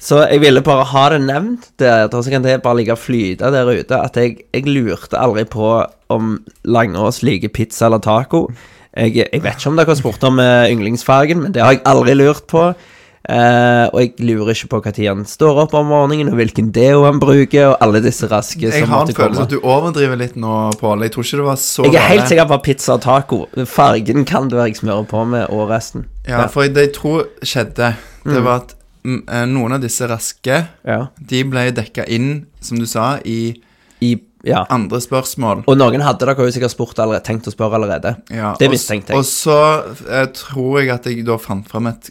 Så 0.03 0.19
jeg 0.27 0.41
ville 0.43 0.59
bare 0.65 0.83
ha 0.91 1.03
det 1.13 1.21
nevnt 1.23 1.69
der, 1.79 2.09
så 2.11 2.31
kan 2.31 2.43
det 2.43 2.57
bare 2.63 2.81
ligge 2.81 2.91
og 2.95 2.99
flyte 2.99 3.51
der 3.53 3.69
ute. 3.71 3.99
At 3.99 4.17
jeg, 4.19 4.41
jeg 4.51 4.67
lurte 4.67 5.19
aldri 5.19 5.45
på 5.47 5.69
om 6.11 6.33
Langås 6.67 7.21
liker 7.23 7.53
pizza 7.55 7.87
eller 7.87 8.03
taco. 8.03 8.49
Jeg, 8.93 9.15
jeg 9.31 9.41
vet 9.45 9.55
ikke 9.55 9.71
om 9.71 9.79
dere 9.79 9.89
har 9.93 9.97
spurt 9.97 10.25
om 10.27 10.41
eh, 10.43 10.67
yndlingsfargen, 10.73 11.39
men 11.45 11.55
det 11.55 11.63
har 11.63 11.77
jeg 11.77 11.85
aldri 11.89 12.17
lurt 12.19 12.43
på. 12.51 12.73
Uh, 13.23 13.87
og 13.95 14.01
jeg 14.01 14.09
lurer 14.27 14.49
ikke 14.51 14.67
på 14.67 14.79
når 14.83 14.97
han 15.07 15.21
står 15.23 15.61
opp 15.61 15.73
om 15.79 15.85
morgenen, 15.87 16.27
og 16.33 16.35
hvilken 16.35 16.73
deo 16.75 17.05
han 17.05 17.21
bruker, 17.23 17.69
og 17.69 17.77
alle 17.85 18.01
disse 18.03 18.27
raske 18.27 18.65
Jeg 18.65 18.83
som 18.83 18.91
har 18.91 19.07
en 19.07 19.15
følelse 19.15 19.45
at 19.45 19.53
du 19.53 19.61
overdriver 19.63 20.19
litt 20.19 20.35
nå, 20.35 20.51
Pål. 20.81 21.05
Jeg 21.07 21.13
tror 21.15 21.23
ikke 21.23 21.39
det 21.39 21.45
var 21.47 21.61
så 21.63 21.85
Jeg 21.87 22.01
er 22.01 22.09
helt 22.09 22.27
sikker 22.27 22.49
på 22.51 22.57
pizza 22.65 22.97
og 22.97 23.01
taco. 23.07 23.39
Fargen 23.63 24.27
kan 24.27 24.51
det 24.51 24.59
være 24.59 24.73
jeg 24.73 24.81
smører 24.81 25.07
på 25.07 25.23
med, 25.23 25.47
og 25.55 25.71
resten. 25.71 26.03
Ja, 26.27 26.43
for 26.51 26.67
det 26.67 26.89
jeg 26.89 26.95
tror 26.99 27.29
skjedde, 27.39 27.93
det 28.27 28.35
Mm. 28.35 28.43
var 28.43 28.65
at 28.65 28.75
noen 29.03 29.73
av 29.73 29.81
disse 29.81 30.07
raske, 30.07 30.67
Ja. 30.85 31.07
de 31.19 31.43
ble 31.43 31.71
dekka 31.71 32.05
inn, 32.07 32.45
som 32.61 32.77
du 32.79 32.85
sa, 32.85 33.17
i 33.25 33.53
I, 34.03 34.17
ja. 34.43 34.65
andre 34.69 34.99
spørsmål. 34.99 35.63
Og 35.67 35.77
noen 35.77 36.01
hadde 36.03 36.25
dere 36.25 36.35
jo 36.35 36.51
sikkert 36.51 36.71
spurt 36.73 36.97
allerede, 36.99 37.23
tenkt 37.23 37.47
å 37.47 37.53
spørre 37.53 37.77
allerede. 37.79 38.17
Ja, 38.29 38.53
Det 38.59 38.69
mistenkte 38.69 39.13
jeg. 39.13 39.17
Og 39.17 39.23
så 39.23 39.55
eh, 40.09 40.25
tror 40.35 40.81
jeg 40.81 40.89
at 40.91 41.05
jeg 41.05 41.23
da 41.25 41.37
fant 41.37 41.67
fram 41.71 41.87
et 41.87 42.09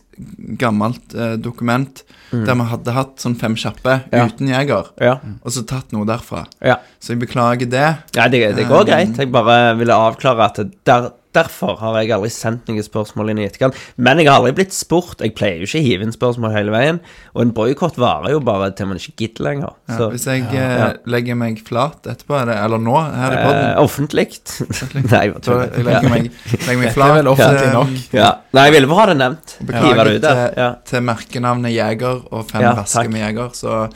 gammelt 0.59 1.14
eh, 1.14 1.36
dokument 1.36 2.02
der 2.32 2.55
vi 2.56 2.64
hadde 2.64 2.93
hatt 2.97 3.19
sånn 3.20 3.35
fem 3.36 3.55
kjappe 3.55 3.98
Mm. 4.09 4.12
Ja. 4.12 4.24
uten 4.27 4.48
jeger, 4.48 4.86
Ja. 5.01 5.19
og 5.44 5.52
så 5.52 5.66
tatt 5.66 5.93
noe 5.93 6.06
derfra. 6.06 6.47
ja. 6.64 6.77
Så 6.98 7.12
jeg 7.12 7.19
beklager 7.28 7.69
det. 7.69 7.98
ja 8.16 8.28
det, 8.28 8.56
det 8.56 8.66
går 8.69 8.86
greit. 8.86 9.16
Jeg 9.19 9.31
bare 9.31 9.77
ville 9.77 9.93
avklare 9.93 10.40
at 10.44 10.60
der, 10.86 11.10
derfor 11.37 11.79
har 11.81 11.97
jeg 12.01 12.13
aldri 12.15 12.31
sendt 12.33 12.69
noen 12.69 12.85
spørsmål 12.85 13.33
inn 13.33 13.41
i 13.43 13.47
etterkant. 13.49 13.77
Men 13.97 14.21
jeg 14.21 14.29
har 14.29 14.41
aldri 14.41 14.55
blitt 14.61 14.75
spurt. 14.77 15.23
Jeg 15.25 15.35
pleier 15.39 15.63
jo 15.63 15.69
ikke 15.69 15.81
å 15.81 15.87
hive 15.87 16.07
inn 16.07 16.15
spørsmål 16.15 16.55
hele 16.55 16.75
veien. 16.75 17.01
Og 17.35 17.45
en 17.47 17.55
boikott 17.57 17.99
varer 18.01 18.35
jo 18.35 18.43
bare 18.45 18.71
til 18.77 18.91
man 18.91 19.01
ikke 19.01 19.15
gidder 19.25 19.49
lenger. 19.49 19.75
Ja, 19.89 19.99
Så 19.99 20.11
hvis 20.13 20.27
jeg 20.29 20.45
ja. 20.53 20.69
ja. 20.83 20.89
legger 21.15 21.39
meg 21.41 21.61
flat 21.67 22.09
etterpå, 22.13 22.39
er 22.43 22.51
det, 22.53 22.59
eller 22.67 22.83
nå, 22.83 22.97
her 23.01 23.37
i 23.37 23.43
eh, 23.43 23.83
offentlig. 23.83 24.29
Nei, 25.13 25.25
jeg 25.31 25.45
tuller. 25.45 25.69
jeg 25.73 25.87
legger 25.89 26.13
meg, 26.13 26.31
legger 26.67 26.83
meg 26.85 26.97
flat. 26.97 27.13
Det 27.13 27.13
er 27.13 27.21
vel 27.21 27.33
offentlig 27.35 27.69
eh, 27.69 27.77
nok. 27.79 27.95
Ja. 28.17 28.31
Nei, 28.53 28.67
jeg 28.69 28.77
ville 28.79 28.91
bare 28.93 29.03
ha 29.03 29.11
det 29.13 29.21
nevnt. 29.23 29.55
Beklager 29.73 30.11
det 30.13 30.19
til, 30.25 30.43
Ja. 30.63 30.73
til 30.89 31.07
merkenavnet 31.07 31.73
Jeger 31.75 32.27
og 32.31 32.51
Fem 32.51 32.65
Ja, 32.67 32.75
raske 32.83 33.09
med 33.13 33.25
Jeger, 33.25 33.55
så 33.57 33.87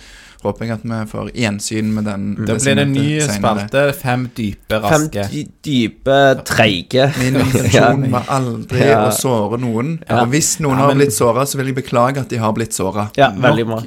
håper 0.45 0.67
jeg 0.67 0.75
at 0.77 0.85
vi 0.85 0.99
får 1.11 1.31
gjensyn 1.35 1.93
med 1.95 2.05
den. 2.09 2.27
Da 2.39 2.53
det 2.53 2.57
blir 2.63 2.75
det 2.79 2.85
en 2.87 2.93
ny 2.93 3.21
spalte. 3.25 3.85
Fem 3.99 4.27
dype, 4.37 4.81
raske. 4.85 5.25
Fem 5.31 5.53
dype, 5.65 6.19
treige 6.45 7.09
Min 7.19 7.37
intensjon 7.43 8.07
var 8.13 8.25
aldri 8.37 8.85
Ja. 8.87 9.01
å 9.09 9.13
såre 9.17 9.59
noen. 9.63 9.97
Ja. 10.09 10.23
Og 10.23 10.29
hvis 10.35 10.57
noen 10.61 10.79
Ja, 10.79 10.87
har 10.91 10.95
blitt 10.99 11.17
såra, 11.17 11.47
så 11.47 11.59
vil 11.61 11.73
jeg 11.73 11.79
beklage 11.83 12.21
at 12.21 12.29
de 12.33 12.37
har 12.43 12.53
blitt 12.57 12.77
såra. 12.77 13.09
Ja, 13.17 13.31
veldig 13.33 13.67
bra. 13.67 13.81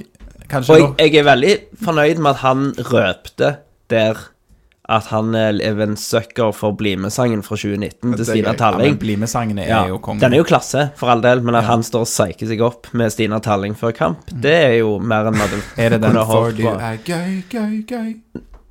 Kanskje 0.49 0.73
Og 0.73 0.79
jeg, 0.99 1.11
jeg 1.13 1.19
er 1.21 1.27
veldig 1.29 1.53
fornøyd 1.85 2.17
med 2.17 2.31
at 2.31 2.37
han 2.43 2.63
røpte 2.89 3.51
der 3.89 4.17
at 4.89 5.05
han 5.11 5.35
er 5.37 5.59
en 5.85 5.95
sucker 5.95 6.51
for 6.57 6.73
BlimE-sangen 6.73 7.43
fra 7.45 7.55
2019 7.55 8.15
til 8.17 8.25
Stina 8.25 8.53
Talling. 8.57 8.95
Ja, 8.95 8.99
BlimE-sangen 9.03 9.59
er 9.61 9.67
Ja, 9.69 9.83
jo 9.87 9.99
kongen. 10.01 10.19
den 10.23 10.33
er 10.33 10.37
jo 10.41 10.43
klasse, 10.49 10.89
for 10.97 11.07
all 11.13 11.21
del, 11.21 11.41
men 11.45 11.55
at 11.55 11.63
han 11.69 11.83
står 11.85 12.01
og 12.07 12.09
psyker 12.09 12.47
seg 12.49 12.61
opp 12.65 12.87
med 12.93 13.11
Stina 13.13 13.39
Talling 13.39 13.75
før 13.77 13.93
kamp, 13.95 14.25
det 14.33 14.53
er 14.65 14.77
jo 14.79 14.97
mer 14.99 15.29
enn 15.29 15.33
vi 15.39 15.45
hadde 15.45 15.61
Er 15.77 15.89
det 15.95 16.01
den 16.01 16.17
For 16.25 16.51
du 16.51 16.65
er 16.67 16.97
gøy, 17.05 17.43
gøy, 17.49 17.83
gøy? 17.85 18.15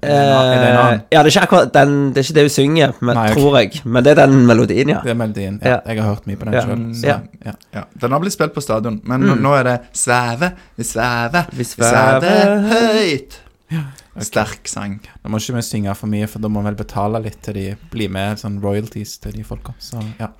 Eh, 0.00 0.10
er 0.14 0.60
det 0.62 0.66
en 0.70 0.76
annen? 0.78 1.00
ja, 1.10 1.22
det 1.24 1.26
er 1.26 1.32
ikke 1.32 1.42
akkurat 1.48 1.72
den 1.74 2.12
Det 2.14 2.20
er 2.20 2.26
ikke 2.28 2.34
det 2.36 2.42
hun 2.44 2.52
synger, 2.54 2.92
men, 3.00 3.16
Nei, 3.16 3.24
okay. 3.32 3.40
tror 3.40 3.56
jeg. 3.58 3.80
Men 3.84 4.04
det 4.06 4.12
er 4.12 4.26
den 4.26 4.46
melodien, 4.46 4.88
ja. 4.92 5.00
Det 5.02 5.10
er 5.10 5.14
melodien. 5.18 5.56
Ja, 5.62 5.68
Ja. 5.70 5.78
jeg 5.90 6.02
har 6.02 6.14
hørt 6.14 6.26
mye 6.26 6.36
på 6.36 6.44
den 6.44 6.54
Ja. 6.54 6.60
sjøl. 6.62 7.02
Ja. 7.02 7.16
Ja. 7.46 7.52
Ja, 7.74 7.82
Den 8.00 8.12
har 8.12 8.20
blitt 8.20 8.32
spilt 8.32 8.54
på 8.54 8.62
stadion, 8.62 9.00
men 9.04 9.20
nå- 9.26 9.34
nå 9.42 9.54
er 9.58 9.62
det 9.64 9.80
sveve, 9.92 10.52
vi 10.76 10.84
sveve, 10.84 11.46
Vi 11.52 11.64
sveve 11.64 12.30
høyt. 12.70 13.40
svever 13.70 13.84
høyt. 14.18 14.28
Sterk 14.28 14.68
sang. 14.70 14.98
Nå 15.24 15.30
må 15.32 15.40
ikke 15.42 15.56
vi 15.58 15.64
synge 15.66 15.94
for 15.98 16.10
mye, 16.12 16.28
for 16.30 16.42
da 16.44 16.50
må 16.52 16.60
vi 16.64 16.70
vel 16.70 16.78
betale 16.80 17.20
litt 17.24 17.40
til 17.46 17.54
de 17.58 17.66
blir 17.92 18.10
med 18.12 18.40
sånn 18.42 18.60
royalties 18.62 19.16
til 19.24 19.38
de 19.38 19.44
folka. 19.46 19.74
Så 19.82 20.02
ja. 20.20 20.32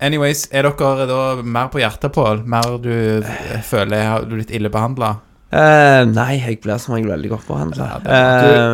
Anyways, 0.00 0.46
er 0.56 0.64
dere 0.64 1.04
da 1.10 1.18
mer 1.44 1.68
på 1.68 1.82
hjertet, 1.82 2.14
Pål? 2.16 2.46
Mer 2.48 2.78
du 2.80 2.92
eh, 3.20 3.58
føler 3.66 4.06
har 4.08 4.24
du 4.24 4.38
blitt 4.38 4.54
ille 4.56 4.70
behandla? 4.72 5.18
Eh, 5.50 6.04
nei, 6.06 6.36
jeg 6.38 6.60
blir 6.62 6.78
som 6.78 6.94
regel 6.94 7.10
veldig 7.10 7.30
godt 7.32 7.48
behandla. 7.50 7.88
Du, 8.04 8.08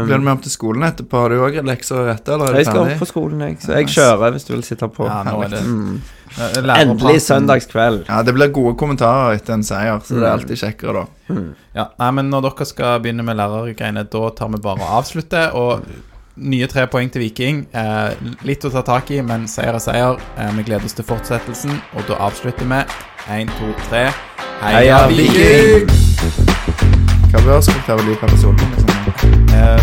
blir 0.06 0.20
du 0.20 0.26
med 0.26 0.34
opp 0.36 0.44
til 0.44 0.52
skolen 0.52 0.84
etterpå? 0.86 1.22
Har 1.24 1.32
du 1.32 1.40
òg 1.40 1.56
lekser 1.64 2.02
å 2.02 2.04
rette, 2.06 2.34
eller 2.36 2.52
er 2.52 2.60
jeg 2.60 2.68
skal 2.68 2.82
opp 2.84 3.00
på 3.00 3.08
skolen, 3.08 3.42
jeg. 3.48 3.58
Så 3.64 3.72
jeg 3.78 3.88
kjører 3.96 4.36
hvis 4.36 4.44
du 4.46 4.52
vil 4.54 4.64
sitte 4.68 4.90
på. 4.92 5.08
Ja, 5.08 5.22
nå 5.26 5.40
er 5.46 5.54
det 5.56 5.62
Mm. 5.66 5.96
Eh. 6.38 6.80
Endelig 6.82 7.20
søndagskveld. 7.22 8.04
Ja, 8.08 8.22
det 8.22 8.34
blir 8.34 8.48
gode 8.52 8.74
kommentarer 8.78 9.34
etter 9.38 9.54
en 9.54 9.62
seier, 9.64 9.98
så 10.04 10.14
det 10.14 10.22
er 10.22 10.26
Mm. 10.26 10.40
alltid 10.40 10.58
kjekkere, 10.58 10.92
da. 10.92 11.06
Ja, 11.74 11.88
nei, 11.98 12.10
men 12.10 12.30
når 12.30 12.42
dere 12.50 12.66
skal 12.66 13.00
begynne 13.00 13.24
med 13.24 13.36
lærergreiene, 13.36 14.04
da 14.10 14.28
tar 14.30 14.48
vi 14.48 14.58
bare 14.62 14.80
og 14.80 15.02
avslutter. 15.02 15.54
Og 15.54 15.82
nye 16.36 16.66
tre 16.68 16.86
poeng 16.86 17.10
til 17.10 17.22
Viking. 17.22 17.66
Eh, 17.72 18.10
litt 18.44 18.60
å 18.64 18.70
ta 18.70 18.82
tak 18.82 19.10
i, 19.10 19.22
men 19.22 19.46
seier 19.48 19.74
er 19.74 19.78
seier. 19.80 20.18
Eh, 20.38 20.50
vi 20.56 20.62
gleder 20.64 20.84
oss 20.84 20.92
til 20.92 21.04
fortsettelsen, 21.04 21.80
og 21.96 22.02
da 22.06 22.14
avslutter 22.28 22.64
vi. 22.68 22.84
Én, 23.32 23.48
to, 23.58 23.72
tre. 23.88 24.10
Heia 24.60 25.06
Viking! 25.08 25.88
Hva 27.32 27.40
bør 27.44 27.60
skal 27.60 27.74
vi 27.74 27.80
ta 27.86 27.92
av 27.92 28.00
lydpersonen? 28.06 28.56
Liksom? 28.76 29.48
Eh, 29.52 29.80